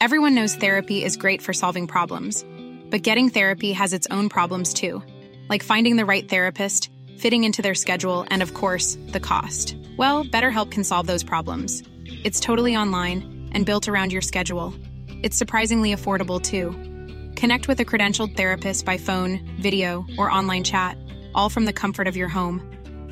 [0.00, 2.46] Everyone knows therapy is great for solving problems,
[2.88, 5.02] but getting therapy has its own problems too,
[5.50, 9.76] like finding the right therapist, fitting into their schedule, and of course, the cost.
[9.96, 11.82] Well, BetterHelp can solve those problems.
[12.22, 14.72] It's totally online and built around your schedule.
[15.08, 16.76] It's surprisingly affordable too.
[17.34, 20.96] Connect with a credentialed therapist by phone, video, or online chat,
[21.34, 22.62] all from the comfort of your home.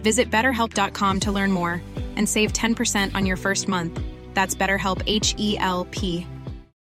[0.04, 1.82] Visit BetterHelp.com to learn more
[2.14, 3.98] and save 10% on your first month.
[4.34, 6.24] That's BetterHelp, H-E-L-P.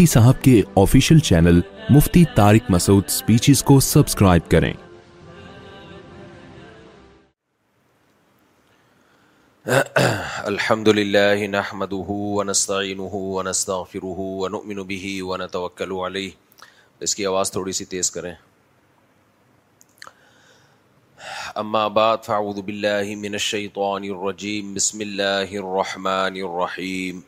[0.00, 1.58] Mufti صاحب کے official channel
[1.94, 4.72] Mufti Tariq Masood speeches کو subscribe کریں
[10.52, 16.74] الحمد لله نحمده ونستعينه ونستغفره ونؤمن به ونتوكل عليه
[17.08, 18.32] اس کی آواز تھوڑی سی تیز کریں
[21.64, 23.42] اما بعد فاعوذ بالله من
[24.80, 27.26] بسم الرحمن رحمان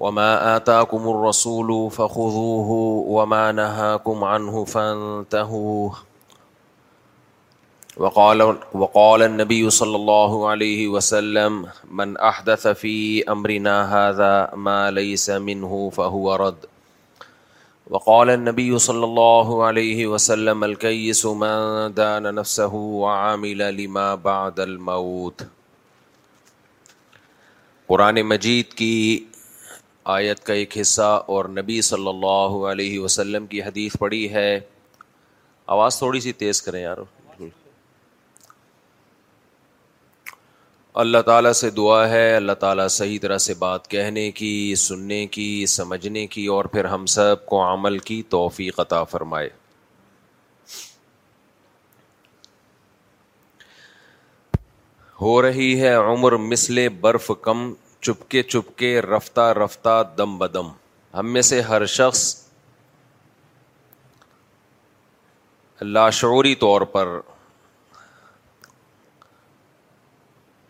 [0.00, 2.70] وما آتاكم الرسول فخذوه
[3.12, 5.90] وما نهاكم عنه فانتهوا
[7.96, 15.90] وقال, وقال النبي صلى الله عليه وسلم من أحدث في أمرنا هذا ما ليس منه
[15.96, 16.64] فهو رد
[17.90, 25.42] وقال النبي صلى الله عليه وسلم الكيس من دان نفسه وعامل لما بعد الموت
[27.88, 28.92] قرآن مجید کی
[30.12, 34.44] آیت کا ایک حصہ اور نبی صلی اللہ علیہ وسلم کی حدیث پڑی ہے
[35.74, 36.98] آواز تھوڑی سی تیز کریں یار
[41.02, 44.52] اللہ تعالیٰ سے دعا ہے اللہ تعالیٰ صحیح طرح سے بات کہنے کی
[44.84, 49.48] سننے کی سمجھنے کی اور پھر ہم سب کو عمل کی توفیق عطا فرمائے
[55.20, 60.68] ہو رہی ہے عمر مثل برف کم چپکے چپ کے رفتہ رفتہ دم بدم
[61.18, 62.24] ہم میں سے ہر شخص
[65.82, 67.08] لاشعوری طور پر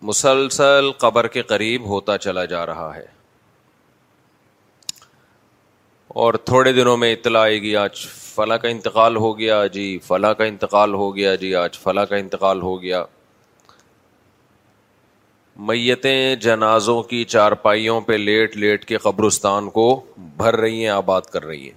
[0.08, 3.06] مسلسل قبر کے قریب ہوتا چلا جا رہا ہے
[6.24, 10.34] اور تھوڑے دنوں میں اطلاع آئے گی آج فلاں کا انتقال ہو گیا جی فلاں
[10.34, 13.02] کا انتقال ہو گیا جی آج فلاں کا انتقال ہو گیا
[15.66, 19.84] میتیں جنازوں کی چارپائیوں پہ لیٹ لیٹ کے قبرستان کو
[20.36, 21.76] بھر رہی ہیں آباد کر رہی ہیں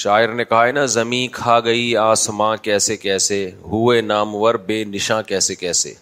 [0.00, 3.38] شاعر نے کہا ہے نا زمیں کھا گئی آسماں کیسے کیسے
[3.72, 5.94] ہوئے نامور بے نشاں کیسے کیسے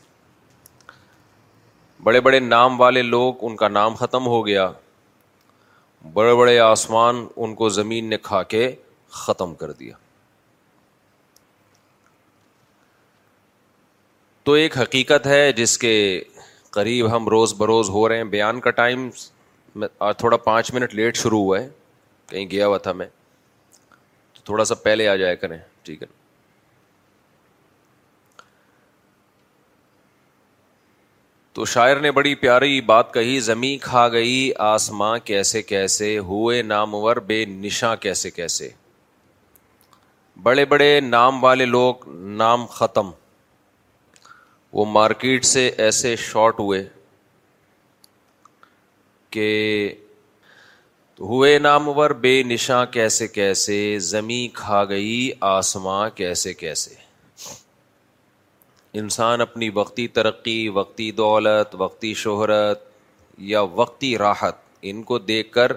[2.04, 4.70] بڑے بڑے نام والے لوگ ان کا نام ختم ہو گیا
[6.12, 8.70] بڑے بڑے آسمان ان کو زمین نے کھا کے
[9.24, 10.01] ختم کر دیا
[14.44, 15.92] تو ایک حقیقت ہے جس کے
[16.76, 19.08] قریب ہم روز بروز ہو رہے ہیں بیان کا ٹائم
[20.18, 21.68] تھوڑا پانچ منٹ لیٹ شروع ہوا ہے
[22.30, 23.06] کہیں گیا ہوا تھا میں
[24.34, 26.06] تو تھوڑا سا پہلے آ جایا کریں ٹھیک ہے
[31.52, 37.16] تو شاعر نے بڑی پیاری بات کہی زمیں کھا گئی آسماں کیسے کیسے ہوئے نامور
[37.26, 38.70] بے نشاں کیسے کیسے
[40.42, 42.08] بڑے بڑے نام والے لوگ
[42.44, 43.10] نام ختم
[44.72, 46.82] وہ مارکیٹ سے ایسے شارٹ ہوئے
[49.30, 49.48] کہ
[51.20, 53.76] ہوئے نامور بے نشاں کیسے کیسے
[54.10, 56.94] زمیں کھا گئی آسماں کیسے کیسے
[59.00, 62.88] انسان اپنی وقتی ترقی وقتی دولت وقتی شہرت
[63.52, 64.54] یا وقتی راحت
[64.90, 65.72] ان کو دیکھ کر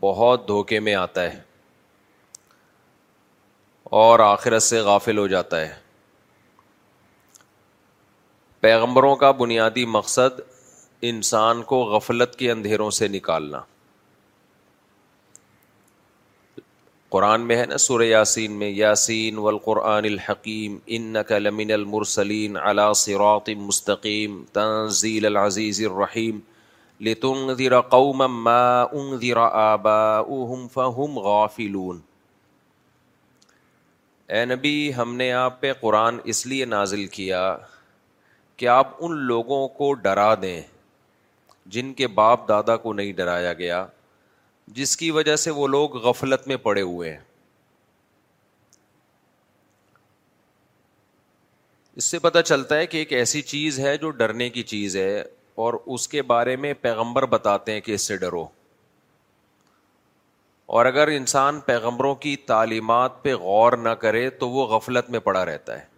[0.00, 1.40] بہت دھوکے میں آتا ہے
[4.02, 5.74] اور آخرت سے غافل ہو جاتا ہے
[8.64, 10.40] پیغمبروں کا بنیادی مقصد
[11.10, 13.60] انسان کو غفلت کے اندھیروں سے نکالنا
[17.14, 20.76] قرآن میں ہے نا سر یاسین میں یاسین و القرآن الحکیم
[21.40, 22.56] لمن المرسلین
[23.02, 26.38] صراط مستقیم تنزیل العزیز الرحیم
[27.08, 28.62] لتنگ قوما ما
[29.00, 30.88] انذر آباؤهم آبا
[31.28, 32.00] غافلون فہم
[34.36, 37.44] اے نبی ہم نے آپ پہ قرآن اس لیے نازل کیا
[38.62, 40.60] کہ آپ ان لوگوں کو ڈرا دیں
[41.74, 43.84] جن کے باپ دادا کو نہیں ڈرایا گیا
[44.76, 47.18] جس کی وجہ سے وہ لوگ غفلت میں پڑے ہوئے ہیں
[51.96, 55.22] اس سے پتہ چلتا ہے کہ ایک ایسی چیز ہے جو ڈرنے کی چیز ہے
[55.64, 58.46] اور اس کے بارے میں پیغمبر بتاتے ہیں کہ اس سے ڈرو
[60.76, 65.44] اور اگر انسان پیغمبروں کی تعلیمات پہ غور نہ کرے تو وہ غفلت میں پڑا
[65.44, 65.90] رہتا ہے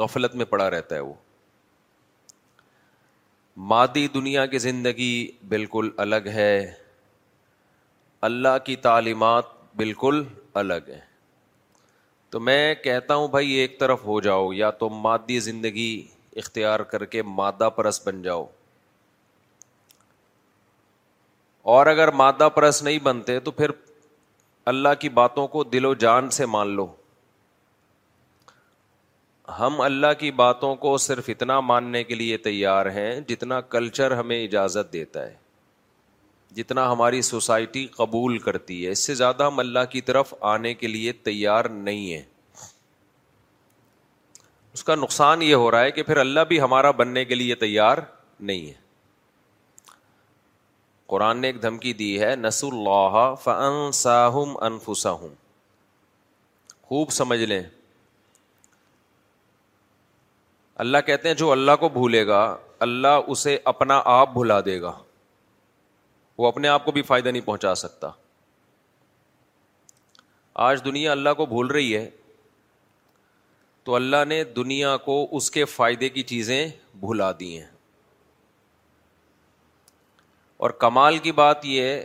[0.00, 1.12] غفلت میں پڑا رہتا ہے وہ
[3.72, 5.14] مادی دنیا کی زندگی
[5.48, 6.54] بالکل الگ ہے
[8.28, 9.44] اللہ کی تعلیمات
[9.76, 10.22] بالکل
[10.62, 11.00] الگ ہیں
[12.32, 15.92] تو میں کہتا ہوں بھائی ایک طرف ہو جاؤ یا تو مادی زندگی
[16.42, 18.44] اختیار کر کے مادہ پرس بن جاؤ
[21.72, 23.70] اور اگر مادہ پرس نہیں بنتے تو پھر
[24.72, 26.86] اللہ کی باتوں کو دل و جان سے مان لو
[29.58, 34.42] ہم اللہ کی باتوں کو صرف اتنا ماننے کے لیے تیار ہیں جتنا کلچر ہمیں
[34.42, 35.34] اجازت دیتا ہے
[36.56, 40.86] جتنا ہماری سوسائٹی قبول کرتی ہے اس سے زیادہ ہم اللہ کی طرف آنے کے
[40.86, 42.22] لیے تیار نہیں ہیں
[44.74, 47.54] اس کا نقصان یہ ہو رہا ہے کہ پھر اللہ بھی ہمارا بننے کے لیے
[47.64, 47.98] تیار
[48.40, 48.72] نہیں ہے
[51.12, 55.14] قرآن نے ایک دھمکی دی ہے نس اللہ فن ساہم انفسا
[56.88, 57.62] خوب سمجھ لیں
[60.84, 62.42] اللہ کہتے ہیں جو اللہ کو بھولے گا
[62.86, 64.92] اللہ اسے اپنا آپ بھلا دے گا
[66.38, 68.10] وہ اپنے آپ کو بھی فائدہ نہیں پہنچا سکتا
[70.68, 72.08] آج دنیا اللہ کو بھول رہی ہے
[73.84, 76.66] تو اللہ نے دنیا کو اس کے فائدے کی چیزیں
[77.04, 77.66] بھلا دی ہیں
[80.64, 82.00] اور کمال کی بات یہ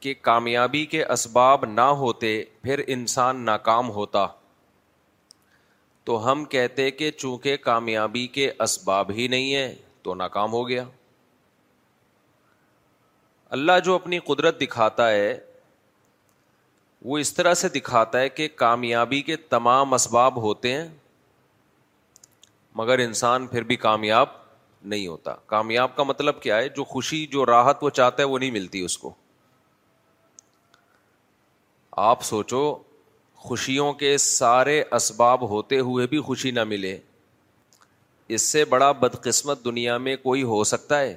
[0.00, 4.26] کہ کامیابی کے اسباب نہ ہوتے پھر انسان ناکام ہوتا
[6.06, 10.84] تو ہم کہتے کہ چونکہ کامیابی کے اسباب ہی نہیں ہے تو ناکام ہو گیا
[13.56, 15.38] اللہ جو اپنی قدرت دکھاتا ہے
[17.08, 20.88] وہ اس طرح سے دکھاتا ہے کہ کامیابی کے تمام اسباب ہوتے ہیں
[22.82, 24.28] مگر انسان پھر بھی کامیاب
[24.92, 28.38] نہیں ہوتا کامیاب کا مطلب کیا ہے جو خوشی جو راحت وہ چاہتا ہے وہ
[28.38, 29.12] نہیں ملتی اس کو
[32.10, 32.64] آپ سوچو
[33.46, 36.96] خوشیوں کے سارے اسباب ہوتے ہوئے بھی خوشی نہ ملے
[38.36, 41.14] اس سے بڑا بدقسمت دنیا میں کوئی ہو سکتا ہے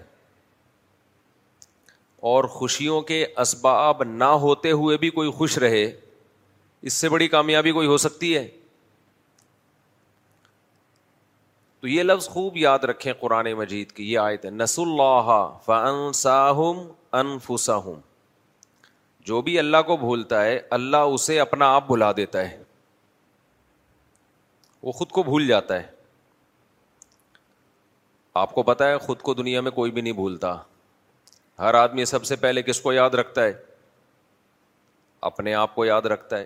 [2.32, 5.84] اور خوشیوں کے اسباب نہ ہوتے ہوئے بھی کوئی خوش رہے
[6.90, 8.48] اس سے بڑی کامیابی کوئی ہو سکتی ہے
[11.82, 15.32] تو یہ لفظ خوب یاد رکھیں قرآن مجید کی یہ آئے تھے اللہ
[15.66, 16.88] فنساہم
[17.24, 17.78] انفسا
[19.30, 22.64] جو بھی اللہ کو بھولتا ہے اللہ اسے اپنا آپ بھلا دیتا ہے
[24.84, 25.88] وہ خود کو بھول جاتا ہے
[28.44, 30.54] آپ کو پتا ہے خود کو دنیا میں کوئی بھی نہیں بھولتا
[31.66, 33.52] ہر آدمی سب سے پہلے کس کو یاد رکھتا ہے
[35.30, 36.46] اپنے آپ کو یاد رکھتا ہے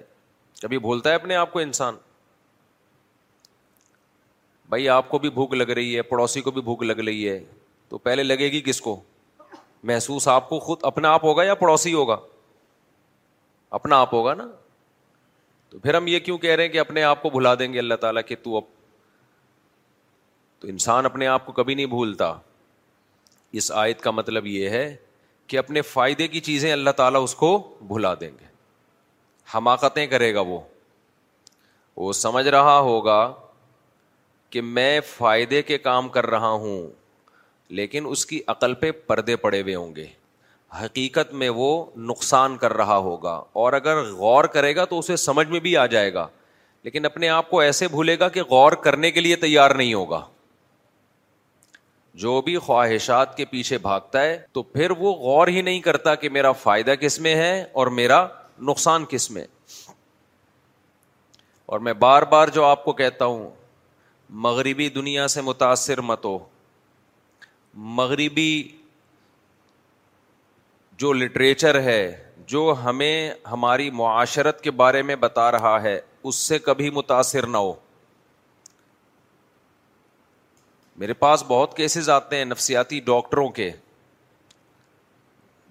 [0.61, 1.95] کبھی بھولتا ہے اپنے آپ کو انسان
[4.75, 7.39] بھائی آپ کو بھی بھوک لگ رہی ہے پڑوسی کو بھی بھوک لگ رہی ہے
[7.89, 8.99] تو پہلے لگے گی کس کو
[9.91, 12.19] محسوس آپ کو خود اپنا آپ ہوگا یا پڑوسی ہوگا
[13.77, 14.45] اپنا آپ ہوگا نا
[15.69, 17.79] تو پھر ہم یہ کیوں کہہ رہے ہیں کہ اپنے آپ کو بھلا دیں گے
[17.79, 18.49] اللہ تعالیٰ کہ تو
[20.59, 22.31] تو اب انسان اپنے آپ کو کبھی نہیں بھولتا
[23.61, 24.83] اس آیت کا مطلب یہ ہے
[25.47, 27.49] کہ اپنے فائدے کی چیزیں اللہ تعالیٰ اس کو
[27.93, 28.51] بھلا دیں گے
[29.55, 30.59] حماقتیں کرے گا وہ
[32.03, 33.19] وہ سمجھ رہا ہوگا
[34.49, 36.81] کہ میں فائدے کے کام کر رہا ہوں
[37.79, 40.05] لیکن اس کی عقل پہ پردے پڑے ہوئے ہوں گے
[40.81, 41.67] حقیقت میں وہ
[42.11, 45.85] نقصان کر رہا ہوگا اور اگر غور کرے گا تو اسے سمجھ میں بھی آ
[45.95, 46.27] جائے گا
[46.83, 50.21] لیکن اپنے آپ کو ایسے بھولے گا کہ غور کرنے کے لیے تیار نہیں ہوگا
[52.23, 56.29] جو بھی خواہشات کے پیچھے بھاگتا ہے تو پھر وہ غور ہی نہیں کرتا کہ
[56.29, 58.25] میرا فائدہ کس میں ہے اور میرا
[58.69, 59.45] نقصان کس میں
[61.73, 63.49] اور میں بار بار جو آپ کو کہتا ہوں
[64.45, 66.37] مغربی دنیا سے متاثر مت ہو
[68.01, 68.51] مغربی
[71.03, 71.97] جو لٹریچر ہے
[72.51, 77.57] جو ہمیں ہماری معاشرت کے بارے میں بتا رہا ہے اس سے کبھی متاثر نہ
[77.63, 77.73] ہو
[81.03, 83.69] میرے پاس بہت کیسز آتے ہیں نفسیاتی ڈاکٹروں کے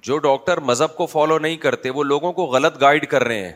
[0.09, 3.55] جو ڈاکٹر مذہب کو فالو نہیں کرتے وہ لوگوں کو غلط گائڈ کر رہے ہیں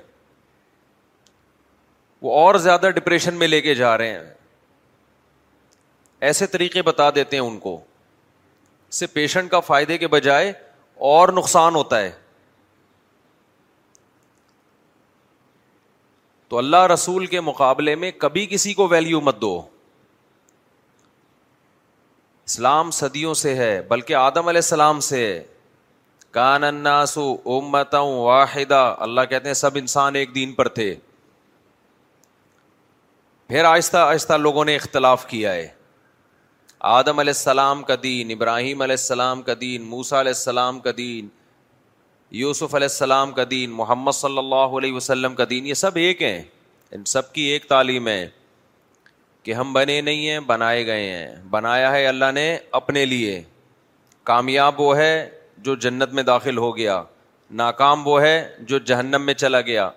[2.22, 4.22] وہ اور زیادہ ڈپریشن میں لے کے جا رہے ہیں
[6.28, 7.80] ایسے طریقے بتا دیتے ہیں ان کو
[8.88, 10.52] اس سے پیشنٹ کا فائدے کے بجائے
[11.04, 12.10] اور نقصان ہوتا ہے
[16.48, 19.60] تو اللہ رسول کے مقابلے میں کبھی کسی کو ویلیو مت دو
[22.46, 25.44] اسلام صدیوں سے ہے بلکہ آدم علیہ السلام سے ہے
[26.56, 27.22] اناسو
[27.58, 30.94] امت واحدہ اللہ کہتے ہیں سب انسان ایک دین پر تھے
[33.48, 35.66] پھر آہستہ آہستہ لوگوں نے اختلاف کیا ہے
[36.94, 41.28] آدم علیہ السلام کا دین ابراہیم علیہ السلام کا دین موسا علیہ السلام کا دین
[42.40, 46.22] یوسف علیہ السلام کا دین محمد صلی اللہ علیہ وسلم کا دین یہ سب ایک
[46.22, 46.42] ہیں
[46.94, 48.26] ان سب کی ایک تعلیم ہے
[49.42, 52.46] کہ ہم بنے نہیں ہیں بنائے گئے ہیں بنایا ہے اللہ نے
[52.80, 53.42] اپنے لیے
[54.32, 55.12] کامیاب وہ ہے
[55.68, 57.02] جو جنت میں داخل ہو گیا
[57.62, 58.36] ناکام وہ ہے
[58.68, 59.90] جو جہنم میں چلا گیا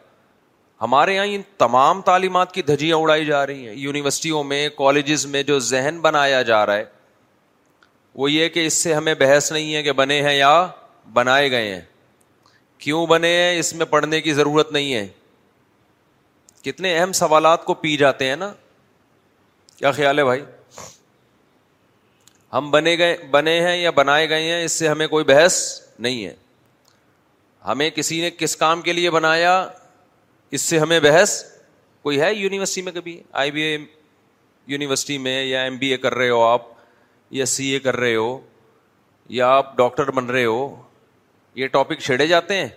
[0.81, 5.41] ہمارے یہاں ان تمام تعلیمات کی دھجیاں اڑائی جا رہی ہیں یونیورسٹیوں میں کالجز میں
[5.43, 6.85] جو ذہن بنایا جا رہا ہے
[8.19, 10.51] وہ یہ کہ اس سے ہمیں بحث نہیں ہے کہ بنے ہیں یا
[11.13, 11.81] بنائے گئے ہیں
[12.83, 15.07] کیوں بنے ہیں اس میں پڑھنے کی ضرورت نہیں ہے
[16.63, 18.51] کتنے اہم سوالات کو پی جاتے ہیں نا
[19.77, 20.43] کیا خیال ہے بھائی
[22.53, 25.59] ہم بنے گئے بنے ہیں یا بنائے گئے ہیں اس سے ہمیں کوئی بحث
[25.99, 26.33] نہیں ہے
[27.67, 29.51] ہمیں کسی نے کس کام کے لیے بنایا
[30.55, 31.31] اس سے ہمیں بحث
[32.03, 33.77] کوئی ہے یونیورسٹی میں کبھی آئی بی اے
[34.67, 36.61] یونیورسٹی میں یا ایم بی اے کر رہے ہو آپ
[37.37, 38.39] یا سی اے کر رہے ہو
[39.37, 40.75] یا آپ ڈاکٹر بن رہے ہو
[41.55, 42.67] یہ ٹاپک چھیڑے جاتے ہیں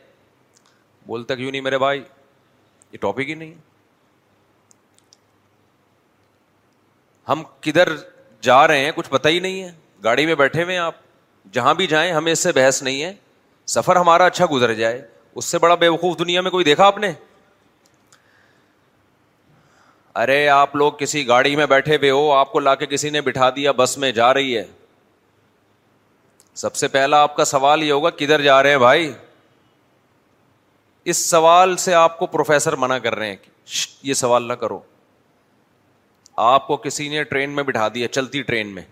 [1.06, 2.02] بولتا کیوں نہیں میرے بھائی
[2.92, 3.54] یہ ٹاپک ہی نہیں
[7.28, 7.94] ہم کدھر
[8.42, 9.70] جا رہے ہیں کچھ پتہ ہی نہیں ہے
[10.04, 10.94] گاڑی میں بیٹھے ہوئے ہیں آپ
[11.52, 13.12] جہاں بھی جائیں ہمیں اس سے بحث نہیں ہے
[13.74, 15.02] سفر ہمارا اچھا گزر جائے
[15.34, 17.12] اس سے بڑا بیوقوف دنیا میں کوئی دیکھا آپ نے
[20.20, 23.20] ارے آپ لوگ کسی گاڑی میں بیٹھے ہوئے ہو آپ کو لا کے کسی نے
[23.28, 24.64] بٹھا دیا بس میں جا رہی ہے
[26.62, 29.12] سب سے پہلا آپ کا سوال یہ ہوگا کدھر جا رہے ہیں بھائی
[31.12, 33.50] اس سوال سے آپ کو پروفیسر منع کر رہے ہیں کہ
[34.08, 34.78] یہ سوال نہ کرو
[36.48, 38.82] آپ کو کسی نے ٹرین میں بٹھا دیا چلتی ٹرین میں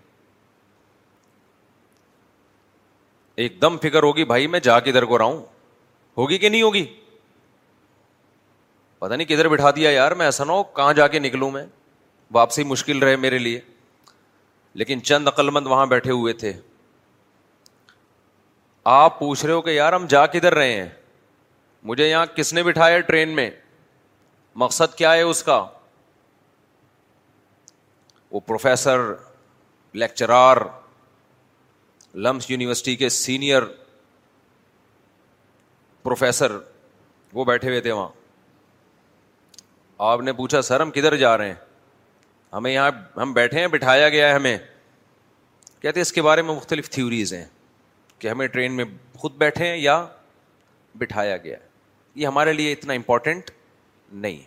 [3.45, 5.41] ایک دم فکر ہوگی بھائی میں جا کدھر کو رہا ہوں
[6.17, 6.85] ہوگی کہ نہیں ہوگی
[9.01, 11.63] پتا نہیں کدھر بٹھا دیا یار میں ایسا نہ ہو کہاں جا کے نکلوں میں
[12.33, 13.61] واپسی مشکل رہے میرے لیے
[14.81, 16.53] لیکن چند عقلمند وہاں بیٹھے ہوئے تھے
[18.97, 20.89] آپ پوچھ رہے ہو کہ یار ہم جا کدھر رہے ہیں
[21.93, 23.51] مجھے یہاں کس نے بٹھایا ٹرین میں
[24.65, 25.59] مقصد کیا ہے اس کا
[28.31, 29.01] وہ پروفیسر
[30.05, 30.57] لیکچرار
[32.27, 33.63] لمس یونیورسٹی کے سینئر
[36.03, 36.57] پروفیسر
[37.33, 38.09] وہ بیٹھے ہوئے تھے وہاں
[40.09, 41.55] آپ نے پوچھا سر ہم کدھر جا رہے ہیں
[42.53, 44.57] ہمیں یہاں ہم بیٹھے ہیں بٹھایا گیا ہے ہمیں
[45.81, 47.45] کہتے اس کے بارے میں مختلف تھیوریز ہیں
[48.19, 48.85] کہ ہمیں ٹرین میں
[49.19, 50.05] خود بیٹھے ہیں یا
[50.99, 51.69] بٹھایا گیا ہے
[52.15, 53.51] یہ ہمارے لیے اتنا امپورٹنٹ
[54.25, 54.41] نہیں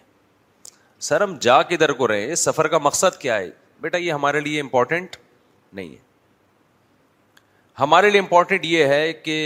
[1.09, 3.49] سر ہم جا کدھر کو رہے ہیں اس سفر کا مقصد کیا ہے
[3.81, 5.15] بیٹا یہ ہمارے لیے امپورٹنٹ
[5.73, 6.01] نہیں ہے
[7.79, 9.39] ہمارے لیے امپورٹنٹ یہ ہے کہ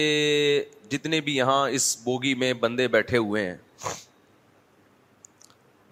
[0.92, 3.56] جتنے بھی یہاں اس بوگی میں بندے بیٹھے ہوئے ہیں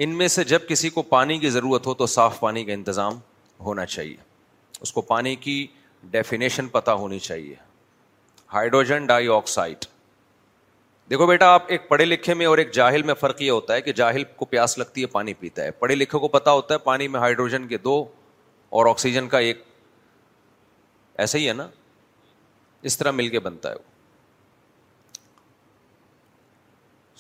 [0.04, 3.18] ان میں سے جب کسی کو پانی کی ضرورت ہو تو صاف پانی کا انتظام
[3.66, 4.16] ہونا چاہیے
[4.82, 5.66] اس کو پانی کی
[6.16, 7.56] ڈیفینیشن پتہ ہونی چاہیے
[8.54, 9.86] ہائیڈروجن ڈائی آکسائڈ
[11.10, 13.82] دیکھو بیٹا آپ ایک پڑھے لکھے میں اور ایک جاہل میں فرق یہ ہوتا ہے
[13.82, 16.80] کہ جاہل کو پیاس لگتی ہے پانی پیتا ہے پڑھے لکھے کو پتا ہوتا ہے
[16.84, 18.04] پانی میں ہائیڈروجن کے دو
[18.78, 19.62] اور آکسیجن کا ایک
[21.26, 21.68] ایسا ہی ہے نا
[22.90, 23.94] اس طرح مل کے بنتا ہے وہ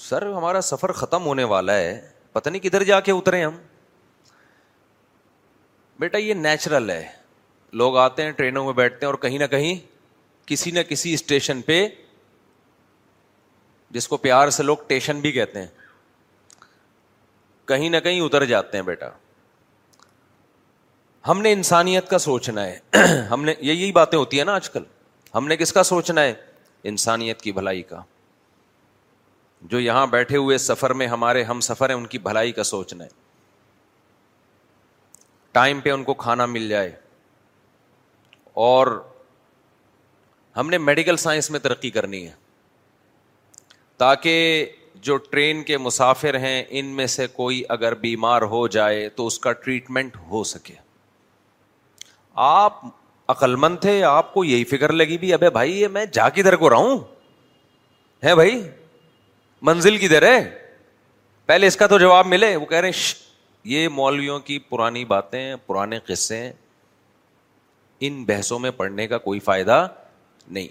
[0.08, 1.98] سر ہمارا سفر ختم ہونے والا ہے
[2.36, 3.58] پتہ نہیں کدھر جا کے اترے ہم
[6.00, 7.06] بیٹا یہ نیچرل ہے
[7.82, 9.74] لوگ آتے ہیں ٹرینوں میں بیٹھتے ہیں اور کہیں نہ کہیں
[10.48, 11.78] کسی نہ کسی اسٹیشن پہ
[13.98, 15.68] جس کو پیار سے لوگ ٹیشن بھی کہتے ہیں
[17.74, 19.10] کہیں نہ کہیں اتر جاتے ہیں بیٹا
[21.28, 24.84] ہم نے انسانیت کا سوچنا ہے ہم نے یہی باتیں ہوتی ہیں نا آج کل
[25.36, 26.34] ہم نے کس کا سوچنا ہے
[26.92, 28.02] انسانیت کی بھلائی کا
[29.70, 33.04] جو یہاں بیٹھے ہوئے سفر میں ہمارے ہم سفر ہیں ان کی بھلائی کا سوچنا
[33.04, 33.10] ہے
[35.52, 36.92] ٹائم پہ ان کو کھانا مل جائے
[38.64, 38.88] اور
[40.58, 42.32] ہم نے میڈیکل سائنس میں ترقی کرنی ہے
[43.98, 44.66] تاکہ
[45.06, 49.40] جو ٹرین کے مسافر ہیں ان میں سے کوئی اگر بیمار ہو جائے تو اس
[49.40, 50.74] کا ٹریٹمنٹ ہو سکے
[52.46, 52.80] آپ
[53.32, 56.70] عقلمند تھے آپ کو یہی فکر لگی بھی ابے بھائی یہ میں جا کدھر کو
[56.70, 57.00] رہا ہوں
[58.26, 58.60] ہے بھائی
[59.66, 60.38] منزل کی ہے
[61.50, 63.14] پہلے اس کا تو جواب ملے وہ کہہ رہے ہیں
[63.70, 66.40] یہ مولویوں کی پرانی باتیں پرانے قصے
[68.08, 69.78] ان بحثوں میں پڑھنے کا کوئی فائدہ
[70.58, 70.68] نہیں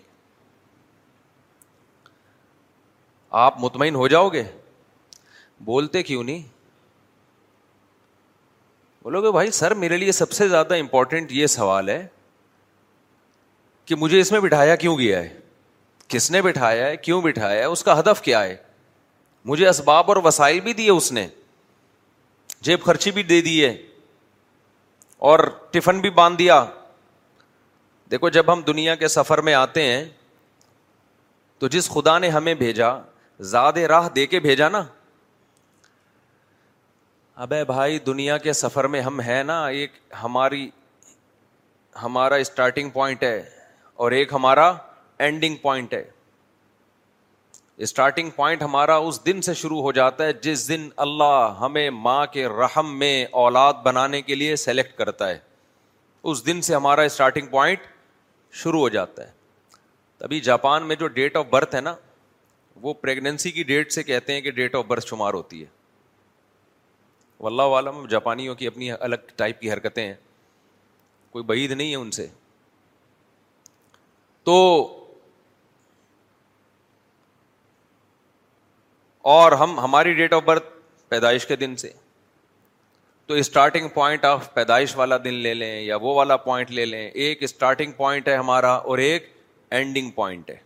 [3.45, 4.43] آپ مطمئن ہو جاؤ گے
[5.71, 6.43] بولتے کیوں نہیں
[9.05, 12.07] بولو گے بھائی سر میرے لیے سب سے زیادہ امپورٹینٹ یہ سوال ہے
[13.89, 15.35] کہ مجھے اس میں بٹھایا کیوں گیا ہے
[16.15, 18.57] کس نے بٹھایا ہے کیوں بٹھایا ہے اس کا ہدف کیا ہے
[19.47, 21.27] مجھے اسباب اور وسائل بھی دیے اس نے
[22.69, 23.75] جیب خرچی بھی دے دی ہے
[25.31, 25.39] اور
[25.71, 26.65] ٹفن بھی باندھ دیا
[28.11, 30.05] دیکھو جب ہم دنیا کے سفر میں آتے ہیں
[31.59, 32.91] تو جس خدا نے ہمیں بھیجا
[33.51, 34.83] زیادہ راہ دے کے بھیجا نا
[37.45, 40.69] ابے بھائی دنیا کے سفر میں ہم ہیں نا ایک ہماری
[42.03, 43.39] ہمارا اسٹارٹنگ پوائنٹ ہے
[44.05, 44.73] اور ایک ہمارا
[45.27, 46.05] اینڈنگ پوائنٹ ہے
[47.83, 52.25] اسٹارٹنگ پوائنٹ ہمارا اس دن سے شروع ہو جاتا ہے جس دن اللہ ہمیں ماں
[52.33, 55.39] کے رحم میں اولاد بنانے کے لیے سلیکٹ کرتا ہے
[56.33, 57.79] اس دن سے ہمارا اسٹارٹنگ پوائنٹ
[58.63, 59.33] شروع ہو جاتا ہے
[60.19, 61.95] تبھی جاپان میں جو ڈیٹ آف برتھ ہے نا
[62.83, 65.73] وہ پریگنسی کی ڈیٹ سے کہتے ہیں کہ ڈیٹ آف برتھ شمار ہوتی ہے
[67.47, 70.15] اللہ عالم جاپانیوں کی اپنی الگ ٹائپ کی حرکتیں ہیں
[71.31, 72.27] کوئی بعید نہیں ہے ان سے
[74.45, 74.55] تو
[79.33, 80.65] اور ہم ہماری ڈیٹ آف برتھ
[81.09, 81.91] پیدائش کے دن سے
[83.27, 87.07] تو اسٹارٹنگ پوائنٹ آف پیدائش والا دن لے لیں یا وہ والا پوائنٹ لے لیں
[87.09, 89.29] ایک اسٹارٹنگ پوائنٹ ہے ہمارا اور ایک
[89.79, 90.57] اینڈنگ پوائنٹ ہے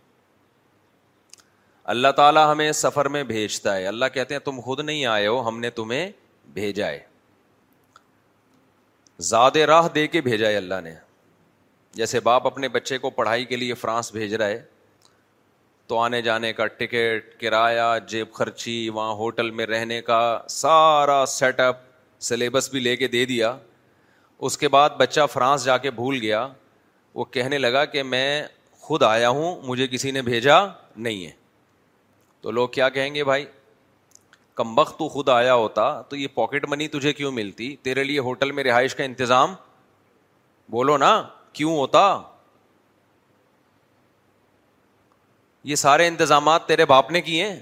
[1.95, 5.47] اللہ تعالیٰ ہمیں سفر میں بھیجتا ہے اللہ کہتے ہیں تم خود نہیں آئے ہو
[5.47, 6.09] ہم نے تمہیں
[6.53, 6.99] بھیجا ہے
[9.29, 10.93] زیادہ راہ دے کے بھیجا ہے اللہ نے
[12.01, 14.61] جیسے باپ اپنے بچے کو پڑھائی کے لیے فرانس بھیج رہا ہے
[15.89, 20.17] تو آنے جانے کا ٹکٹ کرایہ جیب خرچی وہاں ہوٹل میں رہنے کا
[20.55, 21.77] سارا سیٹ اپ
[22.27, 23.53] سلیبس بھی لے کے دے دیا
[24.47, 26.45] اس کے بعد بچہ فرانس جا کے بھول گیا
[27.13, 28.25] وہ کہنے لگا کہ میں
[28.81, 30.59] خود آیا ہوں مجھے کسی نے بھیجا
[30.95, 31.31] نہیں ہے
[32.41, 33.45] تو لوگ کیا کہیں گے بھائی
[34.55, 38.19] کم وقت تو خود آیا ہوتا تو یہ پاکٹ منی تجھے کیوں ملتی تیرے لیے
[38.29, 39.53] ہوٹل میں رہائش کا انتظام
[40.71, 41.13] بولو نا
[41.53, 42.03] کیوں ہوتا
[45.69, 47.59] یہ سارے انتظامات تیرے باپ نے کیے ہیں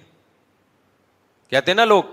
[1.49, 2.03] کہتے نا لوگ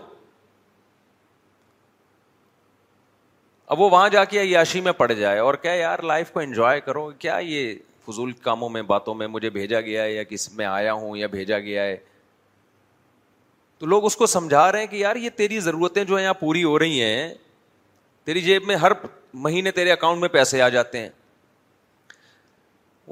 [3.74, 6.80] اب وہ وہاں جا کے عیاشی میں پڑ جائے اور کیا یار لائف کو انجوائے
[6.88, 7.74] کرو کیا یہ
[8.06, 11.26] فضول کاموں میں باتوں میں مجھے بھیجا گیا ہے یا کس میں آیا ہوں یا
[11.36, 11.96] بھیجا گیا ہے
[13.78, 16.40] تو لوگ اس کو سمجھا رہے ہیں کہ یار یہ تیری ضرورتیں جو ہیں یہاں
[16.40, 17.32] پوری ہو رہی ہیں
[18.24, 18.92] تیری جیب میں ہر
[19.46, 21.08] مہینے تیرے اکاؤنٹ میں پیسے آ جاتے ہیں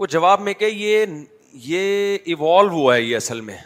[0.00, 1.04] وہ جواب میں کہ یہ
[1.52, 3.56] یہ ایوالو ہوا ہے یہ اصل میں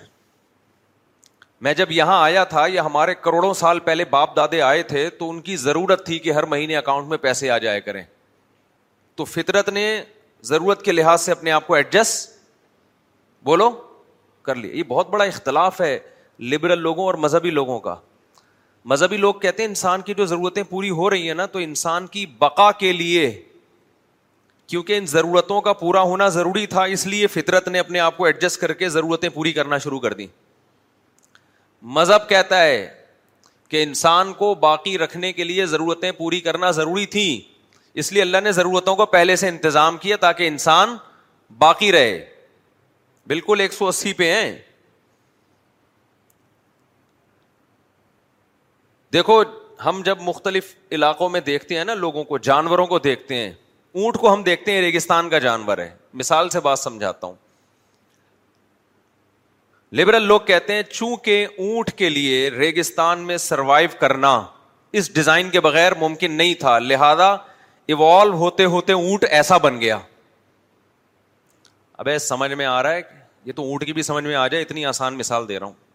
[1.63, 5.29] میں جب یہاں آیا تھا یا ہمارے کروڑوں سال پہلے باپ دادے آئے تھے تو
[5.31, 8.03] ان کی ضرورت تھی کہ ہر مہینے اکاؤنٹ میں پیسے آ جایا کریں
[9.17, 9.87] تو فطرت نے
[10.45, 12.31] ضرورت کے لحاظ سے اپنے آپ کو ایڈجسٹ
[13.47, 13.71] بولو
[14.45, 15.99] کر لیا یہ بہت بڑا اختلاف ہے
[16.51, 17.95] لبرل لوگوں اور مذہبی لوگوں کا
[18.91, 22.07] مذہبی لوگ کہتے ہیں انسان کی جو ضرورتیں پوری ہو رہی ہیں نا تو انسان
[22.07, 23.29] کی بقا کے لیے
[24.67, 28.25] کیونکہ ان ضرورتوں کا پورا ہونا ضروری تھا اس لیے فطرت نے اپنے آپ کو
[28.27, 30.27] ایڈجسٹ کر کے ضرورتیں پوری کرنا شروع کر دیں
[31.99, 32.79] مذہب کہتا ہے
[33.69, 37.41] کہ انسان کو باقی رکھنے کے لیے ضرورتیں پوری کرنا ضروری تھیں
[38.03, 40.97] اس لیے اللہ نے ضرورتوں کو پہلے سے انتظام کیا تاکہ انسان
[41.59, 42.25] باقی رہے
[43.29, 44.57] بالکل ایک سو اسی پہ ہیں
[49.13, 49.41] دیکھو
[49.85, 53.53] ہم جب مختلف علاقوں میں دیکھتے ہیں نا لوگوں کو جانوروں کو دیکھتے ہیں
[54.03, 55.89] اونٹ کو ہم دیکھتے ہیں ریگستان کا جانور ہے
[56.23, 57.35] مثال سے بات سمجھاتا ہوں
[60.01, 64.33] لبرل لوگ کہتے ہیں چونکہ اونٹ کے لیے ریگستان میں سروائو کرنا
[65.01, 67.31] اس ڈیزائن کے بغیر ممکن نہیں تھا لہذا
[67.89, 69.99] ایوالو ہوتے ہوتے اونٹ ایسا بن گیا
[72.05, 73.01] اب سمجھ میں آ رہا ہے
[73.45, 75.86] یہ تو اونٹ کی بھی سمجھ میں آ جائے اتنی آسان مثال دے رہا ہوں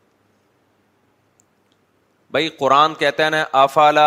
[2.32, 3.98] بھائی قرآن کہتے ہیں نا آفال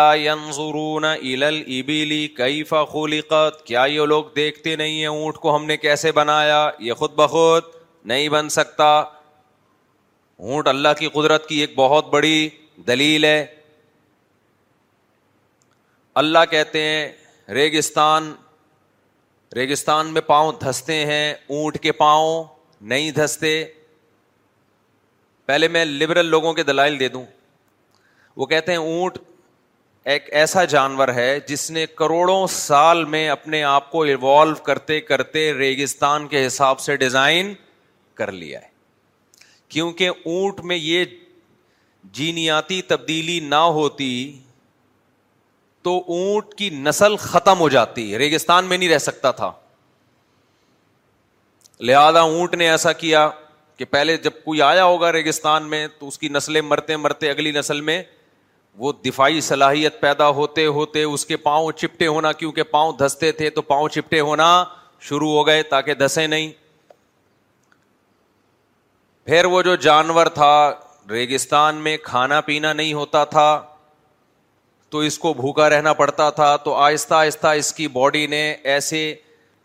[1.61, 6.57] ایفا خولی قت کیا یہ لوگ دیکھتے نہیں ہیں اونٹ کو ہم نے کیسے بنایا
[6.85, 7.63] یہ خود بخود
[8.11, 8.87] نہیں بن سکتا
[10.37, 12.37] اونٹ اللہ کی قدرت کی ایک بہت بڑی
[12.87, 13.45] دلیل ہے
[16.23, 17.07] اللہ کہتے ہیں
[17.53, 18.33] ریگستان
[19.55, 22.43] ریگستان میں پاؤں دھستے ہیں اونٹ کے پاؤں
[22.93, 23.53] نہیں دھستے
[25.45, 27.25] پہلے میں لبرل لوگوں کے دلائل دے دوں
[28.37, 29.17] وہ کہتے ہیں اونٹ
[30.13, 35.51] ایک ایسا جانور ہے جس نے کروڑوں سال میں اپنے آپ کو ایوالو کرتے کرتے
[35.57, 37.53] ریگستان کے حساب سے ڈیزائن
[38.19, 38.73] کر لیا ہے
[39.75, 41.05] کیونکہ اونٹ میں یہ
[42.19, 44.11] جینیاتی تبدیلی نہ ہوتی
[45.83, 49.51] تو اونٹ کی نسل ختم ہو جاتی ریگستان میں نہیں رہ سکتا تھا
[51.79, 53.29] لہذا اونٹ نے ایسا کیا
[53.77, 57.51] کہ پہلے جب کوئی آیا ہوگا ریگستان میں تو اس کی نسلیں مرتے مرتے اگلی
[57.51, 58.01] نسل میں
[58.77, 63.49] وہ دفاعی صلاحیت پیدا ہوتے ہوتے اس کے پاؤں چپٹے ہونا کیونکہ پاؤں دھستے تھے
[63.57, 64.47] تو پاؤں چپٹے ہونا
[65.09, 66.51] شروع ہو گئے تاکہ دھسے نہیں
[69.25, 70.51] پھر وہ جو جانور تھا
[71.11, 73.47] ریگستان میں کھانا پینا نہیں ہوتا تھا
[74.89, 78.41] تو اس کو بھوکا رہنا پڑتا تھا تو آہستہ آہستہ اس کی باڈی نے
[78.73, 79.13] ایسے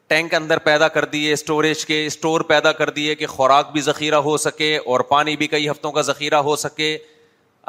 [0.09, 4.17] ٹینک اندر پیدا کر دیے اسٹوریج کے اسٹور پیدا کر دیے کہ خوراک بھی ذخیرہ
[4.29, 6.97] ہو سکے اور پانی بھی کئی ہفتوں کا ذخیرہ ہو سکے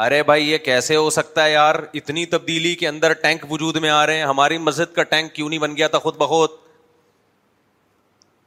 [0.05, 3.89] ارے بھائی یہ کیسے ہو سکتا ہے یار اتنی تبدیلی کے اندر ٹینک وجود میں
[3.89, 6.49] آ رہے ہیں ہماری مسجد کا ٹینک کیوں نہیں بن گیا تھا خود بخود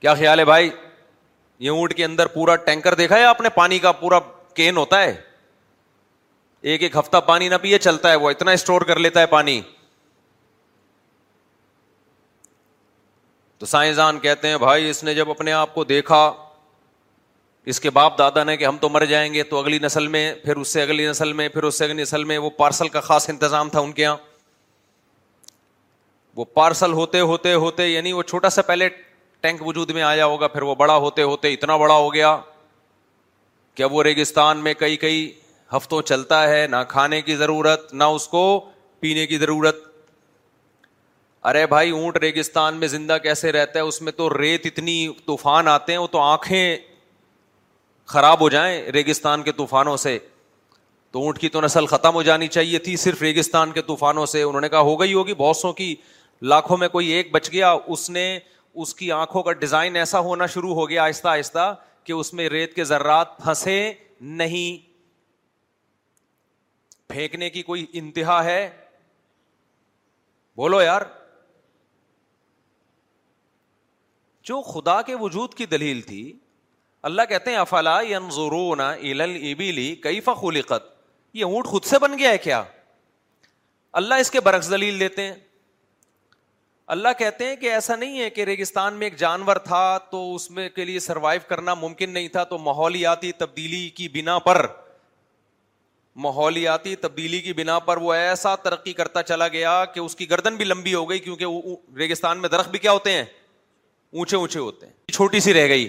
[0.01, 0.71] کیا خیال ہے بھائی
[1.65, 4.19] یہ اونٹ کے اندر پورا ٹینکر دیکھا ہے آپ نے پانی کا پورا
[4.55, 5.15] کین ہوتا ہے
[6.73, 9.61] ایک ایک ہفتہ پانی نہ پیے چلتا ہے وہ اتنا اسٹور کر لیتا ہے پانی
[13.59, 16.23] تو سائنسدان کہتے ہیں بھائی اس نے جب اپنے آپ کو دیکھا
[17.71, 20.25] اس کے باپ دادا نے کہ ہم تو مر جائیں گے تو اگلی نسل میں
[20.45, 23.01] پھر اس سے اگلی نسل میں پھر اس سے اگلی نسل میں وہ پارسل کا
[23.01, 24.17] خاص انتظام تھا ان کے یہاں
[26.37, 28.89] وہ پارسل ہوتے ہوتے ہوتے یعنی وہ چھوٹا سا پہلے
[29.41, 32.37] ٹینک وجود میں آیا ہوگا پھر وہ بڑا ہوتے ہوتے اتنا بڑا ہو گیا
[33.75, 35.31] کہ وہ ریگستان میں کئی کئی
[35.77, 38.43] ہفتوں چلتا ہے نہ کھانے کی ضرورت نہ اس کو
[39.01, 39.83] پینے کی ضرورت
[41.51, 44.97] ارے بھائی اونٹ ریگستان میں زندہ کیسے رہتا ہے اس میں تو ریت اتنی
[45.27, 46.77] طوفان آتے ہیں وہ تو آنکھیں
[48.13, 50.19] خراب ہو جائیں ریگستان کے طوفانوں سے
[51.13, 54.43] تو اونٹ کی تو نسل ختم ہو جانی چاہیے تھی صرف ریگستان کے طوفانوں سے
[54.43, 55.95] انہوں نے کہا ہو گئی ہوگی بہت سو کی
[56.53, 58.27] لاکھوں میں کوئی ایک بچ گیا اس نے
[58.75, 62.49] اس کی آنکھوں کا ڈیزائن ایسا ہونا شروع ہو گیا آہستہ آہستہ کہ اس میں
[62.49, 63.77] ریت کے ذرات پھنسے
[64.43, 64.93] نہیں
[67.11, 68.69] پھینکنے کی کوئی انتہا ہے
[70.57, 71.03] بولو یار
[74.49, 76.33] جو خدا کے وجود کی دلیل تھی
[77.09, 80.85] اللہ کہتے ہیں افلا ينظرون الى کئی كيف خلقت
[81.37, 82.63] یہ اونٹ خود سے بن گیا ہے کیا
[84.01, 84.41] اللہ اس کے
[84.71, 85.35] دلیل دیتے ہیں
[86.95, 90.51] اللہ کہتے ہیں کہ ایسا نہیں ہے کہ ریگستان میں ایک جانور تھا تو اس
[90.57, 94.67] میں کے لیے سروائیو کرنا ممکن نہیں تھا تو ماحولیاتی تبدیلی کی بنا پر
[96.27, 100.57] ماحولیاتی تبدیلی کی بنا پر وہ ایسا ترقی کرتا چلا گیا کہ اس کی گردن
[100.57, 103.25] بھی لمبی ہو گئی کیونکہ ریگستان میں درخت بھی کیا ہوتے ہیں
[104.13, 105.89] اونچے اونچے ہوتے ہیں چھوٹی سی رہ گئی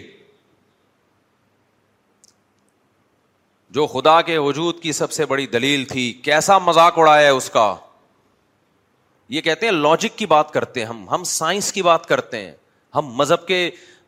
[3.75, 7.49] جو خدا کے وجود کی سب سے بڑی دلیل تھی کیسا مذاق اڑایا ہے اس
[7.55, 7.63] کا
[9.35, 12.51] یہ کہتے ہیں لاجک کی بات کرتے ہیں ہم ہم سائنس کی بات کرتے ہیں
[12.95, 13.59] ہم مذہب کے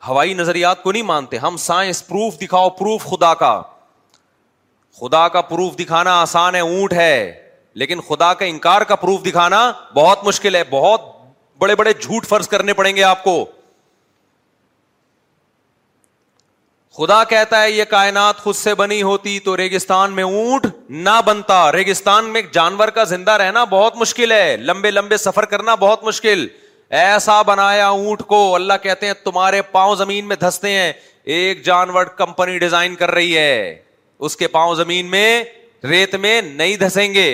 [0.07, 3.51] ہوائی نظریات کو نہیں مانتے ہم سائنس پروف دکھاؤ پروف خدا کا
[4.99, 7.13] خدا کا پروف دکھانا آسان ہے اونٹ ہے
[7.81, 9.59] لیکن خدا کا انکار کا پروف دکھانا
[9.95, 11.13] بہت مشکل ہے بہت
[11.61, 13.37] بڑے بڑے جھوٹ فرض کرنے پڑیں گے آپ کو
[16.97, 21.57] خدا کہتا ہے یہ کائنات خود سے بنی ہوتی تو ریگستان میں اونٹ نہ بنتا
[21.71, 26.45] ریگستان میں جانور کا زندہ رہنا بہت مشکل ہے لمبے لمبے سفر کرنا بہت مشکل
[27.03, 30.91] ایسا بنایا اونٹ کو اللہ کہتے ہیں تمہارے پاؤں زمین میں دھستے ہیں
[31.35, 33.75] ایک جانور کمپنی ڈیزائن کر رہی ہے
[34.25, 35.27] اس کے پاؤں زمین میں
[35.89, 37.29] ریت میں نہیں دھسیں گے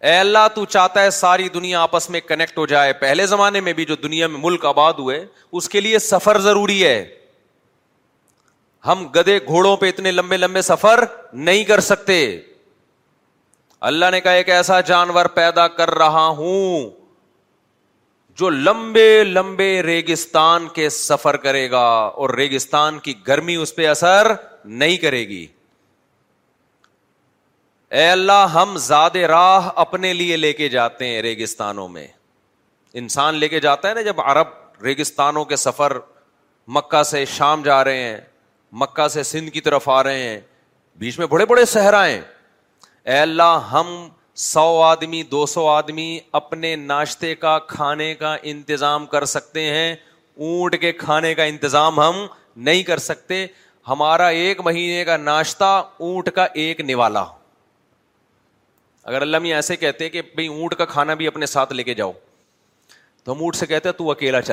[0.00, 3.72] اے اللہ تو چاہتا ہے ساری دنیا آپس میں کنیکٹ ہو جائے پہلے زمانے میں
[3.78, 5.24] بھی جو دنیا میں ملک آباد ہوئے
[5.60, 7.04] اس کے لیے سفر ضروری ہے
[8.86, 12.20] ہم گدے گھوڑوں پہ اتنے لمبے لمبے سفر نہیں کر سکتے
[13.90, 16.88] اللہ نے کہا ایک ایسا جانور پیدا کر رہا ہوں
[18.40, 24.32] جو لمبے لمبے ریگستان کے سفر کرے گا اور ریگستان کی گرمی اس پہ اثر
[24.64, 25.46] نہیں کرے گی
[27.90, 32.06] اے اللہ ہم زاد راہ اپنے لیے لے کے جاتے ہیں ریگستانوں میں
[33.02, 34.48] انسان لے کے جاتا ہے نا جب عرب
[34.84, 35.92] ریگستانوں کے سفر
[36.76, 38.18] مکہ سے شام جا رہے ہیں
[38.80, 40.38] مکہ سے سندھ کی طرف آ رہے ہیں
[40.98, 42.20] بیچ میں بڑے بڑے صحرائے
[43.04, 43.94] اے اللہ ہم
[44.44, 49.92] سو آدمی دو سو آدمی اپنے ناشتے کا کھانے کا انتظام کر سکتے ہیں
[50.36, 52.26] اونٹ کے کھانے کا انتظام ہم
[52.68, 53.44] نہیں کر سکتے
[53.88, 57.24] ہمارا ایک مہینے کا ناشتہ اونٹ کا ایک نوالا
[59.08, 61.82] اگر اللہ میاں ایسے کہتے ہیں کہ بھائی اونٹ کا کھانا بھی اپنے ساتھ لے
[61.84, 62.10] کے جاؤ
[63.24, 63.88] تو ہم اونٹ سے کہتے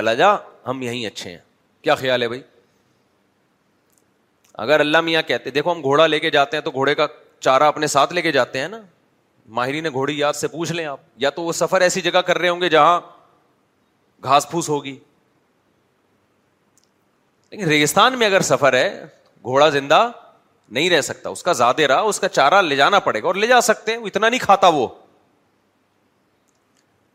[0.06, 1.36] ہیں
[1.86, 2.42] کیا خیال ہے بھائی
[4.64, 7.06] اگر اللہ میاں کہتے دیکھو ہم گھوڑا لے کے جاتے ہیں تو گھوڑے کا
[7.48, 8.80] چارہ اپنے ساتھ لے کے جاتے ہیں نا
[9.60, 12.38] ماہرین نے گھوڑی یاد سے پوچھ لیں آپ یا تو وہ سفر ایسی جگہ کر
[12.38, 13.00] رہے ہوں گے جہاں
[14.24, 14.98] گھاس پھوس ہوگی
[17.52, 18.90] لیکن ریگستان میں اگر سفر ہے
[19.44, 20.04] گھوڑا زندہ
[20.74, 23.36] نہیں رہ سکتا اس کا زیادہ رہا اس کا چارہ لے جانا پڑے گا اور
[23.36, 24.88] لے جا سکتے اتنا نہیں کھاتا وہ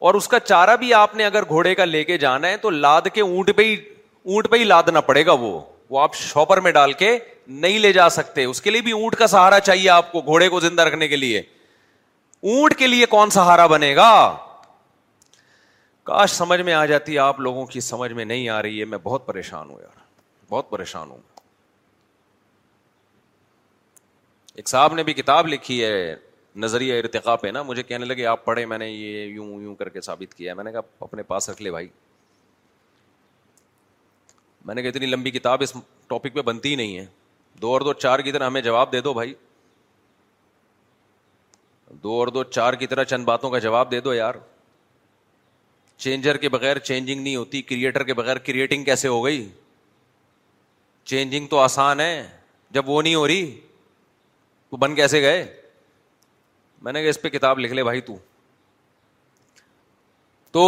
[0.08, 2.70] اور اس کا چارہ بھی آپ نے اگر گھوڑے کا لے کے جانا ہے تو
[2.70, 5.58] لاد کے اونٹ پہ ہی اونٹ پہ ہی لادنا پڑے گا وہ
[5.90, 9.16] وہ آپ شاپر میں ڈال کے نہیں لے جا سکتے اس کے لیے بھی اونٹ
[9.18, 11.38] کا سہارا چاہیے آپ کو گھوڑے کو زندہ رکھنے کے لیے
[12.40, 14.10] اونٹ کے لیے کون سہارا بنے گا
[16.06, 18.98] کاش سمجھ میں آ جاتی آپ لوگوں کی سمجھ میں نہیں آ رہی ہے میں
[19.02, 19.98] بہت پریشان ہوں یار
[20.50, 21.18] بہت پریشان ہوں
[24.56, 26.14] ایک صاحب نے بھی کتاب لکھی ہے
[26.60, 29.88] نظریہ ارتقا پہ نا مجھے کہنے لگے آپ پڑھے میں نے یہ یوں یوں کر
[29.88, 31.88] کے ثابت کیا میں نے کہا اپنے پاس رکھ لے بھائی
[34.66, 35.72] میں نے کہا اتنی لمبی کتاب اس
[36.08, 37.04] ٹاپک پہ بنتی نہیں ہے
[37.62, 39.34] دو اور دو چار کی طرح ہمیں جواب دے دو بھائی
[42.02, 44.34] دو اور دو چار کی طرح چند باتوں کا جواب دے دو یار
[45.98, 49.48] چینجر کے بغیر چینجنگ نہیں ہوتی کریٹر کے بغیر کریٹنگ کیسے ہو گئی
[51.12, 52.22] چینجنگ تو آسان ہے
[52.74, 53.58] جب وہ نہیں ہو رہی
[54.78, 55.44] بن کیسے گئے
[56.82, 58.00] میں نے کہا اس پہ کتاب لکھ لے بھائی
[60.52, 60.62] تو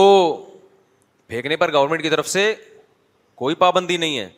[1.27, 2.55] پھینکنے پر گورنمنٹ کی طرف سے
[3.37, 4.29] کوئی پابندی نہیں ہے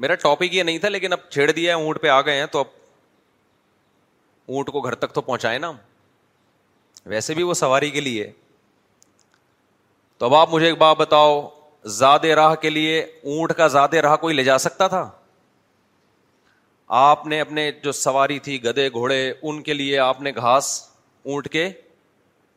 [0.00, 2.46] میرا ٹاپک یہ نہیں تھا لیکن اب چھیڑ دیا ہے اونٹ پہ آ گئے ہیں
[2.52, 2.64] تو اب
[4.54, 5.72] اونٹ کو گھر تک تو پہنچائے نا
[7.06, 8.30] ویسے بھی وہ سواری کے لیے
[10.18, 11.40] تو اب آپ مجھے ایک بات بتاؤ
[11.98, 15.08] زیادہ راہ کے لیے اونٹ کا زیادہ راہ کوئی لے جا سکتا تھا
[16.98, 20.66] آپ نے اپنے جو سواری تھی گدے گھوڑے ان کے لیے آپ نے گھاس
[21.24, 21.68] اونٹ کے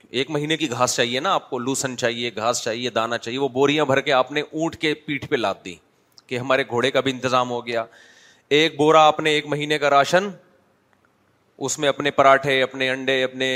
[0.09, 3.47] ایک مہینے کی گھاس چاہیے نا آپ کو لوسن چاہیے گھاس چاہیے دانا چاہیے وہ
[3.49, 5.73] بوریاں بھر کے آپ نے اونٹ کے پیٹھ پہ لاد دی
[6.27, 7.83] کہ ہمارے گھوڑے کا بھی انتظام ہو گیا
[8.59, 10.29] ایک بورا آپ نے ایک مہینے کا راشن
[11.67, 13.49] اس میں اپنے پراٹھے اپنے انڈے اپنے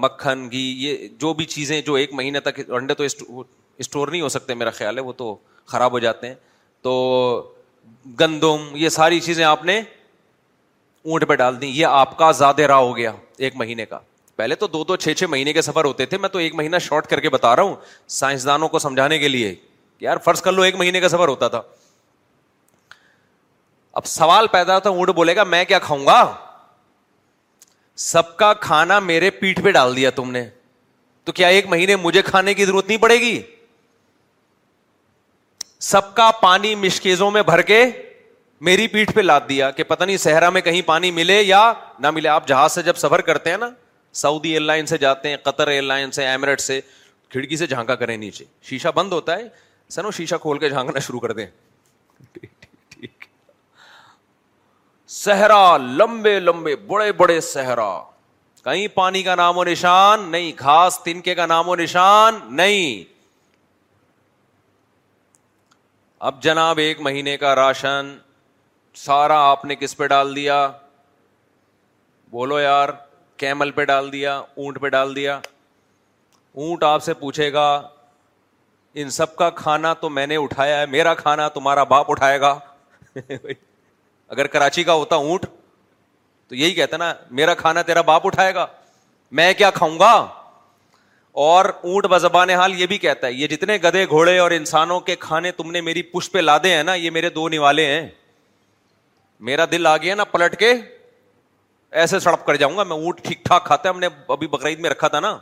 [0.00, 3.04] مکھن گھی یہ جو بھی چیزیں جو ایک مہینے تک انڈے تو
[3.78, 5.34] اسٹور نہیں ہو سکتے میرا خیال ہے وہ تو
[5.72, 6.34] خراب ہو جاتے ہیں
[6.82, 6.94] تو
[8.20, 12.78] گندم یہ ساری چیزیں آپ نے اونٹ پہ ڈال دی یہ آپ کا زیادہ راہ
[12.78, 13.98] ہو گیا ایک مہینے کا
[14.36, 16.78] پہلے تو دو دو چھ چھ مہینے کے سفر ہوتے تھے میں تو ایک مہینہ
[16.80, 17.74] شارٹ کر کے بتا رہا ہوں
[18.18, 19.54] سائنسدانوں کو سمجھانے کے لیے
[20.00, 21.60] یار فرض کر لو ایک مہینے کا سفر ہوتا تھا
[24.00, 26.20] اب سوال پیدا تھا اونٹ بولے گا میں کیا کھاؤں گا
[28.02, 30.48] سب کا کھانا میرے پیٹھ پہ ڈال دیا تم نے
[31.24, 33.40] تو کیا ایک مہینے مجھے کھانے کی ضرورت نہیں پڑے گی
[35.90, 37.84] سب کا پانی مشکیزوں میں بھر کے
[38.66, 42.10] میری پیٹھ پہ لاد دیا کہ پتا نہیں صحرا میں کہیں پانی ملے یا نہ
[42.14, 43.68] ملے آپ جہاز سے جب سفر کرتے ہیں نا
[44.20, 46.80] سعودی ایئر لائن سے جاتے ہیں قطر ایئر لائن سے ایمرٹ سے
[47.30, 49.48] کھڑکی سے جھانکا کریں نیچے شیشہ بند ہوتا ہے
[49.90, 51.46] سنو شیشہ کھول کے جھانکنا شروع کر دیں
[55.20, 57.92] صحرا لمبے لمبے بڑے بڑے صحرا
[58.64, 63.10] کہیں پانی کا نام و نشان نہیں گھاس تنکے کا نام و نشان نہیں
[66.28, 68.10] اب جناب ایک مہینے کا راشن
[69.04, 70.54] سارا آپ نے کس پہ ڈال دیا
[72.30, 72.88] بولو یار
[73.42, 75.34] کیمل پہ ڈال دیا اونٹ پہ ڈال دیا
[76.54, 77.66] اونٹ آپ سے پوچھے گا
[79.02, 82.54] ان سب کا کھانا تو میں نے اٹھایا ہے میرا کھانا تمہارا باپ اٹھائے گا
[83.26, 85.46] اگر کراچی کا ہوتا اونٹ
[86.48, 88.66] تو یہی کہتا نا میرا کھانا تیرا باپ اٹھائے گا
[89.40, 90.14] میں کیا کھاؤں گا
[91.40, 95.14] اور اونٹ بزبان حال یہ بھی کہتا ہے یہ جتنے گدے گھوڑے اور انسانوں کے
[95.20, 98.08] کھانے تم نے میری پش پہ لادے ہیں نا یہ میرے دو نوالے ہیں
[99.48, 100.72] میرا دل آ گیا نا پلٹ کے
[102.02, 104.80] ایسے سڑپ کر جاؤں گا میں اونٹ ٹھیک ٹھاک کھاتا ہے ہم نے ابھی بقرعید
[104.80, 105.36] میں رکھا تھا نا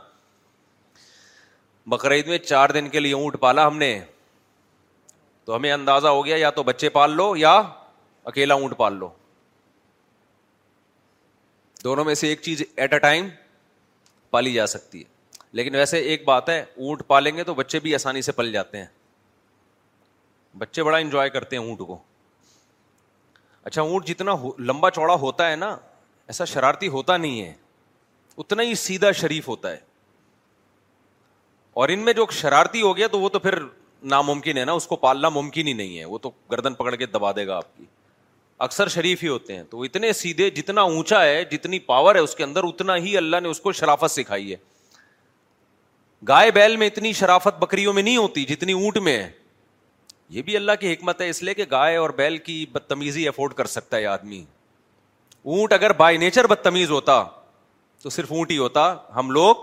[1.93, 3.97] بقرعید میں چار دن کے لیے اونٹ پالا ہم نے
[5.45, 7.61] تو ہمیں اندازہ ہو گیا یا تو بچے پال لو یا
[8.31, 9.09] اکیلا اونٹ پال لو
[11.83, 13.27] دونوں میں سے ایک چیز ایٹ اے ٹائم
[14.31, 15.09] پالی جا سکتی ہے
[15.59, 18.77] لیکن ویسے ایک بات ہے اونٹ پالیں گے تو بچے بھی آسانی سے پل جاتے
[18.77, 18.85] ہیں
[20.57, 21.97] بچے بڑا انجوائے کرتے ہیں اونٹ کو
[23.63, 25.75] اچھا اونٹ جتنا لمبا چوڑا ہوتا ہے نا
[26.27, 27.53] ایسا شرارتی ہوتا نہیں ہے
[28.43, 29.77] اتنا ہی سیدھا شریف ہوتا ہے
[31.81, 33.59] اور ان میں جو شرارتی ہو گیا تو وہ تو پھر
[34.13, 37.05] ناممکن ہے نا اس کو پالنا ممکن ہی نہیں ہے وہ تو گردن پکڑ کے
[37.05, 37.85] دبا دے گا آپ کی
[38.67, 42.35] اکثر شریف ہی ہوتے ہیں تو اتنے سیدھے جتنا اونچا ہے جتنی پاور ہے اس
[42.35, 44.55] کے اندر اتنا ہی اللہ نے اس کو شرافت سکھائی ہے
[46.27, 49.29] گائے بیل میں اتنی شرافت بکریوں میں نہیں ہوتی جتنی اونٹ میں ہے
[50.29, 53.53] یہ بھی اللہ کی حکمت ہے اس لیے کہ گائے اور بیل کی بدتمیزی افورڈ
[53.53, 54.43] کر سکتا ہے آدمی
[55.53, 57.23] اونٹ اگر بائی نیچر بدتمیز ہوتا
[58.03, 59.55] تو صرف اونٹ ہی ہوتا ہم لوگ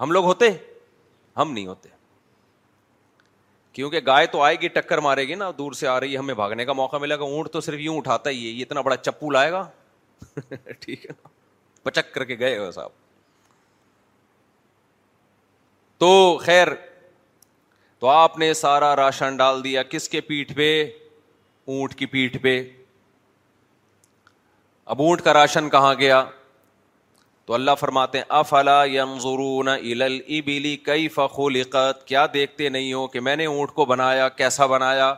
[0.00, 0.48] ہم لوگ ہوتے
[1.36, 1.88] ہم نہیں ہوتے
[3.72, 6.34] کیونکہ گائے تو آئے گی ٹکر مارے گی نا دور سے آ رہی ہے ہمیں
[6.34, 8.96] بھاگنے کا موقع ملے گا اونٹ تو صرف یوں اٹھاتا ہی ہے یہ اتنا بڑا
[8.96, 9.66] چپو لائے گا
[10.80, 11.28] ٹھیک ہے نا
[11.82, 12.90] پچک کر کے گئے ہو صاحب
[16.00, 16.10] تو
[16.42, 16.68] خیر
[18.00, 20.66] تو آپ نے سارا راشن ڈال دیا کس کے پیٹھ پہ
[21.72, 22.60] اونٹ کی پیٹھ پہ
[24.92, 26.22] اب اونٹ کا راشن کہاں گیا
[27.46, 31.48] تو اللہ فرماتے ہیں افلا یم ضرور ابیلی کئی فخو
[32.04, 35.12] کیا دیکھتے نہیں ہو کہ میں نے اونٹ کو بنایا کیسا بنایا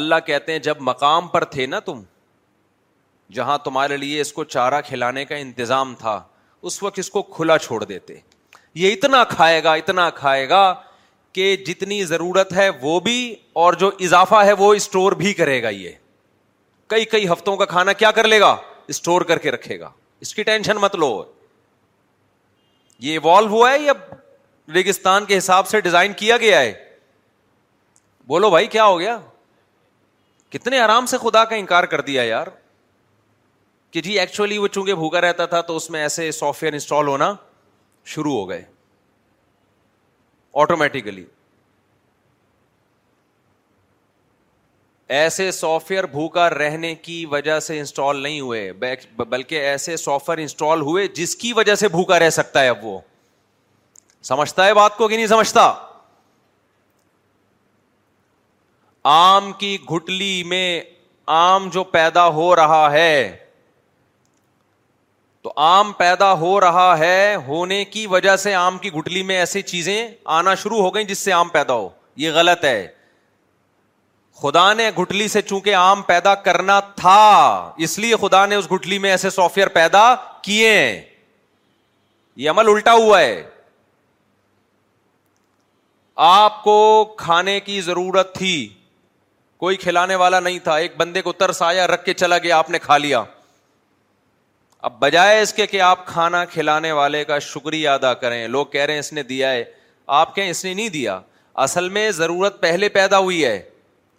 [0.00, 2.02] اللہ کہتے ہیں جب مقام پر تھے نا تم
[3.34, 6.20] جہاں تمہارے لیے اس کو چارہ کھلانے کا انتظام تھا
[6.70, 8.18] اس وقت اس کو کھلا چھوڑ دیتے
[8.74, 10.72] یہ اتنا کھائے گا اتنا کھائے گا
[11.32, 13.16] کہ جتنی ضرورت ہے وہ بھی
[13.62, 15.90] اور جو اضافہ ہے وہ اسٹور بھی کرے گا یہ
[16.88, 18.56] کئی کئی ہفتوں کا کھانا کیا کر لے گا
[18.88, 21.12] اسٹور کر کے رکھے گا اس کی ٹینشن مت لو
[23.04, 23.92] یہ ایوالو ہوا ہے یا
[24.74, 26.72] ریگستان کے حساب سے ڈیزائن کیا گیا ہے
[28.28, 29.18] بولو بھائی کیا ہو گیا
[30.50, 32.46] کتنے آرام سے خدا کا انکار کر دیا یار
[33.90, 37.06] کہ جی ایکچولی وہ چونکہ بھوکا رہتا تھا تو اس میں ایسے سافٹ ویئر انسٹال
[37.08, 37.32] ہونا
[38.10, 38.62] شروع ہو گئے
[40.62, 41.24] آٹومیٹیکلی
[45.18, 48.72] ایسے سافٹ ویئر بھوکا رہنے کی وجہ سے انسٹال نہیں ہوئے
[49.28, 52.84] بلکہ ایسے سافٹ ویئر انسٹال ہوئے جس کی وجہ سے بھوکا رہ سکتا ہے اب
[52.84, 52.98] وہ
[54.28, 55.72] سمجھتا ہے بات کو کہ نہیں سمجھتا
[59.10, 60.80] آم کی گٹلی میں
[61.36, 63.41] آم جو پیدا ہو رہا ہے
[65.44, 69.62] تو آم پیدا ہو رہا ہے ہونے کی وجہ سے آم کی گٹلی میں ایسی
[69.70, 71.88] چیزیں آنا شروع ہو گئی جس سے آم پیدا ہو
[72.24, 72.86] یہ غلط ہے
[74.42, 77.22] خدا نے گٹلی سے چونکہ آم پیدا کرنا تھا
[77.86, 80.04] اس لیے خدا نے اس گٹلی میں ایسے سافٹ ویئر پیدا
[80.42, 81.00] کیے ہیں
[82.44, 83.42] یہ عمل الٹا ہوا ہے
[86.30, 86.76] آپ کو
[87.18, 88.54] کھانے کی ضرورت تھی
[89.64, 92.70] کوئی کھلانے والا نہیں تھا ایک بندے کو ترس آیا رکھ کے چلا گیا آپ
[92.70, 93.22] نے کھا لیا
[94.86, 98.80] اب بجائے اس کے کہ آپ کھانا کھلانے والے کا شکریہ ادا کریں لوگ کہہ
[98.84, 99.62] رہے ہیں اس نے دیا ہے
[100.20, 101.18] آپ کہیں اس نے نہیں دیا
[101.66, 103.60] اصل میں ضرورت پہلے پیدا ہوئی ہے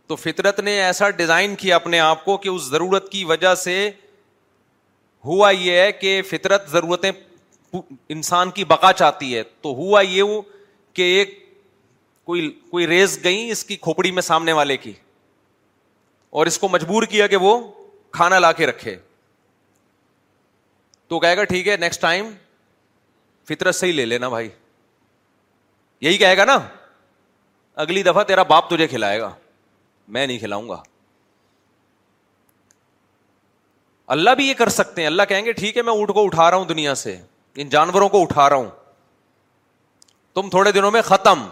[0.08, 3.78] تو فطرت نے ایسا ڈیزائن کیا اپنے آپ کو کہ اس ضرورت کی وجہ سے
[5.26, 7.12] ہوا یہ ہے کہ فطرت ضرورتیں
[7.74, 10.40] انسان کی بقا چاہتی ہے تو ہوا یہ
[10.94, 11.40] کہ ایک
[12.32, 14.92] کوئی کوئی ریز گئی اس کی کھوپڑی میں سامنے والے کی
[16.40, 17.58] اور اس کو مجبور کیا کہ وہ
[18.18, 18.96] کھانا لا کے رکھے
[21.14, 22.30] تو کہے گا ٹھیک ہے نیکسٹ ٹائم
[23.48, 24.48] فطرت سے ہی لے لینا بھائی
[26.02, 26.58] یہی کہے گا نا
[27.84, 29.30] اگلی دفعہ تیرا باپ تجھے کھلائے گا
[30.16, 30.82] میں نہیں کھلاؤں گا
[34.16, 36.50] اللہ بھی یہ کر سکتے ہیں اللہ کہیں گے ٹھیک ہے میں اونٹ کو اٹھا
[36.50, 37.16] رہا ہوں دنیا سے
[37.64, 38.70] ان جانوروں کو اٹھا رہا ہوں
[40.36, 41.48] تم تھوڑے دنوں میں ختم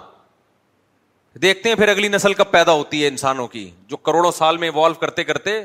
[1.41, 4.71] دیکھتے ہیں پھر اگلی نسل کب پیدا ہوتی ہے انسانوں کی جو کروڑوں سال میں
[5.01, 5.59] کرتے کرتے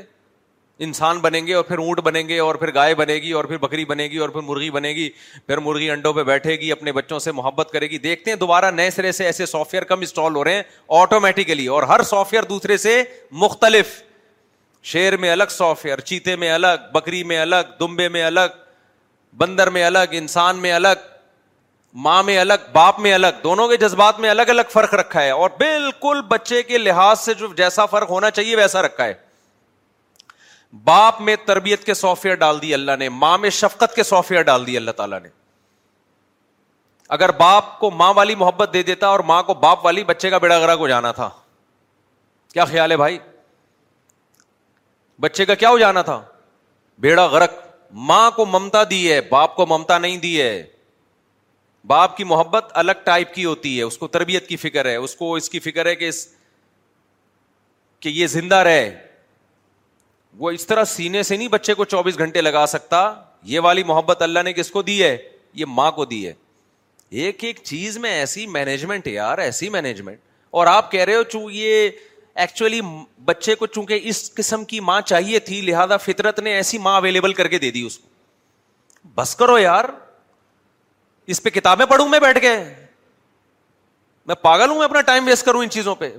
[0.85, 3.57] انسان بنیں گے اور پھر اونٹ بنیں گے اور پھر گائے بنے گی اور پھر
[3.57, 5.09] بکری بنے گی اور پھر مرغی بنے گی
[5.47, 8.71] پھر مرغی انڈوں پہ بیٹھے گی اپنے بچوں سے محبت کرے گی دیکھتے ہیں دوبارہ
[8.71, 10.63] نئے سرے سے ایسے سافٹ ویئر کم انسٹال ہو رہے ہیں
[10.99, 13.01] آٹومیٹیکلی اور ہر سافٹ ویئر دوسرے سے
[13.45, 14.01] مختلف
[14.91, 18.55] شیر میں الگ سافٹ ویئر چیتے میں الگ بکری میں الگ دمبے میں الگ
[19.37, 21.13] بندر میں الگ انسان میں الگ
[22.05, 25.29] ماں میں الگ باپ میں الگ دونوں کے جذبات میں الگ الگ فرق رکھا ہے
[25.31, 29.13] اور بالکل بچے کے لحاظ سے جو جیسا فرق ہونا چاہیے ویسا رکھا ہے
[30.83, 34.31] باپ میں تربیت کے سافٹ ویئر ڈال دی اللہ نے ماں میں شفقت کے سافٹ
[34.31, 35.29] ویئر ڈال دی اللہ تعالیٰ نے
[37.15, 40.37] اگر باپ کو ماں والی محبت دے دیتا اور ماں کو باپ والی بچے کا
[40.37, 41.29] بیڑا گرا ہو جانا تھا
[42.53, 43.17] کیا خیال ہے بھائی
[45.21, 46.21] بچے کا کیا ہو جانا تھا
[47.01, 47.51] بیڑا گرک
[48.09, 50.63] ماں کو ممتا دی ہے باپ کو ممتا نہیں دی ہے
[51.87, 55.15] باپ کی محبت الگ ٹائپ کی ہوتی ہے اس کو تربیت کی فکر ہے اس
[55.15, 56.27] کو اس کی فکر ہے کہ اس
[57.99, 59.06] کہ یہ زندہ رہے
[60.39, 62.97] وہ اس طرح سینے سے نہیں بچے کو چوبیس گھنٹے لگا سکتا
[63.51, 65.15] یہ والی محبت اللہ نے کس کو دی ہے
[65.61, 66.33] یہ ماں کو دی ہے
[67.19, 70.19] ایک ایک چیز میں ایسی مینجمنٹ یار ایسی مینجمنٹ
[70.59, 71.89] اور آپ کہہ رہے ہو یہ
[72.43, 72.81] ایکچولی
[73.25, 77.33] بچے کو چونکہ اس قسم کی ماں چاہیے تھی لہذا فطرت نے ایسی ماں اویلیبل
[77.33, 78.07] کر کے دے دی اس کو
[79.15, 79.85] بس کرو یار
[81.33, 82.55] اس پہ کتابیں پڑھوں میں بیٹھ کے
[84.27, 86.11] میں پاگل ہوں میں اپنا ٹائم ویسٹ کروں ان چیزوں پہ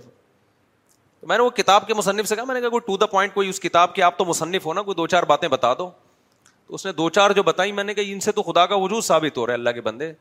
[1.27, 3.35] میں نے وہ کتاب کے مصنف سے کہا میں نے کہا کوئی ٹو دا پوائنٹ
[3.35, 5.91] کوئی اس کتاب کے آپ تو مصنف ہونا کوئی دو چار باتیں بتا دو
[6.67, 8.75] تو اس نے دو چار جو بتائی میں نے کہا ان سے تو خدا کا
[8.83, 10.13] وجود ثابت ہو رہا ہے اللہ کے بندے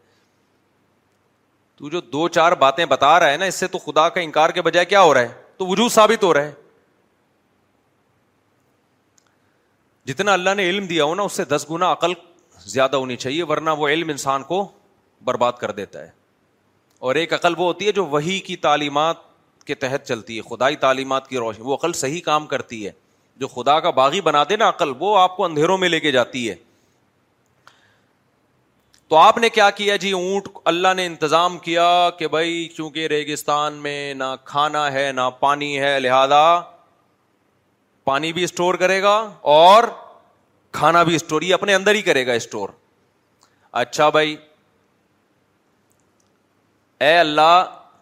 [1.78, 4.50] تو جو دو چار باتیں بتا رہا ہے نا اس سے تو خدا کا انکار
[4.50, 6.54] کے بجائے کیا ہو رہا ہے تو وجود ثابت ہو رہا ہے
[10.08, 12.14] جتنا اللہ نے علم دیا ہو نا اس سے دس گنا عقل
[12.66, 14.68] زیادہ ہونی چاہیے ورنہ وہ علم انسان کو
[15.26, 16.10] برباد کر دیتا ہے
[17.08, 19.18] اور ایک عقل وہ ہوتی ہے جو وہی کی تعلیمات
[19.68, 22.92] کے تحت چلتی ہے خدائی تعلیمات کی روشنی وہ عقل صحیح کام کرتی ہے
[23.42, 26.12] جو خدا کا باغی بنا دے نا عقل وہ آپ کو اندھیروں میں لے کے
[26.12, 26.56] جاتی ہے
[29.12, 33.74] تو آپ نے کیا کیا کیا جی اونٹ اللہ نے انتظام کہ بھائی چونکہ ریگستان
[33.84, 36.42] میں نہ کھانا ہے نہ پانی ہے لہذا
[38.10, 39.16] پانی بھی اسٹور کرے گا
[39.54, 39.84] اور
[40.80, 42.70] کھانا بھی اسٹور یہ اپنے اندر ہی کرے گا اسٹور
[43.84, 44.36] اچھا بھائی
[47.06, 47.52] اے اللہ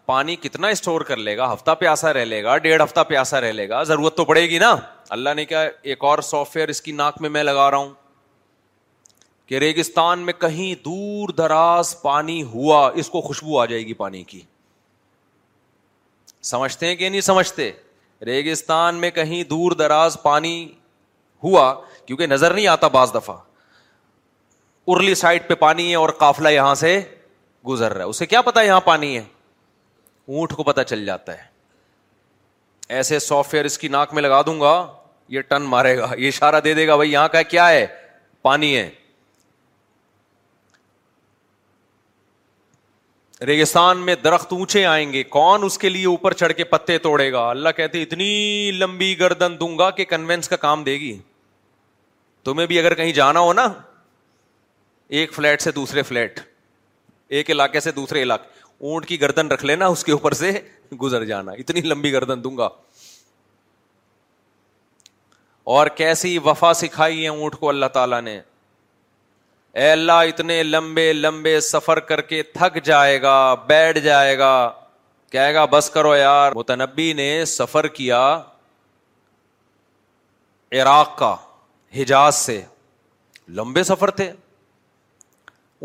[0.06, 3.52] پانی کتنا اسٹور کر لے گا ہفتہ پیاسا رہ لے گا ڈیڑھ ہفتہ پیاسا رہ
[3.52, 4.74] لے گا ضرورت تو پڑے گی نا
[5.16, 7.88] اللہ نے کیا ایک اور سافٹ ویئر اس کی ناک میں میں لگا رہا ہوں
[9.46, 14.22] کہ ریگستان میں کہیں دور دراز پانی ہوا اس کو خوشبو آ جائے گی پانی
[14.30, 14.40] کی
[16.52, 17.70] سمجھتے ہیں کہ نہیں سمجھتے
[18.26, 20.56] ریگستان میں کہیں دور دراز پانی
[21.44, 21.72] ہوا
[22.06, 23.36] کیونکہ نظر نہیں آتا بعض دفعہ
[24.94, 26.98] ارلی سائڈ پہ پانی ہے اور کافلا یہاں سے
[27.68, 29.22] گزر رہا ہے اسے کیا پتا یہاں پانی ہے
[30.28, 31.44] اونٹ کو پتا چل جاتا ہے
[32.96, 34.72] ایسے سافٹ ویئر اس کی ناک میں لگا دوں گا
[35.34, 37.86] یہ ٹن مارے گا یہ اشارہ دے دے گا بھائی یہاں کا کیا ہے
[38.42, 38.88] پانی ہے
[43.46, 47.30] ریگستان میں درخت اونچے آئیں گے کون اس کے لیے اوپر چڑھ کے پتے توڑے
[47.32, 51.16] گا اللہ کہتے اتنی لمبی گردن دوں گا کہ کنوینس کا کام دے گی
[52.44, 53.66] تمہیں بھی اگر کہیں جانا ہو نا
[55.18, 56.40] ایک فلیٹ سے دوسرے فلیٹ
[57.38, 60.50] ایک علاقے سے دوسرے علاقے اونٹ کی گردن رکھ لینا اس کے اوپر سے
[61.02, 62.68] گزر جانا اتنی لمبی گردن دوں گا
[65.74, 68.40] اور کیسی وفا سکھائی ہے اونٹ کو اللہ تعالیٰ نے
[69.82, 74.52] اے اللہ اتنے لمبے لمبے سفر کر کے تھک جائے گا بیٹھ جائے گا
[75.32, 78.20] کہے گا بس کرو یار متنبی نے سفر کیا
[80.80, 81.34] عراق کا
[81.96, 82.60] حجاز سے
[83.56, 84.32] لمبے سفر تھے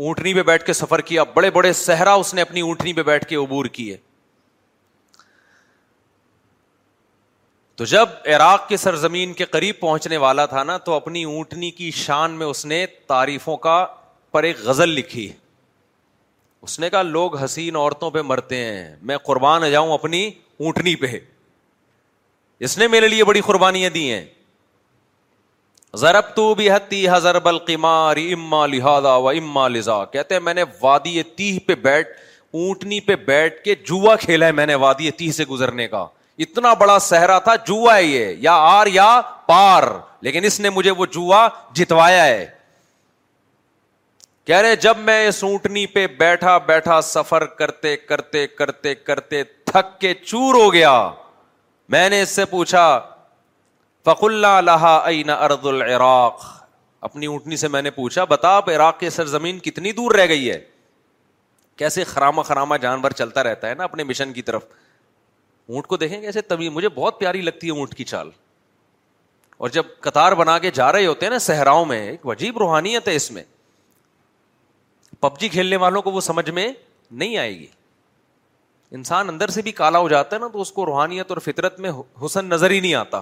[0.06, 3.26] اونٹنی پہ بیٹھ کے سفر کیا بڑے بڑے صحرا اس نے اپنی اونٹنی پہ بیٹھ
[3.28, 3.96] کے عبور کیے
[7.76, 11.90] تو جب عراق کی سرزمین کے قریب پہنچنے والا تھا نا تو اپنی اونٹنی کی
[12.00, 13.84] شان میں اس نے تعریفوں کا
[14.32, 15.28] پر ایک غزل لکھی
[16.66, 20.26] اس نے کہا لوگ حسین عورتوں پہ مرتے ہیں میں قربان جاؤں اپنی
[20.66, 21.18] اونٹنی پہ
[22.66, 24.24] اس نے میرے لیے بڑی قربانیاں دی ہیں
[26.34, 26.68] تو بھی
[27.10, 27.34] حضر
[27.74, 29.68] اما لہذا و اما
[30.12, 32.08] کہتے ہیں میں نے وادی تی پہ بیٹھ
[32.60, 36.06] اونٹنی پہ بیٹھ کے جوا کھیلا ہے میں نے وادی تی سے گزرنے کا
[36.44, 39.82] اتنا بڑا صحرا تھا جوا ہے یہ یا آر یا پار
[40.26, 42.46] لیکن اس نے مجھے وہ جوا جتوایا ہے
[44.46, 49.98] کہہ رہے جب میں اس اونٹنی پہ بیٹھا بیٹھا سفر کرتے کرتے کرتے کرتے تھک
[50.00, 50.92] کے چور ہو گیا
[51.94, 52.84] میں نے اس سے پوچھا
[54.04, 56.44] فق اللہ علہ عین ارد العراق
[57.08, 60.50] اپنی اونٹنی سے میں نے پوچھا بتا آپ عراق کی سرزمین کتنی دور رہ گئی
[60.50, 60.58] ہے
[61.76, 64.64] کیسے خرامہ خراما جانور چلتا رہتا ہے نا اپنے مشن کی طرف
[65.68, 68.30] اونٹ کو دیکھیں کیسے تبھی مجھے بہت پیاری لگتی ہے اونٹ کی چال
[69.58, 73.08] اور جب قطار بنا کے جا رہے ہوتے ہیں نا صحراؤں میں ایک عجیب روحانیت
[73.08, 73.42] ہے اس میں
[75.20, 76.68] پب جی کھیلنے والوں کو وہ سمجھ میں
[77.10, 77.66] نہیں آئے گی
[79.00, 81.78] انسان اندر سے بھی کالا ہو جاتا ہے نا تو اس کو روحانیت اور فطرت
[81.80, 81.90] میں
[82.24, 83.20] حسن نظر ہی نہیں آتا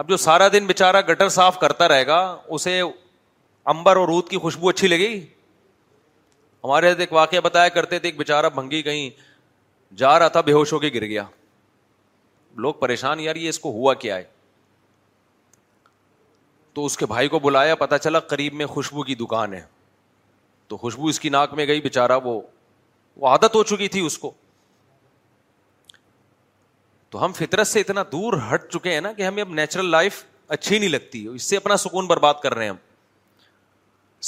[0.00, 2.18] اب جو سارا دن بےچارا گٹر صاف کرتا رہے گا
[2.56, 2.80] اسے
[3.72, 5.14] امبر اور رود کی خوشبو اچھی لگی
[6.64, 9.08] ہمارے ساتھ ایک واقعہ بتایا کرتے تھے ایک بےچارا بھنگی کہیں
[10.02, 11.24] جا رہا تھا بے ہوش ہو کے گر گیا
[12.66, 14.22] لوگ پریشان یار یہ اس کو ہوا کیا ہے
[16.74, 19.60] تو اس کے بھائی کو بلایا پتا چلا قریب میں خوشبو کی دکان ہے
[20.68, 22.40] تو خوشبو اس کی ناک میں گئی بےچارا وہ
[23.20, 24.32] وہ عادت ہو چکی تھی اس کو
[27.10, 30.22] تو ہم فطرت سے اتنا دور ہٹ چکے ہیں نا کہ ہمیں اب نیچرل لائف
[30.56, 32.76] اچھی نہیں لگتی اس سے اپنا سکون برباد کر رہے ہیں ہم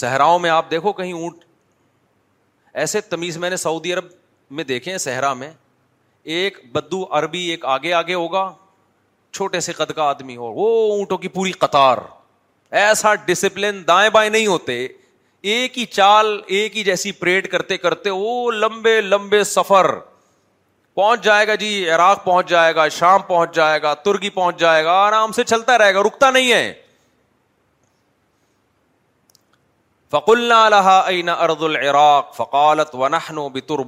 [0.01, 1.45] صحراؤں میں آپ دیکھو کہیں اونٹ
[2.83, 4.05] ایسے تمیز میں نے سعودی عرب
[4.59, 5.51] میں دیکھے ہیں صحرا میں
[6.37, 8.51] ایک بدو عربی ایک آگے آگے ہوگا
[9.33, 11.99] چھوٹے سے قد کا آدمی ہو وہ اونٹوں کی پوری قطار
[12.81, 14.87] ایسا ڈسپلن دائیں بائیں نہیں ہوتے
[15.53, 19.87] ایک ہی چال ایک ہی جیسی پریڈ کرتے کرتے وہ لمبے لمبے سفر
[21.01, 24.84] پہنچ جائے گا جی عراق پہنچ جائے گا شام پہنچ جائے گا ترکی پہنچ جائے
[24.84, 26.72] گا آرام سے چلتا رہے گا رکتا نہیں ہے
[30.14, 30.88] فک اللہ
[31.32, 33.82] ارد العراق فقالت ونحن نو بتر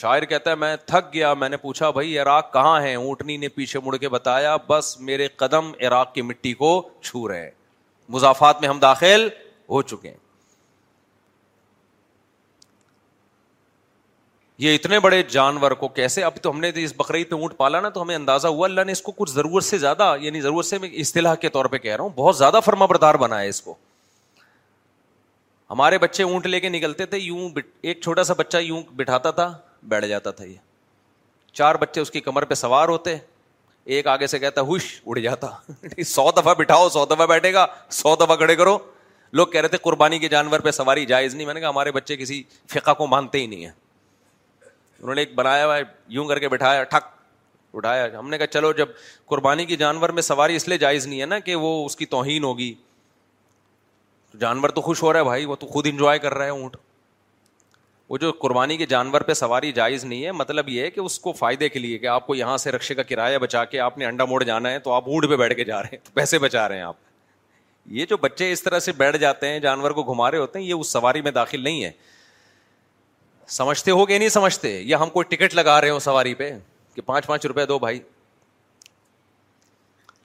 [0.00, 3.48] شاعر کہتا ہے میں تھک گیا میں نے پوچھا بھائی عراق کہاں ہے اونٹنی نے
[3.60, 6.72] پیچھے مڑ کے بتایا بس میرے قدم عراق کی مٹی کو
[7.02, 7.48] چھو رہے
[8.18, 9.28] مضافات میں ہم داخل
[9.76, 10.22] ہو چکے ہیں
[14.62, 17.80] یہ اتنے بڑے جانور کو کیسے اب تو ہم نے اس بقرعید پہ اونٹ پالا
[17.80, 20.66] نا تو ہمیں اندازہ ہوا اللہ نے اس کو کچھ ضرورت سے زیادہ یعنی ضرورت
[20.66, 23.48] سے میں اصطلاح کے طور پہ کہہ رہا ہوں بہت زیادہ فرما بردار بنا ہے
[23.48, 23.74] اس کو
[25.70, 27.48] ہمارے بچے اونٹ لے کے نکلتے تھے یوں
[27.82, 29.52] ایک چھوٹا سا بچہ یوں بٹھاتا تھا
[29.88, 30.56] بیٹھ جاتا تھا یہ
[31.52, 33.16] چار بچے اس کی کمر پہ سوار ہوتے
[33.94, 35.48] ایک آگے سے کہتا ہوش اڑ جاتا
[36.06, 38.76] سو دفعہ بٹھاؤ سو دفعہ بیٹھے گا سو دفعہ کھڑے کرو
[39.32, 41.92] لوگ کہہ رہے تھے قربانی کے جانور پہ سواری جائز نہیں میں نے کہا ہمارے
[41.92, 42.42] بچے کسی
[42.74, 43.70] فقہ کو مانتے ہی نہیں ہیں
[45.02, 45.82] انہوں نے ایک بنایا ہوا ہے
[46.16, 47.12] یوں کر کے بٹھایا ٹھک
[47.76, 48.88] اٹھایا ہم نے کہا چلو جب
[49.28, 52.06] قربانی کی جانور میں سواری اس لیے جائز نہیں ہے نا کہ وہ اس کی
[52.06, 52.72] توہین ہوگی
[54.40, 56.76] جانور تو خوش ہو رہا ہے بھائی وہ تو خود انجوائے کر رہا ہے اونٹ
[58.08, 61.18] وہ جو قربانی کے جانور پہ سواری جائز نہیں ہے مطلب یہ ہے کہ اس
[61.20, 63.98] کو فائدے کے لیے کہ آپ کو یہاں سے رکشے کا کرایہ بچا کے آپ
[63.98, 66.38] نے انڈا موڑ جانا ہے تو آپ اونٹ پہ بیٹھ کے جا رہے ہیں پیسے
[66.38, 66.96] بچا رہے ہیں آپ
[68.00, 70.66] یہ جو بچے اس طرح سے بیٹھ جاتے ہیں جانور کو گھما رہے ہوتے ہیں
[70.66, 71.90] یہ اس سواری میں داخل نہیں ہے
[73.52, 76.50] سمجھتے ہو کہ نہیں سمجھتے یا ہم کوئی ٹکٹ لگا رہے ہو سواری پہ
[76.94, 77.98] کہ پانچ پانچ روپے دو بھائی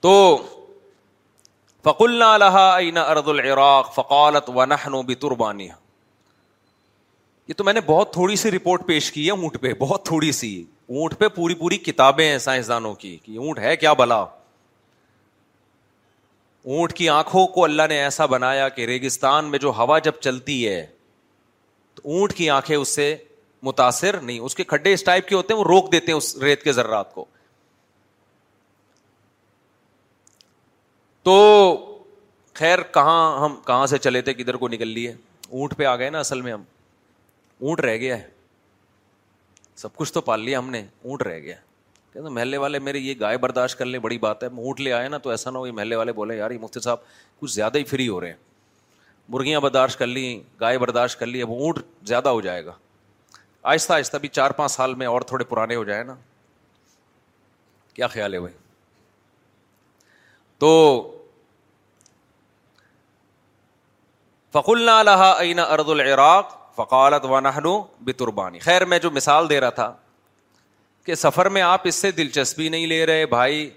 [0.02, 0.12] تو
[1.86, 5.62] فکلنا اللہ اللہ ارد العراق فقالت فکالت
[7.48, 10.32] یہ تو میں نے بہت تھوڑی سی رپورٹ پیش کی ہے اونٹ پہ بہت تھوڑی
[10.32, 10.50] سی
[10.88, 14.18] اونٹ پہ پوری پوری کتابیں ہیں سائنسدانوں کی کہ اونٹ ہے کیا بلا
[16.66, 20.68] اونٹ کی آنکھوں کو اللہ نے ایسا بنایا کہ ریگستان میں جو ہوا جب چلتی
[20.68, 20.86] ہے
[22.04, 23.16] اونٹ کی آنکھیں اس سے
[23.64, 26.36] متاثر نہیں اس کے کھڈے اس ٹائپ کے ہوتے ہیں وہ روک دیتے ہیں اس
[26.42, 27.26] ریت کے ذرات کو
[31.24, 31.36] تو
[32.56, 35.14] خیر کہاں ہم کہاں سے چلے تھے کدھر کو نکل لیے
[35.50, 36.64] اونٹ پہ آ گئے نا اصل میں ہم
[37.62, 38.28] اونٹ رہ گیا ہے
[39.76, 41.56] سب کچھ تو پال لیا ہم نے اونٹ رہ گیا
[42.14, 45.10] کہ محلے والے میرے یہ گائے برداشت کر لیں بڑی بات ہے اونٹ لے آئے
[45.10, 46.98] نا تو ایسا نہ ہو یہ محلے والے بولے یار یہ مفتی صاحب
[47.40, 48.48] کچھ زیادہ ہی فری ہو رہے ہیں
[49.32, 52.72] مرغیاں برداشت کر لیں گائے برداشت کر لی اب اونٹ زیادہ ہو جائے گا
[53.72, 56.16] آہستہ آہستہ بھی چار پانچ سال میں اور تھوڑے پرانے ہو جائیں نا
[57.94, 58.48] کیا خیال ہے وہ
[60.60, 60.72] تو
[64.54, 69.60] فخ اللہ اللہ عین ارد العراق فقالت و نہنو بتربانی خیر میں جو مثال دے
[69.62, 69.94] رہا تھا
[71.06, 73.70] کہ سفر میں آپ اس سے دلچسپی نہیں لے رہے بھائی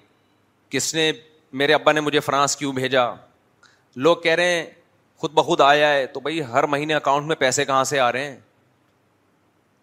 [0.70, 1.10] کس نے
[1.60, 3.10] میرے ابا نے مجھے فرانس کیوں بھیجا
[4.04, 4.66] لوگ کہہ رہے ہیں
[5.22, 8.24] خود بخود آیا ہے تو بھائی ہر مہینے اکاؤنٹ میں پیسے کہاں سے آ رہے
[8.24, 8.36] ہیں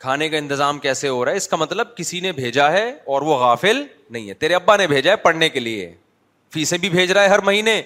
[0.04, 2.68] کھانے کا کا انتظام کیسے ہو رہا ہے ہے اس مطلب کسی نے بھیجا
[3.14, 5.92] اور وہ غافل نہیں ہے تیرے ابا نے بھیجا ہے ہے پڑھنے کے لیے
[6.54, 7.82] فیسیں بھی بھیج رہا ہر مہینے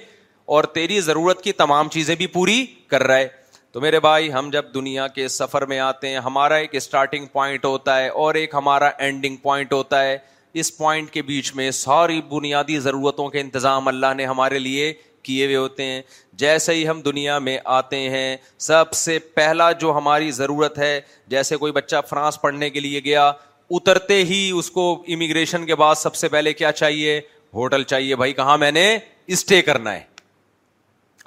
[0.55, 3.27] اور تیری ضرورت کی تمام چیزیں بھی پوری کر رہا ہے
[3.71, 7.65] تو میرے بھائی ہم جب دنیا کے سفر میں آتے ہیں ہمارا ایک اسٹارٹنگ پوائنٹ
[7.65, 10.17] ہوتا ہے اور ایک ہمارا اینڈنگ پوائنٹ ہوتا ہے
[10.61, 14.93] اس پوائنٹ کے بیچ میں ساری بنیادی ضرورتوں کے انتظام اللہ نے ہمارے لیے
[15.23, 16.01] کیے ہوئے ہوتے ہیں
[16.41, 18.35] جیسے ہی ہم دنیا میں آتے ہیں
[18.67, 20.99] سب سے پہلا جو ہماری ضرورت ہے
[21.33, 23.27] جیسے کوئی بچہ فرانس پڑھنے کے لیے گیا
[23.75, 27.19] اترتے ہی اس کو امیگریشن کے بعد سب سے پہلے کیا چاہیے
[27.59, 28.87] ہوٹل چاہیے بھائی کہاں میں نے
[29.35, 30.01] اسٹے کرنا ہے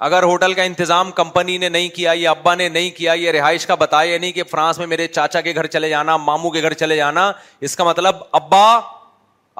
[0.07, 3.65] اگر ہوٹل کا انتظام کمپنی نے نہیں کیا یا ابا نے نہیں کیا یہ رہائش
[3.67, 6.73] کا بتایا نہیں کہ فرانس میں میرے چاچا کے گھر چلے جانا ماموں کے گھر
[6.83, 7.31] چلے جانا
[7.67, 8.65] اس کا مطلب ابا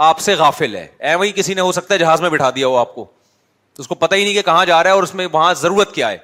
[0.10, 2.68] آپ سے غافل ہے ایو ہی کسی نے ہو سکتا ہے جہاز میں بٹھا دیا
[2.68, 3.06] ہو آپ کو
[3.78, 5.54] تو اس کو پتا ہی نہیں کہ کہاں جا رہا ہے اور اس میں وہاں
[5.62, 6.18] ضرورت کیا ہے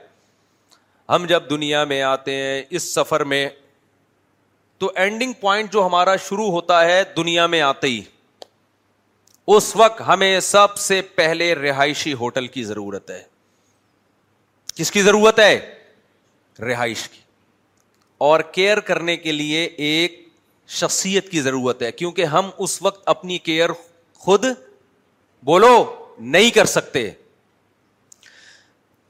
[1.09, 3.47] ہم جب دنیا میں آتے ہیں اس سفر میں
[4.79, 8.01] تو اینڈنگ پوائنٹ جو ہمارا شروع ہوتا ہے دنیا میں آتے ہی
[9.55, 13.21] اس وقت ہمیں سب سے پہلے رہائشی ہوٹل کی ضرورت ہے
[14.75, 15.55] کس کی ضرورت ہے
[16.69, 17.21] رہائش کی
[18.29, 20.21] اور کیئر کرنے کے لیے ایک
[20.81, 23.69] شخصیت کی ضرورت ہے کیونکہ ہم اس وقت اپنی کیئر
[24.25, 24.45] خود
[25.45, 25.73] بولو
[26.35, 27.09] نہیں کر سکتے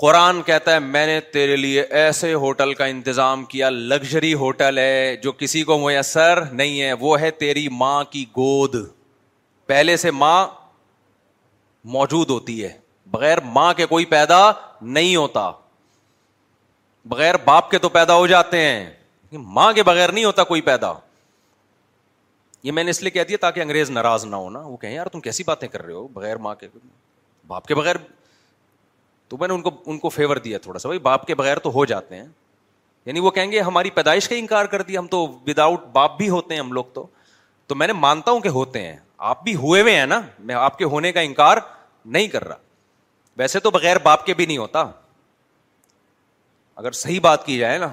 [0.03, 5.15] قرآن کہتا ہے میں نے تیرے لیے ایسے ہوٹل کا انتظام کیا لگژری ہوٹل ہے
[5.23, 8.75] جو کسی کو میسر نہیں ہے وہ ہے تیری ماں کی گود
[9.67, 10.45] پہلے سے ماں
[11.93, 12.71] موجود ہوتی ہے
[13.11, 14.39] بغیر ماں کے کوئی پیدا
[14.81, 15.49] نہیں ہوتا
[17.09, 20.91] بغیر باپ کے تو پیدا ہو جاتے ہیں ماں کے بغیر نہیں ہوتا کوئی پیدا
[22.63, 25.07] یہ میں نے اس لیے کہہ دیا تاکہ انگریز ناراض نہ ہونا وہ کہیں یار
[25.15, 26.67] تم کیسی باتیں کر رہے ہو بغیر ماں کے
[27.47, 27.95] باپ کے بغیر
[29.30, 31.59] تو میں نے ان کو ان کو فیور دیا تھوڑا سا بھائی باپ کے بغیر
[31.59, 32.26] تو ہو جاتے ہیں
[33.05, 35.26] یعنی وہ کہیں گے ہماری پیدائش کا انکار کر دیا ہم تو
[35.93, 37.05] باپ بھی ہوتے ہیں ہم لوگ تو
[37.67, 38.95] تو میں نے مانتا ہوں کہ ہوتے ہیں
[39.30, 41.57] آپ بھی ہوئے ہوئے ہیں نا میں آپ کے ہونے کا انکار
[42.05, 42.57] نہیں کر رہا
[43.38, 44.84] ویسے تو بغیر باپ کے بھی نہیں ہوتا
[46.76, 47.88] اگر صحیح بات کی جائے نا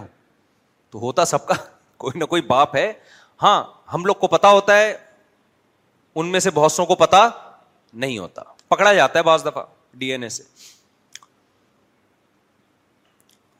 [0.90, 1.54] تو ہوتا سب کا
[2.00, 2.92] کوئی نہ کوئی باپ ہے
[3.42, 3.62] ہاں
[3.92, 4.92] ہم لوگ کو پتا ہوتا ہے
[6.20, 7.28] ان میں سے بہت سو کو پتا
[8.02, 9.62] نہیں ہوتا پکڑا جاتا ہے بعض دفعہ
[9.98, 10.42] ڈی این اے سے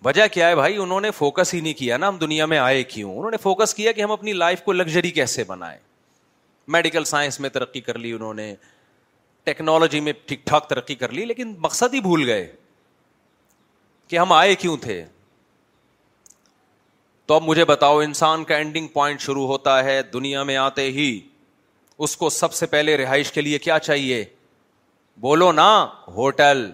[0.05, 2.83] وجہ کیا ہے بھائی انہوں نے فوکس ہی نہیں کیا نا ہم دنیا میں آئے
[2.93, 5.79] کیوں انہوں نے فوکس کیا کہ ہم اپنی لائف کو لگژری کیسے بنائے
[6.75, 8.55] میڈیکل سائنس میں ترقی کر لی انہوں نے
[9.45, 12.51] ٹیکنالوجی میں ٹھیک ٹھاک ترقی کر لی لیکن مقصد ہی بھول گئے
[14.09, 15.05] کہ ہم آئے کیوں تھے
[17.27, 21.19] تو اب مجھے بتاؤ انسان کا اینڈنگ پوائنٹ شروع ہوتا ہے دنیا میں آتے ہی
[22.07, 24.25] اس کو سب سے پہلے رہائش کے لیے کیا چاہیے
[25.21, 25.71] بولو نا
[26.17, 26.71] ہوٹل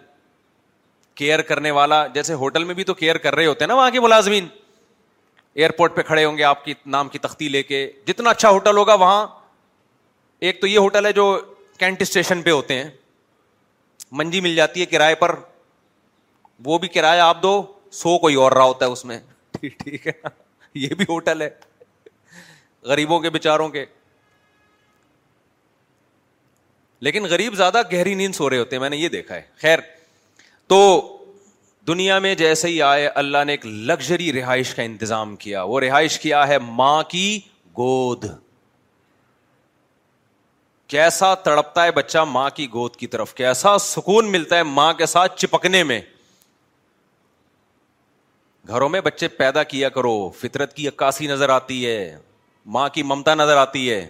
[1.16, 3.90] کیئر کرنے والا جیسے ہوٹل میں بھی تو کیئر کر رہے ہوتے ہیں نا وہاں
[3.90, 4.46] کے ملازمین
[5.60, 8.76] ایئرپورٹ پہ کھڑے ہوں گے آپ کی نام کی تختی لے کے جتنا اچھا ہوٹل
[8.76, 9.26] ہوگا وہاں
[10.48, 11.24] ایک تو یہ ہوٹل ہے جو
[11.78, 12.88] کینٹ اسٹیشن پہ ہوتے ہیں
[14.20, 15.34] منجی مل جاتی ہے کرائے پر
[16.64, 17.54] وہ بھی کرایہ آپ دو
[18.02, 19.18] سو کوئی اور رہا ہوتا ہے اس میں
[19.60, 20.12] ٹھیک ہے
[20.84, 21.48] یہ بھی ہوٹل ہے
[22.92, 23.84] غریبوں کے بےچاروں کے
[27.06, 29.78] لیکن غریب زیادہ گہری نیند سو رہے ہوتے ہیں میں نے یہ دیکھا ہے خیر
[30.68, 30.80] تو
[31.86, 36.18] دنیا میں جیسے ہی آئے اللہ نے ایک لگژری رہائش کا انتظام کیا وہ رہائش
[36.20, 37.38] کیا ہے ماں کی
[37.78, 38.24] گود
[40.94, 45.06] کیسا تڑپتا ہے بچہ ماں کی گود کی طرف کیسا سکون ملتا ہے ماں کے
[45.14, 46.00] ساتھ چپکنے میں
[48.68, 52.16] گھروں میں بچے پیدا کیا کرو فطرت کی عکاسی نظر آتی ہے
[52.76, 54.06] ماں کی ممتا نظر آتی ہے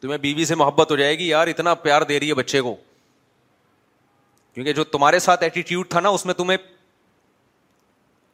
[0.00, 2.74] تمہیں بیوی سے محبت ہو جائے گی یار اتنا پیار دے رہی ہے بچے کو
[4.56, 6.56] کیونکہ جو تمہارے ساتھ ایٹیٹیوڈ تھا نا اس میں تمہیں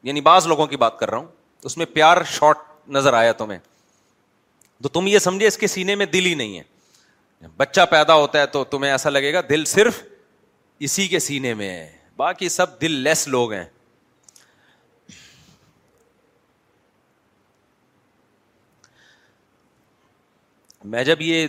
[0.09, 1.27] یعنی بعض لوگوں کی بات کر رہا ہوں
[1.71, 2.59] اس میں پیار شارٹ
[2.97, 3.59] نظر آیا تمہیں
[4.83, 8.41] تو تم یہ سمجھے اس کے سینے میں دل ہی نہیں ہے بچہ پیدا ہوتا
[8.41, 10.01] ہے تو تمہیں ایسا لگے گا دل صرف
[10.89, 13.65] اسی کے سینے میں ہے باقی سب دل لیس لوگ ہیں
[20.95, 21.47] میں جب یہ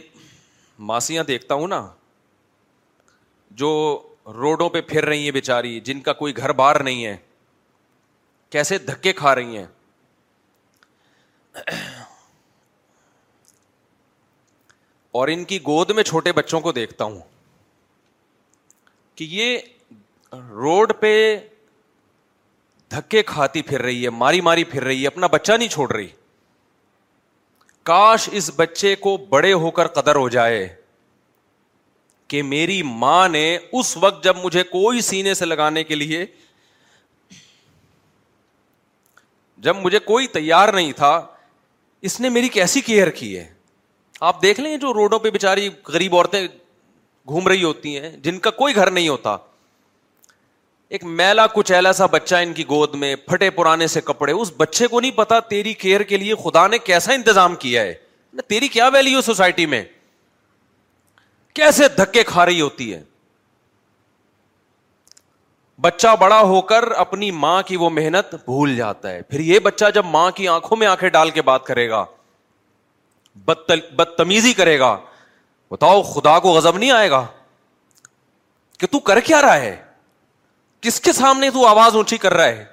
[0.94, 1.86] ماسیاں دیکھتا ہوں نا
[3.62, 3.70] جو
[4.32, 7.16] روڈوں پہ پھر رہی ہیں بیچاری جن کا کوئی گھر بار نہیں ہے
[8.52, 9.66] کیسے دھکے کھا رہی ہیں
[15.20, 17.20] اور ان کی گود میں چھوٹے بچوں کو دیکھتا ہوں
[19.16, 19.58] کہ یہ
[20.50, 21.12] روڈ پہ
[22.92, 26.08] دھکے کھاتی پھر رہی ہے ماری ماری پھر رہی ہے اپنا بچہ نہیں چھوڑ رہی
[27.92, 30.68] کاش اس بچے کو بڑے ہو کر قدر ہو جائے
[32.28, 33.48] کہ میری ماں نے
[33.80, 36.26] اس وقت جب مجھے کوئی سینے سے لگانے کے لیے
[39.66, 41.16] جب مجھے کوئی تیار نہیں تھا
[42.10, 43.46] اس نے میری کیسی کیئر کی ہے
[44.30, 46.42] آپ دیکھ لیں جو روڈوں پہ بےچاری غریب عورتیں
[47.28, 49.36] گھوم رہی ہوتی ہیں جن کا کوئی گھر نہیں ہوتا
[50.96, 54.88] ایک میلا کچھ سا بچہ ان کی گود میں پھٹے پرانے سے کپڑے اس بچے
[54.88, 57.94] کو نہیں پتا تیری کیئر کے لیے خدا نے کیسا انتظام کیا ہے
[58.50, 59.84] تیری کیا ویلو سوسائٹی میں
[61.60, 63.01] کیسے دھکے کھا رہی ہوتی ہے
[65.82, 69.86] بچہ بڑا ہو کر اپنی ماں کی وہ محنت بھول جاتا ہے پھر یہ بچہ
[69.93, 72.04] جب ماں کی آنکھوں میں آنکھیں ڈال کے بات کرے گا
[73.45, 74.95] بدتمیزی کرے گا
[75.72, 77.26] بتاؤ خدا کو غزب نہیں آئے گا
[78.80, 79.76] کہ تو کر کیا رہا ہے
[80.82, 82.64] کس کے سامنے تو آواز اونچی کر رہا ہے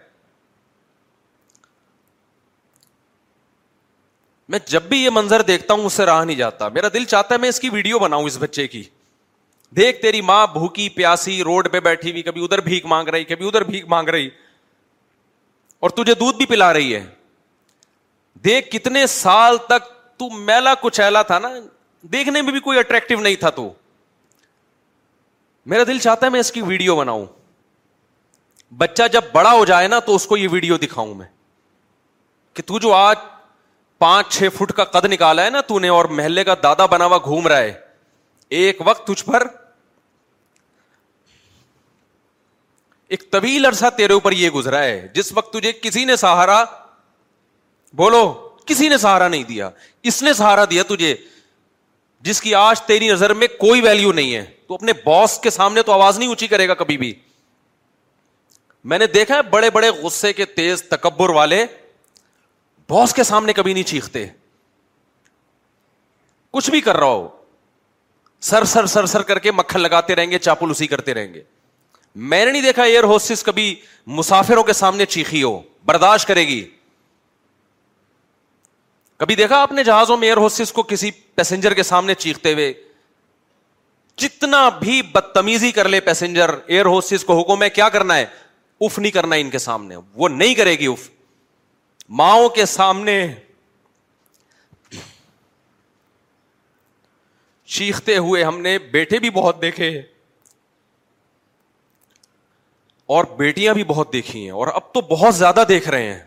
[4.51, 7.35] میں جب بھی یہ منظر دیکھتا ہوں اس سے راہ نہیں جاتا میرا دل چاہتا
[7.35, 8.83] ہے میں اس کی ویڈیو بناؤں اس بچے کی
[9.77, 13.47] دیکھ تیری ماں بھوکی پیاسی روڈ پہ بیٹھی ہوئی کبھی ادھر بھیک مانگ رہی کبھی
[13.49, 14.29] ادھر بھیک مانگ رہی
[15.87, 17.05] اور تجھے دودھ بھی پلا رہی ہے
[18.45, 19.89] دیکھ کتنے سال تک
[20.19, 21.01] تو میلا کچھ
[21.43, 21.55] نا
[22.13, 23.73] دیکھنے میں بھی کوئی اٹریکٹو نہیں تھا تو
[25.71, 27.25] میرا دل چاہتا ہے میں اس کی ویڈیو بناؤں
[28.79, 31.27] بچہ جب بڑا ہو جائے نا تو اس کو یہ ویڈیو دکھاؤں میں
[32.55, 33.17] کہ تو جو آج
[34.05, 37.05] پانچ چھ فٹ کا قد نکالا ہے نا تو نے اور محلے کا دادا بنا
[37.07, 37.73] ہوا گھوم رہا ہے
[38.61, 39.43] ایک وقت تجھ پر
[43.15, 46.63] ایک طویل عرصہ تیرے اوپر یہ گزرا ہے جس وقت تجھے کسی نے سہارا
[48.01, 48.23] بولو
[48.67, 49.69] کسی نے سہارا نہیں دیا
[50.11, 51.15] اس نے سہارا دیا تجھے
[52.29, 55.83] جس کی آج تیری نظر میں کوئی ویلو نہیں ہے تو اپنے باس کے سامنے
[55.83, 57.13] تو آواز نہیں اونچی کرے گا کبھی بھی
[58.93, 61.65] میں نے دیکھا ہے بڑے بڑے غصے کے تیز تکبر والے
[62.91, 64.25] باس کے سامنے کبھی نہیں چیختے
[66.57, 67.29] کچھ بھی کر رہا ہو
[68.49, 71.43] سر سر سر سر کر کے مکھن لگاتے رہیں گے چاپل اسی کرتے رہیں گے
[72.31, 73.67] میں نے نہیں دیکھا ایئر ہوسٹس کبھی
[74.21, 75.53] مسافروں کے سامنے چیخی ہو
[75.91, 76.61] برداشت کرے گی
[79.23, 81.11] کبھی دیکھا اپنے جہازوں میں ایئر ہوسٹس کو کسی
[81.41, 82.73] پیسنجر کے سامنے چیختے ہوئے
[84.25, 88.25] جتنا بھی بدتمیزی کر لے پیسنجر ایئر ہوسٹس کو حکم ہے کیا کرنا ہے
[88.87, 91.09] اف نہیں کرنا ان کے سامنے وہ نہیں کرے گی اف
[92.19, 93.17] ماؤں کے سامنے
[97.73, 99.89] چیختے ہوئے ہم نے بیٹے بھی بہت دیکھے
[103.17, 106.19] اور بیٹیاں بھی بہت دیکھی ہیں اور اب تو بہت زیادہ دیکھ رہے ہیں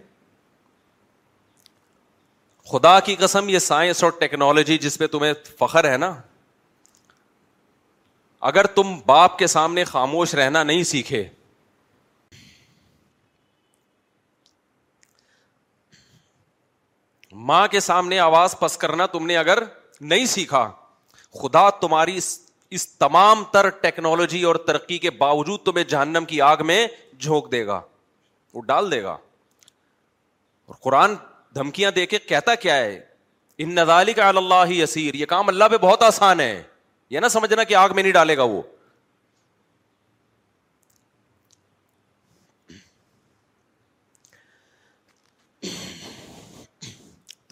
[2.72, 6.14] خدا کی قسم یہ سائنس اور ٹیکنالوجی جس پہ تمہیں فخر ہے نا
[8.52, 11.24] اگر تم باپ کے سامنے خاموش رہنا نہیں سیکھے
[17.50, 19.60] ماں کے سامنے آواز پس کرنا تم نے اگر
[20.02, 20.70] نہیں سیکھا
[21.42, 22.38] خدا تمہاری اس
[22.78, 26.86] اس تمام تر ٹیکنالوجی اور ترقی کے باوجود تمہیں جہنم کی آگ میں
[27.20, 27.80] جھونک دے گا
[28.54, 29.12] وہ ڈال دے گا
[30.66, 31.16] اور قرآن
[31.56, 33.00] دھمکیاں دے کے کہتا کیا ہے
[33.64, 36.62] ان نزالی کا اللہ یسیر یہ کام اللہ پہ بہت آسان ہے
[37.10, 38.62] یہ نہ سمجھنا کہ آگ میں نہیں ڈالے گا وہ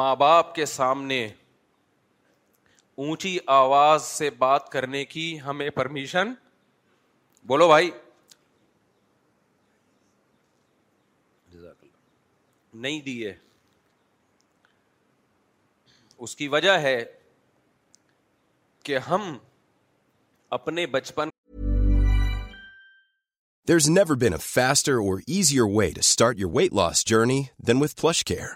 [0.00, 1.18] ماں باپ کے سامنے
[3.04, 6.32] اونچی آواز سے بات کرنے کی ہمیں پرمیشن
[7.52, 7.90] بولو بھائی
[11.56, 13.34] نہیں دیے
[16.28, 16.94] اس کی وجہ ہے
[18.84, 19.36] کہ ہم
[20.56, 21.28] اپنے بچپن
[23.68, 27.42] there is never been a faster or easier way to start your weight loss journey
[27.68, 28.46] than with Flush Care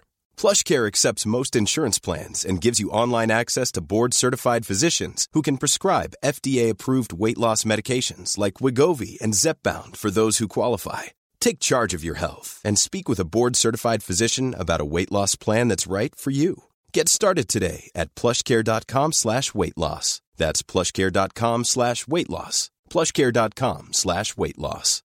[0.42, 5.28] Flush Care accepts most insurance plans and gives you online access the board certified physicians
[5.36, 8.62] who can prescribe F D approved weight loss medication like
[9.00, 11.08] Wegovy and Zep pen for those who qualify
[11.44, 15.12] take charge of your health and speak with a board certified physician about a weight
[15.12, 16.54] loss plan it's right for you
[16.96, 20.22] Get started today at plushcare.com/weight loss.
[20.38, 22.70] That's plushcare.com/weight loss.
[22.92, 25.02] plushcare.com/weight loss.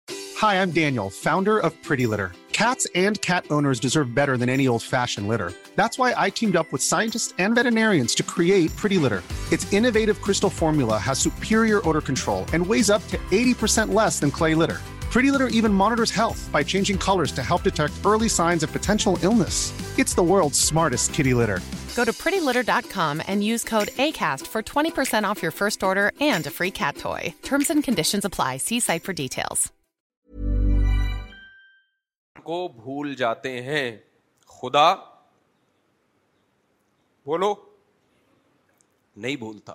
[0.41, 2.31] Hi, I'm Daniel, founder of Pretty Litter.
[2.53, 5.53] Cats and cat owners deserve better than any old-fashioned litter.
[5.75, 9.21] That's why I teamed up with scientists and veterinarians to create Pretty Litter.
[9.51, 14.31] Its innovative crystal formula has superior odor control and weighs up to 80% less than
[14.31, 14.79] clay litter.
[15.19, 15.99] بھول
[33.17, 33.85] جاتے ہیں
[34.59, 34.93] خدا
[37.25, 37.53] بولو
[39.15, 39.73] نہیں بھولتا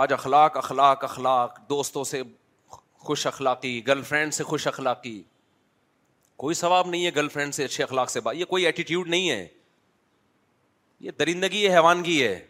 [0.00, 2.20] آج اخلاق اخلاق اخلاق دوستوں سے
[3.06, 5.14] خوش اخلاقی گرل فرینڈ سے خوش اخلاقی
[6.42, 9.28] کوئی ثواب نہیں ہے گرل فرینڈ سے اچھے اخلاق سے بات یہ کوئی ایٹیٹیوڈ نہیں
[9.30, 9.46] ہے
[11.00, 12.40] یہ درندگی ہے حیوانگی ہے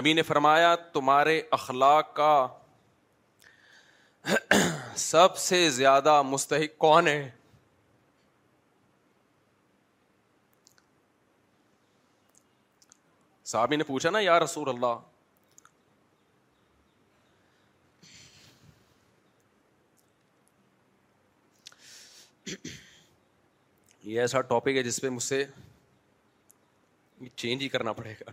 [0.00, 2.34] نبی نے فرمایا تمہارے اخلاق کا
[5.08, 7.20] سب سے زیادہ مستحق کون ہے
[13.50, 14.86] صحابی نے پوچھا نا یا رسول اللہ
[24.04, 25.44] یہ ایسا ٹاپک ہے جس پہ مجھ سے
[27.36, 28.30] چینج ہی کرنا پڑے گا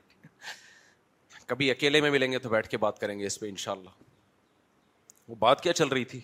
[1.47, 3.89] کبھی اکیلے میں ملیں گے تو بیٹھ کے بات کریں گے اس پہ انشاءاللہ
[5.27, 6.19] وہ بات کیا چل رہی تھی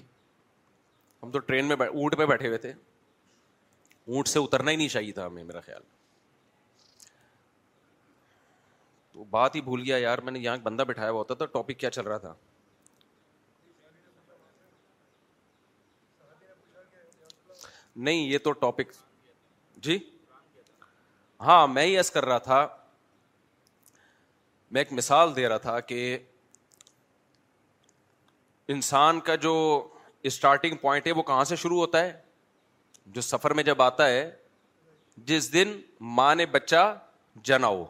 [1.23, 2.71] ہم تو ٹرین میں اونٹ پہ بیٹھے ہوئے تھے
[4.07, 5.81] اونٹ سے اترنا ہی نہیں چاہیے تھا ہمیں میرا خیال
[9.32, 11.89] بات ہی بھول گیا یار میں نے یہاں بندہ بٹھایا ہوا ہوتا تھا ٹاپک کیا
[11.91, 12.34] چل رہا تھا
[17.95, 18.91] نہیں یہ تو ٹاپک
[19.84, 19.97] جی
[21.45, 22.68] ہاں میں یس کر رہا تھا
[24.72, 26.18] میں ایک مثال دے رہا تھا کہ
[28.76, 29.53] انسان کا جو
[30.30, 32.11] اسٹارٹنگ پوائنٹ ہے وہ کہاں سے شروع ہوتا ہے
[33.18, 34.30] جو سفر میں جب آتا ہے
[35.28, 35.80] جس دن
[36.15, 36.84] ماں نے بچہ
[37.43, 37.84] جناؤ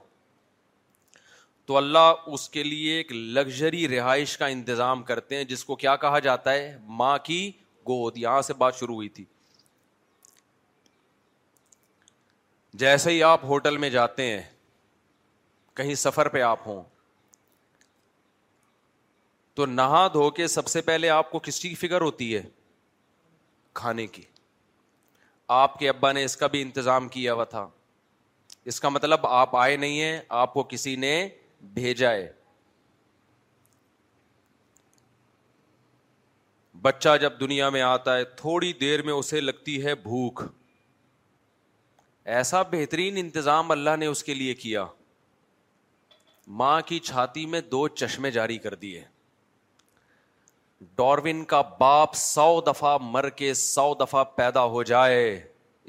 [1.67, 5.95] تو اللہ اس کے لیے ایک لگژری رہائش کا انتظام کرتے ہیں جس کو کیا
[6.03, 7.39] کہا جاتا ہے ماں کی
[7.87, 9.23] گود یہاں سے بات شروع ہوئی تھی
[12.83, 14.41] جیسے ہی آپ ہوٹل میں جاتے ہیں
[15.77, 16.81] کہیں سفر پہ آپ ہوں
[19.55, 22.41] تو نہا دھو کے سب سے پہلے آپ کو کس چیز کی فکر ہوتی ہے
[23.81, 24.21] کھانے کی
[25.57, 27.67] آپ کے ابا نے اس کا بھی انتظام کیا ہوا تھا
[28.71, 31.13] اس کا مطلب آپ آئے نہیں ہیں آپ کو کسی نے
[31.73, 32.27] بھیجا ہے
[36.81, 40.43] بچہ جب دنیا میں آتا ہے تھوڑی دیر میں اسے لگتی ہے بھوک
[42.35, 44.85] ایسا بہترین انتظام اللہ نے اس کے لیے کیا
[46.59, 49.01] ماں کی چھاتی میں دو چشمے جاری کر دیے
[50.97, 55.23] ڈاروین کا باپ سو دفعہ مر کے سو دفعہ پیدا ہو جائے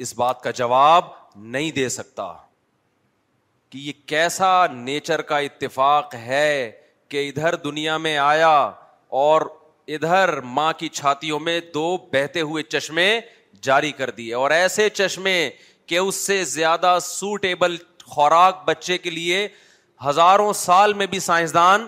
[0.04, 1.04] اس بات کا جواب
[1.36, 2.32] نہیں دے سکتا
[3.70, 6.70] کہ یہ کیسا نیچر کا اتفاق ہے
[7.08, 8.52] کہ ادھر دنیا میں آیا
[9.22, 9.42] اور
[9.96, 13.08] ادھر ماں کی چھاتیوں میں دو بہتے ہوئے چشمے
[13.62, 15.38] جاری کر دیے اور ایسے چشمے
[15.88, 19.46] کہ اس سے زیادہ سوٹیبل خوراک بچے کے لیے
[20.06, 21.86] ہزاروں سال میں بھی سائنسدان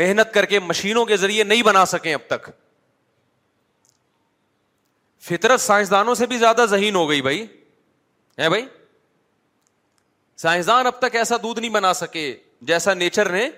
[0.00, 2.48] محنت کر کے مشینوں کے ذریعے نہیں بنا سکے اب تک
[5.28, 7.44] فطرت سائنسدانوں سے بھی زیادہ ذہین ہو گئی بھائی
[8.38, 8.64] ہے بھائی
[10.40, 12.22] سائنسدان اب تک ایسا دودھ نہیں بنا سکے
[12.68, 13.48] جیسا نیچر نے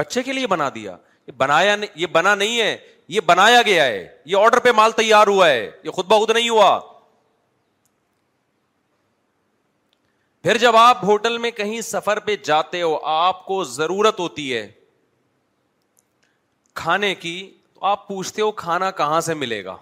[0.00, 0.96] بچے کے لیے بنا دیا
[1.26, 2.76] یہ بنایا نہیں یہ بنا نہیں ہے
[3.14, 6.48] یہ بنایا گیا ہے یہ آرڈر پہ مال تیار ہوا ہے یہ خود بخود نہیں
[6.48, 6.70] ہوا
[10.42, 14.66] پھر جب آپ ہوٹل میں کہیں سفر پہ جاتے ہو آپ کو ضرورت ہوتی ہے
[16.82, 17.36] کھانے کی
[17.74, 19.76] تو آپ پوچھتے ہو کھانا کہاں سے ملے گا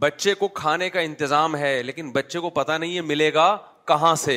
[0.00, 4.14] بچے کو کھانے کا انتظام ہے لیکن بچے کو پتا نہیں ہے ملے گا کہاں
[4.16, 4.36] سے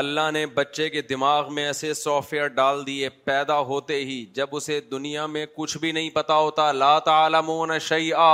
[0.00, 4.54] اللہ نے بچے کے دماغ میں ایسے سافٹ ویئر ڈال دیے پیدا ہوتے ہی جب
[4.56, 6.70] اسے دنیا میں کچھ بھی نہیں پتا ہوتا
[7.28, 8.28] لا مون شعی آ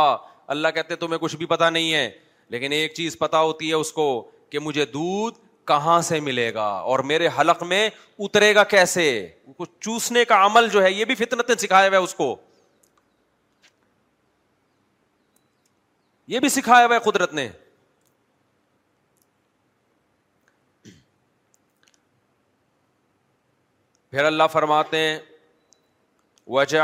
[0.55, 2.09] اللہ کہتے تمہیں کچھ بھی پتا نہیں ہے
[2.55, 4.09] لیکن ایک چیز پتا ہوتی ہے اس کو
[4.51, 5.38] کہ مجھے دودھ
[5.68, 7.88] کہاں سے ملے گا اور میرے حلق میں
[8.26, 9.07] اترے گا کیسے
[9.62, 12.34] چوسنے کا عمل جو ہے یہ بھی فطرت نے سکھایا ہوا ہے اس کو
[16.32, 17.48] یہ بھی سکھایا ہوا ہے قدرت نے
[24.10, 25.18] پھر اللہ فرماتے ہیں
[26.46, 26.78] وجے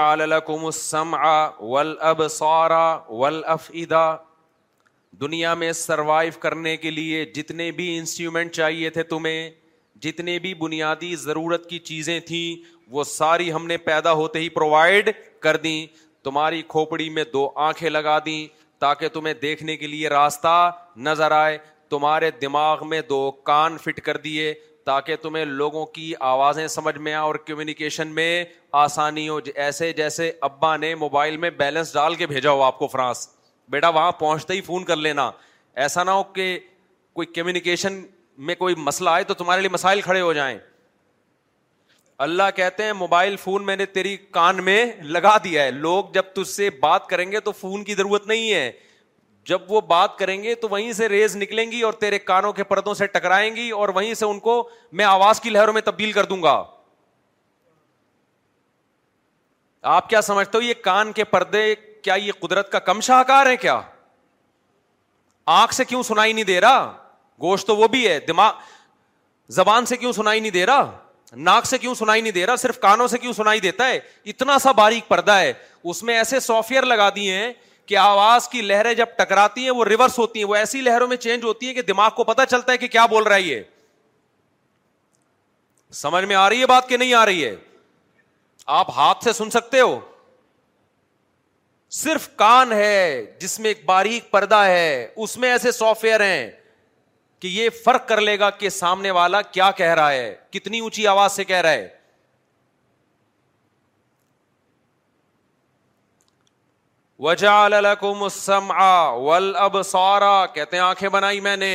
[5.20, 9.50] دنیا میں سروائو کرنے کے لیے جتنے بھی انسٹرومینٹ چاہیے تھے تمہیں
[10.02, 12.56] جتنے بھی بنیادی ضرورت کی چیزیں تھیں
[12.94, 15.76] وہ ساری ہم نے پیدا ہوتے ہی پرووائڈ کر دیں
[16.24, 18.46] تمہاری کھوپڑی میں دو آنکھیں لگا دیں
[18.82, 20.54] تاکہ تمہیں دیکھنے کے لیے راستہ
[21.08, 21.58] نظر آئے
[21.90, 24.52] تمہارے دماغ میں دو کان فٹ کر دیے
[24.86, 28.28] تاکہ تمہیں لوگوں کی آوازیں سمجھ میں آ اور کمیونیکیشن میں
[28.84, 32.86] آسانی ہو ایسے جیسے ابا نے موبائل میں بیلنس ڈال کے بھیجا ہو آپ کو
[32.94, 33.26] فرانس
[33.72, 35.30] بیٹا وہاں پہنچتے ہی فون کر لینا
[35.84, 36.58] ایسا نہ ہو کہ
[37.18, 38.02] کوئی کمیونیکیشن
[38.48, 40.58] میں کوئی مسئلہ آئے تو تمہارے لیے مسائل کھڑے ہو جائیں
[42.22, 44.84] اللہ کہتے ہیں موبائل فون میں نے تیری کان میں
[45.16, 48.52] لگا دیا ہے لوگ جب تج سے بات کریں گے تو فون کی ضرورت نہیں
[48.52, 48.70] ہے
[49.50, 52.64] جب وہ بات کریں گے تو وہیں سے ریز نکلیں گی اور تیرے کانوں کے
[52.74, 54.54] پردوں سے ٹکرائیں گی اور وہیں سے ان کو
[55.00, 56.54] میں آواز کی لہروں میں تبدیل کر دوں گا
[59.96, 61.64] آپ کیا سمجھتے ہو یہ کان کے پردے
[62.02, 63.80] کیا یہ قدرت کا کم شاہکار ہے کیا
[65.60, 66.84] آنکھ سے کیوں سنائی نہیں دے رہا
[67.42, 68.52] گوشت تو وہ بھی ہے دماغ
[69.58, 70.90] زبان سے کیوں سنائی نہیں دے رہا
[71.36, 73.98] ناک سے کیوں سنائی نہیں دے رہا صرف کانوں سے کیوں سنائی دیتا ہے
[74.30, 75.52] اتنا سا باریک پردہ ہے
[75.90, 77.52] اس میں ایسے سافٹ ویئر لگا دیے ہیں
[77.86, 81.16] کہ آواز کی لہریں جب ٹکراتی ہیں وہ ریورس ہوتی ہیں وہ ایسی لہروں میں
[81.16, 83.62] چینج ہوتی ہیں کہ دماغ کو پتا چلتا ہے کہ کیا بول رہا ہے یہ
[86.02, 87.54] سمجھ میں آ رہی ہے بات کہ نہیں آ رہی ہے
[88.78, 89.98] آپ ہاتھ سے سن سکتے ہو
[92.04, 96.50] صرف کان ہے جس میں ایک باریک پردہ ہے اس میں ایسے سافٹ ویئر ہیں
[97.42, 101.06] کہ یہ فرق کر لے گا کہ سامنے والا کیا کہہ رہا ہے کتنی اونچی
[101.12, 101.90] آواز سے کہہ رہا ہے
[109.86, 111.70] سارا کہتے ہیں آنکھیں بنائی میں نے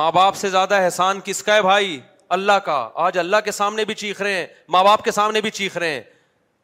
[0.00, 1.98] ماں باپ سے زیادہ احسان کس کا ہے بھائی
[2.38, 4.46] اللہ کا آج اللہ کے سامنے بھی چیخ رہے ہیں
[4.76, 6.02] ماں باپ کے سامنے بھی چیخ رہے ہیں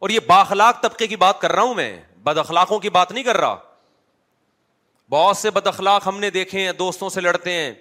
[0.03, 3.25] اور یہ باخلاق طبقے کی بات کر رہا ہوں میں بد اخلاقوں کی بات نہیں
[3.25, 3.57] کر رہا
[5.11, 7.73] بہت سے بد اخلاق ہم نے دیکھے ہیں دوستوں سے لڑتے ہیں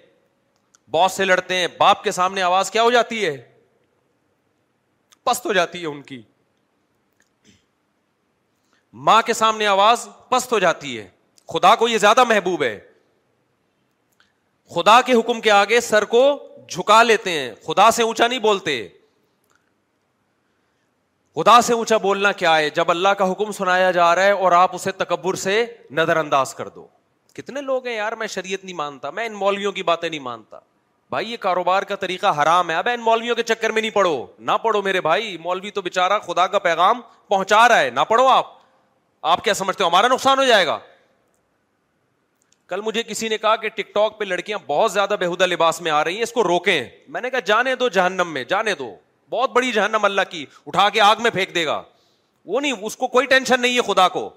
[0.90, 3.36] باس سے لڑتے ہیں باپ کے سامنے آواز کیا ہو جاتی ہے
[5.24, 6.20] پست ہو جاتی ہے ان کی
[9.06, 11.08] ماں کے سامنے آواز پست ہو جاتی ہے
[11.52, 12.78] خدا کو یہ زیادہ محبوب ہے
[14.74, 16.22] خدا کے حکم کے آگے سر کو
[16.68, 18.86] جھکا لیتے ہیں خدا سے اونچا نہیں بولتے
[21.40, 24.52] خدا سے اونچا بولنا کیا ہے جب اللہ کا حکم سنایا جا رہا ہے اور
[24.62, 25.64] آپ اسے تکبر سے
[26.00, 26.86] نظر انداز کر دو
[27.36, 30.58] کتنے لوگ ہیں یار میں شریعت نہیں مانتا میں ان مولویوں کی باتیں نہیں مانتا
[31.10, 34.14] بھائی یہ کاروبار کا طریقہ حرام ہے اب ان مولویوں کے چکر میں نہیں پڑھو
[34.38, 38.26] نہ پڑھو میرے بھائی مولوی تو بےچارا خدا کا پیغام پہنچا رہا ہے نہ پڑھو
[38.28, 38.52] آپ
[39.32, 40.78] آپ کیا سمجھتے ہو ہمارا نقصان ہو جائے گا
[42.66, 45.90] کل مجھے کسی نے کہا کہ ٹک ٹاک پہ لڑکیاں بہت زیادہ بےحدا لباس میں
[45.92, 48.94] آ رہی ہیں اس کو روکیں میں نے کہا جانے دو جہنم میں جانے دو
[49.30, 51.82] بہت بڑی جہنم اللہ کی اٹھا کے آگ میں پھینک دے گا
[52.52, 54.28] وہ نہیں اس کو کوئی ٹینشن نہیں ہے خدا کو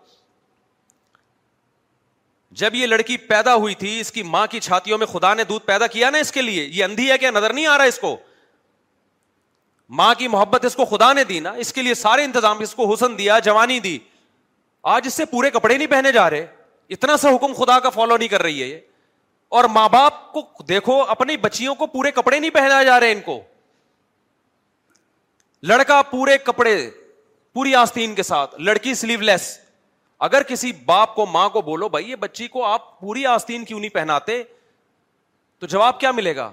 [2.57, 5.65] جب یہ لڑکی پیدا ہوئی تھی اس کی ماں کی چھاتیوں میں خدا نے دودھ
[5.65, 7.99] پیدا کیا نا اس کے لیے یہ اندھی ہے کیا نظر نہیں آ رہا اس
[8.05, 8.15] کو
[9.99, 12.73] ماں کی محبت اس کو خدا نے دی نا اس کے لیے سارے انتظام اس
[12.75, 13.97] کو حسن دیا جوانی دی
[14.93, 16.45] آج اس سے پورے کپڑے نہیں پہنے جا رہے
[16.95, 18.79] اتنا سا حکم خدا کا فالو نہیں کر رہی ہے یہ
[19.57, 23.21] اور ماں باپ کو دیکھو اپنی بچیوں کو پورے کپڑے نہیں پہنا جا رہے ان
[23.25, 23.39] کو
[25.73, 26.75] لڑکا پورے کپڑے
[27.53, 29.57] پوری آستین کے ساتھ لڑکی سلیو لیس
[30.25, 33.79] اگر کسی باپ کو ماں کو بولو بھائی یہ بچی کو آپ پوری آستین کیوں
[33.79, 34.41] نہیں پہناتے
[35.59, 36.49] تو جواب کیا ملے گا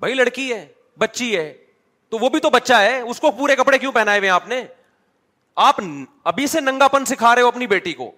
[0.00, 0.66] بھائی لڑکی ہے
[0.98, 1.52] بچی ہے
[2.10, 4.42] تو وہ بھی تو بچہ ہے اس کو پورے کپڑے کیوں پہنائے ہوئے آپ
[5.62, 5.86] آپ نے
[6.30, 8.10] ابھی سے ننگا پن سکھا رہے ہو اپنی بیٹی کو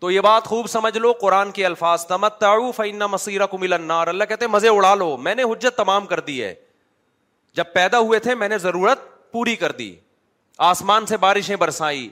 [0.00, 2.44] تو یہ بات خوب سمجھ لو قرآن کے الفاظ تمت
[3.10, 6.54] مسیرہ کمل انار اللہ کہتے مزے اڑا لو میں نے حجت تمام کر دی ہے
[7.56, 9.00] جب پیدا ہوئے تھے میں نے ضرورت
[9.32, 9.94] پوری کر دی
[10.72, 12.08] آسمان سے بارشیں برسائی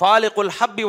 [0.00, 0.80] فالق الحب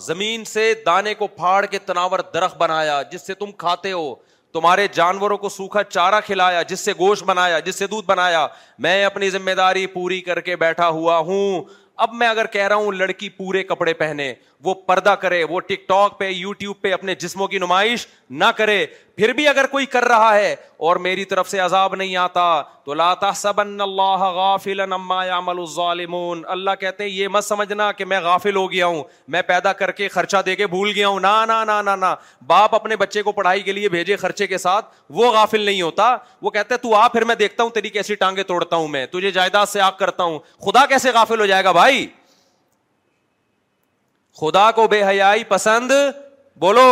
[0.00, 4.04] زمین سے دانے کو پھاڑ کے تناور درخت بنایا جس سے تم کھاتے ہو
[4.52, 8.46] تمہارے جانوروں کو سوکھا چارہ کھلایا جس سے گوشت بنایا جس سے دودھ بنایا
[8.86, 11.62] میں اپنی ذمہ داری پوری کر کے بیٹھا ہوا ہوں
[12.06, 14.32] اب میں اگر کہہ رہا ہوں لڑکی پورے کپڑے پہنے
[14.64, 18.84] وہ پردہ کرے وہ ٹک ٹاک پہ یوٹیوب پہ اپنے جسموں کی نمائش نہ کرے
[19.16, 20.54] پھر بھی اگر کوئی کر رہا ہے
[20.88, 23.26] اور میری طرف سے عذاب نہیں آتا تو اللہ
[26.48, 29.02] اللہ کہتے ہیں یہ مت سمجھنا کہ میں غافل ہو گیا ہوں
[29.36, 32.14] میں پیدا کر کے خرچہ دے کے بھول گیا ہوں نہ نہ نہ نہ
[32.46, 34.90] باپ اپنے بچے کو پڑھائی کے لیے بھیجے خرچے کے ساتھ
[35.20, 38.42] وہ غافل نہیں ہوتا وہ کہتے تو آ پھر میں دیکھتا ہوں تیری کیسی ٹانگیں
[38.44, 41.72] توڑتا ہوں میں تجھے جائیداد سے آگ کرتا ہوں خدا کیسے غافل ہو جائے گا
[41.72, 42.06] بھائی
[44.40, 45.90] خدا کو بے حیائی پسند
[46.62, 46.82] بولو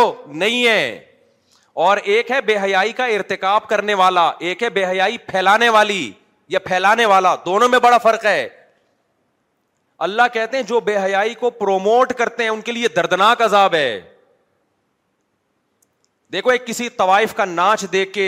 [0.41, 0.87] نہیں ہے
[1.85, 6.01] اور ایک ہے بے حیائی کا ارتکاب کرنے والا ایک ہے بے حیائی پھیلانے والی
[6.55, 8.47] یا پھیلانے والا دونوں میں بڑا فرق ہے
[10.07, 13.75] اللہ کہتے ہیں جو بے حیائی کو پروموٹ کرتے ہیں ان کے لیے دردناک عذاب
[13.75, 13.89] ہے
[16.33, 18.27] دیکھو ایک کسی طوائف کا ناچ دیکھ کے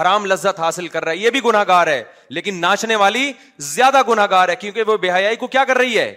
[0.00, 2.02] حرام لذت حاصل کر رہا ہے یہ بھی گناہ گار ہے
[2.38, 3.32] لیکن ناچنے والی
[3.74, 6.12] زیادہ گناہ گار ہے کیونکہ وہ بے حیائی کو کیا کر رہی ہے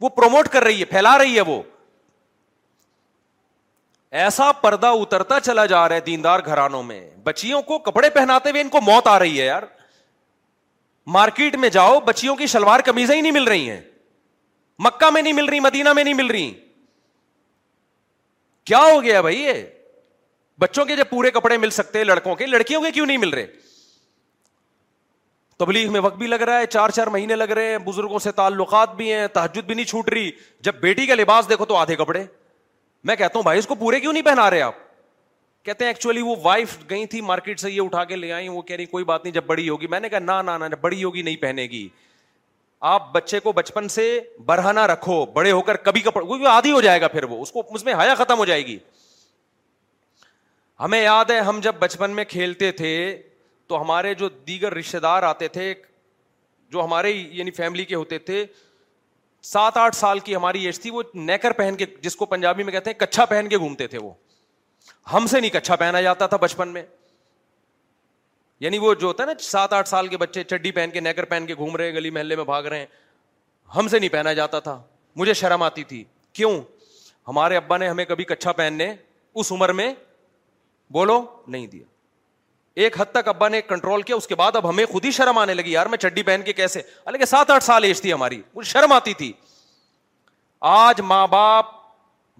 [0.00, 1.62] وہ پروموٹ کر رہی ہے پھیلا رہی ہے وہ
[4.22, 8.60] ایسا پردہ اترتا چلا جا رہا ہے دیندار گھرانوں میں بچیوں کو کپڑے پہناتے ہوئے
[8.62, 9.62] ان کو موت آ رہی ہے یار
[11.16, 13.80] مارکیٹ میں جاؤ بچیوں کی شلوار کمیزیں ہی نہیں مل رہی ہیں
[14.84, 16.52] مکہ میں نہیں مل رہی مدینہ میں نہیں مل رہی
[18.66, 19.62] کیا ہو گیا بھائی یہ
[20.58, 23.46] بچوں کے جب پورے کپڑے مل سکتے لڑکوں کے لڑکیوں کے کیوں نہیں مل رہے
[25.58, 28.32] تبلیغ میں وقت بھی لگ رہا ہے چار چار مہینے لگ رہے ہیں بزرگوں سے
[28.38, 30.30] تعلقات بھی ہیں تحجد بھی نہیں چھوٹ رہی
[30.68, 32.24] جب بیٹی کا لباس دیکھو تو آدھے کپڑے
[33.08, 34.82] میں کہتا ہوں بھائی اس کو پورے کیوں نہیں پہنا رہے آپ
[35.64, 38.62] کہتے ہیں ایکچولی وہ وائف گئی تھی مارکیٹ سے یہ اٹھا کے لے آئی وہ
[38.62, 41.02] کہہ رہی کوئی بات نہیں جب بڑی ہوگی میں نے کہا نہ نہ جب بڑی
[41.04, 41.88] ہوگی نہیں پہنے گی
[42.94, 44.04] آپ بچے کو بچپن سے
[44.46, 47.62] برہنا رکھو بڑے ہو کر کبھی کپڑے آدھی ہو جائے گا پھر وہ اس کو
[47.74, 48.78] اس میں حیا ختم ہو جائے گی
[50.80, 52.92] ہمیں یاد ہے ہم جب بچپن میں کھیلتے تھے
[53.68, 55.72] تو ہمارے جو دیگر رشتے دار آتے تھے
[56.72, 58.44] جو ہمارے یعنی فیملی کے ہوتے تھے
[59.44, 62.72] سات آٹھ سال کی ہماری ایج تھی وہ نیکر پہن کے جس کو پنجابی میں
[62.72, 64.12] کہتے ہیں کچھ پہن کے گھومتے تھے وہ
[65.12, 66.82] ہم سے نہیں کچھ پہنا جاتا تھا بچپن میں
[68.60, 71.24] یعنی وہ جو ہوتا ہے نا سات آٹھ سال کے بچے چڈی پہن کے نیکر
[71.34, 72.86] پہن کے گھوم رہے گلی محلے میں بھاگ رہے ہیں
[73.76, 74.80] ہم سے نہیں پہنا جاتا تھا
[75.16, 76.02] مجھے شرم آتی تھی
[76.32, 76.52] کیوں
[77.28, 78.92] ہمارے ابا نے ہمیں کبھی کچھ پہننے
[79.34, 79.92] اس عمر میں
[80.92, 81.84] بولو نہیں دیا
[82.82, 85.38] ایک حد تک ابا نے کنٹرول کیا اس کے بعد اب ہمیں خود ہی شرم
[85.38, 86.80] آنے لگی یار میں چڈی پہن کے کیسے
[87.28, 89.32] سات آٹھ سال ایج تھی ہماری مجھے شرم آتی تھی
[90.70, 91.66] آج ماں باپ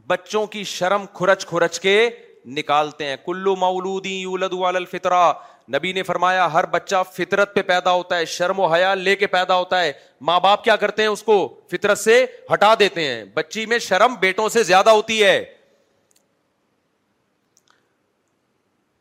[0.06, 2.08] بچوں کی شرم کھرچ کھرچ کے
[2.56, 5.32] نکالتے ہیں کلو مولودی ماولود الفطرا
[5.74, 9.26] نبی نے فرمایا ہر بچہ فطرت پہ پیدا ہوتا ہے شرم و حیا لے کے
[9.36, 9.92] پیدا ہوتا ہے
[10.30, 11.36] ماں باپ کیا کرتے ہیں اس کو
[11.72, 15.42] فطرت سے ہٹا دیتے ہیں بچی میں شرم بیٹوں سے زیادہ ہوتی ہے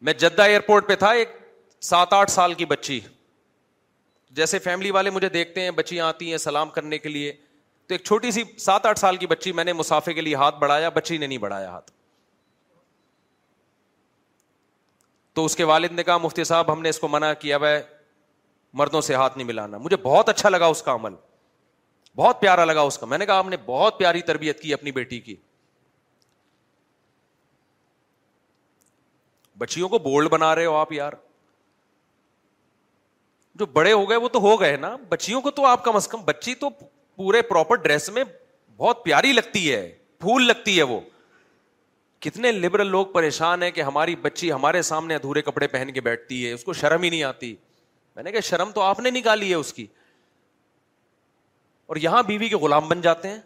[0.07, 1.29] میں جدہ ایئرپورٹ پہ تھا ایک
[1.89, 2.99] سات آٹھ سال کی بچی
[4.39, 7.31] جیسے فیملی والے مجھے دیکھتے ہیں بچیاں آتی ہیں سلام کرنے کے لیے
[7.87, 10.57] تو ایک چھوٹی سی سات آٹھ سال کی بچی میں نے مسافر کے لیے ہاتھ
[10.59, 11.91] بڑھایا بچی نے نہیں بڑھایا ہاتھ
[15.37, 17.81] تو اس کے والد نے کہا مفتی صاحب ہم نے اس کو منع کیا ہے
[18.81, 21.13] مردوں سے ہاتھ نہیں ملانا مجھے بہت اچھا لگا اس کا عمل
[22.15, 24.91] بہت پیارا لگا اس کا میں نے کہا آپ نے بہت پیاری تربیت کی اپنی
[24.99, 25.35] بیٹی کی
[29.63, 31.13] بچیوں کو بولڈ بنا رہے ہو آپ یار
[33.61, 35.91] جو بڑے ہو گئے وہ تو ہو گئے نا بچیوں کو تو تو آپ کم
[35.99, 38.23] کم از بچی پورے پراپر ڈریس میں
[38.77, 40.99] بہت پیاری لگتی لگتی ہے ہے پھول وہ
[42.25, 46.45] کتنے لبرل لوگ پریشان ہیں کہ ہماری بچی ہمارے سامنے ادھورے کپڑے پہن کے بیٹھتی
[46.45, 47.55] ہے اس کو شرم ہی نہیں آتی
[48.15, 49.85] میں نے کہا شرم تو آپ نے نکالی ہے اس کی
[51.93, 53.39] اور یہاں بیوی کے غلام بن جاتے ہیں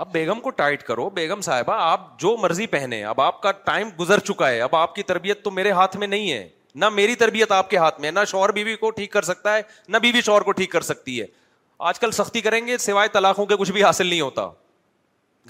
[0.00, 3.88] اب بیگم کو ٹائٹ کرو بیگم صاحبہ آپ جو مرضی پہنے اب آپ کا ٹائم
[3.98, 6.46] گزر چکا ہے اب آپ کی تربیت تو میرے ہاتھ میں نہیں ہے
[6.84, 9.62] نہ میری تربیت آپ کے ہاتھ میں نہ شوہر بیوی کو ٹھیک کر سکتا ہے
[9.88, 11.26] نہ بیوی شوہر کو ٹھیک کر سکتی ہے
[11.88, 14.48] آج کل سختی کریں گے سوائے طلاقوں کے کچھ بھی حاصل نہیں ہوتا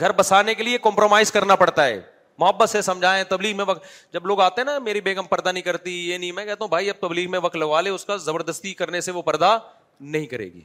[0.01, 2.01] گھر بسانے کے لیے کمپرومائز کرنا پڑتا ہے
[2.39, 5.63] محبت سے سمجھائیں تبلیغ میں وقت جب لوگ آتے ہیں نا میری بیگم پردہ نہیں
[5.63, 8.17] کرتی یہ نہیں میں کہتا ہوں بھائی اب تبلیغ میں وقت لگا لے اس کا
[8.25, 9.59] زبردستی کرنے سے وہ پردہ
[10.01, 10.61] نہیں کرے گی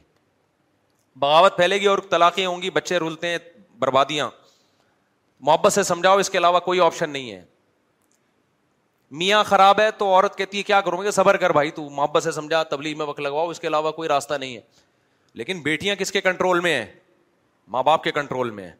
[1.20, 3.38] بغاوت پھیلے گی اور طلاقیں ہوں گی بچے رولتے ہیں
[3.78, 4.30] بربادیاں
[5.48, 7.44] محبت سے سمجھاؤ اس کے علاوہ کوئی آپشن نہیں ہے
[9.18, 12.22] میاں خراب ہے تو عورت کہتی ہے کیا کروں گے صبر کر بھائی تو محبت
[12.22, 14.60] سے سمجھا تبلیغ میں وقت لگواؤ اس کے علاوہ کوئی راستہ نہیں ہے
[15.40, 16.86] لیکن بیٹیاں کس کے کنٹرول میں ہیں
[17.76, 18.70] ماں باپ کے کنٹرول میں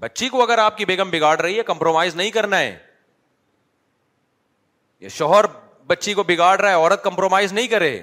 [0.00, 2.76] بچی کو اگر آپ کی بیگم بگاڑ رہی ہے کمپرومائز نہیں کرنا ہے
[5.00, 5.44] یہ شوہر
[5.86, 7.98] بچی کو بگاڑ رہا ہے عورت کمپرومائز نہیں کرے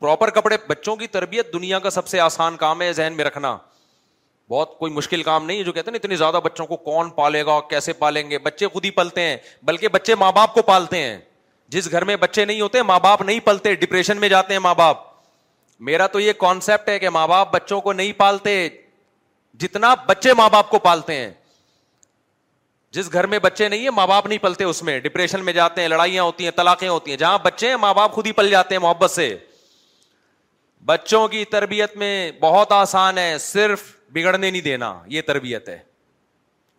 [0.00, 3.56] پراپر کپڑے بچوں کی تربیت دنیا کا سب سے آسان کام ہے ذہن میں رکھنا
[4.50, 7.44] بہت کوئی مشکل کام نہیں ہے جو کہتے نا اتنے زیادہ بچوں کو کون پالے
[7.46, 9.36] گا کیسے پالیں گے بچے خود ہی پلتے ہیں
[9.68, 11.16] بلکہ بچے ماں باپ کو پالتے ہیں
[11.74, 14.74] جس گھر میں بچے نہیں ہوتے ماں باپ نہیں پلتے ڈپریشن میں جاتے ہیں ماں
[14.78, 15.12] باپ
[15.88, 18.58] میرا تو یہ کانسیپٹ ہے کہ ماں باپ بچوں کو نہیں پالتے
[19.60, 21.30] جتنا بچے ماں باپ کو پالتے ہیں
[22.92, 25.80] جس گھر میں بچے نہیں ہے ماں باپ نہیں پلتے اس میں ڈپریشن میں جاتے
[25.82, 28.50] ہیں لڑائیاں ہوتی ہیں طلاقیں ہوتی ہیں جہاں بچے ہیں ماں باپ خود ہی پل
[28.50, 29.34] جاتے ہیں محبت سے
[30.90, 35.78] بچوں کی تربیت میں بہت آسان ہے صرف بگڑنے نہیں دینا یہ تربیت ہے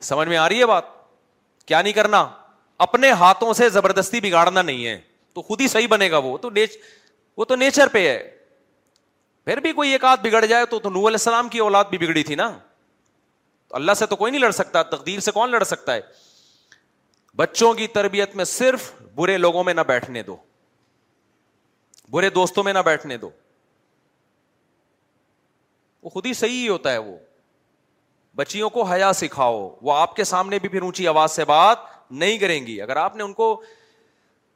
[0.10, 0.86] سمجھ میں آ رہی ہے بات
[1.66, 2.28] کیا نہیں نہیں کرنا
[2.86, 4.98] اپنے ہاتھوں سے زبردستی بگاڑنا ہے
[5.36, 6.78] تو خود ہی صحیح بنے گا وہ تو تو نیچ
[7.38, 8.18] وہ نیچر پہ ہے
[9.46, 12.24] پھر بھی کوئی ایک آدھ بگڑ جائے تو تو علیہ السلام کی اولاد بھی بگڑی
[12.30, 12.50] تھی نا
[13.80, 16.02] اللہ سے تو کوئی نہیں لڑ سکتا تقدیر سے کون لڑ سکتا ہے
[17.42, 20.36] بچوں کی تربیت میں صرف برے لوگوں میں نہ بیٹھنے دو
[22.16, 23.30] برے دوستوں میں نہ بیٹھنے دو
[26.06, 27.16] وہ خود ہی صحیح ہی ہوتا ہے وہ
[28.39, 31.78] بچیوں کو حیا سکھاؤ وہ آپ کے سامنے بھی پھر اونچی آواز سے بات
[32.24, 33.47] نہیں کریں گی اگر آپ نے ان کو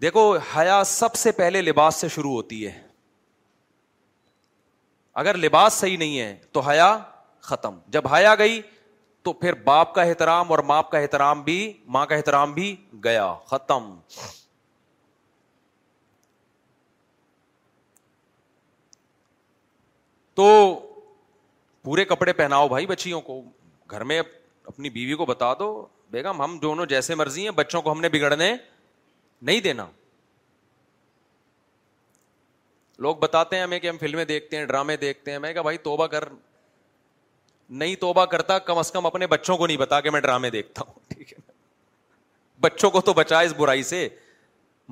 [0.02, 0.26] دیکھو
[0.56, 2.72] حیا سب سے پہلے لباس سے شروع ہوتی ہے
[5.24, 6.98] اگر لباس صحیح نہیں ہے تو حیا
[7.52, 8.62] ختم جب حیا گئی
[9.24, 11.58] تو پھر باپ کا احترام اور ماں کا احترام بھی
[11.96, 13.90] ماں کا احترام بھی گیا ختم
[20.36, 20.48] تو
[21.90, 23.42] پورے کپڑے پہناؤ بھائی بچیوں کو
[23.92, 25.68] گھر میں اپنی بیوی کو بتا دو
[26.12, 28.52] بیگم ہم دونوں جیسے مرضی ہیں بچوں کو ہم نے بگڑنے
[29.50, 29.86] نہیں دینا
[33.06, 35.78] لوگ بتاتے ہیں ہمیں کہ ہم فلمیں دیکھتے ہیں ڈرامے دیکھتے ہیں میں کہا بھائی
[35.88, 36.24] توبہ کر
[37.82, 40.84] نہیں توبہ کرتا کم از کم اپنے بچوں کو نہیں بتا کہ میں ڈرامے دیکھتا
[40.88, 41.38] ہوں ٹھیک ہے
[42.68, 44.08] بچوں کو تو بچا اس برائی سے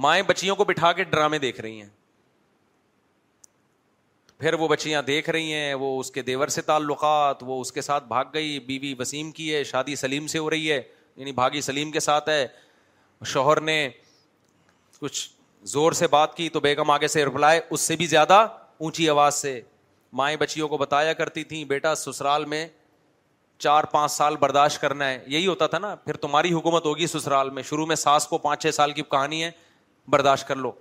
[0.07, 1.89] مائیں بچیوں کو بٹھا کے ڈرامے دیکھ رہی ہیں
[4.39, 7.81] پھر وہ بچیاں دیکھ رہی ہیں وہ اس کے دیور سے تعلقات وہ اس کے
[7.81, 10.81] ساتھ بھاگ گئی بیوی وسیم کی ہے شادی سلیم سے ہو رہی ہے
[11.15, 12.45] یعنی بھاگی سلیم کے ساتھ ہے
[13.25, 13.77] شوہر نے
[14.99, 15.27] کچھ
[15.73, 18.45] زور سے بات کی تو بیگم آگے سے رپلائے اس سے بھی زیادہ
[18.79, 19.59] اونچی آواز سے
[20.17, 22.65] مائیں بچیوں کو بتایا کرتی تھیں بیٹا سسرال میں
[23.59, 27.49] چار پانچ سال برداشت کرنا ہے یہی ہوتا تھا نا پھر تمہاری حکومت ہوگی سسرال
[27.53, 29.51] میں شروع میں ساس کو پانچ چھ سال کی کہانی ہے
[30.11, 30.71] برداشت کر لو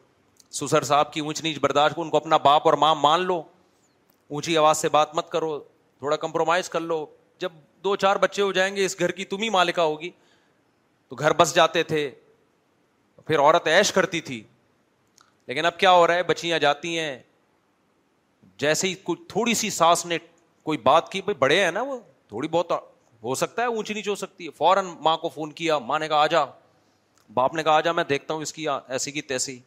[0.56, 3.40] سسر صاحب کی اونچ نیچ برداشت کو ان کو اپنا باپ اور ماں مان لو
[4.36, 7.04] اونچی آواز سے بات مت کرو تھوڑا کمپرومائز کر لو
[7.44, 7.52] جب
[7.84, 10.10] دو چار بچے ہو جائیں گے اس گھر کی تم ہی مالکہ ہوگی
[11.08, 12.08] تو گھر بس جاتے تھے
[13.26, 14.42] پھر عورت ایش کرتی تھی
[15.46, 17.18] لیکن اب کیا ہو رہا ہے بچیاں جاتی ہیں
[18.64, 20.18] جیسے ہی تھوڑی سی ساس نے
[20.68, 21.98] کوئی بات کی بھائی بڑے ہیں نا وہ
[22.28, 22.72] تھوڑی بہت
[23.24, 26.08] ہو سکتا ہے اونچی نیچ ہو سکتی ہے فوراً ماں کو فون کیا ماں نے
[26.08, 26.44] کہا آ جا
[27.34, 29.58] باپ نے کہا آ جا میں دیکھتا ہوں اس کی ایسی کی تیسی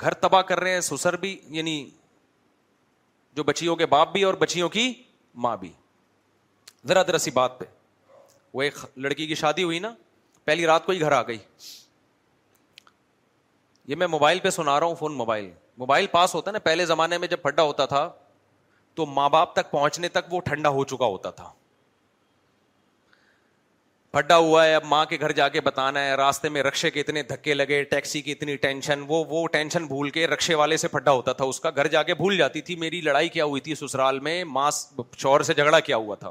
[0.00, 1.78] گھر تباہ کر رہے ہیں سسر بھی یعنی
[3.36, 4.92] جو بچیوں کے باپ بھی اور بچیوں کی
[5.44, 5.70] ماں بھی
[6.88, 7.64] ذرا ذرا سی بات پہ
[8.54, 9.92] وہ ایک لڑکی کی شادی ہوئی نا
[10.44, 11.38] پہلی رات کو ہی گھر آ گئی
[13.88, 16.86] یہ میں موبائل پہ سنا رہا ہوں فون موبائل موبائل پاس ہوتا ہے نا پہلے
[16.86, 18.08] زمانے میں جب پڈا ہوتا تھا
[18.94, 21.50] تو ماں باپ تک پہنچنے تک وہ ٹھنڈا ہو چکا ہوتا تھا
[24.12, 27.00] پھڈا ہوا ہے اب ماں کے گھر جا کے بتانا ہے راستے میں رکشے کے
[27.00, 30.88] اتنے دھکے لگے ٹیکسی کی اتنی ٹینشن وہ وہ ٹینشن بھول کے رکشے والے سے
[30.88, 33.60] پھڈا ہوتا تھا اس کا گھر جا کے بھول جاتی تھی میری لڑائی کیا ہوئی
[33.66, 34.70] تھی سسرال میں ماں
[35.16, 36.30] شوہر سے جھگڑا کیا ہوا تھا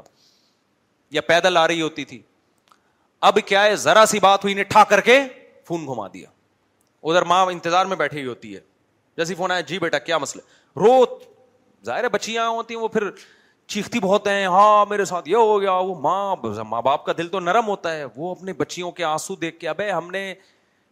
[1.10, 2.20] یا پیدل آ رہی ہوتی تھی
[3.30, 5.18] اب کیا ہے ذرا سی بات ہوئی نے ٹھا کر کے
[5.68, 6.28] فون گھما دیا
[7.10, 8.60] ادھر ماں انتظار میں بیٹھی ہوئی ہوتی ہے
[9.16, 10.42] جیسی فون آیا جی بیٹا کیا مسئلہ
[10.80, 11.22] روت
[11.86, 13.08] ظاہر ہے بچیاں ہوتی ہیں وہ پھر
[13.72, 16.34] چیختی بہت ہیں ہاں میرے ساتھ یہ ہو گیا وہ ماں
[16.68, 19.68] ماں باپ کا دل تو نرم ہوتا ہے وہ اپنے بچیوں کے آنسو دیکھ کے
[19.68, 20.22] ابے ہم نے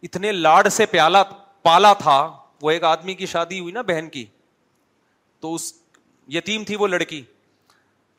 [0.07, 1.21] اتنے لاڈ سے پیالا
[1.63, 2.17] پالا تھا
[2.61, 4.25] وہ ایک آدمی کی شادی ہوئی نا بہن کی
[5.39, 5.71] تو اس
[6.35, 7.21] یتیم تھی وہ لڑکی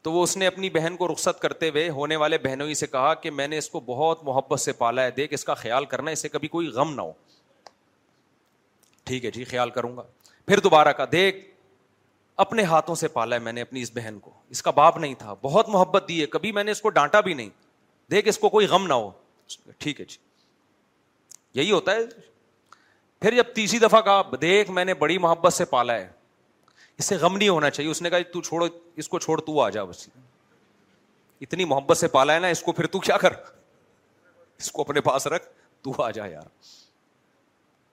[0.02, 3.14] تو وہ اس نے اپنی بہن کو رخصت کرتے ہوئے ہونے والے بہنوں سے کہا
[3.22, 6.10] کہ میں نے اس کو بہت محبت سے پالا ہے دیکھ اس کا خیال کرنا
[6.10, 7.12] اسے کبھی کوئی غم نہ ہو
[9.04, 10.02] ٹھیک ہے جی خیال کروں گا
[10.46, 11.44] پھر دوبارہ کا دیکھ
[12.42, 15.14] اپنے ہاتھوں سے پالا ہے میں نے اپنی اس بہن کو اس کا باپ نہیں
[15.18, 17.48] تھا بہت محبت دی ہے کبھی میں نے اس کو ڈانٹا بھی نہیں
[18.10, 19.10] دیکھ اس کو کوئی غم نہ ہو
[19.78, 20.16] ٹھیک ہے جی
[21.60, 22.04] یہی ہوتا ہے
[23.20, 26.06] پھر جب تیسری دفعہ کہا دیکھ میں نے بڑی محبت سے پالا ہے
[26.98, 28.66] اس سے غم نہیں ہونا چاہیے اس نے کہا تو چھوڑو
[29.02, 30.08] اس کو چھوڑ تو آ جا بس
[31.40, 33.32] اتنی محبت سے پالا ہے نا اس کو پھر تو کیا کر
[34.58, 35.44] اس کو اپنے پاس رکھ
[35.82, 36.48] تو آ جا یار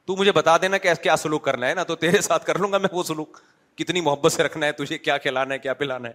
[0.08, 2.72] تو مجھے بتا دینا کہ کیا سلوک کرنا ہے نا تو تیرے ساتھ کر لوں
[2.72, 3.40] گا میں وہ سلوک
[3.78, 5.18] کتنی محبت سے رکھنا ہے تجھے کیا
[5.78, 6.14] پلانا ہے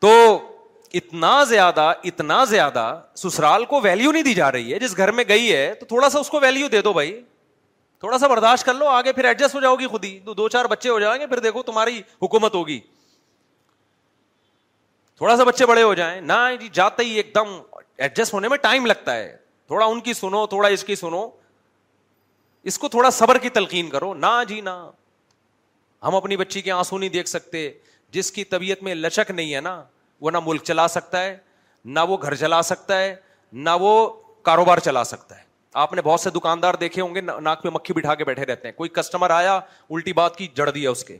[0.00, 0.10] تو
[0.98, 2.82] اتنا زیادہ اتنا زیادہ
[3.22, 6.08] سسرال کو ویلو نہیں دی جا رہی ہے جس گھر میں گئی ہے تو تھوڑا
[6.10, 7.12] سا اس کو ویلو دے دو بھائی
[8.00, 10.64] تھوڑا سا برداشت کر لو آگے پھر ایڈجسٹ ہو جاؤ گی خود ہی دو چار
[10.70, 12.78] بچے ہو جائیں گے پھر دیکھو تمہاری حکومت ہوگی
[15.16, 17.48] تھوڑا سا بچے بڑے ہو جائیں نہ جی جاتے ہی ایک دم
[17.96, 19.36] ایڈجسٹ ہونے میں ٹائم لگتا ہے
[19.66, 21.28] تھوڑا ان کی سنو تھوڑا اس کی سنو
[22.66, 24.70] اس کو تھوڑا صبر کی تلقین کرو نہ جی نہ
[26.02, 27.70] ہم اپنی بچی کے آنسو نہیں دیکھ سکتے
[28.12, 29.82] جس کی طبیعت میں لچک نہیں ہے نا
[30.20, 31.36] وہ نہ ملک چلا سکتا ہے
[31.96, 33.14] نہ وہ گھر چلا سکتا ہے
[33.52, 33.90] نہ وہ
[34.44, 35.46] کاروبار چلا سکتا ہے
[35.80, 38.68] آپ نے بہت سے دکاندار دیکھے ہوں گے ناک میں مکھی بٹھا کے بیٹھے رہتے
[38.68, 41.18] ہیں کوئی کسٹمر آیا الٹی بات کی جڑ دیا اس کے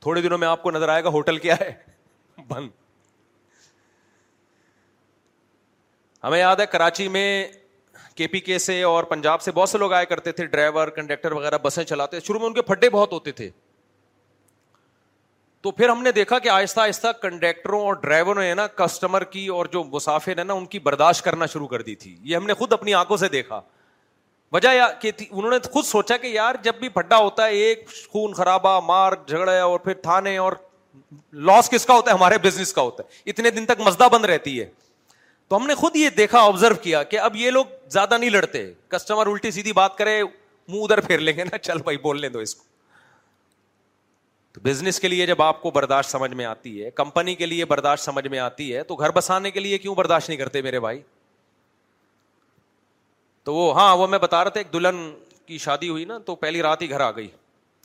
[0.00, 1.72] تھوڑے دنوں میں آپ کو نظر آئے گا ہوٹل کیا ہے
[2.48, 2.68] بند
[6.24, 7.28] ہمیں یاد ہے کراچی میں
[8.16, 11.32] کے پی کے سے اور پنجاب سے بہت سے لوگ آیا کرتے تھے ڈرائیور کنڈکٹر
[11.32, 13.48] وغیرہ بسیں چلاتے شروع میں ان کے پھڈے بہت ہوتے تھے
[15.62, 19.46] تو پھر ہم نے دیکھا کہ آہستہ آہستہ کنڈیکٹروں اور ڈرائیوروں نے نا کسٹمر کی
[19.58, 22.46] اور جو مسافر ہیں نا ان کی برداشت کرنا شروع کر دی تھی یہ ہم
[22.46, 23.60] نے خود اپنی آنکھوں سے دیکھا
[24.52, 24.68] وجہ
[25.00, 28.78] کہ انہوں نے خود سوچا کہ یار جب بھی پھڈا ہوتا ہے ایک خون خرابہ
[28.86, 30.52] مار جھگڑا اور پھر تھانے اور
[31.48, 34.24] لاس کس کا ہوتا ہے ہمارے بزنس کا ہوتا ہے اتنے دن تک مزدہ بند
[34.24, 34.68] رہتی ہے
[35.48, 38.62] تو ہم نے خود یہ دیکھا آبزرو کیا کہ اب یہ لوگ زیادہ نہیں لڑتے
[38.90, 42.28] کسٹمر الٹی سیدھی بات کرے منہ ادھر پھیر لیں گے نا چل بھائی بول لیں
[44.52, 47.64] تو بزنس کے لیے جب آپ کو برداشت سمجھ میں آتی ہے کمپنی کے لیے
[47.74, 50.80] برداشت سمجھ میں آتی ہے تو گھر بسانے کے لیے کیوں برداشت نہیں کرتے میرے
[50.80, 51.00] بھائی
[53.44, 55.10] تو وہ ہاں وہ میں بتا رہا تھا ایک دلہن
[55.46, 57.28] کی شادی ہوئی نا تو پہلی رات ہی گھر آ گئی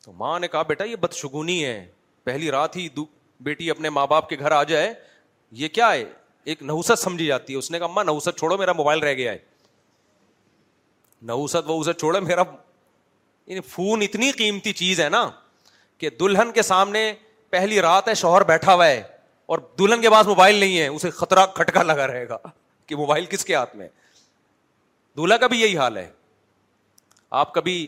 [0.04, 1.86] تو ماں نے کہا بیٹا یہ بدشگونی ہے
[2.24, 2.88] پہلی رات ہی
[3.44, 4.94] بیٹی اپنے ماں باپ کے گھر آ جائے
[5.62, 6.04] یہ کیا ہے
[6.44, 9.14] ایک نحوست سمجھی جاتی ہے اس نے کہا اماں چھوڑو چھوڑو میرا میرا موبائل رہ
[9.14, 9.38] گیا ہے
[12.04, 12.44] ہے
[13.48, 15.30] یعنی فون اتنی قیمتی چیز نا
[15.98, 17.12] کہ دلہن کے سامنے
[17.50, 19.02] پہلی رات ہے شوہر بیٹھا ہوا ہے
[19.54, 22.38] اور دلہن کے پاس موبائل نہیں ہے اسے خطرہ کھٹکا لگا رہے گا
[22.88, 23.88] کہ موبائل کس کے ہاتھ میں
[25.18, 26.10] دولہا کا بھی یہی حال ہے
[27.44, 27.86] آپ کبھی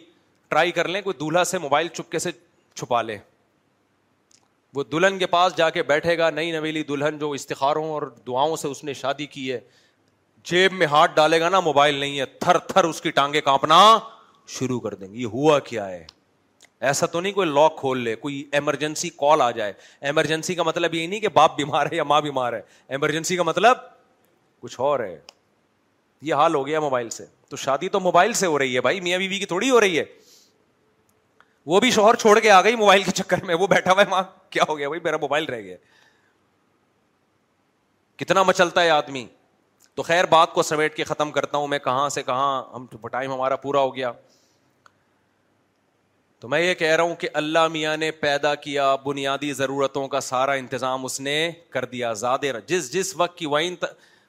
[0.49, 2.31] ٹرائی کر لیں کوئی دولہا سے موبائل چپکے سے
[2.75, 3.17] چھپا لیں
[4.75, 8.55] وہ دلہن کے پاس جا کے بیٹھے گا نئی نویلی دلہن جو استخاروں اور دعاؤں
[8.61, 9.59] سے اس نے شادی کی ہے
[10.51, 13.77] جیب میں ہاتھ ڈالے گا نا موبائل نہیں ہے تھر تھر اس کی ٹانگیں کانپنا
[14.57, 16.05] شروع کر دیں گے یہ ہوا کیا ہے
[16.87, 19.73] ایسا تو نہیں کوئی لاک کھول لے کوئی ایمرجنسی کال آ جائے
[20.09, 22.61] ایمرجنسی کا مطلب یہ نہیں کہ باپ بیمار ہے یا ماں بیمار ہے
[22.97, 23.77] ایمرجنسی کا مطلب
[24.61, 25.17] کچھ اور ہے
[26.25, 28.99] یہ حال ہو گیا موبائل سے تو شادی تو موبائل سے ہو رہی ہے بھائی
[29.07, 30.03] میاں بی کی تھوڑی ہو رہی ہے
[31.71, 34.09] وہ بھی شوہر چھوڑ کے آ گئی موبائل کے چکر میں وہ بیٹھا ہوا ہے
[34.09, 35.77] ماں کیا ہو گیا بھائی میرا موبائل رہ گیا
[38.17, 39.25] کتنا مچلتا ہے آدمی
[39.95, 43.31] تو خیر بات کو سمیٹ کے ختم کرتا ہوں میں کہاں سے کہاں ہم ٹائم
[43.33, 44.11] ہمارا پورا ہو گیا
[46.39, 50.19] تو میں یہ کہہ رہا ہوں کہ اللہ میاں نے پیدا کیا بنیادی ضرورتوں کا
[50.21, 51.35] سارا انتظام اس نے
[51.73, 53.75] کر دیا زیادہ جس جس وقت کی وائن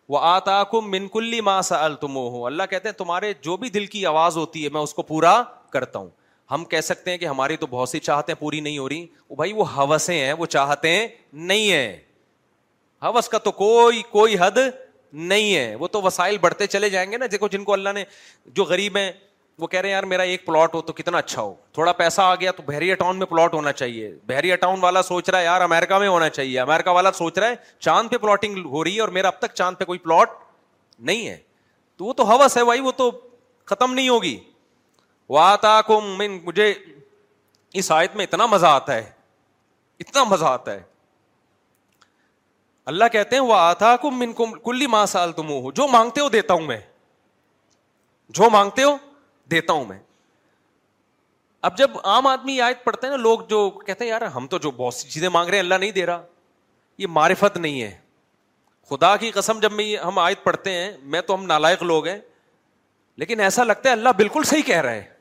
[0.08, 4.36] وہ آتا کم منکلی ماں سا اللہ کہتے ہیں تمہارے جو بھی دل کی آواز
[4.36, 5.42] ہوتی ہے میں اس کو پورا
[5.72, 6.08] کرتا ہوں
[6.50, 9.36] ہم کہہ سکتے ہیں کہ ہماری تو بہت سی چاہتے پوری نہیں ہو رہی وہ
[9.36, 10.96] بھائی وہ ہوسیں ہیں وہ چاہتے
[11.32, 11.96] نہیں ہیں
[13.02, 14.58] ہوس کا تو کوئی کوئی حد
[15.12, 18.04] نہیں ہے وہ تو وسائل بڑھتے چلے جائیں گے نا دیکھو جن کو اللہ نے
[18.54, 19.10] جو غریب ہیں
[19.58, 22.20] وہ کہہ رہے ہیں یار میرا ایک پلاٹ ہو تو کتنا اچھا ہو تھوڑا پیسہ
[22.20, 25.44] آ گیا تو بحریہ ٹاؤن میں پلاٹ ہونا چاہیے بحریہ ٹاؤن والا سوچ رہا ہے
[25.44, 28.94] یار امیرکا میں ہونا چاہیے امیرکا والا سوچ رہا ہے چاند پہ پلاٹنگ ہو رہی
[28.96, 30.30] ہے اور میرا اب تک چاند پہ کوئی پلاٹ
[31.10, 31.36] نہیں ہے
[31.96, 33.10] تو وہ تو ہوس ہے بھائی وہ تو
[33.66, 34.38] ختم نہیں ہوگی
[35.28, 36.72] واتا کم من مجھے
[37.80, 39.10] اس آیت میں اتنا مزہ آتا ہے
[40.00, 40.82] اتنا مزہ آتا ہے
[42.92, 46.20] اللہ کہتے ہیں وہ آتا کم من کم کلی ماں سال تم ہو جو مانگتے
[46.20, 46.76] ہو دیتا ہوں میں
[48.38, 48.96] جو مانگتے ہو
[49.50, 49.98] دیتا ہوں میں
[51.68, 54.58] اب جب عام آدمی آیت پڑھتے ہیں نا لوگ جو کہتے ہیں یار ہم تو
[54.66, 56.22] جو بہت سی چیزیں مانگ رہے ہیں اللہ نہیں دے رہا
[56.98, 57.94] یہ معرفت نہیں ہے
[58.90, 62.18] خدا کی قسم جب میں ہم آیت پڑھتے ہیں میں تو ہم نالائق لوگ ہیں
[63.22, 65.12] لیکن ایسا لگتا ہے اللہ بالکل صحیح کہہ رہے ہیں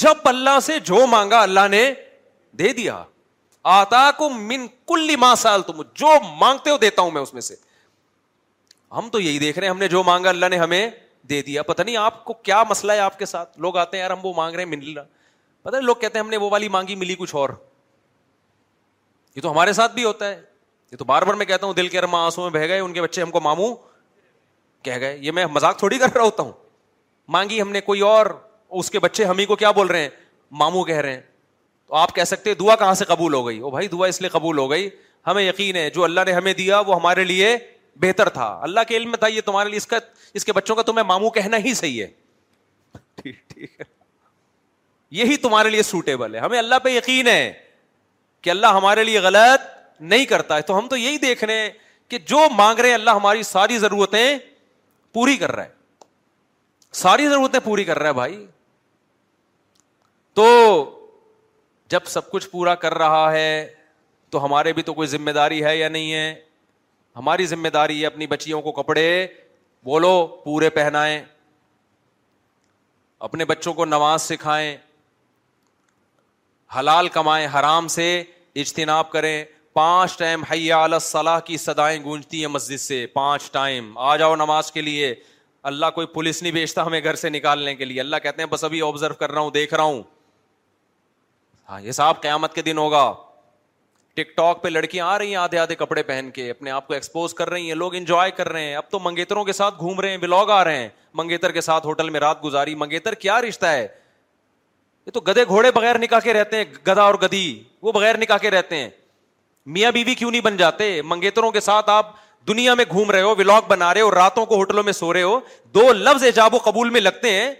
[0.00, 1.82] جب اللہ سے جو مانگا اللہ نے
[2.58, 3.02] دے دیا
[3.72, 5.14] آتا کو من کل
[5.66, 7.54] تم جو مانگتے ہو دیتا ہوں میں اس میں سے
[8.96, 10.82] ہم تو یہی دیکھ رہے ہیں ہم نے جو مانگا اللہ نے ہمیں
[11.30, 14.02] دے دیا پتا نہیں آپ کو کیا مسئلہ ہے آپ کے ساتھ لوگ آتے ہیں
[14.02, 16.68] یار ہم وہ مانگ رہے ہیں مل نہیں لوگ کہتے ہیں ہم نے وہ والی
[16.80, 17.50] مانگی ملی کچھ اور
[19.36, 20.40] یہ تو ہمارے ساتھ بھی ہوتا ہے
[20.92, 22.92] یہ تو بار بار میں کہتا ہوں دل کے ارما آنسو میں بہ گئے ان
[22.92, 23.74] کے بچے ہم کو ماموں
[24.88, 26.52] کہہ گئے یہ میں مزاق تھوڑی کر رہا ہوتا ہوں
[27.36, 28.26] مانگی ہم نے کوئی اور
[28.78, 30.08] اس کے بچے ہم ہی کو کیا بول رہے ہیں
[30.60, 31.20] مامو کہہ رہے ہیں
[31.86, 34.58] تو آپ کہہ سکتے دعا کہاں سے قبول ہو گئی بھائی دعا اس لیے قبول
[34.58, 34.88] ہو گئی
[35.26, 37.56] ہمیں یقین ہے جو اللہ نے ہمیں دیا وہ ہمارے لیے
[38.02, 39.86] بہتر تھا اللہ کے علم تھا یہ تمہارے لیے اس
[40.34, 42.06] اس کا کے بچوں کا تمہیں مامو کہنا ہی صحیح ہے
[43.22, 43.84] ٹھیک ٹھیک ہے
[45.18, 47.52] یہی تمہارے لیے سوٹیبل ہے ہمیں اللہ پہ یقین ہے
[48.42, 49.68] کہ اللہ ہمارے لیے غلط
[50.10, 51.70] نہیں کرتا ہے تو ہم تو یہی دیکھ رہے ہیں
[52.08, 54.36] کہ جو مانگ رہے ہیں اللہ ہماری ساری ضرورتیں
[55.14, 55.78] پوری کر رہا ہے
[57.00, 58.38] ساری ضرورتیں پوری کر رہا ہے بھائی
[60.34, 60.48] تو
[61.90, 63.46] جب سب کچھ پورا کر رہا ہے
[64.30, 66.34] تو ہمارے بھی تو کوئی ذمہ داری ہے یا نہیں ہے
[67.16, 69.06] ہماری ذمہ داری ہے اپنی بچیوں کو کپڑے
[69.84, 70.12] بولو
[70.44, 71.20] پورے پہنائیں
[73.28, 74.76] اپنے بچوں کو نماز سکھائیں
[76.78, 78.04] حلال کمائیں حرام سے
[78.62, 79.44] اجتناب کریں
[79.74, 84.70] پانچ ٹائم حیا صلاح کی سدائیں گونجتی ہیں مسجد سے پانچ ٹائم آ جاؤ نماز
[84.72, 85.14] کے لیے
[85.70, 88.64] اللہ کوئی پولیس نہیں بیچتا ہمیں گھر سے نکالنے کے لیے اللہ کہتے ہیں بس
[88.64, 90.02] ابھی آبزرو کر رہا ہوں دیکھ رہا ہوں
[91.70, 93.12] ہاں، یہ حساب قیامت کے دن ہوگا
[94.16, 96.94] ٹک ٹاک پہ لڑکیاں آ رہی ہیں آدھے آدھے کپڑے پہن کے اپنے آپ کو
[96.94, 100.00] ایکسپوز کر رہی ہیں لوگ انجوائے کر رہے ہیں اب تو منگیتروں کے ساتھ گھوم
[100.00, 100.88] رہے ہیں بلاگ آ رہے ہیں
[101.20, 103.86] منگیتر کے ساتھ ہوٹل میں رات گزاری منگیتر کیا رشتہ ہے
[105.06, 107.44] یہ تو گدے گھوڑے بغیر نکاح کے رہتے ہیں گدا اور گدی
[107.82, 108.88] وہ بغیر نکاح کے رہتے ہیں
[109.76, 112.12] میاں بیوی کیوں نہیں بن جاتے منگیتروں کے ساتھ آپ
[112.48, 115.22] دنیا میں گھوم رہے ہو ولاگ بنا رہے ہو راتوں کو ہوٹلوں میں سو رہے
[115.22, 115.38] ہو
[115.74, 117.50] دو لفظ ایجاب و قبول میں لگتے ہیں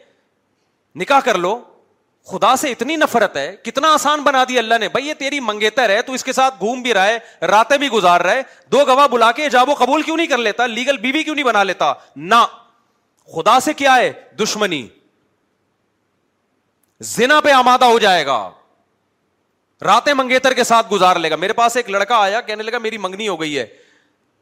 [1.01, 1.59] نکاح کر لو
[2.31, 5.89] خدا سے اتنی نفرت ہے کتنا آسان بنا دی اللہ نے بھائی یہ تیری منگیتر
[5.97, 8.43] ہے تو اس کے ساتھ گھوم بھی رہا ہے راتیں بھی گزار رہا ہے
[8.73, 11.35] دو گواہ بلا کے جاب و قبول کیوں نہیں کر لیتا لیگل بیوی بی کیوں
[11.35, 11.93] نہیں بنا لیتا
[12.32, 12.44] نہ
[13.36, 14.12] خدا سے کیا ہے
[14.43, 14.86] دشمنی
[17.15, 18.39] زنا پہ آمادہ ہو جائے گا
[19.86, 22.98] راتیں منگیتر کے ساتھ گزار لے گا میرے پاس ایک لڑکا آیا کہنے لگا میری
[23.07, 23.66] منگنی ہو گئی ہے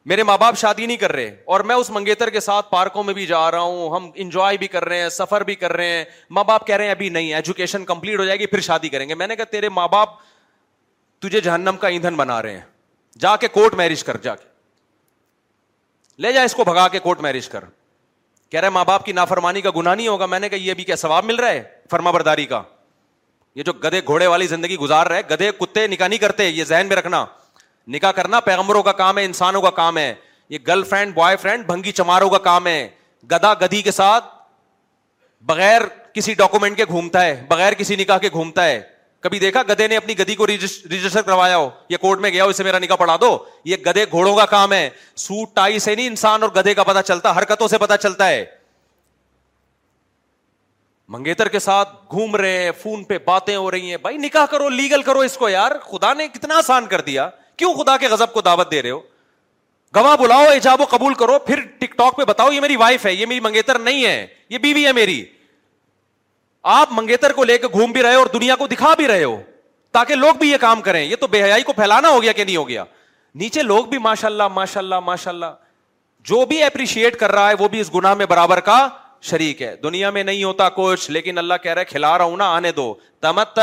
[0.06, 3.14] میرے ماں باپ شادی نہیں کر رہے اور میں اس منگیتر کے ساتھ پارکوں میں
[3.14, 6.04] بھی جا رہا ہوں ہم انجوائے بھی کر رہے ہیں سفر بھی کر رہے ہیں
[6.30, 9.08] ماں باپ کہہ رہے ہیں ابھی نہیں ایجوکیشن کمپلیٹ ہو جائے گی پھر شادی کریں
[9.08, 10.10] گے میں نے کہا تیرے ماں باپ
[11.22, 12.60] تجھے جہنم کا ایندھن بنا رہے ہیں
[13.20, 14.46] جا کے کورٹ میرج کر جا کے
[16.22, 17.64] لے جا اس کو بھگا کے کورٹ میرج کر
[18.50, 20.84] کہہ رہے ماں باپ کی نافرمانی کا گناہ نہیں ہوگا میں نے کہا یہ بھی
[20.84, 22.62] کیا سواب مل رہا ہے فرما برداری کا
[23.54, 26.64] یہ جو گدے گھوڑے والی زندگی گزار رہے گدے گدھے کتے نکاح نہیں کرتے یہ
[26.64, 27.24] ذہن میں رکھنا
[27.94, 30.12] نکاح کرنا پیغمبروں کا کام ہے انسانوں کا کام ہے
[30.48, 32.88] یہ گرل فرینڈ بوائے فرینڈ بھنگی چماروں کا کام ہے
[33.30, 34.24] گدا گدی کے ساتھ
[35.46, 35.82] بغیر
[36.14, 38.80] کسی ڈاکومنٹ کے گھومتا ہے بغیر کسی نکاح کے گھومتا ہے
[39.20, 42.48] کبھی دیکھا گدے نے اپنی گدی کو رجسٹر کروایا ہو یا کورٹ میں گیا ہو
[42.50, 43.32] اسے میرا نکاح پڑھا دو
[43.70, 44.88] یہ گدے گھوڑوں کا کام ہے
[45.24, 48.44] سوٹ ٹائی سے نہیں انسان اور گدے کا پتا چلتا حرکتوں سے پتا چلتا ہے
[51.14, 54.68] منگیتر کے ساتھ گھوم رہے ہیں فون پہ باتیں ہو رہی ہیں بھائی نکاح کرو
[54.68, 57.28] لیگل کرو اس کو یار خدا نے کتنا آسان کر دیا
[57.58, 59.00] کیوں خدا کے غضب کو دعوت دے رہے ہو
[59.96, 63.12] گواہ بلاؤ ایجاب و قبول کرو پھر ٹک ٹاک پہ بتاؤ یہ میری وائف ہے
[63.12, 65.24] یہ میری منگیتر نہیں ہے یہ بیوی ہے میری
[66.74, 69.36] آپ منگیتر کو لے کے گھوم بھی رہے ہو دنیا کو دکھا بھی رہے ہو
[69.98, 72.44] تاکہ لوگ بھی یہ کام کریں یہ تو بے حیائی کو پھیلانا ہو گیا کہ
[72.44, 72.84] نہیں ہو گیا
[73.42, 75.54] نیچے لوگ بھی ماشاء اللہ ماشاء اللہ ماشاء اللہ
[76.30, 78.78] جو بھی اپریشیٹ کر رہا ہے وہ بھی اس گناہ میں برابر کا
[79.30, 82.48] شریک ہے دنیا میں نہیں ہوتا کچھ لیکن اللہ کہہ رہے کھلا رہا ہوں نا
[82.56, 83.58] آنے دو تمت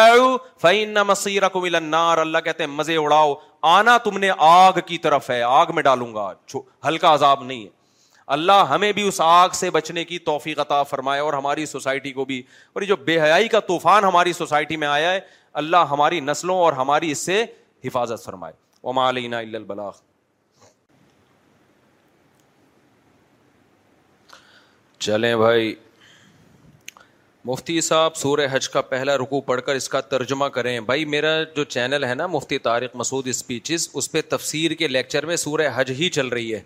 [1.43, 3.33] رکھو النار اللہ کہتے ہیں مزے اڑاؤ
[3.67, 6.27] آنا تم نے آگ کی طرف ہے آگ میں ڈالوں گا
[6.87, 7.69] ہلکا عذاب نہیں ہے
[8.35, 12.25] اللہ ہمیں بھی اس آگ سے بچنے کی توفیق عطا فرمائے اور ہماری سوسائٹی کو
[12.31, 12.41] بھی
[12.73, 15.19] اور یہ جو بے حیائی کا طوفان ہماری سوسائٹی میں آیا ہے
[15.61, 17.43] اللہ ہماری نسلوں اور ہماری اس سے
[17.85, 18.53] حفاظت فرمائے
[25.05, 25.73] چلیں بھائی
[27.45, 31.31] مفتی صاحب سورہ حج کا پہلا رکو پڑھ کر اس کا ترجمہ کریں بھائی میرا
[31.55, 35.67] جو چینل ہے نا مفتی طارق مسعود اسپیچز اس پہ تفسیر کے لیکچر میں سورہ
[35.75, 36.61] حج ہی چل رہی ہے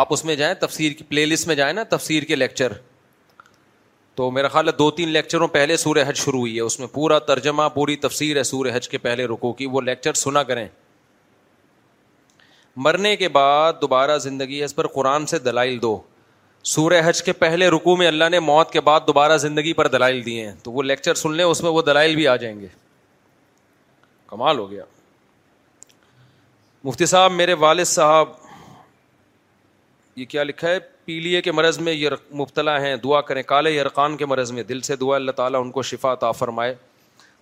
[0.00, 2.72] آپ اس میں جائیں تفسیر کی پلے لسٹ میں جائیں نا تفسیر کے لیکچر
[4.16, 6.86] تو میرا خیال ہے دو تین لیکچروں پہلے سورہ حج شروع ہوئی ہے اس میں
[6.92, 10.66] پورا ترجمہ پوری تفسیر ہے سورہ حج کے پہلے رکو کی وہ لیکچر سنا کریں
[12.86, 15.98] مرنے کے بعد دوبارہ زندگی ہے اس پر قرآن سے دلائل دو
[16.74, 20.24] سورہ حج کے پہلے رکو میں اللہ نے موت کے بعد دوبارہ زندگی پر دلائل
[20.26, 22.66] دیے ہیں تو وہ لیکچر سن لیں اس میں وہ دلائل بھی آ جائیں گے
[24.30, 24.84] کمال ہو گیا
[26.84, 28.28] مفتی صاحب میرے والد صاحب
[30.16, 32.10] یہ کیا لکھا ہے پیلیے کے مرض میں یہ
[32.40, 35.70] مبتلا ہیں دعا کریں کالے یرقان کے مرض میں دل سے دعا اللہ تعالیٰ ان
[35.72, 36.74] کو شفا عطا فرمائے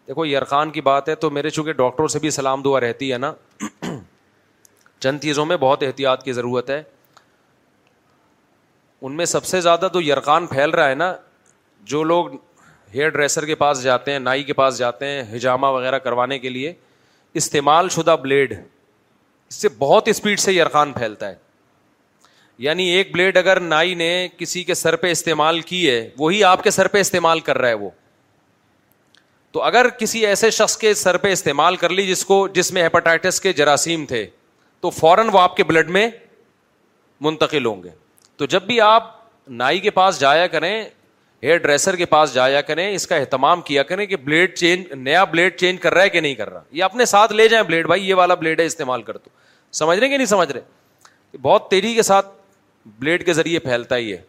[0.09, 3.19] دیکھو یرقان کی بات ہے تو میرے چونکہ ڈاکٹروں سے بھی سلام دعا رہتی ہے
[3.19, 3.33] نا
[4.99, 6.83] چند چیزوں میں بہت احتیاط کی ضرورت ہے
[9.07, 11.15] ان میں سب سے زیادہ تو یرقان پھیل رہا ہے نا
[11.91, 12.29] جو لوگ
[12.95, 16.49] ہیئر ڈریسر کے پاس جاتے ہیں نائی کے پاس جاتے ہیں ہجامہ وغیرہ کروانے کے
[16.49, 16.73] لیے
[17.41, 18.53] استعمال شدہ بلیڈ
[19.49, 21.35] اس سے بہت اسپیڈ سے یرقان پھیلتا ہے
[22.67, 24.07] یعنی ایک بلیڈ اگر نائی نے
[24.39, 27.69] کسی کے سر پہ استعمال کی ہے وہی آپ کے سر پہ استعمال کر رہا
[27.69, 27.91] ہے وہ
[29.53, 32.83] تو اگر کسی ایسے شخص کے سر پہ استعمال کر لی جس کو جس میں
[32.83, 34.25] ہیپاٹائٹس کے جراثیم تھے
[34.81, 36.09] تو فوراً وہ آپ کے بلڈ میں
[37.29, 37.91] منتقل ہوں گے
[38.37, 39.11] تو جب بھی آپ
[39.63, 40.73] نائی کے پاس جایا کریں
[41.43, 45.25] ہیئر ڈریسر کے پاس جایا کریں اس کا اہتمام کیا کریں کہ بلیڈ چینج نیا
[45.35, 47.87] بلیڈ چینج کر رہا ہے کہ نہیں کر رہا یہ اپنے ساتھ لے جائیں بلیڈ
[47.87, 49.31] بھائی یہ والا بلیڈ ہے استعمال کر دو
[49.81, 52.29] سمجھ رہے کہ نہیں سمجھ رہے بہت تیزی کے ساتھ
[52.99, 54.21] بلیڈ کے ذریعے پھیلتا ہی ہے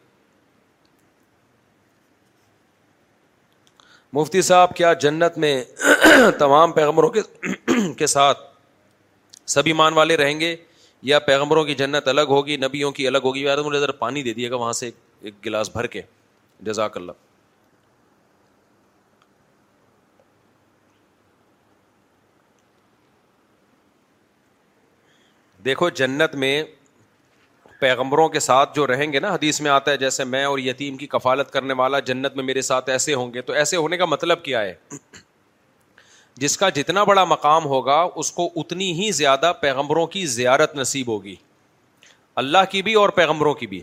[4.14, 5.62] مفتی صاحب کیا جنت میں
[6.40, 7.10] تمام پیغمبروں
[7.98, 8.40] کے ساتھ
[9.54, 10.56] سبھی مان والے رہیں گے
[11.06, 14.34] یا پیغمبروں کی جنت الگ ہوگی نبیوں کی الگ ہوگی یار مجھے ذرا پانی دے
[14.34, 14.90] دیے گا وہاں سے
[15.22, 16.02] ایک گلاس بھر کے
[16.70, 17.12] جزاک اللہ
[25.66, 26.64] دیکھو جنت میں
[27.80, 30.98] پیغمبروں کے ساتھ جو رہیں گے نا حدیث میں آتا ہے جیسے میں اور یتیم
[30.98, 34.06] کی کفالت کرنے والا جنت میں میرے ساتھ ایسے ہوں گے تو ایسے ہونے کا
[34.16, 34.74] مطلب کیا ہے
[36.44, 41.08] جس کا جتنا بڑا مقام ہوگا اس کو اتنی ہی زیادہ پیغمبروں کی زیارت نصیب
[41.10, 41.36] ہوگی
[42.44, 43.82] اللہ کی بھی اور پیغمبروں کی بھی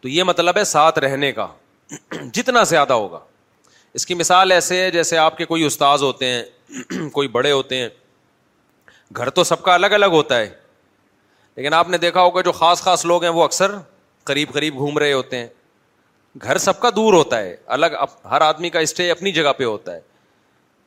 [0.00, 1.46] تو یہ مطلب ہے ساتھ رہنے کا
[2.32, 3.18] جتنا زیادہ ہوگا
[3.94, 7.78] اس کی مثال ایسے ہے جیسے آپ کے کوئی استاذ ہوتے ہیں کوئی بڑے ہوتے
[7.80, 7.88] ہیں
[9.16, 10.48] گھر تو سب کا الگ الگ ہوتا ہے
[11.56, 13.74] لیکن آپ نے دیکھا ہوگا جو خاص خاص لوگ ہیں وہ اکثر
[14.24, 15.46] قریب قریب گھوم رہے ہوتے ہیں
[16.42, 17.94] گھر سب کا دور ہوتا ہے الگ
[18.30, 20.00] ہر آدمی کا اسٹے اپنی جگہ پہ ہوتا ہے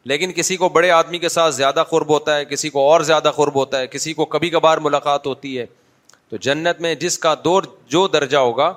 [0.10, 3.32] لیکن کسی کو بڑے آدمی کے ساتھ زیادہ قرب ہوتا ہے کسی کو اور زیادہ
[3.36, 5.65] قرب ہوتا ہے کسی کو کبھی کبھار ملاقات ہوتی ہے
[6.30, 7.64] تو جنت میں جس کا دور
[7.95, 8.73] جو درجہ ہوگا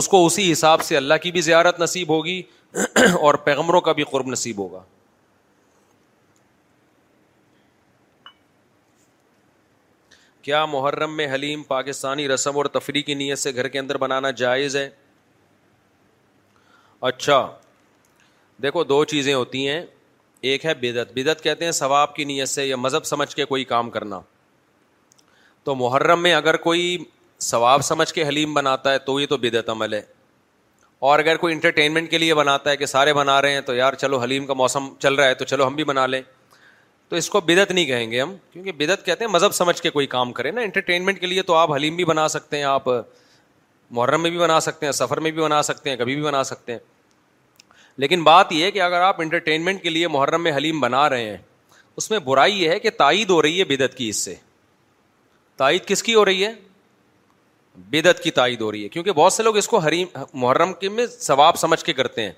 [0.00, 2.40] اس کو اسی حساب سے اللہ کی بھی زیارت نصیب ہوگی
[3.22, 4.82] اور پیغمبروں کا بھی قرب نصیب ہوگا
[10.42, 14.30] کیا محرم میں حلیم پاکستانی رسم اور تفریح کی نیت سے گھر کے اندر بنانا
[14.42, 14.88] جائز ہے
[17.10, 17.46] اچھا
[18.62, 19.80] دیکھو دو چیزیں ہوتی ہیں
[20.50, 23.64] ایک ہے بدعت بدعت کہتے ہیں ثواب کی نیت سے یا مذہب سمجھ کے کوئی
[23.72, 24.20] کام کرنا
[25.64, 26.96] تو محرم میں اگر کوئی
[27.50, 30.00] ثواب سمجھ کے حلیم بناتا ہے تو یہ تو بدعت عمل ہے
[31.06, 33.94] اور اگر کوئی انٹرٹینمنٹ کے لیے بناتا ہے کہ سارے بنا رہے ہیں تو یار
[34.04, 36.20] چلو حلیم کا موسم چل رہا ہے تو چلو ہم بھی بنا لیں
[37.08, 39.90] تو اس کو بدعت نہیں کہیں گے ہم کیونکہ بدعت کہتے ہیں مذہب سمجھ کے
[39.90, 42.88] کوئی کام کریں نا انٹرٹینمنٹ کے لیے تو آپ حلیم بھی بنا سکتے ہیں آپ
[43.96, 46.42] محرم میں بھی بنا سکتے ہیں سفر میں بھی بنا سکتے ہیں کبھی بھی بنا
[46.44, 46.78] سکتے ہیں
[48.02, 51.28] لیکن بات یہ ہے کہ اگر آپ انٹرٹینمنٹ کے لیے محرم میں حلیم بنا رہے
[51.28, 51.36] ہیں
[51.96, 54.34] اس میں برائی یہ ہے کہ تائید ہو رہی ہے بدعت کی اس سے
[55.58, 56.52] تائید کس کی ہو رہی ہے
[57.90, 60.88] بدعت کی تائید ہو رہی ہے کیونکہ بہت سے لوگ اس کو حریم محرم کے
[60.88, 62.32] میں ثواب سمجھ کے کرتے ہیں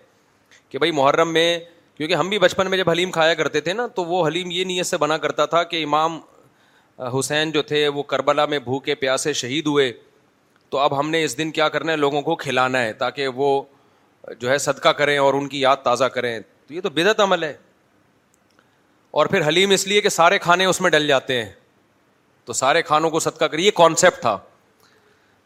[0.69, 1.49] کہ بھائی محرم میں
[1.97, 4.65] کیونکہ ہم بھی بچپن میں جب حلیم کھایا کرتے تھے نا تو وہ حلیم یہ
[4.65, 6.19] نیت سے بنا کرتا تھا کہ امام
[7.19, 9.93] حسین جو تھے وہ کربلا میں بھوکے پیاسے شہید ہوئے
[10.71, 13.63] تو اب ہم نے اس دن کیا کرنا ہے لوگوں کو کھلانا ہے تاکہ وہ
[14.41, 17.43] جو ہے صدقہ کریں اور ان کی یاد تازہ کریں تو یہ تو بدعت عمل
[17.45, 17.53] ہے
[19.19, 21.51] اور پھر حلیم اس لیے کہ سارے کھانے اس میں ڈل جاتے ہیں
[22.45, 24.37] تو سارے کھانوں کو صدقہ کریے یہ کانسیپٹ تھا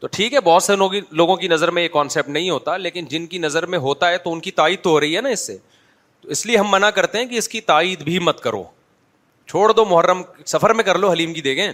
[0.00, 0.74] تو ٹھیک ہے بہت سے
[1.10, 4.18] لوگوں کی نظر میں یہ کانسیپٹ نہیں ہوتا لیکن جن کی نظر میں ہوتا ہے
[4.18, 5.56] تو ان کی تائید تو ہو رہی ہے نا اس سے
[6.20, 8.62] تو اس لیے ہم منع کرتے ہیں کہ اس کی تائید بھی مت کرو
[9.50, 11.70] چھوڑ دو محرم سفر میں کر لو حلیم کی دیکھیں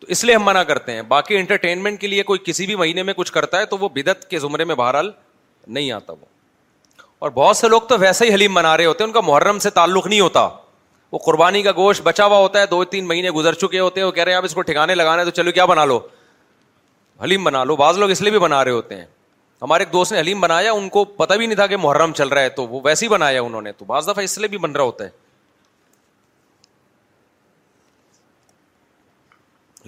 [0.00, 3.02] تو اس لیے ہم منع کرتے ہیں باقی انٹرٹینمنٹ کے لیے کوئی کسی بھی مہینے
[3.02, 5.10] میں کچھ کرتا ہے تو وہ بدعت کے زمرے میں بہرحال
[5.68, 6.26] نہیں آتا وہ
[7.26, 9.58] اور بہت سے لوگ تو ویسے ہی حلیم منا رہے ہوتے ہیں ان کا محرم
[9.58, 10.48] سے تعلق نہیں ہوتا
[11.12, 14.06] وہ قربانی کا گوشت بچا ہوا ہوتا ہے دو تین مہینے گزر چکے ہوتے ہیں
[14.06, 15.98] وہ کہہ رہے ہیں آپ اس کو ٹھکانے لگانے تو چلو کیا بنا لو
[17.22, 19.04] حلیم بنا لو بعض لوگ اس لیے بھی بنا رہے ہوتے ہیں
[19.62, 22.28] ہمارے ایک دوست نے حلیم بنایا ان کو پتہ بھی نہیں تھا کہ محرم چل
[22.28, 24.58] رہا ہے تو وہ ویسے ہی بنایا انہوں نے تو بعض دفعہ اس لیے بھی
[24.58, 25.26] بن رہا ہوتا ہے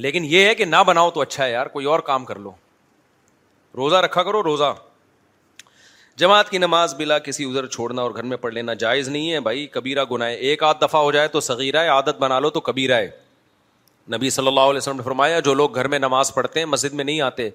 [0.07, 2.53] لیکن یہ ہے کہ نہ بناؤ تو اچھا ہے یار کوئی اور کام کر لو
[3.77, 4.73] روزہ رکھا کرو روزہ
[6.21, 9.39] جماعت کی نماز بلا کسی ادھر چھوڑنا اور گھر میں پڑھ لینا جائز نہیں ہے
[9.47, 12.61] بھائی کبیرا گناہ ایک آدھ دفعہ ہو جائے تو صغیرہ ہے عادت بنا لو تو
[12.69, 13.07] کبیرہ ہے
[14.17, 16.95] نبی صلی اللہ علیہ وسلم نے فرمایا جو لوگ گھر میں نماز پڑھتے ہیں مسجد
[17.01, 17.49] میں نہیں آتے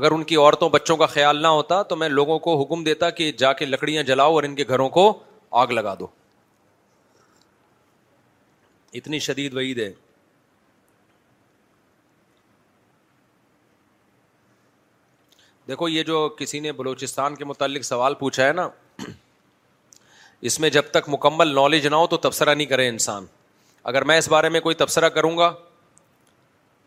[0.00, 3.10] اگر ان کی عورتوں بچوں کا خیال نہ ہوتا تو میں لوگوں کو حکم دیتا
[3.20, 5.12] کہ جا کے لکڑیاں جلاؤ اور ان کے گھروں کو
[5.62, 6.06] آگ لگا دو
[9.00, 9.92] اتنی شدید وعید ہے
[15.68, 18.68] دیکھو یہ جو کسی نے بلوچستان کے متعلق سوال پوچھا ہے نا
[20.50, 23.24] اس میں جب تک مکمل نالج نہ ہو تو تبصرہ نہیں کرے انسان
[23.92, 25.52] اگر میں اس بارے میں کوئی تبصرہ کروں گا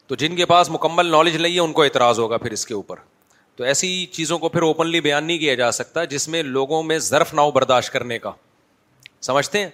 [0.08, 2.74] تو جن کے پاس مکمل نالج نہیں ہے ان کو اعتراض ہوگا پھر اس کے
[2.74, 3.00] اوپر
[3.56, 6.98] تو ایسی چیزوں کو پھر اوپنلی بیان نہیں کیا جا سکتا جس میں لوگوں میں
[7.10, 8.32] ظرف نہ ہو برداشت کرنے کا
[9.22, 9.70] سمجھتے ہیں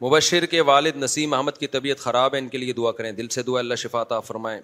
[0.00, 3.28] مبشر کے والد نسیم احمد کی طبیعت خراب ہے ان کے لیے دعا کریں دل
[3.38, 4.60] سے دعا اللہ شفاتہ فرمائیں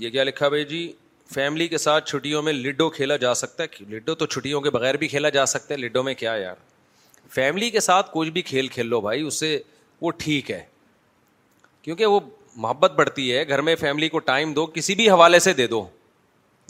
[0.00, 0.90] یہ کیا لکھا بھائی جی
[1.34, 4.96] فیملی کے ساتھ چھٹیوں میں لڈو کھیلا جا سکتا ہے لڈو تو چھٹیوں کے بغیر
[4.96, 6.54] بھی کھیلا جا سکتا ہے لڈو میں کیا یار
[7.34, 9.58] فیملی کے ساتھ کچھ بھی کھیل کھیل لو بھائی اس سے
[10.00, 10.62] وہ ٹھیک ہے
[11.82, 12.20] کیونکہ وہ
[12.56, 15.84] محبت بڑھتی ہے گھر میں فیملی کو ٹائم دو کسی بھی حوالے سے دے دو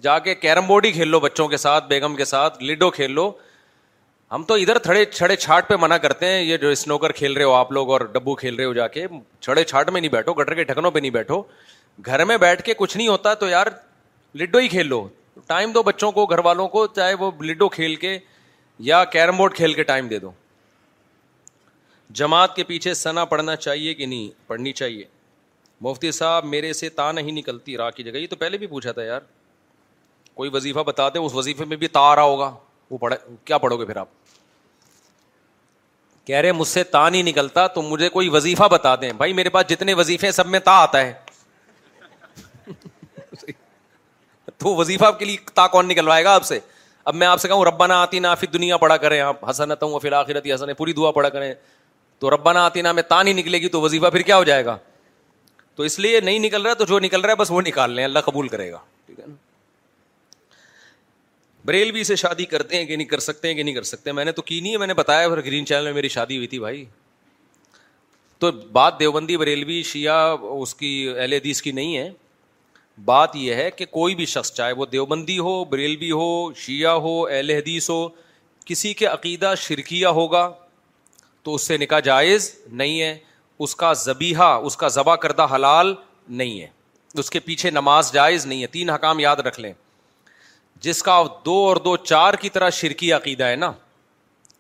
[0.03, 3.13] جا کے کیرم بورڈ ہی کھیل لو بچوں کے ساتھ بیگم کے ساتھ لڈو کھیل
[3.15, 3.31] لو
[4.33, 7.45] ہم تو ادھر تھڑے چھڑے چھاٹ پہ منع کرتے ہیں یہ جو اسنوکر کھیل رہے
[7.45, 9.07] ہو آپ لوگ اور ڈبو کھیل رہے ہو جا کے
[9.41, 11.43] چھڑے چھاٹ میں نہیں بیٹھو گٹر کے ٹھکنوں پہ نہیں بیٹھو
[12.07, 13.67] گھر میں بیٹھ کے کچھ نہیں ہوتا تو یار
[14.39, 15.07] لڈو ہی کھیل لو
[15.47, 18.19] ٹائم دو بچوں کو گھر والوں کو چاہے وہ لڈو کھیل کے
[18.89, 20.31] یا کیرم بورڈ کھیل کے ٹائم دے دو
[22.21, 25.05] جماعت کے پیچھے سنا پڑھنا چاہیے کہ نہیں پڑھنی چاہیے
[25.83, 28.93] مفتی صاحب میرے سے تا نہیں نکلتی راہ کی جگہ یہ تو پہلے بھی پوچھا
[28.93, 29.21] تھا یار
[30.35, 32.55] کوئی وظیفہ بتا دے اس وظیفے میں بھی تا آ رہا ہوگا
[32.91, 34.09] وہ پڑھے کیا پڑھو گے پھر آپ
[36.27, 39.49] کہہ رہے مجھ سے تا نہیں نکلتا تو مجھے کوئی وظیفہ بتا دیں بھائی میرے
[39.51, 41.13] پاس جتنے وظیفے سب میں تا آتا ہے
[44.59, 46.59] تو وظیفہ کے لیے تا کون نکلوائے گا آپ سے
[47.05, 49.83] اب میں آپ سے کہوں ربانہ آتی نا فی دنیا پڑا کریں آپ حسنت
[50.15, 51.53] آخرتی حسن پوری دعا پڑا کریں
[52.19, 54.65] تو ربانہ آتی نا میں تا نہیں نکلے گی تو وظیفہ پھر کیا ہو جائے
[54.65, 54.77] گا
[55.77, 58.05] تو اس لیے نہیں نکل رہا تو جو نکل رہا ہے بس وہ نکال لیں
[58.05, 59.35] اللہ قبول کرے گا ٹھیک ہے نا
[61.67, 64.25] بریلوی سے شادی کرتے ہیں کہ نہیں کر سکتے ہیں کہ نہیں کر سکتے میں
[64.25, 66.47] نے تو کی نہیں ہے میں نے بتایا پھر گرین چینل میں میری شادی ہوئی
[66.49, 66.85] تھی بھائی
[68.39, 72.11] تو بات دیوبندی بریلوی شیعہ اس کی اہل حدیث کی نہیں ہے
[73.07, 76.27] بات یہ ہے کہ کوئی بھی شخص چاہے وہ دیوبندی ہو بریلوی ہو
[76.57, 78.09] شیعہ ہو اہل حدیث ہو
[78.67, 80.51] کسی کے عقیدہ شرکیہ ہوگا
[81.43, 83.17] تو اس سے نکاح جائز نہیں ہے
[83.67, 85.95] اس کا زبیحہ اس کا ذبح کردہ حلال
[86.41, 86.67] نہیں ہے
[87.19, 89.73] اس کے پیچھے نماز جائز نہیں ہے تین حکام یاد رکھ لیں
[90.81, 93.73] جس کا دو اور دو چار کی طرح شرکی عقیدہ ہے نا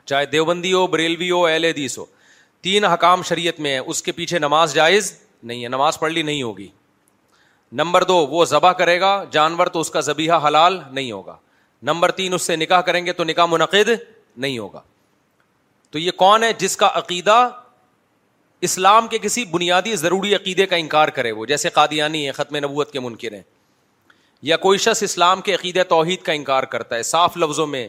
[0.05, 2.05] چاہے دیوبندی ہو بریلوی ہو اہل حدیث ہو
[2.67, 5.13] تین حکام شریعت میں ہے اس کے پیچھے نماز جائز
[5.43, 6.69] نہیں ہے نماز پڑھ لی نہیں ہوگی
[7.77, 11.37] نمبر دو وہ ذبح کرے گا جانور تو اس کا ذبیحہ حلال نہیں ہوگا
[11.89, 13.89] نمبر تین اس سے نکاح کریں گے تو نکاح منعقد
[14.37, 14.81] نہیں ہوگا
[15.91, 17.49] تو یہ کون ہے جس کا عقیدہ
[18.69, 22.91] اسلام کے کسی بنیادی ضروری عقیدے کا انکار کرے وہ جیسے قادیانی ہے ختم نبوت
[22.93, 23.43] کے منکر ہیں
[24.49, 27.89] یا کوئی شخص اسلام کے عقیدہ توحید کا انکار کرتا ہے صاف لفظوں میں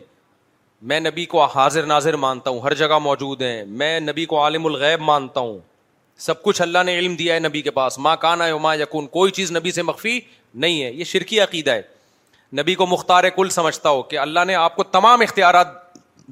[0.89, 4.65] میں نبی کو حاضر ناظر مانتا ہوں ہر جگہ موجود ہیں میں نبی کو عالم
[4.65, 5.57] الغیب مانتا ہوں
[6.19, 9.07] سب کچھ اللہ نے علم دیا ہے نبی کے پاس ماں کانا ہے ماں یقون
[9.07, 10.19] کوئی چیز نبی سے مخفی
[10.63, 11.81] نہیں ہے یہ شرکی عقیدہ ہے
[12.61, 15.67] نبی کو مختار کل سمجھتا ہو کہ اللہ نے آپ کو تمام اختیارات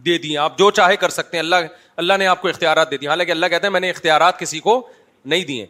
[0.05, 1.55] دے دیے آپ جو چاہے کر سکتے ہیں اللہ
[2.01, 4.59] اللہ نے آپ کو اختیارات دے دی حالانکہ اللہ کہتے ہیں میں نے اختیارات کسی
[4.59, 4.75] کو
[5.25, 5.65] نہیں دیے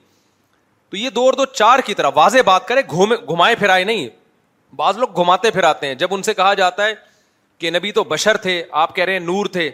[0.89, 4.07] تو یہ دو اور دو چار کی طرح واضح بات کرے گھومے گھمائے پھرائے نہیں
[4.75, 6.93] بعض لوگ گھماتے پھراتے ہیں جب ان سے کہا جاتا ہے
[7.59, 9.69] کہ نبی تو بشر تھے آپ کہہ رہے ہیں نور تھے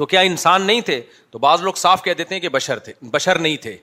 [0.00, 1.00] تو کیا انسان نہیں تھے
[1.30, 3.76] تو بعض لوگ صاف کہہ دیتے ہیں کہ بشر تھے بشر نہیں تھے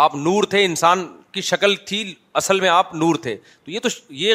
[0.00, 2.02] آپ نور تھے انسان کی شکل تھی
[2.40, 3.34] اصل میں آپ نور تھے
[3.64, 4.34] تو یہ تو یہ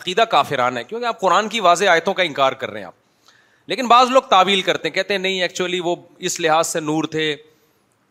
[0.00, 3.02] عقیدہ کافران ہے کیونکہ آپ قرآن کی واضح آیتوں کا انکار کر رہے ہیں آپ
[3.70, 5.94] لیکن بعض لوگ تعویل کرتے ہیں کہتے ہیں نہیں ایکچولی وہ
[6.28, 7.34] اس لحاظ سے نور تھے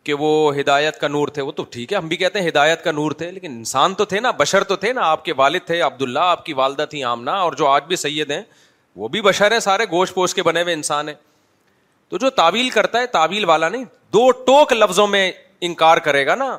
[0.04, 0.30] کہ وہ
[0.60, 3.12] ہدایت کا نور تھے وہ تو ٹھیک ہے ہم بھی کہتے ہیں ہدایت کا نور
[3.20, 6.30] تھے لیکن انسان تو تھے نا بشر تو تھے نا آپ کے والد تھے عبداللہ
[6.36, 8.42] آپ کی والدہ تھی آمنا اور جو آج بھی سید ہیں
[8.96, 11.14] وہ بھی بشر ہیں سارے گوشت پوش کے بنے ہوئے انسان ہیں
[12.10, 15.30] تو جو تعویل کرتا ہے تعویل والا نہیں دو ٹوک لفظوں میں
[15.68, 16.56] انکار کرے گا نا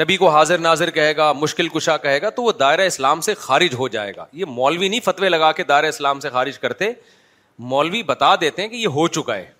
[0.00, 3.34] نبی کو حاضر نازر کہے گا مشکل کشا کہے گا تو وہ دائرۂ اسلام سے
[3.34, 6.90] خارج ہو جائے گا یہ مولوی نہیں فتوے لگا کے دائرہ اسلام سے خارج کرتے
[7.72, 9.50] مولوی بتا دیتے ہیں کہ یہ ہو چکا ہے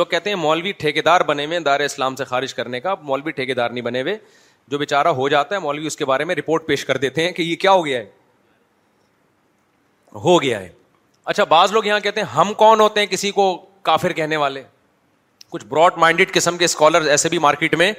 [0.00, 3.30] لوگ کہتے ہیں مولوی ٹھیکے دار بنے ہوئے دائر اسلام سے خارج کرنے کا مولوی
[3.32, 4.16] ٹھیکے دار نہیں بنے ہوئے
[4.70, 7.30] جو بےچارا ہو جاتا ہے مولوی اس کے بارے میں رپورٹ پیش کر دیتے ہیں
[7.32, 8.08] کہ یہ کیا ہو گیا ہے
[10.24, 10.68] ہو گیا ہے
[11.24, 14.62] اچھا بعض لوگ یہاں کہتے ہیں ہم کون ہوتے ہیں کسی کو کافر کہنے والے
[15.50, 17.92] کچھ براڈ مائنڈیڈ قسم کے اسکالر ایسے بھی مارکیٹ میں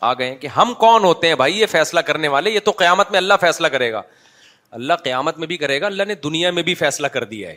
[0.00, 2.70] آ گئے ہیں کہ ہم کون ہوتے ہیں بھائی یہ فیصلہ کرنے والے یہ تو
[2.78, 4.02] قیامت میں اللہ فیصلہ کرے گا
[4.80, 7.56] اللہ قیامت میں بھی کرے گا اللہ نے دنیا میں بھی فیصلہ کر دیا ہے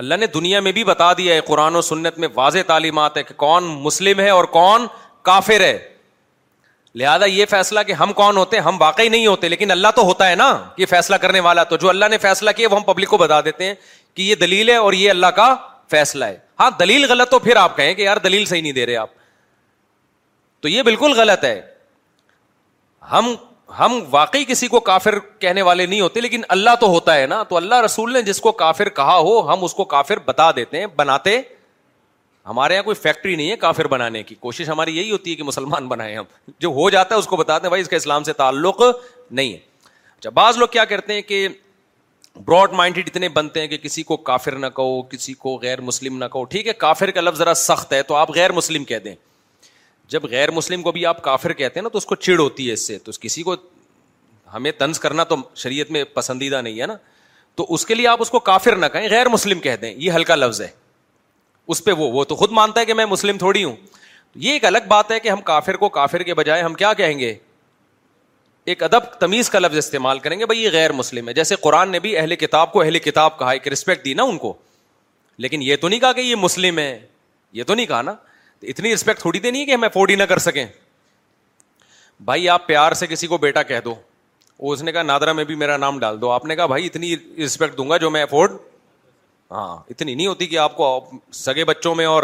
[0.00, 3.22] اللہ نے دنیا میں بھی بتا دیا ہے قرآن و سنت میں واضح تعلیمات ہے
[3.22, 4.86] کہ کون مسلم ہے اور کون
[5.22, 5.76] کافر ہے
[6.98, 10.02] لہٰذا یہ فیصلہ کہ ہم کون ہوتے ہیں ہم واقعی نہیں ہوتے لیکن اللہ تو
[10.06, 10.46] ہوتا ہے نا
[10.76, 13.40] یہ فیصلہ کرنے والا تو جو اللہ نے فیصلہ کیا وہ ہم پبلک کو بتا
[13.44, 13.74] دیتے ہیں
[14.14, 15.54] کہ یہ دلیل ہے اور یہ اللہ کا
[15.90, 18.86] فیصلہ ہے ہاں دلیل غلط تو پھر آپ کہیں کہ یار دلیل صحیح نہیں دے
[18.86, 19.08] رہے آپ
[20.62, 21.60] تو یہ بالکل غلط ہے
[23.12, 23.34] ہم
[23.78, 27.42] ہم واقعی کسی کو کافر کہنے والے نہیں ہوتے لیکن اللہ تو ہوتا ہے نا
[27.48, 30.80] تو اللہ رسول نے جس کو کافر کہا ہو ہم اس کو کافر بتا دیتے
[30.80, 31.38] ہیں بناتے
[32.46, 35.42] ہمارے یہاں کوئی فیکٹری نہیں ہے کافر بنانے کی کوشش ہماری یہی ہوتی ہے کہ
[35.42, 36.24] مسلمان بنائیں ہم
[36.60, 38.80] جو ہو جاتا ہے اس کو بتاتے ہیں بھائی اس کا اسلام سے تعلق
[39.30, 39.58] نہیں ہے
[40.18, 41.46] اچھا بعض لوگ کیا کرتے ہیں کہ
[42.44, 46.16] براڈ مائنڈیڈ اتنے بنتے ہیں کہ کسی کو کافر نہ کہو کسی کو غیر مسلم
[46.18, 48.98] نہ کہو ٹھیک ہے کافر کا لفظ ذرا سخت ہے تو آپ غیر مسلم کہہ
[49.04, 49.14] دیں
[50.08, 52.68] جب غیر مسلم کو بھی آپ کافر کہتے ہیں نا تو اس کو چڑ ہوتی
[52.68, 53.54] ہے اس سے تو کسی کو
[54.54, 56.94] ہمیں طنز کرنا تو شریعت میں پسندیدہ نہیں ہے نا
[57.56, 60.12] تو اس کے لیے آپ اس کو کافر نہ کہیں غیر مسلم کہہ دیں یہ
[60.12, 60.68] ہلکا لفظ ہے
[61.70, 63.74] اس پہ وہ وہ تو خود مانتا ہے کہ میں مسلم تھوڑی ہوں
[64.44, 67.18] یہ ایک الگ بات ہے کہ ہم کافر کو کافر کے بجائے ہم کیا کہیں
[67.18, 67.32] گے
[68.72, 71.90] ایک ادب تمیز کا لفظ استعمال کریں گے بھائی یہ غیر مسلم ہے جیسے قرآن
[71.90, 74.52] نے بھی اہل کتاب کو اہل کتاب کہا ایک رسپیکٹ دی نا ان کو
[75.44, 76.90] لیکن یہ تو نہیں کہا کہ یہ مسلم ہے
[77.58, 78.14] یہ تو نہیں کہا نا
[78.72, 80.64] اتنی رسپیکٹ تھوڑی دینی ہے کہ ہم افورڈ ہی نہ کر سکیں
[82.30, 83.94] بھائی آپ پیار سے کسی کو بیٹا کہہ دو
[84.72, 87.14] اس نے کہا نادرا میں بھی میرا نام ڈال دو آپ نے کہا بھائی اتنی
[87.44, 88.56] رسپیکٹ دوں گا جو میں افورڈ
[89.52, 90.88] ہاں اتنی نہیں ہوتی کہ آپ کو
[91.38, 92.22] سگے بچوں میں اور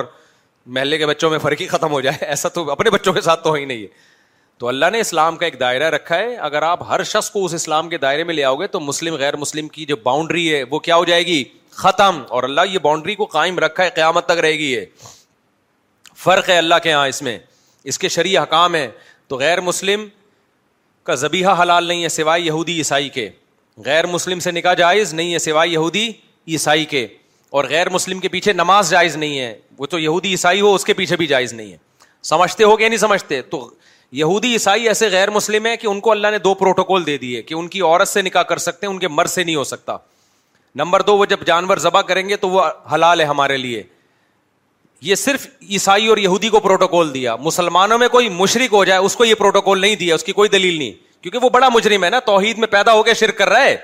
[0.75, 3.43] محلے کے بچوں میں فرق ہی ختم ہو جائے ایسا تو اپنے بچوں کے ساتھ
[3.45, 3.87] تو ہو ہی نہیں ہے
[4.59, 7.55] تو اللہ نے اسلام کا ایک دائرہ رکھا ہے اگر آپ ہر شخص کو اس
[7.55, 10.63] اسلام کے دائرے میں لے آؤ گے تو مسلم غیر مسلم کی جو باؤنڈری ہے
[10.71, 11.43] وہ کیا ہو جائے گی
[11.83, 14.75] ختم اور اللہ یہ باؤنڈری کو قائم رکھا ہے قیامت تک رہے گی
[16.25, 17.39] فرق ہے اللہ کے یہاں اس میں
[17.91, 18.89] اس کے شریع حکام ہے
[19.29, 20.07] تو غیر مسلم
[21.07, 23.29] کا زبیحہ حلال نہیں ہے سوائے یہودی عیسائی کے
[23.85, 26.11] غیر مسلم سے نکاح جائز نہیں ہے سوائے یہودی
[26.49, 27.07] عیسائی کے
[27.57, 30.85] اور غیر مسلم کے پیچھے نماز جائز نہیں ہے وہ تو یہودی عیسائی ہو اس
[30.85, 31.77] کے پیچھے بھی جائز نہیں ہے
[32.25, 33.69] سمجھتے ہو کہ نہیں سمجھتے تو
[34.21, 37.43] یہودی عیسائی ایسے غیر مسلم ہے کہ ان کو اللہ نے دو پروٹوکول دے دیے
[37.43, 39.65] کہ ان کی عورت سے نکاح کر سکتے ہیں ان کے مر سے نہیں ہو
[39.65, 39.97] سکتا
[40.83, 42.63] نمبر دو وہ جب جانور ذبح کریں گے تو وہ
[42.95, 43.83] حلال ہے ہمارے لیے
[45.11, 49.17] یہ صرف عیسائی اور یہودی کو پروٹوکول دیا مسلمانوں میں کوئی مشرق ہو جائے اس
[49.17, 50.93] کو یہ پروٹوکول نہیں دیا اس کی کوئی دلیل نہیں
[51.23, 53.77] کیونکہ وہ بڑا مجرم ہے نا توحید میں پیدا ہو کے شرک کر رہا ہے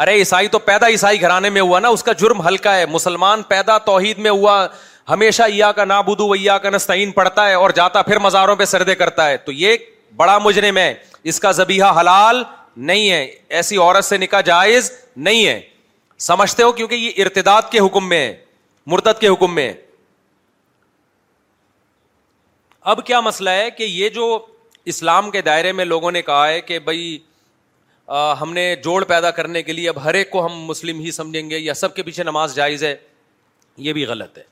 [0.00, 3.42] ارے عیسائی تو پیدا عیسائی گھرانے میں ہوا نا اس کا جرم ہلکا ہے مسلمان
[3.48, 4.66] پیدا توحید میں ہوا
[5.08, 8.94] ہمیشہ عیا کا نابودو ویا کا نستعین پڑتا ہے اور جاتا پھر مزاروں پہ سردے
[8.94, 9.76] کرتا ہے تو یہ
[10.16, 10.92] بڑا مجرم ہے
[11.32, 12.42] اس کا زبیحہ حلال
[12.90, 13.22] نہیں ہے
[13.56, 15.60] ایسی عورت سے نکاح جائز نہیں ہے
[16.26, 18.34] سمجھتے ہو کیونکہ یہ ارتداد کے حکم میں ہے
[18.92, 19.72] مرتد کے حکم میں ہے
[22.92, 24.38] اب کیا مسئلہ ہے کہ یہ جو
[24.92, 27.16] اسلام کے دائرے میں لوگوں نے کہا ہے کہ بھائی
[28.40, 31.50] ہم نے جوڑ پیدا کرنے کے لیے اب ہر ایک کو ہم مسلم ہی سمجھیں
[31.50, 32.94] گے یا سب کے پیچھے نماز جائز ہے
[33.86, 34.42] یہ بھی غلط ہے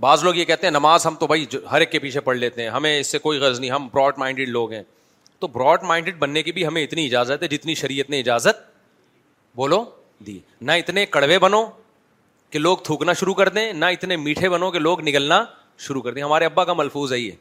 [0.00, 2.62] بعض لوگ یہ کہتے ہیں نماز ہم تو بھائی ہر ایک کے پیچھے پڑھ لیتے
[2.62, 4.82] ہیں ہمیں اس سے کوئی غرض نہیں ہم براڈ مائنڈیڈ لوگ ہیں
[5.40, 8.62] تو براڈ مائنڈیڈ بننے کی بھی ہمیں اتنی اجازت ہے جتنی شریعت نے اجازت
[9.56, 9.84] بولو
[10.26, 11.64] دی نہ اتنے کڑوے بنو
[12.50, 15.44] کہ لوگ تھوکنا شروع کر دیں نہ اتنے میٹھے بنو کہ لوگ نگلنا
[15.86, 17.32] شروع کر دیں ہمارے ابا کا ملفوظ ہے یہ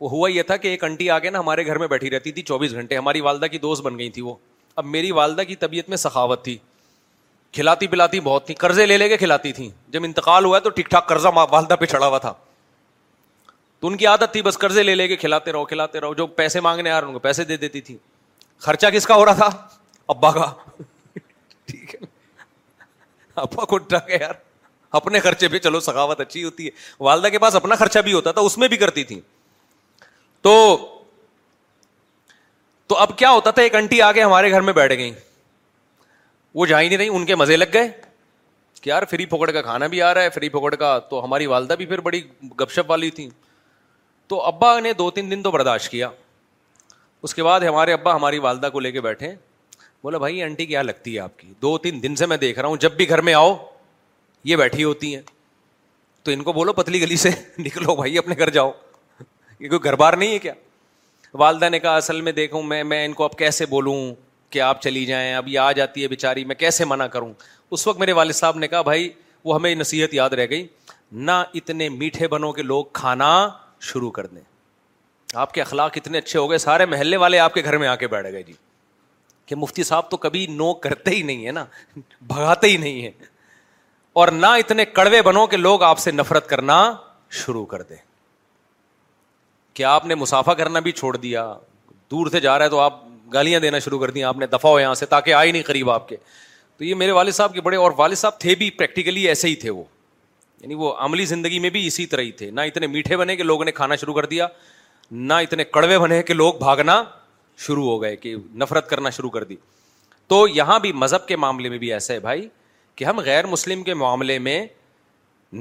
[0.00, 2.42] وہ ہوا یہ تھا کہ ایک انٹی آگے نا ہمارے گھر میں بیٹھی رہتی تھی
[2.50, 4.34] چوبیس گھنٹے ہماری والدہ کی دوست بن گئی تھی وہ
[4.76, 6.56] اب میری والدہ کی طبیعت میں سخاوت تھی
[7.52, 10.88] کھلاتی پلاتی بہت تھی قرضے لے لے کے کھلاتی تھیں جب انتقال ہوا تو ٹھیک
[10.90, 12.32] ٹھاک قرضہ والدہ پہ چڑھا ہوا تھا
[13.80, 16.26] تو ان کی عادت تھی بس قرضے لے لے کے کھلاتے رہو کھلاتے رہو جو
[16.38, 17.96] پیسے مانگنے آ رہے ان کو پیسے دے دیتی تھی
[18.66, 19.48] خرچہ کس کا ہو رہا تھا
[20.12, 20.50] ابا کا
[21.66, 22.00] ٹھیک ہے
[23.42, 23.78] ابا کو
[24.10, 24.34] یار
[25.00, 26.70] اپنے خرچے پہ چلو سخاوت اچھی ہوتی ہے
[27.04, 29.20] والدہ کے پاس اپنا خرچہ بھی ہوتا تھا اس میں بھی کرتی تھی
[30.48, 31.04] تو
[32.88, 35.10] تو اب کیا ہوتا تھا ایک انٹی آ کے ہمارے گھر میں بیٹھ گئی
[36.58, 37.88] وہ جائیں نہیں رہی ان کے مزے لگ گئے
[38.82, 41.46] کہ یار فری پھوکڑ کا کھانا بھی آ رہا ہے فری پھوکڑ کا تو ہماری
[41.54, 42.20] والدہ بھی پھر بڑی
[42.60, 43.28] گپ شپ والی تھی
[44.28, 46.08] تو ابا نے دو تین دن تو برداشت کیا
[47.26, 49.34] اس کے بعد ہمارے ابا ہماری والدہ کو لے کے بیٹھے
[50.02, 52.68] بولا بھائی آنٹی کیا لگتی ہے آپ کی دو تین دن سے میں دیکھ رہا
[52.68, 53.56] ہوں جب بھی گھر میں آؤ
[54.50, 55.22] یہ بیٹھی ہوتی ہیں
[56.24, 58.70] تو ان کو بولو پتلی گلی سے نکلو بھائی اپنے گھر جاؤ
[59.60, 60.52] یہ کوئی گھر بار نہیں ہے کیا
[61.38, 63.94] والدہ نے کہا اصل میں دیکھوں میں میں ان کو اب کیسے بولوں
[64.52, 67.32] کہ آپ چلی جائیں اب یہ آ جاتی ہے بیچاری میں کیسے منع کروں
[67.76, 69.08] اس وقت میرے والد صاحب نے کہا بھائی
[69.44, 70.66] وہ ہمیں نصیحت یاد رہ گئی
[71.28, 73.30] نہ اتنے میٹھے بنو کہ لوگ کھانا
[73.90, 74.40] شروع کر دیں
[75.44, 77.94] آپ کے اخلاق اتنے اچھے ہو گئے سارے محلے والے آپ کے گھر میں آ
[77.96, 78.52] کے بیٹھ گئے جی
[79.46, 81.64] کہ مفتی صاحب تو کبھی نو کرتے ہی نہیں ہے نا
[82.32, 83.10] بھگاتے ہی نہیں ہے
[84.22, 86.80] اور نہ اتنے کڑوے بنو کہ لوگ آپ سے نفرت کرنا
[87.44, 87.96] شروع کر دیں
[89.84, 91.52] آپ نے مسافہ کرنا بھی چھوڑ دیا
[92.10, 93.00] دور سے جا رہا ہے تو آپ
[93.34, 95.90] گالیاں دینا شروع کر دیا آپ نے دفاع ہو یہاں سے تاکہ آئے نہیں قریب
[95.90, 96.16] آپ کے
[96.76, 99.54] تو یہ میرے والد صاحب کے بڑے اور والد صاحب تھے بھی پریکٹیکلی ایسے ہی
[99.64, 99.82] تھے وہ
[100.60, 103.42] یعنی وہ عملی زندگی میں بھی اسی طرح ہی تھے نہ اتنے میٹھے بنے کہ
[103.42, 104.46] لوگوں نے کھانا شروع کر دیا
[105.10, 107.02] نہ اتنے کڑوے بنے کہ لوگ بھاگنا
[107.66, 109.56] شروع ہو گئے کہ نفرت کرنا شروع کر دی
[110.28, 112.48] تو یہاں بھی مذہب کے معاملے میں بھی ایسا ہے بھائی
[112.96, 114.64] کہ ہم غیر مسلم کے معاملے میں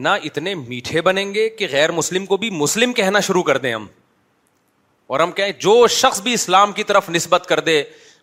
[0.06, 3.73] نہ اتنے میٹھے بنیں گے کہ غیر مسلم کو بھی مسلم کہنا شروع کر دیں
[3.73, 3.85] ہم
[5.08, 7.82] اور ہم کہیں جو شخص بھی اسلام کی طرف نسبت کر دے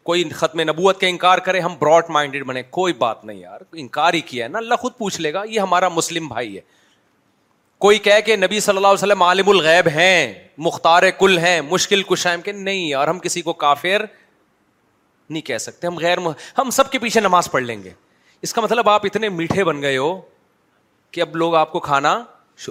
[0.09, 4.15] کوئی ختم نبوت کا انکار کرے ہم براڈ مائنڈیڈ بنے کوئی بات نہیں یار انکار
[4.15, 6.61] ہی کیا ہے نا اللہ خود پوچھ لے گا یہ ہمارا مسلم بھائی ہے
[7.85, 10.32] کوئی کہ نبی صلی اللہ علیہ وسلم عالم الغیب ہیں
[10.66, 14.05] مختار کل ہیں مشکل کش ہیں کہ نہیں یار ہم کسی کو کافر
[15.28, 16.19] نہیں کہہ سکتے ہم غیر
[16.59, 17.90] ہم سب کے پیچھے نماز پڑھ لیں گے
[18.47, 20.16] اس کا مطلب آپ اتنے میٹھے بن گئے ہو
[21.11, 22.15] کہ اب لوگ آپ کو کھانا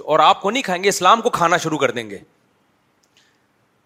[0.04, 2.18] اور آپ کو نہیں کھائیں گے اسلام کو کھانا شروع کر دیں گے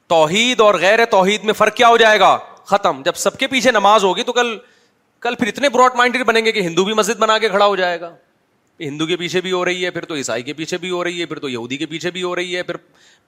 [0.08, 2.36] توحید اور غیر توحید میں فرق کیا ہو جائے گا
[2.66, 4.56] ختم جب سب کے پیچھے نماز ہوگی تو کل
[5.20, 7.76] کل پھر اتنے براڈ مائنڈیڈ بنیں گے کہ ہندو بھی مسجد بنا کے کھڑا ہو
[7.76, 8.10] جائے گا
[8.80, 11.20] ہندو کے پیچھے بھی ہو رہی ہے پھر تو عیسائی کے پیچھے بھی ہو رہی
[11.20, 12.76] ہے پھر تو یہودی کے پیچھے بھی ہو رہی ہے پھر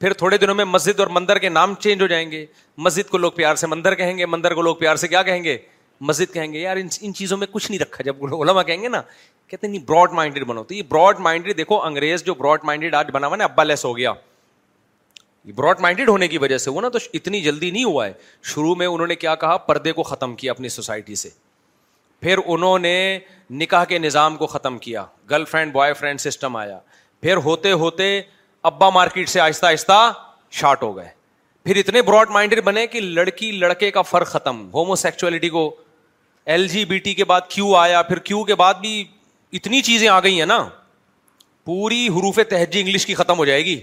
[0.00, 2.44] پھر تھوڑے دنوں میں مسجد اور مندر کے نام چینج ہو جائیں گے
[2.86, 5.42] مسجد کو لوگ پیار سے مندر کہیں گے مندر کو لوگ پیار سے کیا کہیں
[5.44, 5.56] گے
[6.10, 8.88] مسجد کہیں گے یار ان ان چیزوں میں کچھ نہیں رکھا جب علما کہیں گے
[8.88, 9.02] نا
[9.48, 13.10] کہتے نہیں براڈ مائنڈیڈ بنو تو یہ براڈ مائنڈیڈ دیکھو انگریز جو براڈ مائنڈیڈ آج
[13.14, 14.12] بنا ہوا نا ابا لیس ہو گیا
[15.56, 18.12] براڈ مائنڈیڈ ہونے کی وجہ سے وہ نا تو اتنی جلدی نہیں ہوا ہے
[18.54, 21.28] شروع میں انہوں نے کیا کہا پردے کو ختم کیا اپنی سوسائٹی سے
[22.20, 22.94] پھر انہوں نے
[23.60, 26.78] نکاح کے نظام کو ختم کیا girlfriend boyfriend system آیا
[27.22, 28.20] پھر ہوتے ہوتے
[28.70, 30.10] ابا مارکیٹ سے آہستہ آہستہ
[30.60, 31.08] شارٹ ہو گئے
[31.64, 35.70] پھر اتنے براڈ مائنڈیڈ بنے کہ لڑکی لڑکے کا فرق ختم ہومو سیکچولیٹی کو
[36.52, 39.02] ایل جی بی ٹی کے بعد کیو آیا پھر کیو کے بعد بھی
[39.58, 40.62] اتنی چیزیں آ گئی ہیں نا
[41.64, 43.80] پوری حروف تہجی انگلش کی ختم ہو جائے گی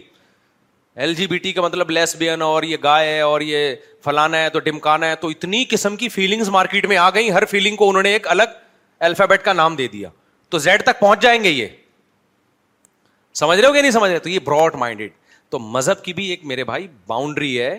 [1.02, 4.50] ایل جی بی کا مطلب لیس بین اور یہ گائے ہے اور یہ فلانا ہے
[4.50, 7.90] تو ڈمکانا ہے تو اتنی قسم کی فیلنگ مارکیٹ میں آ گئی ہر فیلنگ کو
[7.90, 8.56] انہوں نے ایک الگ
[9.10, 10.10] الفابیٹ کا نام دے دیا
[10.50, 11.68] تو زیڈ تک پہنچ جائیں گے یہ
[13.42, 15.12] سمجھ رہے ہو کہ نہیں سمجھ رہے تو یہ براڈ مائنڈیڈ
[15.50, 17.78] تو مذہب کی بھی ایک میرے بھائی باؤنڈری ہے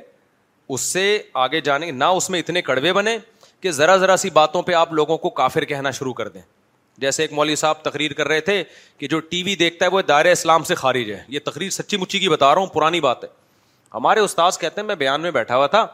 [0.68, 1.02] اس سے
[1.46, 3.16] آگے جانے نہ اس میں اتنے کڑوے بنے
[3.60, 6.40] کہ ذرا ذرا سی باتوں پہ آپ لوگوں کو کافر کہنا شروع کر دیں
[7.00, 8.62] جیسے ایک مولوی صاحب تقریر کر رہے تھے
[8.98, 11.96] کہ جو ٹی وی دیکھتا ہے وہ دائرۂ اسلام سے خارج ہے یہ تقریر سچی
[11.96, 13.28] مچی کی بتا رہا ہوں پرانی بات ہے
[13.94, 15.86] ہمارے استاذ کہتے ہیں میں بیان میں بیٹھا ہوا تھا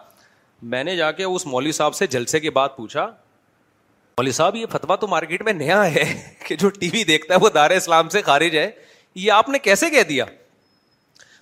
[0.75, 4.67] میں نے جا کے اس مولوی صاحب سے جلسے کے بعد پوچھا مولوی صاحب یہ
[4.73, 6.05] فتوا تو مارکیٹ میں نیا ہے
[6.47, 8.71] کہ جو ٹی وی دیکھتا ہے وہ دار اسلام سے خارج ہے
[9.15, 10.25] یہ آپ نے کیسے کہہ دیا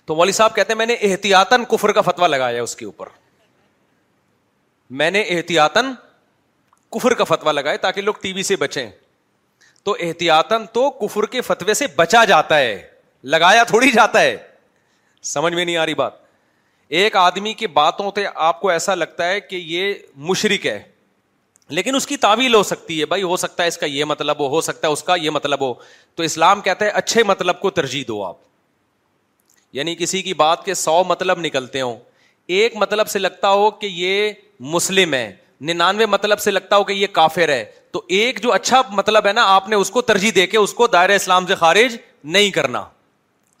[0.05, 3.07] تو مولوی صاحب کہتے ہیں میں نے احتیاطن کفر کا فتویٰ لگایا اس کے اوپر
[5.01, 5.91] میں نے احتیاطن
[6.97, 8.89] کفر کا فتوا لگایا تاکہ لوگ ٹی وی سے بچیں
[9.85, 12.81] تو احتیاطن تو کفر کے فتوے سے بچا جاتا ہے
[13.33, 14.35] لگایا تھوڑی جاتا ہے
[15.31, 16.21] سمجھ میں نہیں آ رہی بات
[16.99, 19.93] ایک آدمی کی باتوں سے آپ کو ایسا لگتا ہے کہ یہ
[20.29, 20.81] مشرق ہے
[21.75, 24.39] لیکن اس کی تعویل ہو سکتی ہے بھائی ہو سکتا ہے اس کا یہ مطلب
[24.39, 25.73] ہو ہو سکتا ہے اس کا یہ مطلب ہو
[26.15, 28.35] تو اسلام کہتا ہے اچھے مطلب کو ترجیح دو آپ
[29.75, 31.95] یعنی کسی کی بات کے سو مطلب نکلتے ہوں
[32.57, 34.31] ایک مطلب سے لگتا ہو کہ یہ
[34.75, 35.31] مسلم ہے
[35.69, 39.31] ننانوے مطلب سے لگتا ہو کہ یہ کافر ہے تو ایک جو اچھا مطلب ہے
[39.33, 41.95] نا آپ نے اس کو ترجیح دے کے اس کو دائرۂ اسلام سے خارج
[42.35, 42.83] نہیں کرنا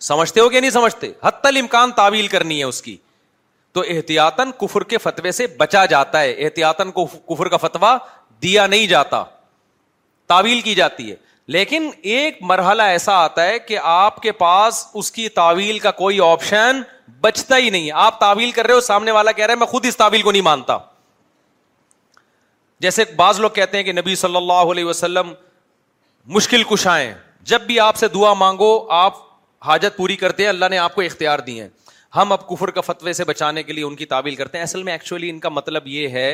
[0.05, 2.95] سمجھتے ہو کہ نہیں سمجھتے حت الامکان تعویل کرنی ہے اس کی
[3.73, 7.95] تو احتیاطن کفر کے فتوے سے بچا جاتا ہے احتیاطن کو کفر کا فتویٰ
[8.43, 9.23] دیا نہیں جاتا
[10.33, 11.15] تعویل کی جاتی ہے
[11.55, 16.19] لیکن ایک مرحلہ ایسا آتا ہے کہ آپ کے پاس اس کی تعویل کا کوئی
[16.31, 16.81] آپشن
[17.21, 19.85] بچتا ہی نہیں آپ تعویل کر رہے ہو سامنے والا کہہ رہا ہے میں خود
[19.85, 20.77] اس تعویل کو نہیں مانتا
[22.83, 25.31] جیسے بعض لوگ کہتے ہیں کہ نبی صلی اللہ علیہ وسلم
[26.37, 27.13] مشکل کش آئے
[27.51, 29.17] جب بھی آپ سے دعا مانگو آپ
[29.67, 31.67] حاجت پوری کرتے ہیں اللہ نے آپ کو اختیار دی ہیں
[32.15, 34.83] ہم اب کفر کا فتوے سے بچانے کے لیے ان کی تعبیل کرتے ہیں اصل
[34.87, 36.27] میں ایکچولی ان کا مطلب یہ ہے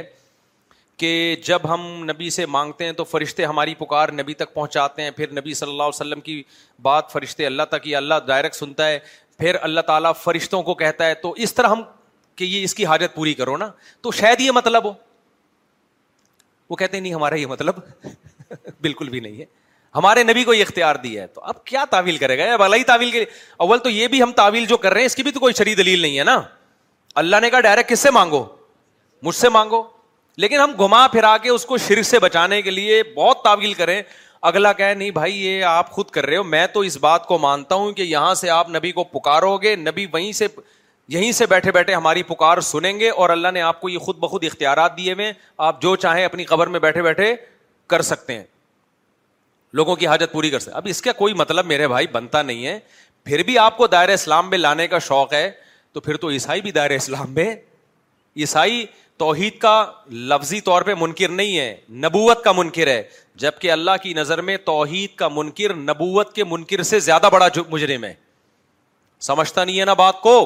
[1.04, 1.12] کہ
[1.48, 5.32] جب ہم نبی سے مانگتے ہیں تو فرشتے ہماری پکار نبی تک پہنچاتے ہیں پھر
[5.40, 6.42] نبی صلی اللہ علیہ وسلم کی
[6.90, 8.98] بات فرشتے اللہ تک یہ اللہ ڈائریکٹ سنتا ہے
[9.38, 11.82] پھر اللہ تعالیٰ فرشتوں کو کہتا ہے تو اس طرح ہم
[12.36, 13.70] کہ یہ اس کی حاجت پوری کرو نا
[14.08, 14.92] تو شاید یہ مطلب ہو
[16.70, 17.76] وہ کہتے ہیں نہیں ہمارا یہ مطلب
[18.82, 19.46] بالکل بھی نہیں ہے
[19.96, 23.12] ہمارے نبی کو یہ اختیار دیا ہے تو اب کیا تعویل کرے گا اب تعویل
[23.12, 23.24] کے
[23.66, 25.54] اول تو یہ بھی ہم تعویل جو کر رہے ہیں اس کی بھی تو کوئی
[25.58, 26.40] شری دلیل نہیں ہے نا
[27.22, 28.46] اللہ نے کہا ڈائریکٹ کس سے مانگو
[29.24, 29.82] مجھ سے مانگو
[30.44, 34.02] لیکن ہم گھما پھرا کے اس کو شرک سے بچانے کے لیے بہت تعویل کریں
[34.50, 37.38] اگلا کہ نہیں بھائی یہ آپ خود کر رہے ہو میں تو اس بات کو
[37.46, 40.48] مانتا ہوں کہ یہاں سے آپ نبی کو پکارو گے نبی وہیں سے
[41.14, 44.18] یہیں سے بیٹھے بیٹھے ہماری پکار سنیں گے اور اللہ نے آپ کو یہ خود
[44.20, 45.32] بخود اختیارات دیے ہوئے
[45.68, 47.34] آپ جو چاہیں اپنی قبر میں بیٹھے بیٹھے
[47.94, 48.44] کر سکتے ہیں
[49.80, 52.66] لوگوں کی حاجت پوری کر سکتے اب اس کا کوئی مطلب میرے بھائی بنتا نہیں
[52.66, 52.78] ہے
[53.26, 55.50] پھر بھی آپ کو دائر اسلام میں لانے کا شوق ہے
[55.94, 57.48] تو پھر تو عیسائی بھی دائر اسلام میں
[58.44, 58.86] عیسائی
[59.26, 59.74] توحید کا
[60.34, 61.76] لفظی طور پہ منکر نہیں ہے
[62.06, 63.02] نبوت کا منکر ہے
[63.46, 67.48] جب کہ اللہ کی نظر میں توحید کا منکر نبوت کے منکر سے زیادہ بڑا
[67.72, 68.14] مجرم ہے
[69.34, 70.38] سمجھتا نہیں ہے نا بات کو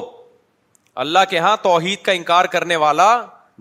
[1.02, 3.06] اللہ کے ہاں توحید کا انکار کرنے والا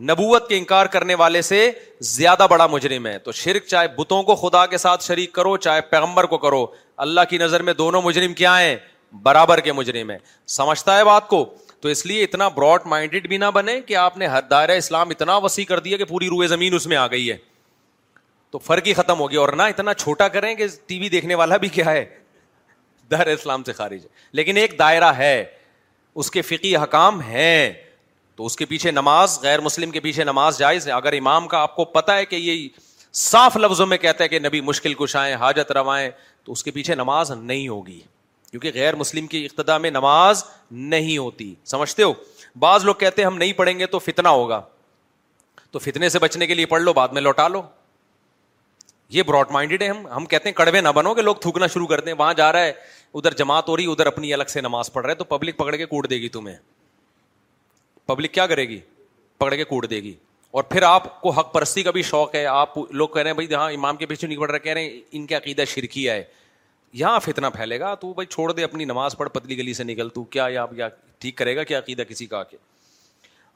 [0.10, 1.70] نبوت کے انکار کرنے والے سے
[2.16, 5.82] زیادہ بڑا مجرم ہے تو شرک چاہے بتوں کو خدا کے ساتھ شریک کرو چاہے
[5.90, 6.66] پیغمبر کو کرو
[7.06, 8.76] اللہ کی نظر میں دونوں مجرم کیا ہیں
[9.24, 10.18] برابر کے مجرم ہیں
[10.58, 11.44] سمجھتا ہے بات کو
[11.82, 15.10] تو اس لیے اتنا براڈ مائنڈیڈ بھی نہ بنے کہ آپ نے ہر دائرہ اسلام
[15.10, 17.38] اتنا وسیع کر دیا کہ پوری روئے زمین اس میں آ گئی ہے
[18.52, 21.36] تو فرق ہی ختم ہو گیا اور نہ اتنا چھوٹا کریں کہ ٹی وی دیکھنے
[21.36, 22.06] والا بھی کیا ہے
[23.12, 24.08] دائرہ اسلام سے خارج ہے
[24.40, 25.44] لیکن ایک دائرہ ہے
[26.20, 27.72] اس کے فقی حکام ہیں
[28.36, 31.60] تو اس کے پیچھے نماز غیر مسلم کے پیچھے نماز جائز ہے اگر امام کا
[31.62, 32.68] آپ کو پتا ہے کہ یہ
[33.22, 36.10] صاف لفظوں میں کہتا ہے کہ نبی مشکل کش آئیں حاجت روائیں
[36.44, 38.00] تو اس کے پیچھے نماز نہیں ہوگی
[38.52, 42.14] کیونکہ غیر مسلم کی اقتدا میں نماز نہیں ہوتی سمجھتے ہو
[42.60, 44.62] بعض لوگ کہتے ہیں ہم نہیں پڑھیں گے تو فتنا ہوگا
[45.72, 47.62] تو فتنے سے بچنے کے لیے پڑھ لو بعد میں لوٹا لو
[49.14, 51.88] یہ براڈ مائنڈیڈ ہے ہم ہم کہتے ہیں کڑوے نہ بنو کہ لوگ تھوکنا شروع
[51.88, 52.72] کرتے ہیں وہاں جا رہا ہے
[53.20, 55.76] ادھر جماعت ہو رہی ادھر اپنی الگ سے نماز پڑھ رہا ہے تو پبلک پکڑ
[55.76, 56.56] کے کوٹ دے گی تمہیں
[58.12, 58.80] پبلک کیا کرے گی
[59.40, 60.14] پکڑ کے کوٹ دے گی
[60.58, 63.36] اور پھر آپ کو حق پرستی کا بھی شوق ہے آپ لوگ کہہ رہے ہیں
[63.38, 66.10] بھائی ہاں امام کے پیچھے نہیں پڑھ رہے کہہ رہے ہیں ان کے عقیدہ شرکی
[66.10, 66.22] ہے
[67.02, 70.10] یہاں فتنا پھیلے گا تو بھائی چھوڑ دے اپنی نماز پڑھ پتلی گلی سے نکل
[70.16, 70.66] تو کیا یا
[71.20, 72.44] ٹھیک کرے گا کیا عقیدہ کسی کا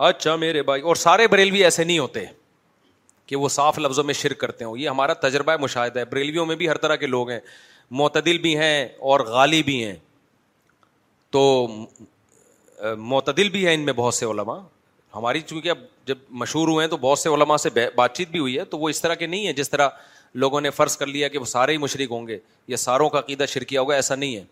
[0.07, 2.25] اچھا میرے بھائی اور سارے بریلوی ایسے نہیں ہوتے
[3.27, 6.55] کہ وہ صاف لفظوں میں شرک کرتے ہوں یہ ہمارا تجربہ مشاہدہ ہے بریلویوں میں
[6.55, 7.39] بھی ہر طرح کے لوگ ہیں
[8.01, 9.95] معتدل بھی ہیں اور غالی بھی ہیں
[11.31, 11.41] تو
[13.11, 14.57] معتدل بھی ہیں ان میں بہت سے علماء
[15.15, 18.39] ہماری چونکہ اب جب مشہور ہوئے ہیں تو بہت سے علماء سے بات چیت بھی
[18.39, 19.89] ہوئی ہے تو وہ اس طرح کے نہیں ہیں جس طرح
[20.43, 22.37] لوگوں نے فرض کر لیا کہ وہ سارے ہی مشرق ہوں گے
[22.67, 24.43] یا ساروں کا عقیدہ شرکیہ ہوگا ایسا نہیں ہے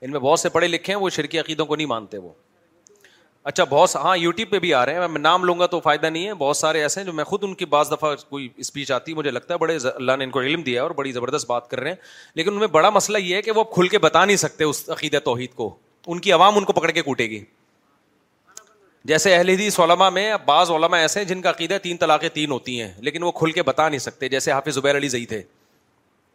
[0.00, 2.32] ان میں بہت سے پڑھے لکھے ہیں وہ شرکی عقیدوں کو نہیں مانتے وہ
[3.48, 6.06] اچھا بہت ہاں یوٹیوب پہ بھی آ رہے ہیں میں نام لوں گا تو فائدہ
[6.06, 8.90] نہیں ہے بہت سارے ایسے ہیں جو میں خود ان کی بعض دفعہ کوئی اسپیچ
[8.92, 11.46] آتی ہے مجھے لگتا ہے بڑے اللہ نے ان کو علم دیا اور بڑی زبردست
[11.50, 11.96] بات کر رہے ہیں
[12.34, 14.84] لیکن ان میں بڑا مسئلہ یہ ہے کہ وہ کھل کے بتا نہیں سکتے اس
[14.96, 15.72] عقیدہ توحید کو
[16.06, 17.42] ان کی عوام ان کو پکڑ کے کوٹے گی
[19.10, 22.50] جیسے اہل حدیث علماء میں بعض علماء ایسے ہیں جن کا عقیدہ تین طلاقیں تین
[22.50, 25.42] ہوتی ہیں لیکن وہ کھل کے بتا نہیں سکتے جیسے حافظ زبیر علی زئی تھے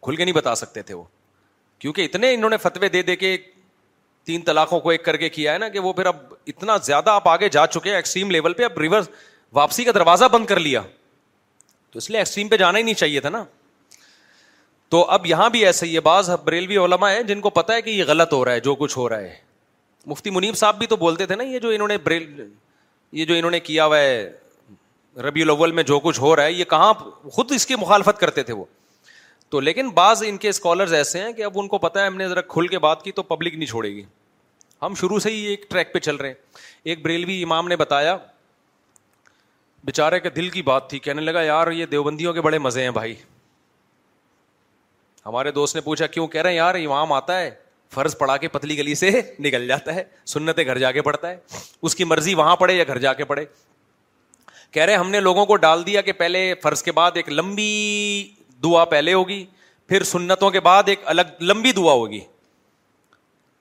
[0.02, 1.02] کھل کے نہیں بتا سکتے تھے وہ
[1.78, 3.36] کیونکہ اتنے انہوں نے فتوے دے دے کے
[4.24, 6.16] تین طلاقوں کو ایک کر کے کیا ہے نا کہ وہ پھر اب
[6.46, 9.08] اتنا زیادہ آپ آگے جا چکے ہیں ایکسٹریم لیول پہ اب ریورس
[9.52, 10.80] واپسی کا دروازہ بند کر لیا
[11.92, 13.42] تو اس لیے ایکسٹریم پہ جانا ہی نہیں چاہیے تھا نا
[14.90, 17.82] تو اب یہاں بھی ایسا ہی ہے بعض بریلوی علما ہے جن کو پتا ہے
[17.82, 19.34] کہ یہ غلط ہو رہا ہے جو کچھ ہو رہا ہے
[20.06, 22.44] مفتی منیب صاحب بھی تو بولتے تھے نا یہ جو انہوں نے بریل
[23.18, 24.30] یہ جو انہوں نے کیا ہوا ہے
[25.22, 26.92] ربیع الاول میں جو کچھ ہو رہا ہے یہ کہاں
[27.32, 28.64] خود اس کی مخالفت کرتے تھے وہ
[29.52, 32.14] تو لیکن بعض ان کے اسکالرز ایسے ہیں کہ اب ان کو پتا ہے ہم
[32.16, 34.02] نے ذرا کھل کے بات کی تو پبلک نہیں چھوڑے گی
[34.82, 38.16] ہم شروع سے ہی ایک ٹریک پہ چل رہے ہیں ایک بریلوی امام نے بتایا
[39.84, 43.14] بےچارے دل کی بات تھی کہنے لگا یار یہ دیوبندیوں کے بڑے مزے ہیں بھائی
[45.26, 47.50] ہمارے دوست نے پوچھا کیوں کہہ رہے ہیں یار امام آتا ہے
[47.94, 49.10] فرض پڑا کے پتلی گلی سے
[49.46, 50.04] نکل جاتا ہے
[50.34, 51.36] سنتے گھر جا کے پڑتا ہے
[51.82, 53.44] اس کی مرضی وہاں پڑے یا گھر جا کے پڑے
[54.72, 57.70] کہہ رہے ہم نے لوگوں کو ڈال دیا کہ پہلے فرض کے بعد ایک لمبی
[58.64, 59.44] دعا پہلے ہوگی
[59.88, 62.20] پھر سنتوں کے بعد ایک الگ لمبی دعا ہوگی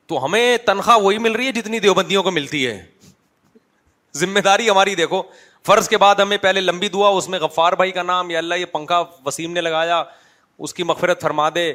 [0.07, 2.81] تو ہمیں تنخواہ وہی مل رہی ہے جتنی دیوبندیوں کو ملتی ہے
[4.19, 5.21] ذمہ داری ہماری دیکھو
[5.65, 8.55] فرض کے بعد ہمیں پہلے لمبی دعا اس میں غفار بھائی کا نام یا اللہ
[8.55, 10.03] یہ پنکھا وسیم نے لگایا
[10.65, 11.71] اس کی مغفرت فرما دے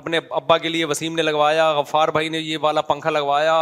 [0.00, 3.56] اپنے ابا کے لیے وسیم نے لگوایا غفار بھائی نے یہ والا پنکھا لگوایا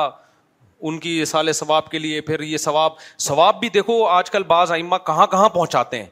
[0.81, 4.73] ان کی سال ثواب کے لیے پھر یہ ثواب ثواب بھی دیکھو آج کل بعض
[4.73, 6.07] ائمہ کہاں کہاں پہنچاتے ہیں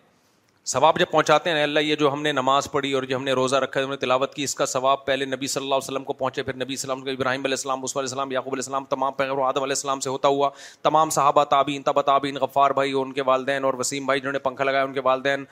[0.68, 3.32] ثواب جب پہنچاتے ہیں اللہ یہ جو ہم نے نماز پڑھی اور جو ہم نے
[3.32, 6.04] روزہ رکھا ہے نے تلاوت کی اس کا ثواب پہلے نبی صلی اللہ علیہ وسلم
[6.04, 9.12] کو پہنچے پھر نبی السلام کو ابراہیم علیہ السلام علیہ السلام یعقوب علیہ السلام تمام
[9.20, 10.50] پہ عدم علیہ السلام سے ہوتا ہوا
[10.82, 14.32] تمام صحابہ تابعین تبا تابعین غفار بھائی اور ان کے والدین اور وسیم بھائی جنہوں
[14.32, 15.44] نے پنکھا لگایا ان کے والدین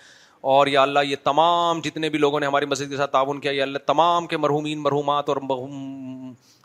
[0.56, 3.52] اور یا اللہ یہ تمام جتنے بھی لوگوں نے ہماری مسجد کے ساتھ تعاون کیا
[3.52, 5.36] یا اللہ تمام کے مرحومین مرحومات اور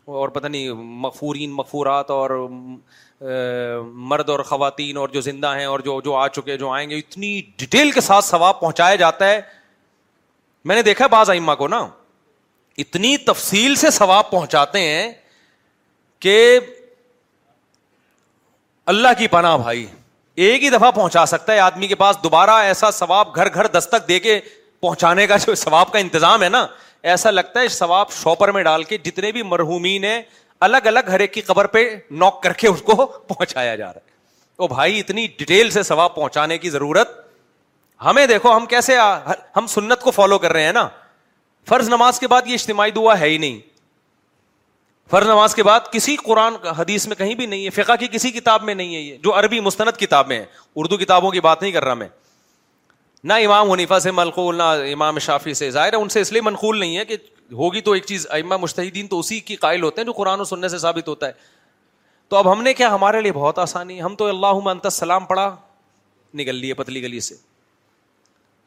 [0.06, 0.70] اور پتہ نہیں
[1.04, 2.30] مغفورین مغفورات اور
[4.12, 6.98] مرد اور خواتین اور جو زندہ ہیں اور جو جو آ چکے جو آئیں گے
[6.98, 9.40] اتنی ڈیٹیل کے ساتھ ثواب پہنچایا جاتا ہے
[10.66, 11.86] میں نے دیکھا بعض ائمہ کو نا
[12.84, 15.12] اتنی تفصیل سے ثواب پہنچاتے ہیں
[16.26, 16.60] کہ
[18.94, 19.86] اللہ کی پناہ بھائی
[20.46, 24.08] ایک ہی دفعہ پہنچا سکتا ہے آدمی کے پاس دوبارہ ایسا ثواب گھر گھر دستک
[24.08, 24.40] دے کے
[24.82, 26.66] پہنچانے کا جو ثواب کا انتظام ہے نا
[27.12, 30.22] ایسا لگتا ہے ثواب شوپر میں ڈال کے جتنے بھی مرحومین ہیں
[30.68, 31.84] الگ الگ ہر ایک کی قبر پہ
[32.24, 32.96] نوک کر کے اس کو
[33.28, 34.12] پہنچایا جا رہا ہے
[34.58, 37.10] تو بھائی اتنی ڈیٹیل سے ثواب پہنچانے کی ضرورت
[38.06, 39.18] ہمیں دیکھو ہم کیسے آ...
[39.56, 40.88] ہم سنت کو فالو کر رہے ہیں نا
[41.70, 43.60] فرض نماز کے بعد یہ اجتماعی دعا ہے ہی نہیں
[45.12, 48.32] فرض نماز کے بعد کسی قرآن حدیث میں کہیں بھی نہیں ہے فقہ کی کسی
[48.32, 50.46] کتاب میں نہیں ہے یہ جو عربی مستند کتاب میں ہے
[50.82, 52.08] اردو کتابوں کی بات نہیں کر رہا میں
[53.24, 54.64] نہ امام حنیفا سے منقول نہ
[54.94, 57.18] امام شافی سے ظاہر ہے ان سے اس لیے منقول نہیں ہے کہ
[57.58, 60.44] ہوگی تو ایک چیز امام مشتحدین تو اسی کی قائل ہوتے ہیں جو قرآن و
[60.46, 61.32] سننے سے ثابت ہوتا ہے
[62.30, 65.56] تو اب ہم نے کیا ہمارے لیے بہت آسانی ہم تو اللہ منت السلام پڑھا
[66.40, 67.36] نکل لیے پتلی گلی سے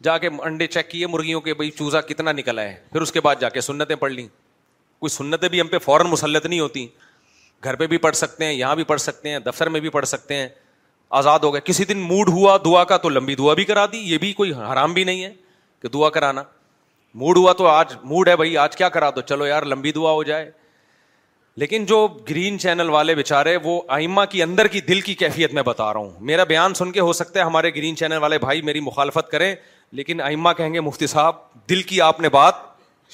[0.05, 3.20] جا کے انڈے چیک کیے مرغیوں کے بھائی چوزا کتنا نکلا ہے پھر اس کے
[3.20, 4.27] بعد جا کے سنتیں پڑھ لیں
[4.99, 6.87] کوئی سنتیں بھی ہم پہ فوراً مسلط نہیں ہوتی
[7.65, 10.07] گھر پہ بھی پڑھ سکتے ہیں یہاں بھی پڑھ سکتے ہیں دفتر میں بھی پڑھ
[10.07, 10.49] سکتے ہیں
[11.18, 13.98] آزاد ہو گئے کسی دن موڈ ہوا دعا کا تو لمبی دعا بھی کرا دی
[14.10, 15.32] یہ بھی کوئی حرام بھی نہیں ہے
[15.82, 16.43] کہ دعا کرانا
[17.20, 20.10] موڈ ہوا تو آج آج موڈ ہے بھائی کیا کرا دو چلو یار لمبی دعا
[20.18, 20.51] ہو جائے
[21.62, 21.98] لیکن جو
[22.30, 26.01] گرین چینل والے بےچارے وہ آئما کی اندر کی دل کی کیفیت میں بتا رہا
[26.01, 29.30] ہوں میرا بیان سن کے ہو سکتا ہے ہمارے گرین چینل والے بھائی میری مخالفت
[29.30, 29.55] کریں
[30.01, 31.36] لیکن آئما کہیں گے مفتی صاحب
[31.70, 32.56] دل کی آپ نے بات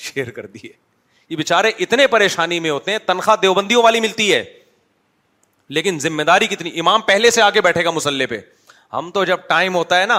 [0.06, 0.72] شیئر کر دی ہے
[1.28, 4.42] یہ بےچارے اتنے پریشانی میں ہوتے ہیں تنخواہ دیوبندیوں والی ملتی ہے
[5.74, 8.38] لیکن ذمہ داری کتنی امام پہلے سے آگے بیٹھے گا مسلح پہ
[8.92, 10.18] ہم تو جب ٹائم ہوتا ہے نا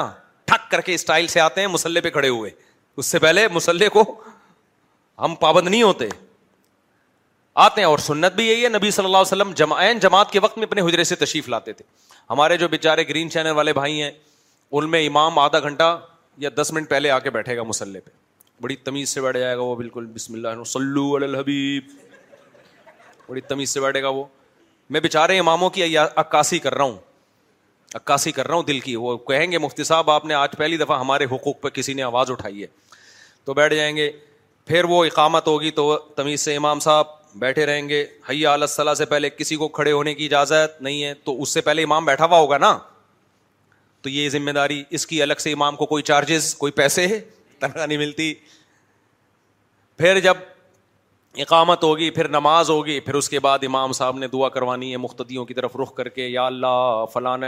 [0.52, 2.50] ٹھک کر کے اسٹائل سے آتے ہیں مسلح پہ کھڑے ہوئے
[3.02, 4.04] اس سے پہلے مسلح کو
[5.24, 6.08] ہم پابند نہیں ہوتے
[7.66, 10.58] آتے ہیں اور سنت بھی یہی ہے نبی صلی اللہ علیہ وسلم جماعت کے وقت
[10.58, 11.86] میں اپنے حجرے سے تشریف لاتے تھے
[12.30, 15.96] ہمارے جو بےچارے گرین چینل والے بھائی ہیں ان میں امام آدھا گھنٹہ
[16.44, 18.10] یا دس منٹ پہلے آ کے بیٹھے گا مسلح پہ
[18.62, 21.94] بڑی تمیز سے بیٹھ جائے گا وہ بالکل بسم اللہ الحبیب
[23.30, 24.24] بڑی تمیز سے بیٹھے گا وہ
[24.90, 26.98] میں بےچارے اماموں کی عکاسی کر رہا ہوں
[27.96, 30.78] عکاسی کر رہا ہوں دل کی وہ کہیں گے مفتی صاحب آپ نے آج پہلی
[30.78, 32.68] دفعہ ہمارے حقوق پہ کسی نے آواز اٹھائی ہے
[33.46, 34.12] تو بیٹھ جائیں گے
[34.68, 37.08] پھر وہ اقامت ہوگی تو تمیز سے امام صاحب
[37.40, 41.04] بیٹھے رہیں گے حیا علیہ صلاح سے پہلے کسی کو کھڑے ہونے کی اجازت نہیں
[41.04, 42.78] ہے تو اس سے پہلے امام بیٹھا ہوا ہوگا نا
[44.02, 47.08] تو یہ ذمہ داری اس کی الگ سے امام کو کوئی چارجز کوئی پیسے
[47.60, 48.34] تنخواہ نہیں ملتی
[49.98, 50.36] پھر جب
[51.42, 54.98] اقامت ہوگی پھر نماز ہوگی پھر اس کے بعد امام صاحب نے دعا کروانی ہے
[54.98, 57.48] مختدیوں کی طرف رخ کر کے یا اللہ فلانا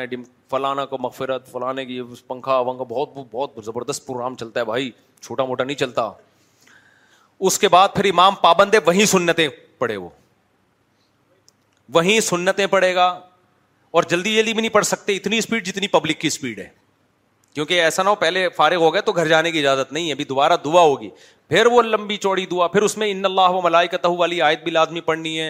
[0.52, 4.90] فلانا کو مغفرت فلانے کی پنکھا ونکھا بہت بہت زبردست پروگرام چلتا ہے بھائی
[5.22, 6.10] چھوٹا موٹا نہیں چلتا
[7.48, 8.34] اس کے بعد پھر امام
[8.74, 9.48] ہے وہیں سنتیں
[9.80, 10.10] پڑے وہ
[11.94, 13.08] وہیں سنتیں پڑے گا
[13.98, 16.68] اور جلدی جلدی بھی نہیں پڑھ سکتے اتنی اسپیڈ جتنی پبلک کی اسپیڈ ہے
[17.56, 20.12] کیونکہ ایسا نہ ہو پہلے فارغ ہو گئے تو گھر جانے کی اجازت نہیں ہے
[20.14, 21.08] ابھی دوبارہ دعا ہوگی
[21.50, 24.72] پھر وہ لمبی چوڑی دعا پھر اس میں ان اللہ و ملائکتہ والی آیت بھی
[24.72, 25.50] لازمی پڑھنی ہے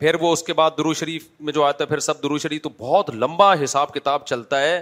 [0.00, 2.62] پھر وہ اس کے بعد درو شریف میں جو آتا ہے پھر سب درو شریف
[2.62, 4.80] تو بہت لمبا حساب کتاب چلتا ہے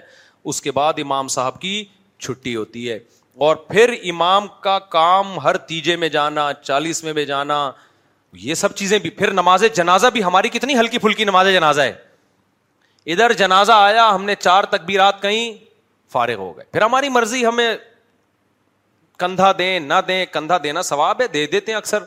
[0.53, 1.85] اس کے بعد امام صاحب کی
[2.19, 2.99] چھٹی ہوتی ہے
[3.47, 7.61] اور پھر امام کا کام ہر تیجے میں جانا چالیس میں بھی جانا
[8.49, 11.93] یہ سب چیزیں بھی پھر نماز جنازہ بھی ہماری کتنی ہلکی پھلکی نماز جنازہ ہے
[13.13, 15.53] ادھر جنازہ آیا ہم نے چار تکبیرات کہیں
[16.15, 17.69] فارغ ہو گئے پھر ہماری مرضی ہمیں
[19.23, 22.05] کندھا دیں نہ دیں کندھا دینا ثواب ہے دے دیتے ہیں اکثر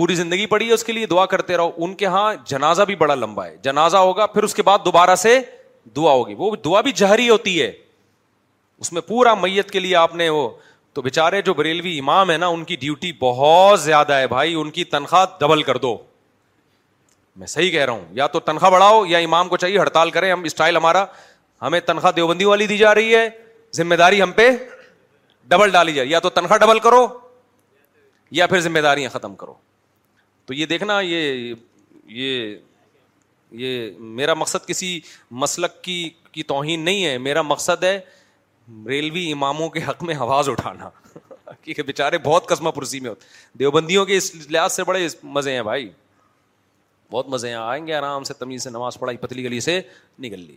[0.00, 2.94] پوری زندگی پڑی ہے اس کے لیے دعا کرتے رہو ان کے ہاں جنازہ بھی
[3.04, 5.38] بڑا لمبا ہے جنازہ ہوگا پھر اس کے بعد دوبارہ سے
[5.96, 7.70] دعا ہوگی وہ دعا بھی جہری ہوتی ہے
[8.84, 10.48] اس میں پورا میت کے لیے آپ نے وہ
[10.94, 14.70] تو بےچارے جو بریلوی امام ہے نا ان کی ڈیوٹی بہت زیادہ ہے بھائی ان
[14.78, 15.96] کی تنخواہ ڈبل کر دو
[17.42, 20.30] میں صحیح کہہ رہا ہوں یا تو تنخواہ بڑھاؤ یا امام کو چاہیے ہڑتال کریں
[20.32, 21.04] ہم اسٹائل ہمارا
[21.62, 23.28] ہمیں تنخواہ دیوبندی والی دی جا رہی ہے
[23.76, 24.48] ذمہ داری ہم پہ
[25.48, 27.06] ڈبل ڈالی جائے یا تو تنخواہ ڈبل کرو
[28.38, 29.54] یا پھر ذمہ داریاں ختم کرو
[30.46, 31.52] تو یہ دیکھنا یہ
[32.20, 32.56] یہ
[33.64, 33.90] یہ
[34.20, 34.98] میرا مقصد کسی
[35.42, 37.98] مسلک کی کی توہین نہیں ہے میرا مقصد ہے
[38.88, 40.88] ریلوی اماموں کے حق میں آواز اٹھانا
[41.62, 43.26] کیونکہ بےچارے بہت قسم پرسی میں ہوتے
[43.58, 45.06] دیوبندیوں کے اس لحاظ سے بڑے
[45.38, 45.88] مزے ہیں بھائی
[47.12, 49.80] بہت مزے ہیں آئیں گے آرام سے تمیز سے نماز پڑھائی پتلی گلی سے
[50.20, 50.56] نکل لی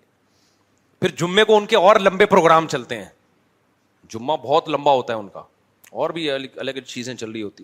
[1.01, 3.05] پھر جمعے کو ان کے اور لمبے پروگرام چلتے ہیں
[4.13, 5.41] جمعہ بہت لمبا ہوتا ہے ان کا
[6.01, 7.63] اور بھی الگ الگ چیزیں چل رہی ہوتی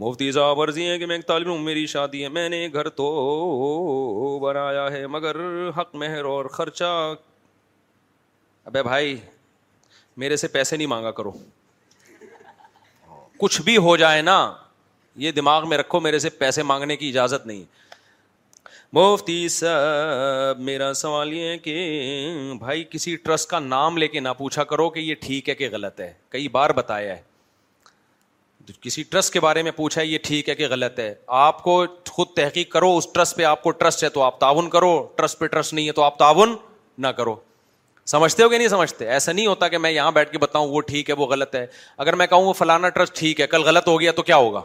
[0.00, 4.38] مفتی صاحب عرضی ہیں کہ میں ایک طالب میری شادی ہے میں نے گھر تو
[4.42, 5.36] بنایا ہے مگر
[5.78, 6.84] حق مہر اور خرچہ
[8.72, 9.16] ابے بھائی
[10.22, 11.32] میرے سے پیسے نہیں مانگا کرو
[13.38, 14.38] کچھ بھی ہو جائے نا
[15.24, 17.62] یہ دماغ میں رکھو میرے سے پیسے مانگنے کی اجازت نہیں
[18.94, 21.72] مفتی صاحب میرا سوال یہ ہے کہ
[22.58, 25.68] بھائی کسی ٹرسٹ کا نام لے کے نہ پوچھا کرو کہ یہ ٹھیک ہے کہ
[25.72, 27.22] غلط ہے کئی بار بتایا ہے
[28.80, 31.74] کسی ٹرسٹ کے بارے میں پوچھا ہے یہ ٹھیک ہے کہ غلط ہے آپ کو
[32.10, 35.38] خود تحقیق کرو اس ٹرسٹ پہ آپ کو ٹرسٹ ہے تو آپ تعاون کرو ٹرسٹ
[35.38, 36.54] پہ ٹرسٹ نہیں ہے تو آپ تعاون
[36.98, 37.34] نہ کرو
[38.14, 40.80] سمجھتے ہو کہ نہیں سمجھتے ایسا نہیں ہوتا کہ میں یہاں بیٹھ کے بتاؤں وہ
[40.92, 41.64] ٹھیک ہے وہ غلط ہے
[42.06, 44.62] اگر میں کہوں وہ فلانا ٹرسٹ ٹھیک ہے کل غلط ہو گیا تو کیا ہوگا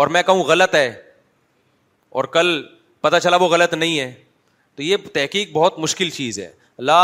[0.00, 0.88] اور میں کہوں غلط ہے
[2.12, 2.56] اور کل
[3.02, 4.12] پتا چلا وہ غلط نہیں ہے
[4.76, 6.50] تو یہ تحقیق بہت مشکل چیز ہے
[6.88, 6.98] لا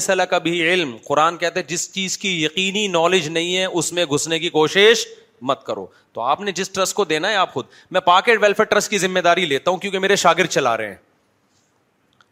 [0.00, 3.92] صلاح کا بھی علم قرآن کہتے ہیں جس چیز کی یقینی نالج نہیں ہے اس
[3.92, 5.06] میں گھسنے کی کوشش
[5.48, 7.66] مت کرو تو آپ نے جس ٹرسٹ کو دینا ہے آپ خود
[7.96, 10.96] میں پاکٹ ویلفیئر ٹرسٹ کی ذمہ داری لیتا ہوں کیونکہ میرے شاگرد چلا رہے ہیں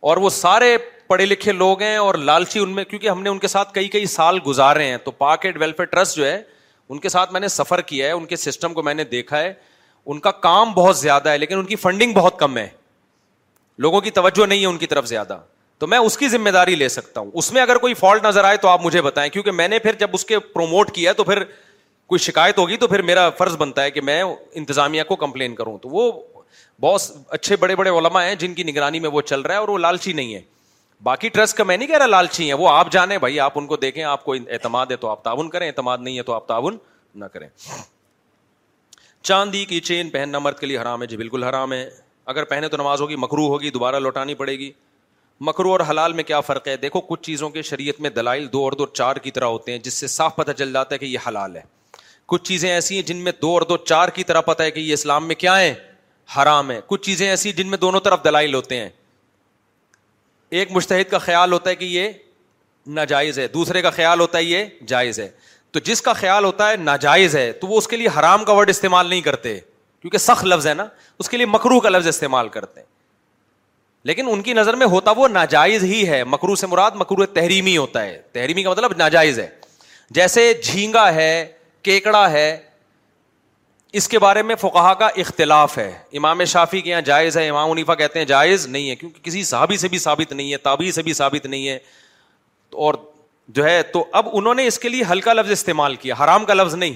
[0.08, 0.76] اور وہ سارے
[1.06, 3.88] پڑھے لکھے لوگ ہیں اور لالچی ان میں کیونکہ ہم نے ان کے ساتھ کئی
[3.88, 6.40] کئی سال گزارے ہیں تو پاکٹ ویلفیئر ٹرسٹ جو ہے
[6.90, 9.38] ان کے ساتھ میں نے سفر کیا ہے ان کے سسٹم کو میں نے دیکھا
[9.40, 9.52] ہے
[10.12, 12.66] ان کا کام بہت زیادہ ہے لیکن ان کی فنڈنگ بہت کم ہے
[13.84, 15.38] لوگوں کی توجہ نہیں ہے ان کی طرف زیادہ
[15.78, 18.44] تو میں اس کی ذمہ داری لے سکتا ہوں اس میں اگر کوئی فالٹ نظر
[18.44, 21.24] آئے تو آپ مجھے بتائیں کیونکہ میں نے پھر جب اس کے پروموٹ کیا تو
[21.24, 21.42] پھر
[22.12, 25.76] کوئی شکایت ہوگی تو پھر میرا فرض بنتا ہے کہ میں انتظامیہ کو کمپلین کروں
[25.82, 26.10] تو وہ
[26.80, 27.02] بہت
[27.38, 29.78] اچھے بڑے بڑے علما ہیں جن کی نگرانی میں وہ چل رہا ہے اور وہ
[29.78, 30.40] لالچی نہیں ہے
[31.02, 33.66] باقی ٹرسٹ کا میں نہیں کہہ رہا لالچی ہے وہ آپ جانے بھائی آپ ان
[33.66, 36.46] کو دیکھیں آپ کو اعتماد ہے تو آپ تعاون کریں اعتماد نہیں ہے تو آپ
[36.48, 36.76] تعاون
[37.14, 37.48] نہ کریں
[39.28, 41.88] چاندی کی چین پہننا مرد کے لیے حرام ہے جی بالکل حرام ہے
[42.32, 44.70] اگر پہنے تو نماز ہوگی مکرو ہوگی دوبارہ لوٹانی پڑے گی
[45.48, 48.62] مکرو اور حلال میں کیا فرق ہے دیکھو کچھ چیزوں کے شریعت میں دلائل دو
[48.64, 51.04] اور دو چار کی طرح ہوتے ہیں جس سے صاف پتہ چل جاتا ہے کہ
[51.04, 51.62] یہ حلال ہے
[52.32, 54.80] کچھ چیزیں ایسی ہیں جن میں دو اور دو چار کی طرح پتہ ہے کہ
[54.80, 55.72] یہ اسلام میں کیا ہے
[56.36, 58.88] حرام ہے کچھ چیزیں ایسی جن میں دونوں طرف دلائل ہوتے ہیں
[60.60, 62.10] ایک مشتحد کا خیال ہوتا ہے کہ یہ
[63.00, 65.28] ناجائز ہے دوسرے کا خیال ہوتا ہے یہ جائز ہے
[65.78, 68.52] تو جس کا خیال ہوتا ہے ناجائز ہے تو وہ اس کے لیے حرام کا
[68.52, 69.54] ورڈ استعمال نہیں کرتے
[70.00, 70.84] کیونکہ سخت لفظ ہے نا
[71.18, 72.80] اس کے لیے مکرو کا لفظ استعمال کرتے
[74.08, 77.36] لیکن ان کی نظر میں ہوتا وہ ناجائز ہی ہے مکرو سے مراد مکرو تحریمی
[77.36, 78.02] تحریمی ہوتا
[78.40, 79.46] ہے کا مطلب ناجائز ہے
[80.18, 81.30] جیسے جھینگا ہے
[81.88, 82.48] کیکڑا ہے
[83.98, 85.90] اس کے بارے میں فقہا کا اختلاف ہے
[86.20, 89.42] امام شافی کے یہاں جائز ہے امام عنیفا کہتے ہیں جائز نہیں ہے کیونکہ کسی
[89.52, 91.78] صحابی سے بھی ثابت نہیں ہے تابی سے بھی ثابت نہیں ہے
[92.86, 92.94] اور
[93.56, 96.54] جو ہے تو اب انہوں نے اس کے لیے ہلکا لفظ استعمال کیا حرام کا
[96.54, 96.92] لفظ نہیں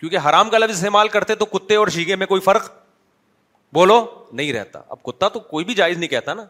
[0.00, 2.70] کیونکہ حرام کا لفظ استعمال کرتے تو کتے اور جھیگے میں کوئی فرق
[3.74, 6.44] بولو نہیں رہتا اب کتا تو کوئی بھی جائز نہیں کہتا نا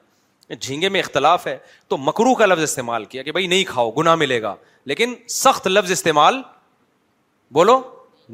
[0.60, 1.56] جھینگے میں اختلاف ہے
[1.88, 4.54] تو مکرو کا لفظ استعمال کیا کہ بھائی نہیں کھاؤ گنا ملے گا
[4.92, 6.40] لیکن سخت لفظ استعمال
[7.54, 7.80] بولو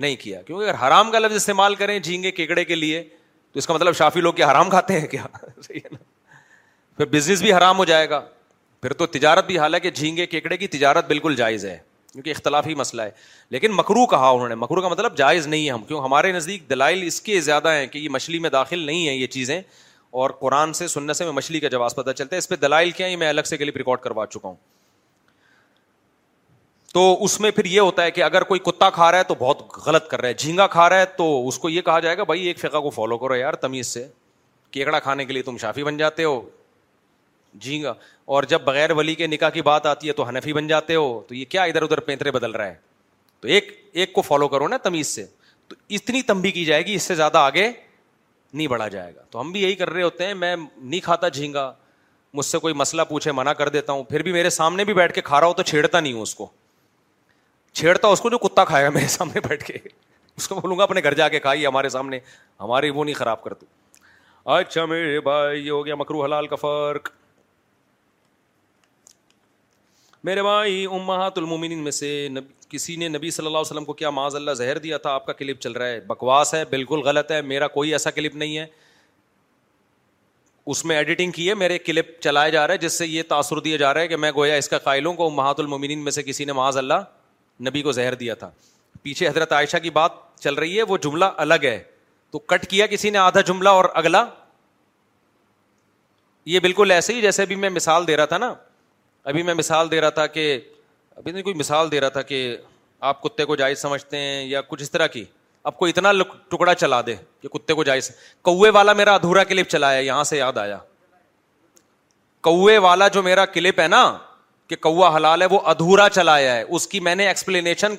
[0.05, 3.03] نہیں کیا کیونکہ اگر حرام کا لفظ استعمال کریں جھینگے کیکڑے کے لیے
[3.53, 5.27] تو اس کا مطلب شافی لوگ کیا حرام کھاتے ہیں کیا
[5.67, 5.99] صحیح ہے نا
[6.97, 8.23] پھر بزنس بھی حرام ہو جائے گا
[8.87, 11.77] پھر تو تجارت بھی حالانکہ جھینگے کیکڑے کی تجارت بالکل جائز ہے
[12.13, 13.11] کیونکہ اختلافی مسئلہ ہے
[13.51, 16.69] لیکن مکرو کہا انہوں نے مکرو کا مطلب جائز نہیں ہے ہم کیوں ہمارے نزدیک
[16.71, 19.61] دلائل اس کے زیادہ ہیں کہ یہ مچھلی میں داخل نہیں ہے یہ چیزیں
[20.23, 23.07] اور قرآن سے سے میں مچھلی کا جواب پتہ چلتا ہے اس پہ دلائل کیا
[23.07, 24.55] یہ میں الگ سے کے لیے ریکارڈ کروا چکا ہوں
[26.93, 29.35] تو اس میں پھر یہ ہوتا ہے کہ اگر کوئی کتا کھا رہا ہے تو
[29.39, 32.19] بہت غلط کر رہا ہے جھینگا کھا رہا ہے تو اس کو یہ کہا جائے
[32.19, 34.07] گا بھائی ایک فقہ کو فالو کرو یار تمیز سے
[34.79, 36.41] کیکڑا کھانے کے لیے تم شافی بن جاتے ہو
[37.57, 37.93] گا جی ہاں،
[38.27, 41.21] اور جب بغیر ولی کے نکاح کی بات آتی ہے تو ہنفی بن جاتے ہو
[41.29, 42.75] تو یہ کیا ادھر ادھر پینترے بدل رہا ہے
[43.41, 45.25] تو ایک ایک کو فالو کرو نا تمیز سے
[45.69, 47.71] تو اتنی تمبی کی جائے گی اس سے زیادہ آگے
[48.53, 51.29] نہیں بڑھا جائے گا تو ہم بھی یہی کر رہے ہوتے ہیں میں نہیں کھاتا
[51.29, 51.73] جھینگا
[52.35, 55.13] مجھ سے کوئی مسئلہ پوچھے منع کر دیتا ہوں پھر بھی میرے سامنے بھی بیٹھ
[55.15, 56.47] کے کھا رہا ہو تو چھیڑتا نہیں ہوں اس کو
[57.81, 59.79] چھیڑتا اس کو جو کتا کھایا میرے سامنے بیٹھ کے
[60.37, 62.19] اس کو بولوں گا اپنے گھر جا کے کھائی ہمارے سامنے
[62.61, 63.49] ہماری وہ نہیں خراب
[64.55, 67.09] اچھا بھائی یہ ہو گیا مکرو حلال کا فرق
[70.27, 72.45] میرے بھائی امہات المومنین میں سے نب...
[72.69, 75.27] کسی نے نبی صلی اللہ علیہ وسلم کو کیا معاذ اللہ زہر دیا تھا آپ
[75.27, 78.57] کا کلپ چل رہا ہے بکواس ہے بالکل غلط ہے میرا کوئی ایسا کلپ نہیں
[78.59, 78.65] ہے
[80.75, 83.61] اس میں ایڈیٹنگ کی ہے میرے کلپ چلایا جا رہا ہے جس سے یہ تاثر
[83.67, 86.23] دیا جا رہا ہے کہ میں گویا اس کا قائلوں کو امہات المومنین میں سے
[86.23, 87.07] کسی نے معاذ اللہ
[87.69, 88.51] نبی کو زہر دیا تھا
[89.03, 90.13] پیچھے حضرت عائشہ کی بات
[90.43, 91.83] چل رہی ہے وہ جملہ الگ ہے
[92.31, 94.25] تو کٹ کیا کسی نے آدھا جملہ اور اگلا
[96.55, 98.55] یہ بالکل ایسے ہی جیسے بھی میں مثال دے رہا تھا نا
[99.31, 100.43] ابھی میں مثال دے رہا تھا کہ
[101.17, 102.37] ابھی نہیں کوئی مثال دے رہا تھا کہ
[103.11, 105.25] آپ کتے کو جائز سمجھتے ہیں یا کچھ اس طرح کی
[105.71, 106.13] آپ کو اتنا
[106.51, 108.11] ٹکڑا چلا دے کہ کتے کو جائز
[108.49, 110.77] کوے والا میرا ادھورا کلپ چلایا یہاں سے یاد آیا
[112.49, 114.05] کوے والا جو میرا کلپ ہے نا
[114.69, 117.95] کہ کوا حلال ہے وہ ادھورا چلایا ہے اس کی میں نے ایکسپلینیشن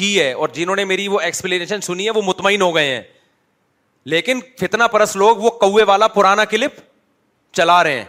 [0.00, 3.02] کی ہے اور جنہوں نے میری وہ ایکسپلینیشن سنی ہے وہ مطمئن ہو گئے ہیں
[4.14, 6.80] لیکن فتنا پرس لوگ وہ کوے والا پرانا کلپ
[7.56, 8.04] چلا رہے ہیں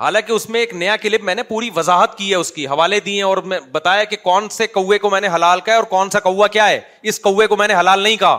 [0.00, 3.00] حالانکہ اس میں ایک نیا کلپ میں نے پوری وضاحت کی ہے اس کی حوالے
[3.08, 6.10] دیے اور میں بتایا کہ کون سے کوے کو میں نے حلال ہے اور کون
[6.10, 8.38] سا کوا کیا ہے اس کو میں نے حلال نہیں کہا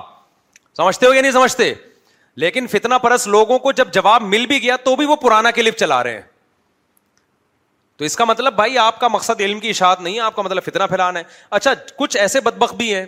[0.77, 1.73] سمجھتے ہو یا نہیں سمجھتے
[2.43, 5.77] لیکن فتنا پرس لوگوں کو جب جواب مل بھی گیا تو بھی وہ پرانا کلپ
[5.77, 6.21] چلا رہے ہیں
[7.97, 10.41] تو اس کا مطلب بھائی آپ کا مقصد علم کی اشاعت نہیں ہے آپ کا
[10.41, 11.23] مطلب فتنا پھیلانا ہے
[11.59, 13.05] اچھا کچھ ایسے بدبخ بھی ہیں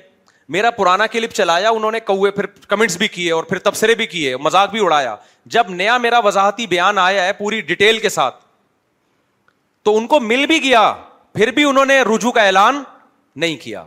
[0.53, 4.05] میرا پرانا کلپ چلایا انہوں نے کوے پھر کمنٹس بھی کیے اور پھر تبصرے بھی
[4.07, 5.15] کیے مزاق بھی اڑایا
[5.55, 8.42] جب نیا میرا وضاحتی بیان آیا ہے پوری ڈیٹیل کے ساتھ
[9.83, 10.81] تو ان کو مل بھی گیا
[11.33, 12.83] پھر بھی انہوں نے رجوع کا اعلان
[13.43, 13.83] نہیں کیا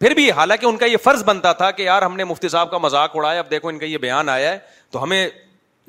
[0.00, 2.70] پھر بھی حالانکہ ان کا یہ فرض بنتا تھا کہ یار ہم نے مفتی صاحب
[2.70, 4.58] کا مذاق اڑایا اب دیکھو ان کا یہ بیان آیا ہے
[4.90, 5.26] تو ہمیں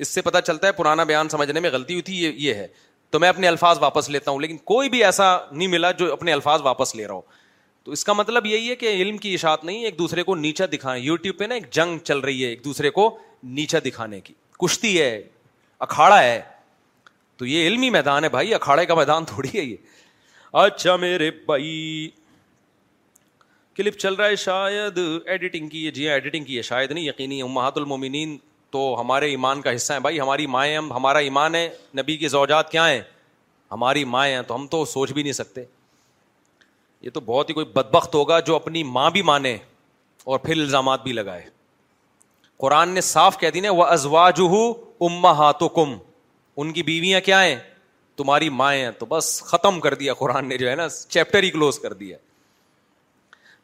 [0.04, 2.66] اس سے پتا چلتا ہے پرانا بیان سمجھنے میں غلطی ہوئی تھی یہ ہے
[3.10, 6.32] تو میں اپنے الفاظ واپس لیتا ہوں لیکن کوئی بھی ایسا نہیں ملا جو اپنے
[6.32, 7.20] الفاظ واپس لے رہا ہو
[7.84, 10.64] تو اس کا مطلب یہی ہے کہ علم کی اشاعت نہیں ایک دوسرے کو نیچا
[10.72, 13.08] دکھائیں یو ٹیوب پہ نا ایک جنگ چل رہی ہے ایک دوسرے کو
[13.60, 14.34] نیچا دکھانے کی
[14.64, 15.10] کشتی ہے
[15.86, 16.40] اکھاڑا ہے
[17.42, 19.76] تو یہ علمی میدان ہے بھائی اکھاڑے کا میدان تھوڑی ہے یہ
[20.58, 22.08] اچھا میرے بھائی
[23.76, 26.94] کلپ چل رہا ہے شاید جی ہاں، شاید ایڈیٹنگ ایڈیٹنگ کی کی ہے ہے جی
[26.94, 28.36] نہیں یقینی المومنین
[28.76, 30.44] تو ہمارے ایمان کا حصہ ہے
[30.92, 31.68] ہمارا ایمان ہے
[32.00, 33.00] نبی کی زوجات کیا ہیں
[33.72, 35.64] ہماری مائیں ہیں تو ہم تو سوچ بھی نہیں سکتے
[37.02, 39.56] یہ تو بہت ہی کوئی بدبخت ہوگا جو اپنی ماں بھی مانے
[40.30, 41.42] اور پھر الزامات بھی لگائے
[42.66, 44.70] قرآن نے صاف کہہ دی ازواج واجو
[45.10, 45.96] اما ہاتھو کم
[46.60, 47.56] ان کی بیویاں کیا ہیں
[48.16, 51.78] تمہاری مائیں تو بس ختم کر دیا قرآن نے جو ہے نا چیپٹر ہی کلوز
[51.78, 52.16] کر دیا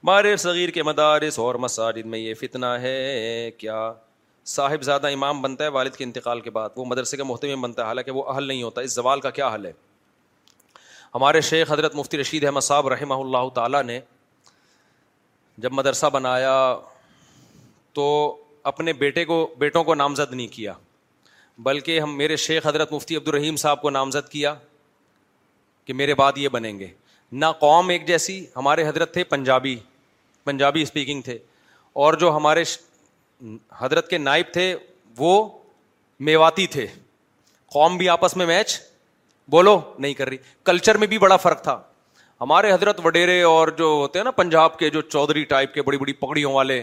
[0.05, 3.90] بار صغیر کے مدارس اور مساجد میں یہ فتنہ ہے کیا
[4.52, 7.62] صاحب زیادہ امام بنتا ہے والد کے انتقال کے بعد وہ مدرسے کے محتمے میں
[7.62, 9.73] بنتا ہے حالانکہ وہ اہل نہیں ہوتا اس زوال کا کیا حل ہے
[11.15, 14.01] ہمارے شیخ حضرت مفتی رشید احمد صاحب رحمہ اللہ تعالیٰ نے
[15.65, 16.55] جب مدرسہ بنایا
[17.93, 18.06] تو
[18.73, 20.73] اپنے بیٹے کو بیٹوں کو نامزد نہیں کیا
[21.66, 24.55] بلکہ ہم میرے شیخ حضرت مفتی عبد الرحیم صاحب کو نامزد کیا
[25.85, 26.86] کہ میرے بعد یہ بنیں گے
[27.32, 29.76] نہ قوم ایک جیسی ہمارے حضرت تھے پنجابی
[30.44, 31.39] پنجابی اسپیکنگ تھے
[32.05, 32.62] اور جو ہمارے
[33.78, 34.74] حضرت کے نائب تھے
[35.18, 35.30] وہ
[36.28, 36.86] میواتی تھے
[37.72, 38.78] قوم بھی آپس میں میچ
[39.51, 41.80] بولو نہیں کر رہی کلچر میں بھی بڑا فرق تھا
[42.40, 45.98] ہمارے حضرت وڈیرے اور جو ہوتے ہیں نا پنجاب کے جو چودھری ٹائپ کے بڑی
[45.98, 46.82] بڑی پگڑیوں والے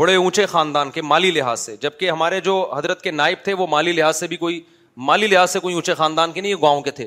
[0.00, 3.66] بڑے اونچے خاندان کے مالی لحاظ سے جبکہ ہمارے جو حضرت کے نائب تھے وہ
[3.70, 4.60] مالی لحاظ سے بھی کوئی
[5.08, 7.06] مالی لحاظ سے کوئی اونچے خاندان کے نہیں گاؤں کے تھے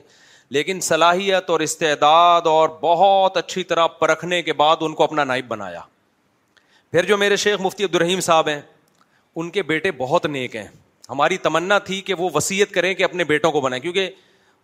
[0.57, 5.47] لیکن صلاحیت اور استعداد اور بہت اچھی طرح پرکھنے کے بعد ان کو اپنا نائب
[5.53, 5.79] بنایا
[6.91, 8.59] پھر جو میرے شیخ مفتی عبدالرحیم صاحب ہیں
[9.35, 10.67] ان کے بیٹے بہت نیک ہیں
[11.09, 14.09] ہماری تمنا تھی کہ وہ وسیعت کریں کہ اپنے بیٹوں کو بنائیں کیونکہ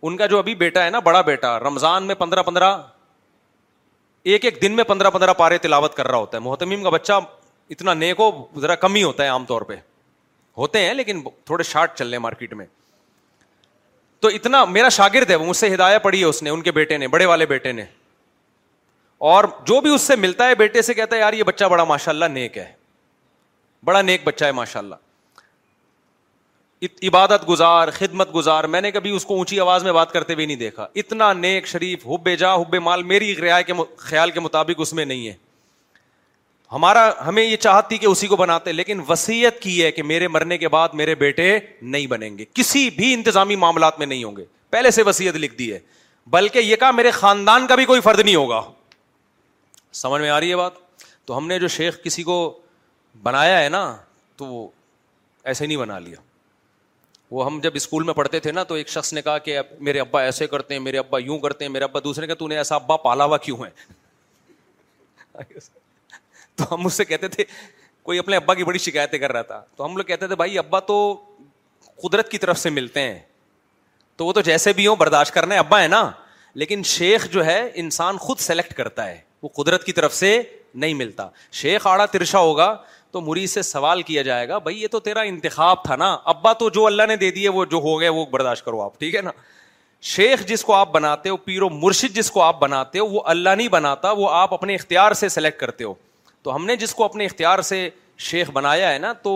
[0.08, 2.70] ان کا جو ابھی بیٹا ہے نا بڑا بیٹا رمضان میں پندرہ پندرہ
[4.32, 7.20] ایک ایک دن میں پندرہ پندرہ پارے تلاوت کر رہا ہوتا ہے محتمیم کا بچہ
[7.72, 8.30] اتنا نیک ہو
[8.60, 9.74] ذرا کم ہی ہوتا ہے عام طور پہ
[10.58, 12.64] ہوتے ہیں لیکن تھوڑے شارٹ چل رہے ہیں مارکیٹ میں
[14.20, 16.72] تو اتنا میرا شاگرد ہے وہ مجھ سے ہدایات پڑی ہے اس نے ان کے
[16.78, 17.84] بیٹے نے بڑے والے بیٹے نے
[19.34, 21.84] اور جو بھی اس سے ملتا ہے بیٹے سے کہتا ہے یار یہ بچہ بڑا
[21.84, 22.66] ماشاء اللہ نیک ہے
[23.84, 24.94] بڑا نیک بچہ ہے ماشاء اللہ
[27.08, 30.46] عبادت گزار خدمت گزار میں نے کبھی اس کو اونچی آواز میں بات کرتے ہوئے
[30.46, 34.80] نہیں دیکھا اتنا نیک شریف حب جا حب مال میری ریا کے خیال کے مطابق
[34.80, 35.34] اس میں نہیں ہے
[36.72, 40.58] ہمارا ہمیں یہ چاہتی کہ اسی کو بناتے لیکن وسیعت کی ہے کہ میرے مرنے
[40.58, 44.44] کے بعد میرے بیٹے نہیں بنیں گے کسی بھی انتظامی معاملات میں نہیں ہوں گے
[44.70, 45.78] پہلے سے وسیعت لکھ دی ہے
[46.34, 48.60] بلکہ یہ کہا میرے خاندان کا بھی کوئی فرد نہیں ہوگا
[50.02, 50.72] سمجھ میں آ رہی ہے بات
[51.26, 52.36] تو ہم نے جو شیخ کسی کو
[53.22, 53.82] بنایا ہے نا
[54.36, 54.66] تو وہ
[55.44, 56.16] ایسے نہیں بنا لیا
[57.30, 60.00] وہ ہم جب اسکول میں پڑھتے تھے نا تو ایک شخص نے کہا کہ میرے
[60.00, 62.96] ابا ایسے کرتے ہیں میرے ابا یوں کرتے ہیں میرے ابا دوسرے کہ ایسا ابا
[63.08, 63.70] پالا ہوا کیوں ہے
[66.60, 67.44] تو ہم اس سے کہتے تھے
[68.04, 70.58] کوئی اپنے ابا کی بڑی شکایتیں کر رہا تھا تو ہم لوگ کہتے تھے بھائی
[70.58, 70.96] ابا تو
[72.02, 73.18] قدرت کی طرف سے ملتے ہیں
[74.16, 76.10] تو وہ تو جیسے بھی ہوں برداشت کرنا ہے ابا ہے نا
[76.62, 80.30] لیکن شیخ جو ہے انسان خود سلیکٹ کرتا ہے وہ قدرت کی طرف سے
[80.82, 81.28] نہیں ملتا
[81.60, 82.74] شیخ آڑا ترشا ہوگا
[83.12, 86.52] تو مری سے سوال کیا جائے گا بھائی یہ تو تیرا انتخاب تھا نا ابا
[86.62, 89.14] تو جو اللہ نے دے دیے وہ جو ہو گئے وہ برداشت کرو آپ ٹھیک
[89.14, 89.30] ہے نا
[90.14, 93.50] شیخ جس کو آپ بناتے ہو پیرو مرشد جس کو آپ بناتے ہو وہ اللہ
[93.56, 95.94] نہیں بناتا وہ آپ اپنے اختیار سے سلیکٹ کرتے ہو
[96.42, 97.88] تو ہم نے جس کو اپنے اختیار سے
[98.28, 99.32] شیخ بنایا ہے نا تو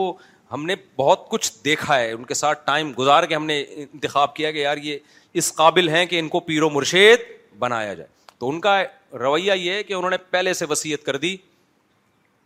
[0.53, 3.61] ہم نے بہت کچھ دیکھا ہے ان کے ساتھ ٹائم گزار کے ہم نے
[3.93, 4.99] انتخاب کیا کہ یار یہ
[5.41, 7.21] اس قابل ہیں کہ ان کو پیر و مرشید
[7.59, 8.09] بنایا جائے
[8.39, 8.81] تو ان کا
[9.21, 11.37] رویہ یہ ہے کہ انہوں نے پہلے سے وسیعت کر دی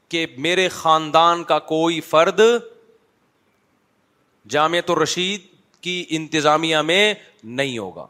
[0.09, 2.41] کہ میرے خاندان کا کوئی فرد
[4.51, 5.43] جامعت الرشید
[5.83, 7.13] کی انتظامیہ میں
[7.61, 8.07] نہیں ہوگا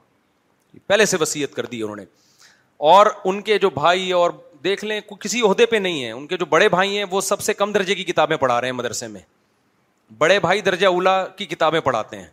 [0.87, 2.05] پہلے سے وسیعت کر دی انہوں نے
[2.93, 4.31] اور ان کے جو بھائی اور
[4.65, 7.41] دیکھ لیں کسی عہدے پہ نہیں ہے ان کے جو بڑے بھائی ہیں وہ سب
[7.41, 9.21] سے کم درجے کی کتابیں پڑھا رہے ہیں مدرسے میں
[10.19, 12.27] بڑے بھائی درجہ اولا کی کتابیں پڑھاتے ہیں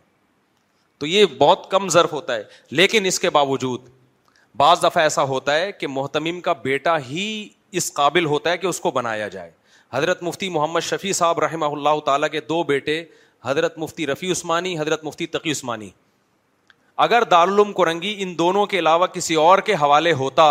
[0.98, 3.88] تو یہ بہت کم ہوتا ہے لیکن اس کے باوجود
[4.56, 7.24] بعض دفعہ ایسا ہوتا ہے کہ محتمیم کا بیٹا ہی
[7.80, 9.50] اس قابل ہوتا ہے کہ اس کو بنایا جائے
[9.92, 13.02] حضرت مفتی محمد شفیع صاحب رحمہ اللہ تعالیٰ کے دو بیٹے
[13.44, 15.88] حضرت مفتی رفیع عثمانی حضرت مفتی تقی عثمانی
[17.06, 20.46] اگر دارالعلوم کرنگی ان دونوں کے علاوہ کسی اور کے حوالے ہوتا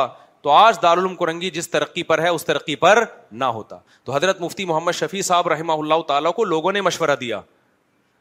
[0.45, 4.41] تو آج دار کرنگی جس ترقی پر ہے اس ترقی پر نہ ہوتا تو حضرت
[4.41, 7.39] مفتی محمد شفیع صاحب رحمہ اللہ تعالیٰ کو لوگوں نے مشورہ دیا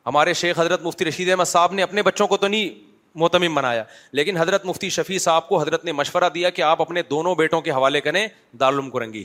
[0.06, 2.82] ہمارے شیخ حضرت مفتی رشید احمد صاحب نے اپنے بچوں کو تو نہیں
[3.22, 3.82] محتمم بنایا
[4.20, 7.60] لیکن حضرت مفتی شفیع صاحب کو حضرت نے مشورہ دیا کہ آپ اپنے دونوں بیٹوں
[7.66, 8.26] کے حوالے کریں
[8.60, 9.24] دار کرنگی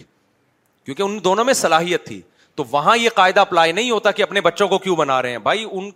[0.86, 2.22] کیونکہ ان دونوں میں صلاحیت تھی
[2.56, 5.38] تو وہاں یہ قاعدہ اپلائی نہیں ہوتا کہ اپنے بچوں کو کیوں بنا رہے ہیں
[5.48, 5.90] بھائی ان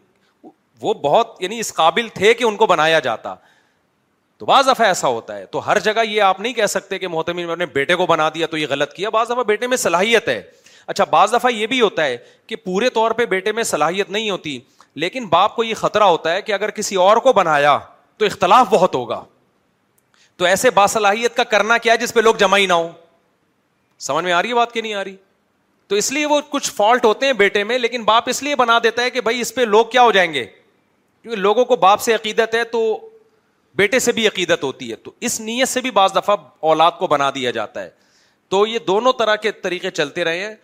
[0.81, 3.35] وہ بہت یعنی اس قابل تھے کہ ان کو بنایا جاتا
[4.44, 7.07] تو بعض دفعہ ایسا ہوتا ہے تو ہر جگہ یہ آپ نہیں کہہ سکتے کہ
[7.07, 10.41] محتمین بیٹے کو بنا دیا تو یہ غلط کیا بعض دفعہ بیٹے میں صلاحیت ہے
[10.88, 12.18] اچھا بعض دفعہ یہ بھی ہوتا ہے
[12.48, 14.57] کہ پورے طور پہ بیٹے میں صلاحیت نہیں ہوتی
[15.03, 17.78] لیکن باپ کو یہ خطرہ ہوتا ہے کہ اگر کسی اور کو بنایا
[18.18, 19.24] تو اختلاف بہت ہوگا
[20.38, 22.90] تو ایسے باصلاحیت کا کرنا کیا ہے جس پہ لوگ جمع ہی نہ ہو
[24.07, 25.15] سمجھ میں آ رہی ہے بات کہ نہیں آ رہی
[25.88, 28.78] تو اس لیے وہ کچھ فالٹ ہوتے ہیں بیٹے میں لیکن باپ اس لیے بنا
[28.84, 30.45] دیتا ہے کہ بھائی اس پہ لوگ کیا ہو جائیں گے
[31.22, 32.84] کیونکہ لوگوں کو باپ سے عقیدت ہے تو
[33.77, 36.35] بیٹے سے بھی عقیدت ہوتی ہے تو اس نیت سے بھی بعض دفعہ
[36.71, 37.89] اولاد کو بنا دیا جاتا ہے
[38.49, 40.55] تو یہ دونوں طرح کے طریقے چلتے رہے ہیں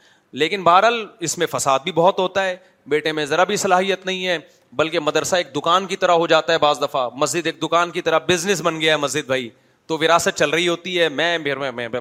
[0.42, 2.56] لیکن بہرحال اس میں فساد بھی بہت ہوتا ہے
[2.90, 4.38] بیٹے میں ذرا بھی صلاحیت نہیں ہے
[4.82, 8.02] بلکہ مدرسہ ایک دکان کی طرح ہو جاتا ہے بعض دفعہ مسجد ایک دکان کی
[8.02, 9.50] طرح بزنس بن گیا ہے مسجد بھائی
[9.88, 11.38] تو وراثت چل رہی ہوتی ہے میں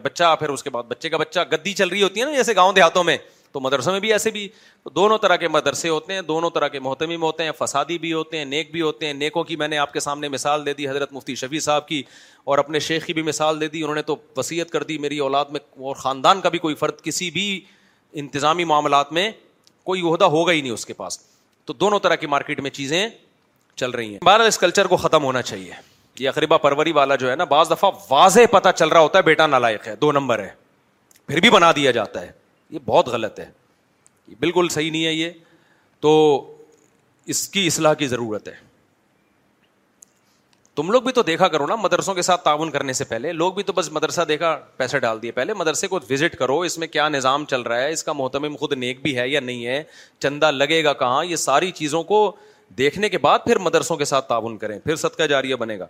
[0.05, 2.55] بچہ پھر اس کے بعد بچے کا بچہ گدی چل رہی ہوتی ہے نا جیسے
[2.57, 3.17] گاؤں دیہاتوں میں
[3.53, 4.49] تو مدرسوں میں بھی ایسے بھی
[4.95, 8.13] دونوں طرح کے مدرسے ہوتے ہیں دونوں طرح کے محتمم میں ہوتے ہیں فسادی بھی
[8.13, 10.73] ہوتے ہیں نیک بھی ہوتے ہیں نیکوں کی میں نے آپ کے سامنے مثال دے
[10.81, 12.03] دی حضرت مفتی شفیع صاحب کی
[12.53, 15.19] اور اپنے شیخ کی بھی مثال دے دی انہوں نے تو وصیت کر دی میری
[15.29, 17.49] اولاد میں اور خاندان کا بھی کوئی فرد کسی بھی
[18.25, 19.31] انتظامی معاملات میں
[19.85, 21.19] کوئی عہدہ ہوگا ہی نہیں اس کے پاس
[21.67, 23.09] تو دونوں طرح کی مارکیٹ میں چیزیں
[23.77, 25.73] چل رہی ہیں بہرحال اس کلچر کو ختم ہونا چاہیے
[26.19, 29.23] یہ اقریبا پروری والا جو ہے نا بعض دفعہ واضح پتہ چل رہا ہوتا ہے
[29.23, 30.49] بیٹا نالائق ہے دو نمبر ہے
[31.27, 32.31] پھر بھی بنا دیا جاتا ہے
[32.71, 33.51] یہ بہت غلط ہے
[34.41, 35.31] بالکل صحیح نہیں ہے یہ
[36.01, 36.13] تو
[37.35, 38.55] اس کی اصلاح کی ضرورت ہے
[40.77, 43.53] تم لوگ بھی تو دیکھا کرو نا مدرسوں کے ساتھ تعاون کرنے سے پہلے لوگ
[43.53, 46.87] بھی تو بس مدرسہ دیکھا پیسے ڈال دیے پہلے مدرسے کو وزٹ کرو اس میں
[46.89, 49.83] کیا نظام چل رہا ہے اس کا محتم خود نیک بھی ہے یا نہیں ہے
[50.21, 52.21] چندہ لگے گا کہاں یہ ساری چیزوں کو
[52.79, 55.87] دیکھنے کے بعد پھر مدرسوں کے ساتھ تعاون کریں پھر صدقہ جاریہ بنے گا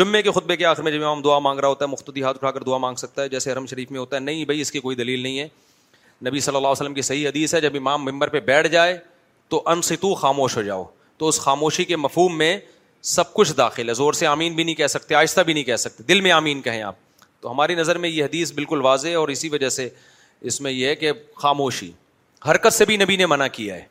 [0.00, 2.36] جمعے کے خطبے کے آخر میں جب ہم دعا مانگ رہا ہوتا ہے مختلف ہاتھ
[2.40, 4.72] اٹھا کر دعا مانگ سکتا ہے جیسے حرم شریف میں ہوتا ہے نہیں بھائی اس
[4.72, 5.48] کی کوئی دلیل نہیں ہے
[6.24, 8.96] نبی صلی اللہ علیہ وسلم کی صحیح حدیث ہے جب امام ممبر پہ بیٹھ جائے
[9.48, 10.84] تو انستو خاموش ہو جاؤ
[11.18, 12.56] تو اس خاموشی کے مفہوم میں
[13.10, 15.76] سب کچھ داخل ہے زور سے آمین بھی نہیں کہہ سکتے آہستہ بھی نہیں کہہ
[15.76, 16.94] سکتے دل میں آمین کہیں آپ
[17.40, 19.88] تو ہماری نظر میں یہ حدیث بالکل واضح ہے اور اسی وجہ سے
[20.50, 21.12] اس میں یہ ہے کہ
[21.42, 21.90] خاموشی
[22.50, 23.84] حرکت سے بھی نبی نے منع کیا ہے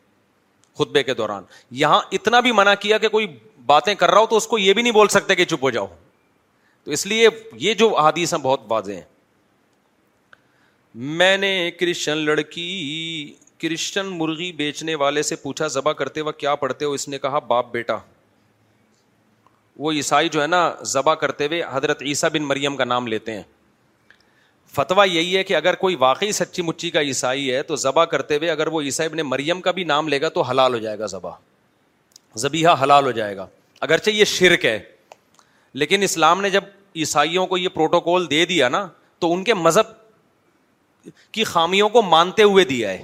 [0.80, 1.44] خطبے کے دوران
[1.84, 3.28] یہاں اتنا بھی منع کیا کہ کوئی
[3.66, 5.70] باتیں کر رہا ہو تو اس کو یہ بھی نہیں بول سکتے کہ چپ ہو
[5.70, 5.86] جاؤ
[6.84, 7.28] تو اس لیے
[7.60, 9.02] یہ جو احادیث ہیں بہت واضح ہیں
[10.96, 16.86] میں نے کرسچن لڑکی کرسچن مرغی بیچنے والے سے پوچھا ذبح کرتے وقت کیا پڑھتے
[16.86, 17.98] ہو اس نے کہا باپ بیٹا
[19.78, 20.60] وہ عیسائی جو ہے نا
[20.92, 23.42] ذبح کرتے ہوئے حضرت عیسیٰ بن مریم کا نام لیتے ہیں
[24.76, 28.38] فتویٰ یہی ہے کہ اگر کوئی واقعی سچی مچی کا عیسائی ہے تو ذبح کرتے
[28.38, 31.00] ہوئے اگر وہ عیسائی ابن مریم کا بھی نام لے گا تو حلال ہو جائے
[31.00, 31.36] گا ذبح
[32.46, 33.48] ذبیحہ حلال ہو جائے گا
[33.90, 34.80] اگرچہ یہ شرک ہے
[35.84, 36.64] لیکن اسلام نے جب
[36.96, 38.88] عیسائیوں کو یہ پروٹوکول دے دیا نا
[39.20, 39.94] تو ان کے مذہب
[41.32, 43.04] کی خامیوں کو مانتے ہوئے دیا ہے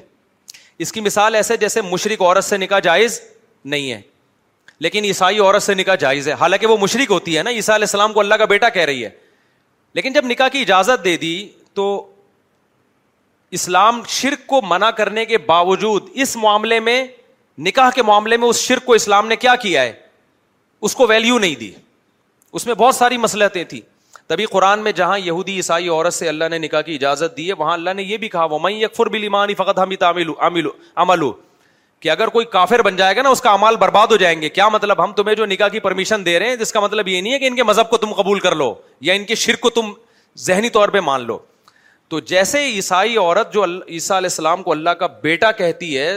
[0.84, 3.20] اس کی مثال ایسے جیسے مشرق عورت سے نکاح جائز
[3.74, 4.02] نہیں ہے
[4.84, 8.14] لیکن عیسائی عورت سے نکاح جائز ہے حالانکہ وہ مشرق ہوتی ہے نا عیسائی السلام
[8.14, 9.10] کو اللہ کا بیٹا کہہ رہی ہے
[9.94, 11.34] لیکن جب نکاح کی اجازت دے دی
[11.74, 11.86] تو
[13.60, 17.04] اسلام شرک کو منع کرنے کے باوجود اس معاملے میں
[17.68, 19.94] نکاح کے معاملے میں اس شرک کو اسلام نے کیا کیا ہے
[20.88, 21.72] اس کو ویلیو نہیں دی
[22.54, 23.82] اس میں بہت ساری مسلحتیں تھیں
[24.32, 27.54] تبھی قرآن میں جہاں یہودی عیسائی عورت سے اللہ نے نکاح کی اجازت دی ہے
[27.62, 31.14] وہاں اللہ نے یہ بھی کہا وہ میں یکفر ایمانی فقط ہم
[32.04, 34.50] کہ اگر کوئی کافر بن جائے گا نا اس کا امال برباد ہو جائیں گے
[34.50, 37.20] کیا مطلب ہم تمہیں جو نکاح کی پرمیشن دے رہے ہیں جس کا مطلب یہ
[37.22, 38.74] نہیں ہے کہ ان کے مذہب کو تم قبول کر لو
[39.10, 39.92] یا ان کے شرک کو تم
[40.46, 41.38] ذہنی طور پہ مان لو
[42.10, 46.10] تو جیسے عیسائی عورت جو عیسیٰ علیہ السلام کو اللہ کا بیٹا کہتی ہے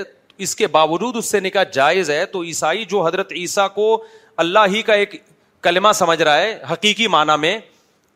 [0.47, 3.93] اس کے باوجود اس سے نکاح جائز ہے تو عیسائی جو حضرت عیسیٰ کو
[4.47, 5.15] اللہ ہی کا ایک
[5.65, 7.59] کلمہ سمجھ رہا ہے حقیقی معنی میں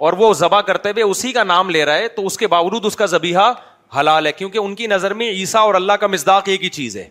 [0.04, 2.84] اور وہ ذبح کرتے ہوئے اسی کا نام لے رہا ہے تو اس کے باوجود
[2.86, 3.52] اس کا ذبیحہ
[3.98, 6.96] حلال ہے کیونکہ ان کی نظر میں عیسیٰ اور اللہ کا مزداق ایک ہی چیز
[6.96, 7.08] ہے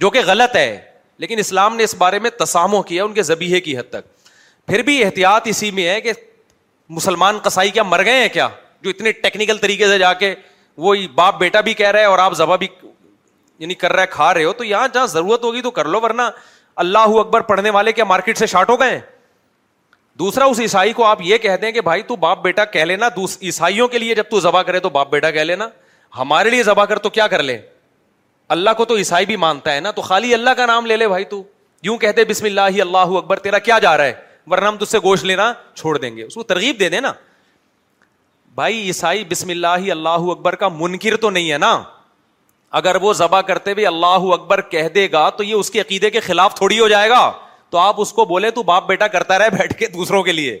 [0.00, 0.76] جو کہ غلط ہے
[1.20, 4.06] لیکن اسلام نے اس بارے میں تساموں کیا ان کے ذبیحے کی حد تک
[4.68, 6.12] پھر بھی احتیاط اسی میں ہے کہ
[6.98, 8.48] مسلمان کسائی کیا مر گئے ہیں کیا
[8.82, 10.34] جو اتنے ٹیکنیکل طریقے سے جا کے
[10.86, 12.68] وہ باپ بیٹا بھی کہہ رہا ہے اور آپ ذبح بھی
[13.58, 16.00] یعنی کر رہا ہے کھا رہے ہو تو یہاں جہاں ضرورت ہوگی تو کر لو
[16.00, 16.22] ورنہ
[16.84, 19.00] اللہ اکبر پڑھنے والے کیا مارکیٹ سے شارٹ ہو گئے ہیں
[20.18, 23.08] دوسرا اس عیسائی کو آپ یہ کہہ دیں کہ بھائی تو باپ بیٹا کہہ لینا
[23.26, 25.68] عیسائیوں کے لیے جب تو ذبح کرے تو باپ بیٹا کہہ لینا
[26.18, 27.58] ہمارے لیے ذبح کر تو کیا کر لے
[28.56, 31.08] اللہ کو تو عیسائی بھی مانتا ہے نا تو خالی اللہ کا نام لے لے
[31.08, 31.42] بھائی تو
[31.82, 34.14] یوں کہتے بسم اللہ ہی اللہ اکبر تیرا کیا جا رہا ہے
[34.50, 37.12] ورنہ ہم تج سے گوشت لینا چھوڑ دیں گے اس کو ترغیب دے دیں نا
[38.54, 41.76] بھائی عیسائی بسم اللہ اللہ اکبر کا منکر تو نہیں ہے نا
[42.80, 46.10] اگر وہ ذبح کرتے ہوئے اللہ اکبر کہہ دے گا تو یہ اس کے عقیدے
[46.10, 47.30] کے خلاف تھوڑی ہو جائے گا
[47.74, 50.58] تو آپ اس کو بولے تو باپ بیٹا کرتا رہے بیٹھ کے دوسروں کے لیے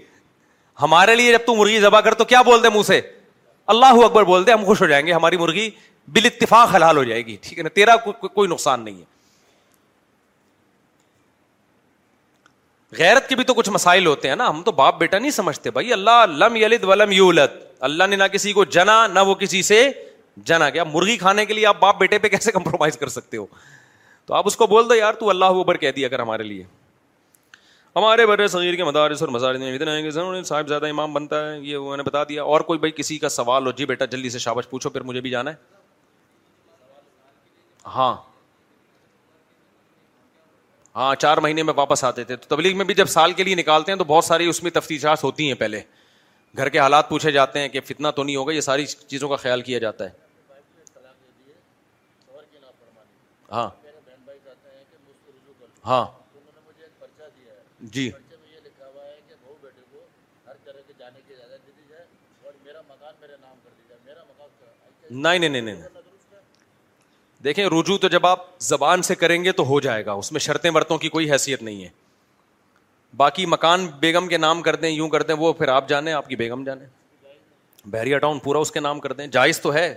[0.82, 3.00] ہمارے لیے جب تم مرغی ذبح کر تو کیا بول دے منہ سے
[3.74, 5.68] اللہ اکبر بول دے ہم خوش ہو جائیں گے ہماری مرغی
[6.14, 7.94] بل اتفاق حلال ہو جائے گی ٹھیک ہے نا تیرا
[8.26, 9.04] کوئی نقصان نہیں ہے
[13.04, 15.70] غیرت کے بھی تو کچھ مسائل ہوتے ہیں نا ہم تو باپ بیٹا نہیں سمجھتے
[15.78, 17.60] بھائی اللہ لم یلد ولم یولد
[17.90, 19.82] اللہ نے نہ کسی کو جنا نہ وہ کسی سے
[20.46, 23.46] جنا کیا مرغی کھانے کے لیے آپ باپ بیٹے پہ کیسے کمپرومائز کر سکتے ہو
[24.26, 26.64] تو آپ اس کو بول دو یار تو اللہ اکبر کہہ دیا کر ہمارے لیے
[27.96, 31.12] ہمارے بر صغیر کے مدارس اور مزار نے اتنے آئیں گے ضرور صاحب زیادہ امام
[31.14, 33.72] بنتا ہے یہ وہ میں نے بتا دیا اور کوئی بھائی کسی کا سوال ہو
[33.76, 35.72] جی بیٹا جلدی سے شابش پوچھو پھر مجھے بھی جانا ہے
[37.96, 38.14] ہاں
[40.96, 43.54] ہاں چار مہینے میں واپس آتے تھے تو تبلیغ میں بھی جب سال کے لیے
[43.54, 45.80] نکالتے ہیں تو بہت ساری اس میں تفتیشات ہوتی ہیں پہلے
[46.56, 49.36] گھر کے حالات پوچھے جاتے ہیں کہ فتنا تو نہیں ہوگا یہ ساری چیزوں کا
[49.44, 50.10] خیال کیا جاتا ہے
[53.52, 53.68] ہاں
[55.86, 56.04] ہاں
[57.92, 58.10] جی
[65.10, 65.82] نہیں نہیں نہیں
[67.44, 70.40] دیکھیں رجوع تو جب آپ زبان سے کریں گے تو ہو جائے گا اس میں
[70.40, 71.88] شرطیں ورتوں کی کوئی حیثیت نہیں ہے
[73.16, 76.28] باقی مکان بیگم کے نام کر دیں یوں کر دیں وہ پھر آپ جانے آپ
[76.28, 76.84] کی بیگم جانے
[77.90, 79.94] بحریہ ٹاؤن پورا اس کے نام کر دیں جائز تو ہے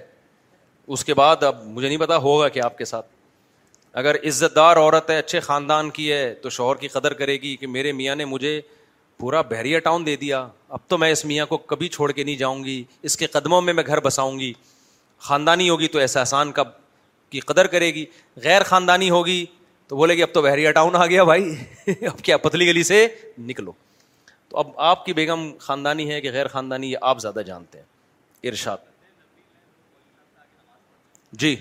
[0.95, 3.07] اس کے بعد اب مجھے نہیں پتا ہوگا کہ آپ کے ساتھ
[3.97, 7.55] اگر عزت دار عورت ہے اچھے خاندان کی ہے تو شوہر کی قدر کرے گی
[7.57, 8.49] کہ میرے میاں نے مجھے
[9.19, 10.45] پورا بحریہ ٹاؤن دے دیا
[10.75, 13.61] اب تو میں اس میاں کو کبھی چھوڑ کے نہیں جاؤں گی اس کے قدموں
[13.67, 14.51] میں میں گھر بساؤں گی
[15.29, 16.67] خاندانی ہوگی تو ایسا احسان کب
[17.29, 18.05] کی قدر کرے گی
[18.43, 19.45] غیر خاندانی ہوگی
[19.87, 21.53] تو بولے گی اب تو بحریہ ٹاؤن آ گیا بھائی
[22.11, 23.05] اب کیا پتلی گلی سے
[23.47, 23.71] نکلو
[24.49, 28.49] تو اب آپ کی بیگم خاندانی ہے کہ غیر خاندانی یہ آپ زیادہ جانتے ہیں
[28.49, 28.77] ارشاد
[31.43, 31.55] جی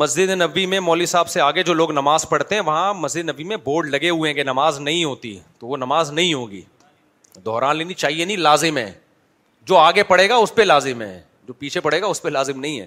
[0.00, 3.44] مسجد نبی میں مولوی صاحب سے آگے جو لوگ نماز پڑھتے ہیں وہاں مسجد نبی
[3.44, 6.60] میں بورڈ لگے ہوئے ہیں کہ نماز نہیں ہوتی تو وہ نماز نہیں ہوگی
[7.76, 8.92] لینی چاہیے نہیں لازم ہے
[9.68, 12.60] جو آگے پڑھے گا اس پہ لازم ہے جو پیچھے پڑے گا اس پہ لازم
[12.60, 12.86] نہیں ہے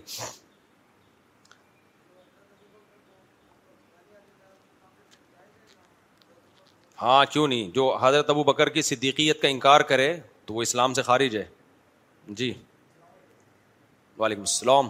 [7.02, 10.12] ہاں کیوں نہیں جو حضرت ابو بکر کی صدیقیت کا انکار کرے
[10.46, 11.46] تو وہ اسلام سے خارج ہے
[12.42, 12.54] جی
[14.18, 14.90] وعلیکم السلام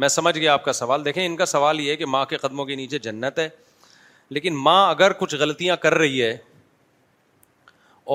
[0.00, 2.36] میں سمجھ گیا آپ کا سوال دیکھیں ان کا سوال یہ ہے کہ ماں کے
[2.38, 3.48] قدموں کے نیچے جنت ہے
[4.36, 6.36] لیکن ماں اگر کچھ غلطیاں کر رہی ہے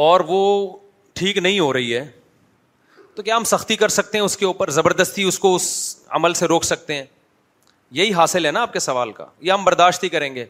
[0.03, 0.39] اور وہ
[1.22, 2.05] ٹھیک نہیں ہو رہی ہے
[3.15, 5.68] تو کیا ہم سختی کر سکتے ہیں اس کے اوپر زبردستی اس کو اس
[6.19, 7.03] عمل سے روک سکتے ہیں
[7.99, 10.45] یہی حاصل ہے نا آپ کے سوال کا یا ہم برداشت ہی کریں گے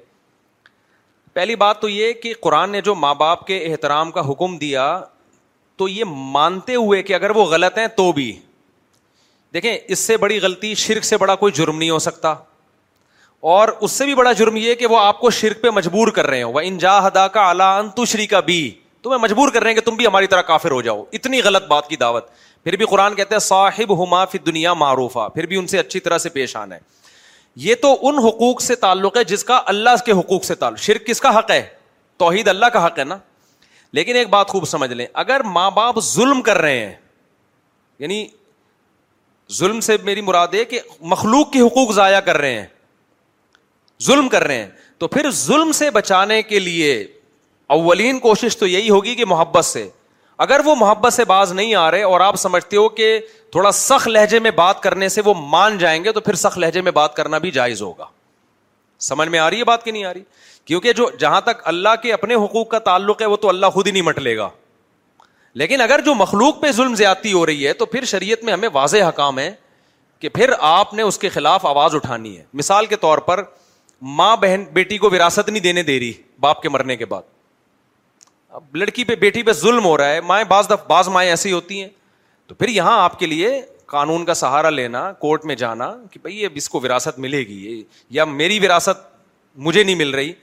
[1.34, 4.84] پہلی بات تو یہ کہ قرآن نے جو ماں باپ کے احترام کا حکم دیا
[5.78, 6.04] تو یہ
[6.38, 8.32] مانتے ہوئے کہ اگر وہ غلط ہیں تو بھی
[9.54, 12.34] دیکھیں اس سے بڑی غلطی شرک سے بڑا کوئی جرم نہیں ہو سکتا
[13.56, 16.28] اور اس سے بھی بڑا جرم یہ کہ وہ آپ کو شرک پہ مجبور کر
[16.28, 18.60] رہے ہیں وہ انجا ہدا کا اعلیٰ انتشری کا بی
[19.04, 21.68] تمہیں مجبور کر رہے ہیں کہ تم بھی ہماری طرح کافر ہو جاؤ اتنی غلط
[21.68, 22.28] بات کی دعوت
[22.64, 26.00] پھر بھی قرآن کہتے ہیں صاحب ہما فی دنیا معروفہ پھر بھی ان سے اچھی
[26.00, 26.80] طرح سے پیش آنا ہے
[27.64, 31.06] یہ تو ان حقوق سے تعلق ہے جس کا اللہ کے حقوق سے تعلق شرک
[31.08, 31.62] کس کا حق ہے
[32.24, 33.18] توحید اللہ کا حق ہے نا
[33.98, 36.94] لیکن ایک بات خوب سمجھ لیں اگر ماں باپ ظلم کر رہے ہیں
[38.00, 38.26] یعنی
[39.58, 42.66] ظلم سے میری مراد ہے کہ مخلوق کے حقوق ضائع کر رہے ہیں
[44.06, 44.68] ظلم کر رہے ہیں
[45.00, 46.94] تو پھر ظلم سے بچانے کے لیے
[47.74, 49.88] اولین کوشش تو یہی ہوگی کہ محبت سے
[50.44, 53.18] اگر وہ محبت سے باز نہیں آ رہے اور آپ سمجھتے ہو کہ
[53.52, 56.82] تھوڑا سخت لہجے میں بات کرنے سے وہ مان جائیں گے تو پھر سخت لہجے
[56.82, 58.06] میں بات کرنا بھی جائز ہوگا
[59.10, 60.22] سمجھ میں آ رہی ہے بات کی نہیں آ رہی
[60.66, 63.88] کیونکہ جو جہاں تک اللہ کے اپنے حقوق کا تعلق ہے وہ تو اللہ خود
[63.88, 64.50] ہی نہیں مٹ لے گا
[65.62, 68.70] لیکن اگر جو مخلوق پہ ظلم زیادتی ہو رہی ہے تو پھر شریعت میں ہمیں
[68.74, 69.50] واضح حکام ہے
[70.20, 73.44] کہ پھر آپ نے اس کے خلاف آواز اٹھانی ہے مثال کے طور پر
[74.22, 76.12] ماں بہن بیٹی کو وراثت نہیں دینے دے رہی
[76.42, 77.22] باپ کے مرنے کے بعد
[78.50, 81.82] اب لڑکی پہ بیٹی پہ ظلم ہو رہا ہے مائیں بعض بعض مائیں ایسی ہوتی
[81.82, 81.88] ہیں
[82.48, 83.60] تو پھر یہاں آپ کے لیے
[83.94, 87.84] قانون کا سہارا لینا کورٹ میں جانا کہ بھائی اس کو وراثت ملے گی
[88.18, 89.12] یا میری وراثت
[89.68, 90.34] مجھے نہیں مل رہی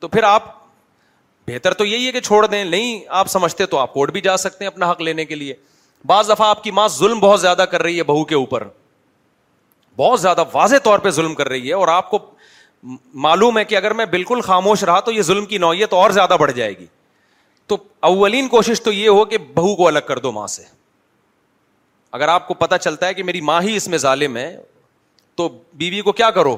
[0.00, 0.50] تو پھر آپ
[1.46, 4.36] بہتر تو یہی ہے کہ چھوڑ دیں نہیں آپ سمجھتے تو آپ کوٹ بھی جا
[4.36, 5.54] سکتے ہیں اپنا حق لینے کے لیے
[6.06, 8.66] بعض دفعہ آپ کی ماں ظلم بہت زیادہ کر رہی ہے بہو کے اوپر
[9.96, 12.18] بہت زیادہ واضح طور پہ ظلم کر رہی ہے اور آپ کو
[13.24, 16.36] معلوم ہے کہ اگر میں بالکل خاموش رہا تو یہ ظلم کی نوعیت اور زیادہ
[16.40, 16.86] بڑھ جائے گی
[17.68, 17.76] تو
[18.10, 20.62] اولین کوشش تو یہ ہو کہ بہو کو الگ کر دو ماں سے
[22.12, 24.56] اگر آپ کو پتا چلتا ہے کہ میری ماں ہی اس میں ظالم ہے
[25.36, 26.56] تو بیوی کو کیا کرو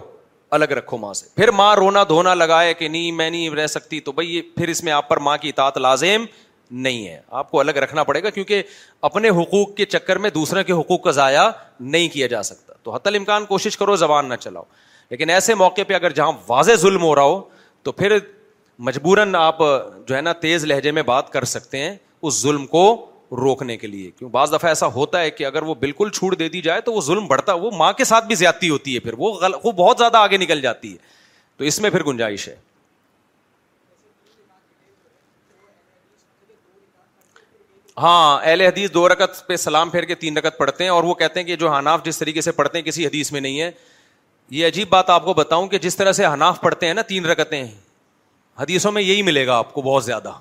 [0.55, 4.01] الگ رکھو ماں سے پھر ماں رونا دھونا لگائے کہ نہیں میں نہیں رہ سکتی
[4.09, 6.24] تو بھائی یہ پھر اس میں آپ پر ماں کی اطاعت لازم
[6.85, 8.62] نہیں ہے آپ کو الگ رکھنا پڑے گا کیونکہ
[9.09, 11.43] اپنے حقوق کے چکر میں دوسرے کے حقوق کا ضائع
[11.94, 14.62] نہیں کیا جا سکتا تو حت الامکان کوشش کرو زبان نہ چلاؤ
[15.10, 17.40] لیکن ایسے موقع پہ اگر جہاں واضح ظلم ہو رہا ہو
[17.86, 18.16] تو پھر
[18.89, 19.59] مجبوراً آپ
[20.06, 21.94] جو ہے نا تیز لہجے میں بات کر سکتے ہیں
[22.26, 22.85] اس ظلم کو
[23.40, 26.48] روکنے کے لیے کیوں بعض دفعہ ایسا ہوتا ہے کہ اگر وہ بالکل چھوٹ دے
[26.48, 29.01] دی جائے تو وہ ظلم بڑھتا ہے وہ ماں کے ساتھ بھی زیادتی ہوتی ہے
[29.01, 29.52] پھر وہ غل...
[29.65, 30.97] وہ بہت زیادہ آگے نکل جاتی ہے
[31.56, 32.55] تو اس میں پھر گنجائش ہے
[38.02, 41.15] ہاں اہل حدیث دو رکت پہ سلام پھیر کے تین رکت پڑھتے ہیں اور وہ
[41.15, 43.70] کہتے ہیں کہ جو حناف جس طریقے سے پڑھتے ہیں کسی حدیث میں نہیں ہے
[44.55, 47.27] یہ عجیب بات آپ کو بتاؤں کہ جس طرح سے حناف پڑھتے ہیں نا تین
[47.27, 47.62] رکتیں
[48.61, 50.32] حدیثوں میں یہی ملے گا آپ کو بہت زیادہ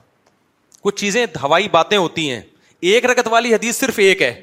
[0.84, 2.42] کچھ چیزیں ہوائی باتیں ہوتی ہیں
[2.92, 4.34] ایک رگت والی حدیث صرف ایک ہے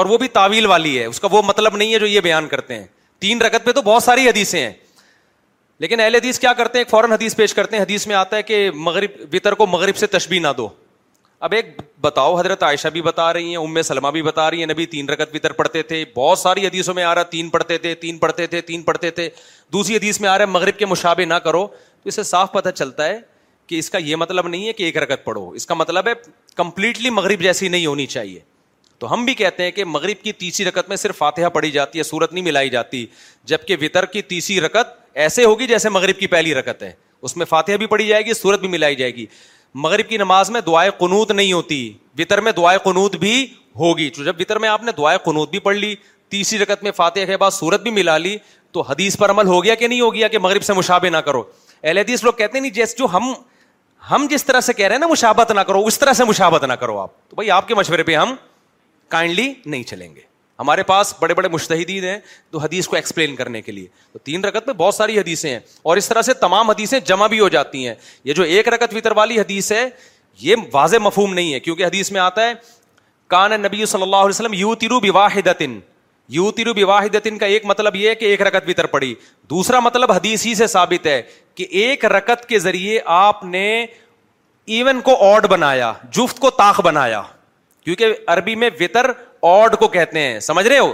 [0.00, 2.48] اور وہ بھی تعویل والی ہے اس کا وہ مطلب نہیں ہے جو یہ بیان
[2.48, 2.84] کرتے ہیں
[3.20, 4.72] تین رگت پہ تو بہت ساری حدیثیں ہیں
[5.80, 8.42] لیکن اہل حدیث کیا کرتے ہیں فوراً حدیث حدیث پیش کرتے ہیں میں آتا ہے
[8.50, 10.68] کہ مغرب کو مغرب سے تشبی نہ دو
[11.46, 14.66] اب ایک بتاؤ حضرت عائشہ بھی بتا رہی ہیں ام سلمہ بھی بتا رہی ہیں
[14.66, 17.94] نبی تین رگت وطر پڑھتے تھے بہت ساری حدیثوں میں آ رہا تین پڑھتے تھے
[18.04, 19.28] تین پڑھتے تھے تین پڑھتے تھے
[19.72, 21.66] دوسری حدیث میں آ رہا ہے مغرب کے مشابے نہ کرو
[22.02, 23.18] تو اسے صاف پتہ چلتا ہے
[23.66, 26.12] کہ اس کا یہ مطلب نہیں ہے کہ ایک رکت پڑھو اس کا مطلب ہے
[26.56, 28.38] کمپلیٹلی مغرب جیسی نہیں ہونی چاہیے
[28.98, 31.98] تو ہم بھی کہتے ہیں کہ مغرب کی تیسری رکت میں صرف فاتحہ پڑھی جاتی
[31.98, 33.04] ہے سورت نہیں ملائی جاتی
[33.52, 34.92] جبکہ وطر کی تیسری رکت
[35.24, 36.92] ایسے ہوگی جیسے مغرب کی پہلی رکت ہے
[37.22, 39.26] اس میں فاتحہ بھی پڑھی جائے گی سورت بھی ملائی جائے گی
[39.84, 43.44] مغرب کی نماز میں دعائیں قنوت نہیں ہوتی وطر میں دعائیں قنوت بھی
[43.78, 45.94] ہوگی تو جب وطر میں آپ نے دعائیں قنوت بھی پڑھ لی
[46.34, 48.36] تیسری رکت میں فاتح کے بعد سورت بھی ملا لی
[48.72, 51.16] تو حدیث پر عمل ہو گیا کہ نہیں ہو گیا کہ مغرب سے مشابے نہ
[51.26, 51.42] کرو
[51.82, 53.32] اہل حدیث لوگ کہتے ہیں نہیں جیسے جو ہم
[54.10, 56.64] ہم جس طرح سے کہہ رہے ہیں نا مشابت نہ کرو اس طرح سے مشابت
[56.64, 58.34] نہ کرو آپ تو بھائی آپ کے مشورے پہ ہم
[59.10, 60.20] کائنڈلی نہیں چلیں گے
[60.58, 62.18] ہمارے پاس بڑے بڑے مشتحدین ہیں
[62.50, 65.58] تو حدیث کو ایکسپلین کرنے کے لیے تو تین رکت میں بہت ساری حدیثیں ہیں
[65.82, 67.94] اور اس طرح سے تمام حدیثیں جمع بھی ہو جاتی ہیں
[68.24, 69.88] یہ جو ایک رکت فطر والی حدیث ہے
[70.40, 72.52] یہ واضح مفہوم نہیں ہے کیونکہ حدیث میں آتا ہے
[73.34, 75.48] کان نبی صلی اللہ علیہ وسلم یو تیرو ترواہد
[76.28, 79.14] واحد ان کا ایک مطلب یہ ہے کہ ایک رکت بھی تر پڑی
[79.50, 81.20] دوسرا مطلب حدیث ہی سے ثابت ہے
[81.54, 83.66] کہ ایک رکت کے ذریعے آپ نے
[84.76, 87.22] ایون کو آڈ بنایا جفت کو تاخ بنایا
[87.84, 89.10] کیونکہ عربی میں وطر
[89.46, 90.92] آڈ کو کہتے ہیں سمجھ رہے ہو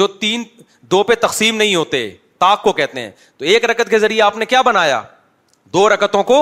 [0.00, 0.42] جو تین
[0.90, 2.08] دو پہ تقسیم نہیں ہوتے
[2.38, 5.02] تاک کو کہتے ہیں تو ایک رکت کے ذریعے آپ نے کیا بنایا
[5.72, 6.38] دو رکتوں کو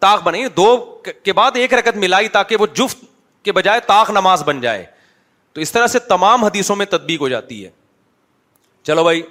[0.00, 0.76] تاخ بنائی دو
[1.24, 3.04] کے بعد ایک رکت ملائی تاکہ وہ جفت
[3.44, 4.84] کے بجائے تاخ نماز بن جائے
[5.58, 7.70] تو اس طرح سے تمام حدیثوں میں تدبیق ہو جاتی ہے
[8.86, 9.22] چلو بھائی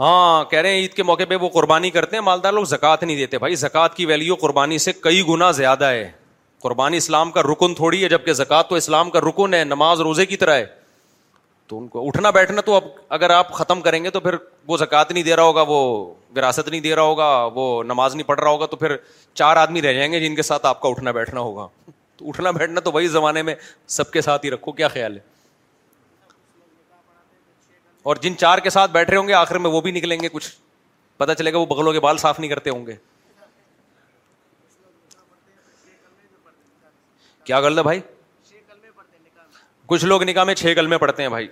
[0.00, 3.02] ہاں کہہ رہے ہیں عید کے موقع پہ وہ قربانی کرتے ہیں مالدار لوگ زکوٰۃ
[3.02, 6.10] نہیں دیتے بھائی زکوٰۃ کی ویلیو قربانی سے کئی گنا زیادہ ہے
[6.62, 10.26] قربانی اسلام کا رکن تھوڑی ہے جبکہ زکوٰۃ تو اسلام کا رکن ہے نماز روزے
[10.26, 10.64] کی طرح ہے
[11.70, 12.84] تو ان کو اٹھنا بیٹھنا تو اب
[13.16, 14.34] اگر آپ ختم کریں گے تو پھر
[14.68, 15.76] وہ زکوٰۃ نہیں دے رہا ہوگا وہ
[16.36, 18.96] وراثت نہیں دے رہا ہوگا وہ نماز نہیں پڑھ رہا ہوگا تو پھر
[19.42, 21.66] چار آدمی رہ جائیں گے جن کے ساتھ آپ کا اٹھنا بیٹھنا ہوگا
[22.16, 23.54] تو اٹھنا بیٹھنا تو وہی زمانے میں
[23.98, 26.34] سب کے ساتھ ہی رکھو کیا خیال ہے
[28.10, 30.28] اور جن چار کے ساتھ بیٹھ رہے ہوں گے آخر میں وہ بھی نکلیں گے
[30.32, 30.50] کچھ
[31.18, 32.96] پتا چلے گا وہ بغلوں کے بال صاف نہیں کرتے ہوں گے
[37.44, 38.00] کیا گل ہے بھائی
[39.90, 41.46] کچھ لوگ نکاح میں چھ کلمے پڑھتے ہیں بھائی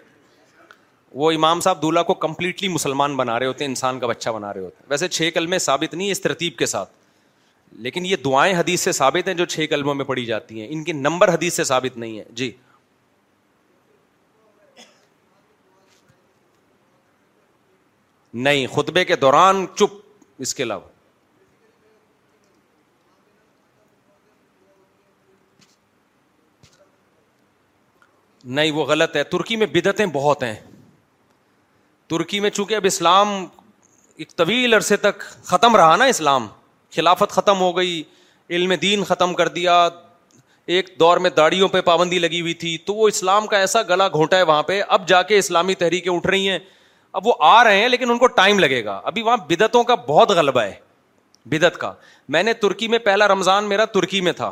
[1.14, 4.52] وہ امام صاحب دولہا کو کمپلیٹلی مسلمان بنا رہے ہوتے ہیں انسان کا بچہ بنا
[4.54, 6.92] رہے ہوتے ہیں ویسے چھ کلمے ثابت نہیں اس ترتیب کے ساتھ
[7.86, 10.84] لیکن یہ دعائیں حدیث سے ثابت ہیں جو چھ کلموں میں پڑھی جاتی ہیں ان
[10.84, 12.50] کے نمبر حدیث سے ثابت نہیں ہے جی
[18.46, 19.94] نہیں خطبے کے دوران چپ
[20.42, 20.96] اس کے علاوہ
[28.44, 30.54] نہیں وہ غلط ہے ترکی میں بدتیں بہت ہیں
[32.10, 33.28] ترکی میں چونکہ اب اسلام
[34.16, 36.46] ایک طویل عرصے تک ختم رہا نا اسلام
[36.96, 38.02] خلافت ختم ہو گئی
[38.50, 39.88] علم دین ختم کر دیا
[40.76, 44.06] ایک دور میں داڑیوں پہ پابندی لگی ہوئی تھی تو وہ اسلام کا ایسا گلا
[44.08, 46.58] گھونٹا ہے وہاں پہ اب جا کے اسلامی تحریکیں اٹھ رہی ہیں
[47.18, 49.94] اب وہ آ رہے ہیں لیکن ان کو ٹائم لگے گا ابھی وہاں بدعتوں کا
[50.06, 50.72] بہت غلبہ ہے
[51.50, 51.92] بدعت کا
[52.34, 54.50] میں نے ترکی میں پہلا رمضان میرا ترکی میں تھا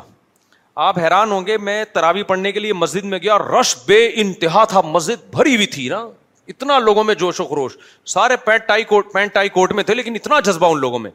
[0.85, 4.63] آپ حیران ہوں گے میں تراوی پڑھنے کے لیے مسجد میں گیا رش بے انتہا
[4.75, 6.05] تھا مسجد بھری ہوئی تھی نا
[6.49, 7.77] اتنا لوگوں میں جوش و خروش
[8.09, 11.11] سارے pant tie coat pant tie coat میں تھے لیکن اتنا جذبہ ان لوگوں میں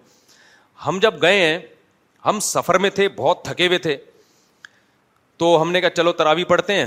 [0.86, 1.58] ہم جب گئے ہیں
[2.26, 3.96] ہم سفر میں تھے بہت تھکے ہوئے تھے
[5.38, 6.86] تو ہم نے کہا چلو تراوی پڑھتے ہیں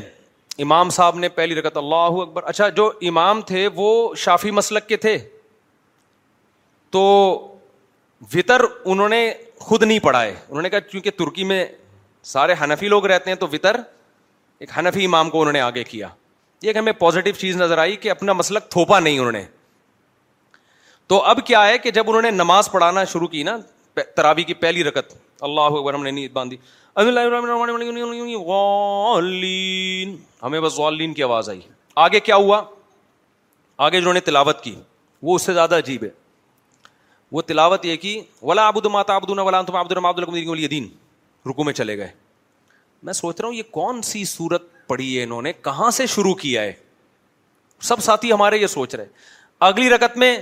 [0.64, 3.88] امام صاحب نے پہلی رکت اللہ اکبر اچھا جو امام تھے وہ
[4.24, 5.18] شافی مسلک کے تھے
[6.92, 7.02] تو
[8.34, 8.62] وطر
[8.92, 11.66] انہوں نے خود نہیں پڑھائے انہوں نے کہا کیونکہ ترکی میں
[12.34, 13.76] سارے حنفی لوگ رہتے ہیں تو وطر
[14.60, 16.08] ایک حنفی امام کو انہوں نے آگے کیا
[16.66, 19.44] یہ کہ ہمیں پازیٹو چیز نظر آئی کہ اپنا مسلک تھوپا نہیں انہوں نے
[21.12, 23.58] تو اب کیا ہے کہ جب انہوں نے نماز پڑھانا شروع کی نا
[24.16, 25.14] تراوی کی پہلی رکت
[25.48, 26.58] اللہ اکبر ہم نے نیت باندھی
[30.44, 31.60] ہمیں بس غالین کی آواز آئی
[32.08, 32.62] آگے کیا ہوا
[33.88, 34.76] آگے جنہوں نے تلاوت کی
[35.30, 36.10] وہ اس سے زیادہ عجیب ہے
[37.36, 38.20] وہ تلاوت یہ کی
[38.50, 39.98] ولا ابود ماتا ابود
[40.48, 40.88] الدین
[41.50, 42.10] رکو میں چلے گئے
[43.08, 46.34] میں سوچ رہا ہوں یہ کون سی صورت پڑھی ہے انہوں نے کہاں سے شروع
[46.42, 46.74] کیا ہے
[47.88, 49.06] سب ساتھی ہمارے یہ سوچ رہے
[49.70, 50.36] اگلی رکت میں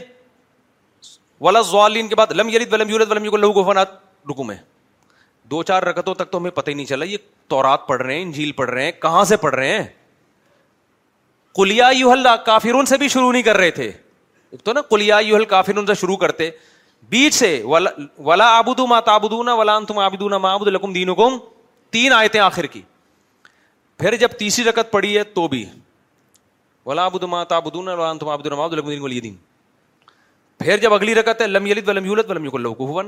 [1.41, 3.77] ولا زوالین کے بعد لم یرید ولم یورید ولم یقول لہو کفن
[4.31, 4.55] رکو میں
[5.51, 7.17] دو چار رکتوں تک تو ہمیں پتہ ہی نہیں چلا یہ
[7.53, 9.83] تورات پڑھ رہے ہیں انجیل پڑھ رہے ہیں کہاں سے پڑھ رہے ہیں
[11.55, 13.91] کلیا یو ہل کافرون سے بھی شروع نہیں کر رہے تھے
[14.63, 16.49] تو نا کلیا یو ہل کافرون سے شروع کرتے
[17.15, 17.49] بیچ سے
[18.25, 21.37] ولا ابودو ما تابودو نہ ولا انتم عابدون ما عبد لکم دینکم
[21.95, 22.81] تین آیتیں آخر کی
[24.03, 25.63] پھر جب تیسری رکت پڑی ہے تو بھی
[26.85, 27.87] ولا ابد ماتا بدون
[29.01, 29.35] ولیدین
[30.59, 33.01] پھر جب اگلی رکت ہے لم یلد ولم یولد ولم یقل کو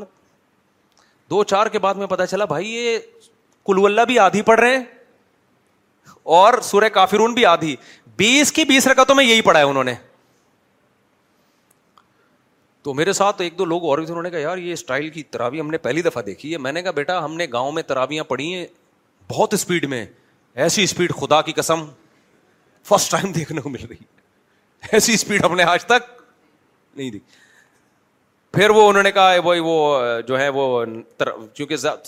[1.29, 2.97] دو چار کے بعد میں پتا چلا بھائی یہ
[3.65, 4.83] کلو اللہ بھی آدھی پڑھ رہے ہیں
[6.39, 7.75] اور سورہ کافرون بھی آدھی
[8.17, 9.93] بیس کی بیس رکا میں یہی پڑھا ہے انہوں نے
[12.83, 15.09] تو میرے ساتھ ایک دو لوگ اور بھی تھے انہوں نے کہا یار یہ اسٹائل
[15.09, 17.71] کی تراوی ہم نے پہلی دفعہ دیکھی ہے میں نے کہا بیٹا ہم نے گاؤں
[17.71, 18.65] میں تراویاں پڑھی ہیں
[19.31, 20.05] بہت اسپیڈ میں
[20.63, 21.83] ایسی اسپیڈ خدا کی قسم
[22.89, 24.05] فرسٹ ٹائم دیکھنے کو مل رہی
[24.91, 26.09] ایسی اسپیڈ ہم نے آج تک
[26.97, 27.43] نہیں دیکھی
[28.57, 29.77] پھر وہ انہوں نے کہا بھائی وہ
[30.27, 30.65] جو ہے وہ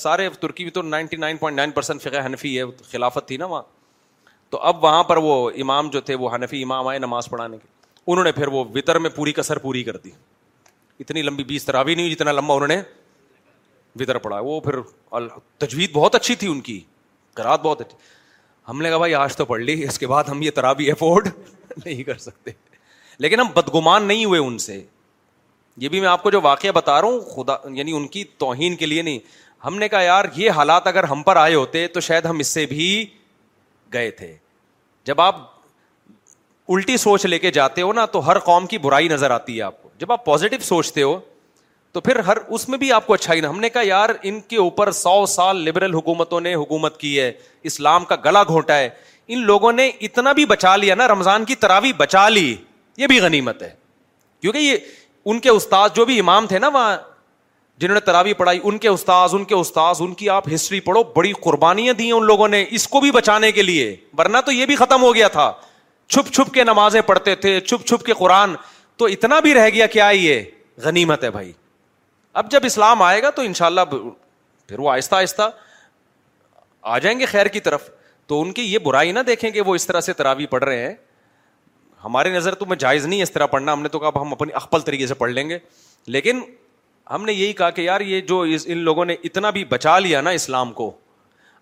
[0.03, 0.65] سارے ترکی
[1.19, 1.73] میں
[2.91, 3.61] خلافت تھی نا وہاں
[4.49, 5.33] تو اب وہاں پر وہ
[5.63, 7.67] امام جو تھے وہ حنفی امام آئے نماز پڑھانے کے
[8.05, 10.11] انہوں نے پھر وہ وطر میں پوری کسر پوری کر دی
[10.99, 12.81] اتنی لمبی بیس بھی نہیں ہوئی جتنا لمبا انہوں نے
[13.99, 14.79] وطر پڑھا وہ پھر
[15.65, 16.79] تجوید بہت اچھی تھی ان کی
[17.41, 18.15] کرات بہت اچھی
[18.69, 21.27] ہم نے کہا بھائی آج تو پڑھ لی اس کے بعد ہم یہ ترابی افورڈ
[21.85, 22.51] نہیں کر سکتے
[23.25, 24.81] لیکن ہم بدگمان نہیں ہوئے ان سے
[25.83, 28.75] یہ بھی میں آپ کو جو واقعہ بتا رہا ہوں خدا یعنی ان کی توہین
[28.75, 29.19] کے لیے نہیں
[29.65, 32.47] ہم نے کہا یار یہ حالات اگر ہم پر آئے ہوتے تو شاید ہم اس
[32.53, 32.87] سے بھی
[33.93, 34.33] گئے تھے
[35.05, 35.35] جب آپ
[36.75, 39.61] الٹی سوچ لے کے جاتے ہو نا تو ہر قوم کی برائی نظر آتی ہے
[39.61, 41.19] آپ کو جب آپ پازیٹو سوچتے ہو
[41.97, 44.39] تو پھر ہر اس میں بھی آپ کو اچھائی نہ ہم نے کہا یار ان
[44.47, 47.31] کے اوپر سو سال لبرل حکومتوں نے حکومت کی ہے
[47.69, 48.89] اسلام کا گلا گھونٹا ہے
[49.35, 52.55] ان لوگوں نے اتنا بھی بچا لیا نا رمضان کی تراوی بچا لی
[52.97, 53.69] یہ بھی غنیمت ہے
[54.41, 54.77] کیونکہ یہ
[55.31, 56.95] ان کے استاذ جو بھی امام تھے نا وہاں
[57.79, 60.01] جنہوں نے تراوی پڑھائی ان کے استاذ ان کے استاذ
[60.53, 64.37] ہسٹری پڑھو بڑی قربانیاں دی ان لوگوں نے اس کو بھی بچانے کے لیے ورنہ
[64.45, 65.51] تو یہ بھی ختم ہو گیا تھا
[66.15, 68.55] چھپ چھپ کے نمازیں پڑھتے تھے چھپ چھپ کے قرآن
[68.97, 70.41] تو اتنا بھی رہ گیا کیا یہ
[70.83, 71.51] غنیمت ہے بھائی
[72.39, 75.49] اب جب اسلام آئے گا تو ان شاء اللہ پھر وہ آہستہ آہستہ
[76.81, 77.89] آ جائیں گے خیر کی طرف
[78.31, 80.85] تو ان کی یہ برائی نہ دیکھیں کہ وہ اس طرح سے تراوی پڑھ رہے
[80.85, 80.93] ہیں
[82.03, 84.53] ہماری نظر تو میں جائز نہیں اس طرح پڑھنا ہم نے تو کہا ہم اپنی
[84.61, 85.57] اقبل طریقے سے پڑھ لیں گے
[86.15, 86.41] لیکن
[87.11, 90.21] ہم نے یہی کہا کہ یار یہ جو ان لوگوں نے اتنا بھی بچا لیا
[90.21, 90.91] نا اسلام کو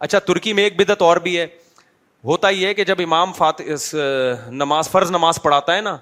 [0.07, 1.45] اچھا ترکی میں ایک بدت اور بھی ہے
[2.31, 3.61] ہوتا ہی ہے کہ جب امام فات
[4.63, 5.97] نماز فرض نماز پڑھاتا ہے نا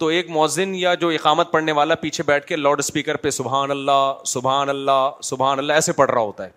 [0.00, 3.70] تو ایک موزن یا جو اقامت پڑھنے والا پیچھے بیٹھ کے لاؤڈ اسپیکر پہ سبحان
[3.70, 6.50] اللہ سبحان اللہ سبحان اللہ ایسے پڑھ رہا ہوتا ہے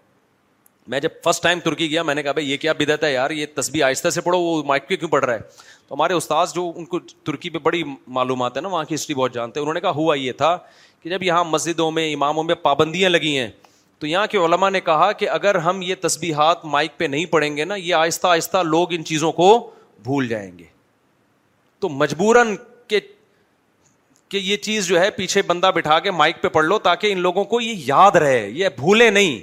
[0.89, 3.29] میں جب فرسٹ ٹائم ترکی گیا میں نے کہا بھائی یہ کیا بدت ہے یار
[3.39, 5.39] یہ تصویر آہستہ سے پڑھو وہ مائک پہ کیوں پڑھ رہا ہے
[5.87, 7.83] تو ہمارے استاذ جو ان کو ترکی پہ بڑی
[8.19, 10.57] معلومات ہے نا وہاں کی ہسٹری بہت جانتے ہیں انہوں نے کہا ہوا یہ تھا
[11.01, 13.49] کہ جب یہاں مسجدوں میں اماموں میں پابندیاں لگی ہیں
[13.99, 17.55] تو یہاں کے علماء نے کہا کہ اگر ہم یہ تصبیحات مائک پہ نہیں پڑھیں
[17.57, 19.49] گے نا یہ آہستہ آہستہ لوگ ان چیزوں کو
[20.03, 20.65] بھول جائیں گے
[21.79, 22.55] تو مجبوراً
[22.87, 22.99] کہ
[24.33, 27.19] کہ یہ چیز جو ہے پیچھے بندہ بٹھا کے مائک پہ پڑھ لو تاکہ ان
[27.21, 29.39] لوگوں کو یہ یاد رہے یہ بھولے نہیں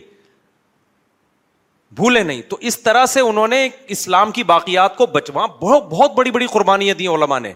[1.99, 6.15] بھولے نہیں تو اس طرح سے انہوں نے اسلام کی باقیات کو بچوا بہت بہت
[6.15, 7.53] بڑی بڑی قربانیاں دی علما نے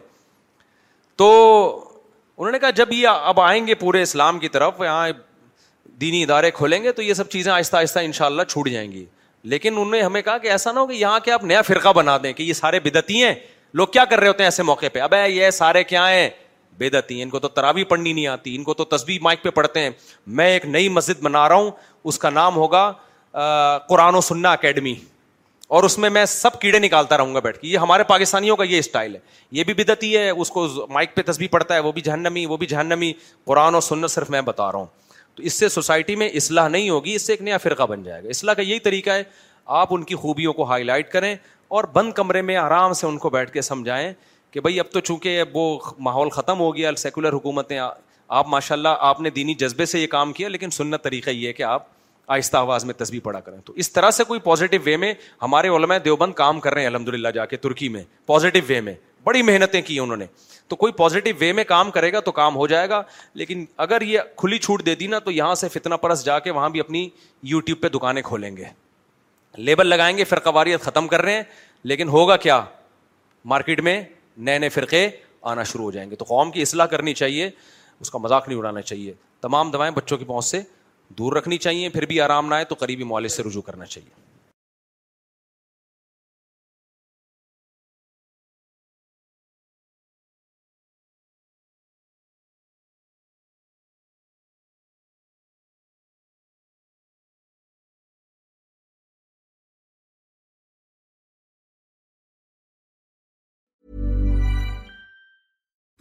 [1.23, 1.29] تو
[2.37, 5.09] انہوں نے کہا جب یہ اب آئیں گے پورے اسلام کی طرف یہاں
[6.01, 8.91] دینی ادارے کھولیں گے تو یہ سب چیزیں آہستہ آہستہ ان شاء اللہ چھوٹ جائیں
[8.93, 9.05] گی
[9.53, 11.89] لیکن انہوں نے ہمیں کہا کہ ایسا نہ ہو کہ یہاں کے آپ نیا فرقہ
[11.97, 13.35] بنا دیں کہ یہ سارے بدتی ہیں
[13.81, 16.29] لوگ کیا کر رہے ہوتے ہیں ایسے موقع پہ اب یہ سارے کیا ہیں
[16.79, 18.85] بےدتی ہیں ان کو تو ترابی پڑھنی نہیں آتی ان کو تو
[19.23, 19.91] مائک پہ پڑھتے ہیں
[20.39, 21.71] میں ایک نئی مسجد بنا رہا ہوں
[22.13, 22.91] اس کا نام ہوگا
[23.89, 24.95] قرآن و سننا اکیڈمی
[25.77, 28.65] اور اس میں میں سب کیڑے نکالتا رہوں گا بیٹھ کے یہ ہمارے پاکستانیوں کا
[28.65, 29.21] یہ اسٹائل ہے
[29.59, 32.57] یہ بھی بدتی ہے اس کو مائک پہ تصویر پڑھتا ہے وہ بھی جہنمی وہ
[32.57, 33.13] بھی جہنمی
[33.47, 34.87] قرآن و سننا صرف میں بتا رہا ہوں
[35.35, 38.23] تو اس سے سوسائٹی میں اصلاح نہیں ہوگی اس سے ایک نیا فرقہ بن جائے
[38.25, 39.23] گا اصلاح کا یہی طریقہ ہے
[39.83, 41.35] آپ ان کی خوبیوں کو ہائی لائٹ کریں
[41.77, 44.13] اور بند کمرے میں آرام سے ان کو بیٹھ کے سمجھائیں
[44.55, 45.69] کہ بھائی اب تو چونکہ اب وہ
[46.07, 50.07] ماحول ختم ہو گیا سیکولر حکومتیں آپ ماشاء اللہ آپ نے دینی جذبے سے یہ
[50.11, 51.87] کام کیا لیکن سننا طریقہ یہ ہے کہ آپ
[52.35, 55.69] آہستہ آواز میں تصویر پڑا کریں تو اس طرح سے کوئی پازیٹیو وے میں ہمارے
[55.77, 58.95] علماء دیوبند کام کر رہے ہیں الحمد للہ جا کے ترکی میں پازیٹیو وے میں
[59.25, 60.27] بڑی محنتیں کی انہوں نے
[60.69, 63.03] تو کوئی پازیٹیو وے میں کام کرے گا تو کام ہو جائے گا
[63.43, 66.51] لیکن اگر یہ کھلی چھوٹ دے دی نا تو یہاں سے فتنا پرس جا کے
[66.51, 67.09] وہاں بھی اپنی
[67.55, 68.65] یوٹیوب پہ دکانیں کھولیں گے
[69.59, 71.43] لیبل لگائیں گے پھر قواریت ختم کر رہے ہیں
[71.93, 72.65] لیکن ہوگا کیا
[73.53, 74.03] مارکیٹ میں
[74.37, 75.09] نئے نئے فرقے
[75.51, 77.49] آنا شروع ہو جائیں گے تو قوم کی اصلاح کرنی چاہیے
[78.01, 80.61] اس کا مذاق نہیں اڑانا چاہیے تمام دوائیں بچوں کی پہنچ سے
[81.19, 84.23] دور رکھنی چاہیے پھر بھی آرام نہ آئے تو قریبی معالج سے رجوع کرنا چاہیے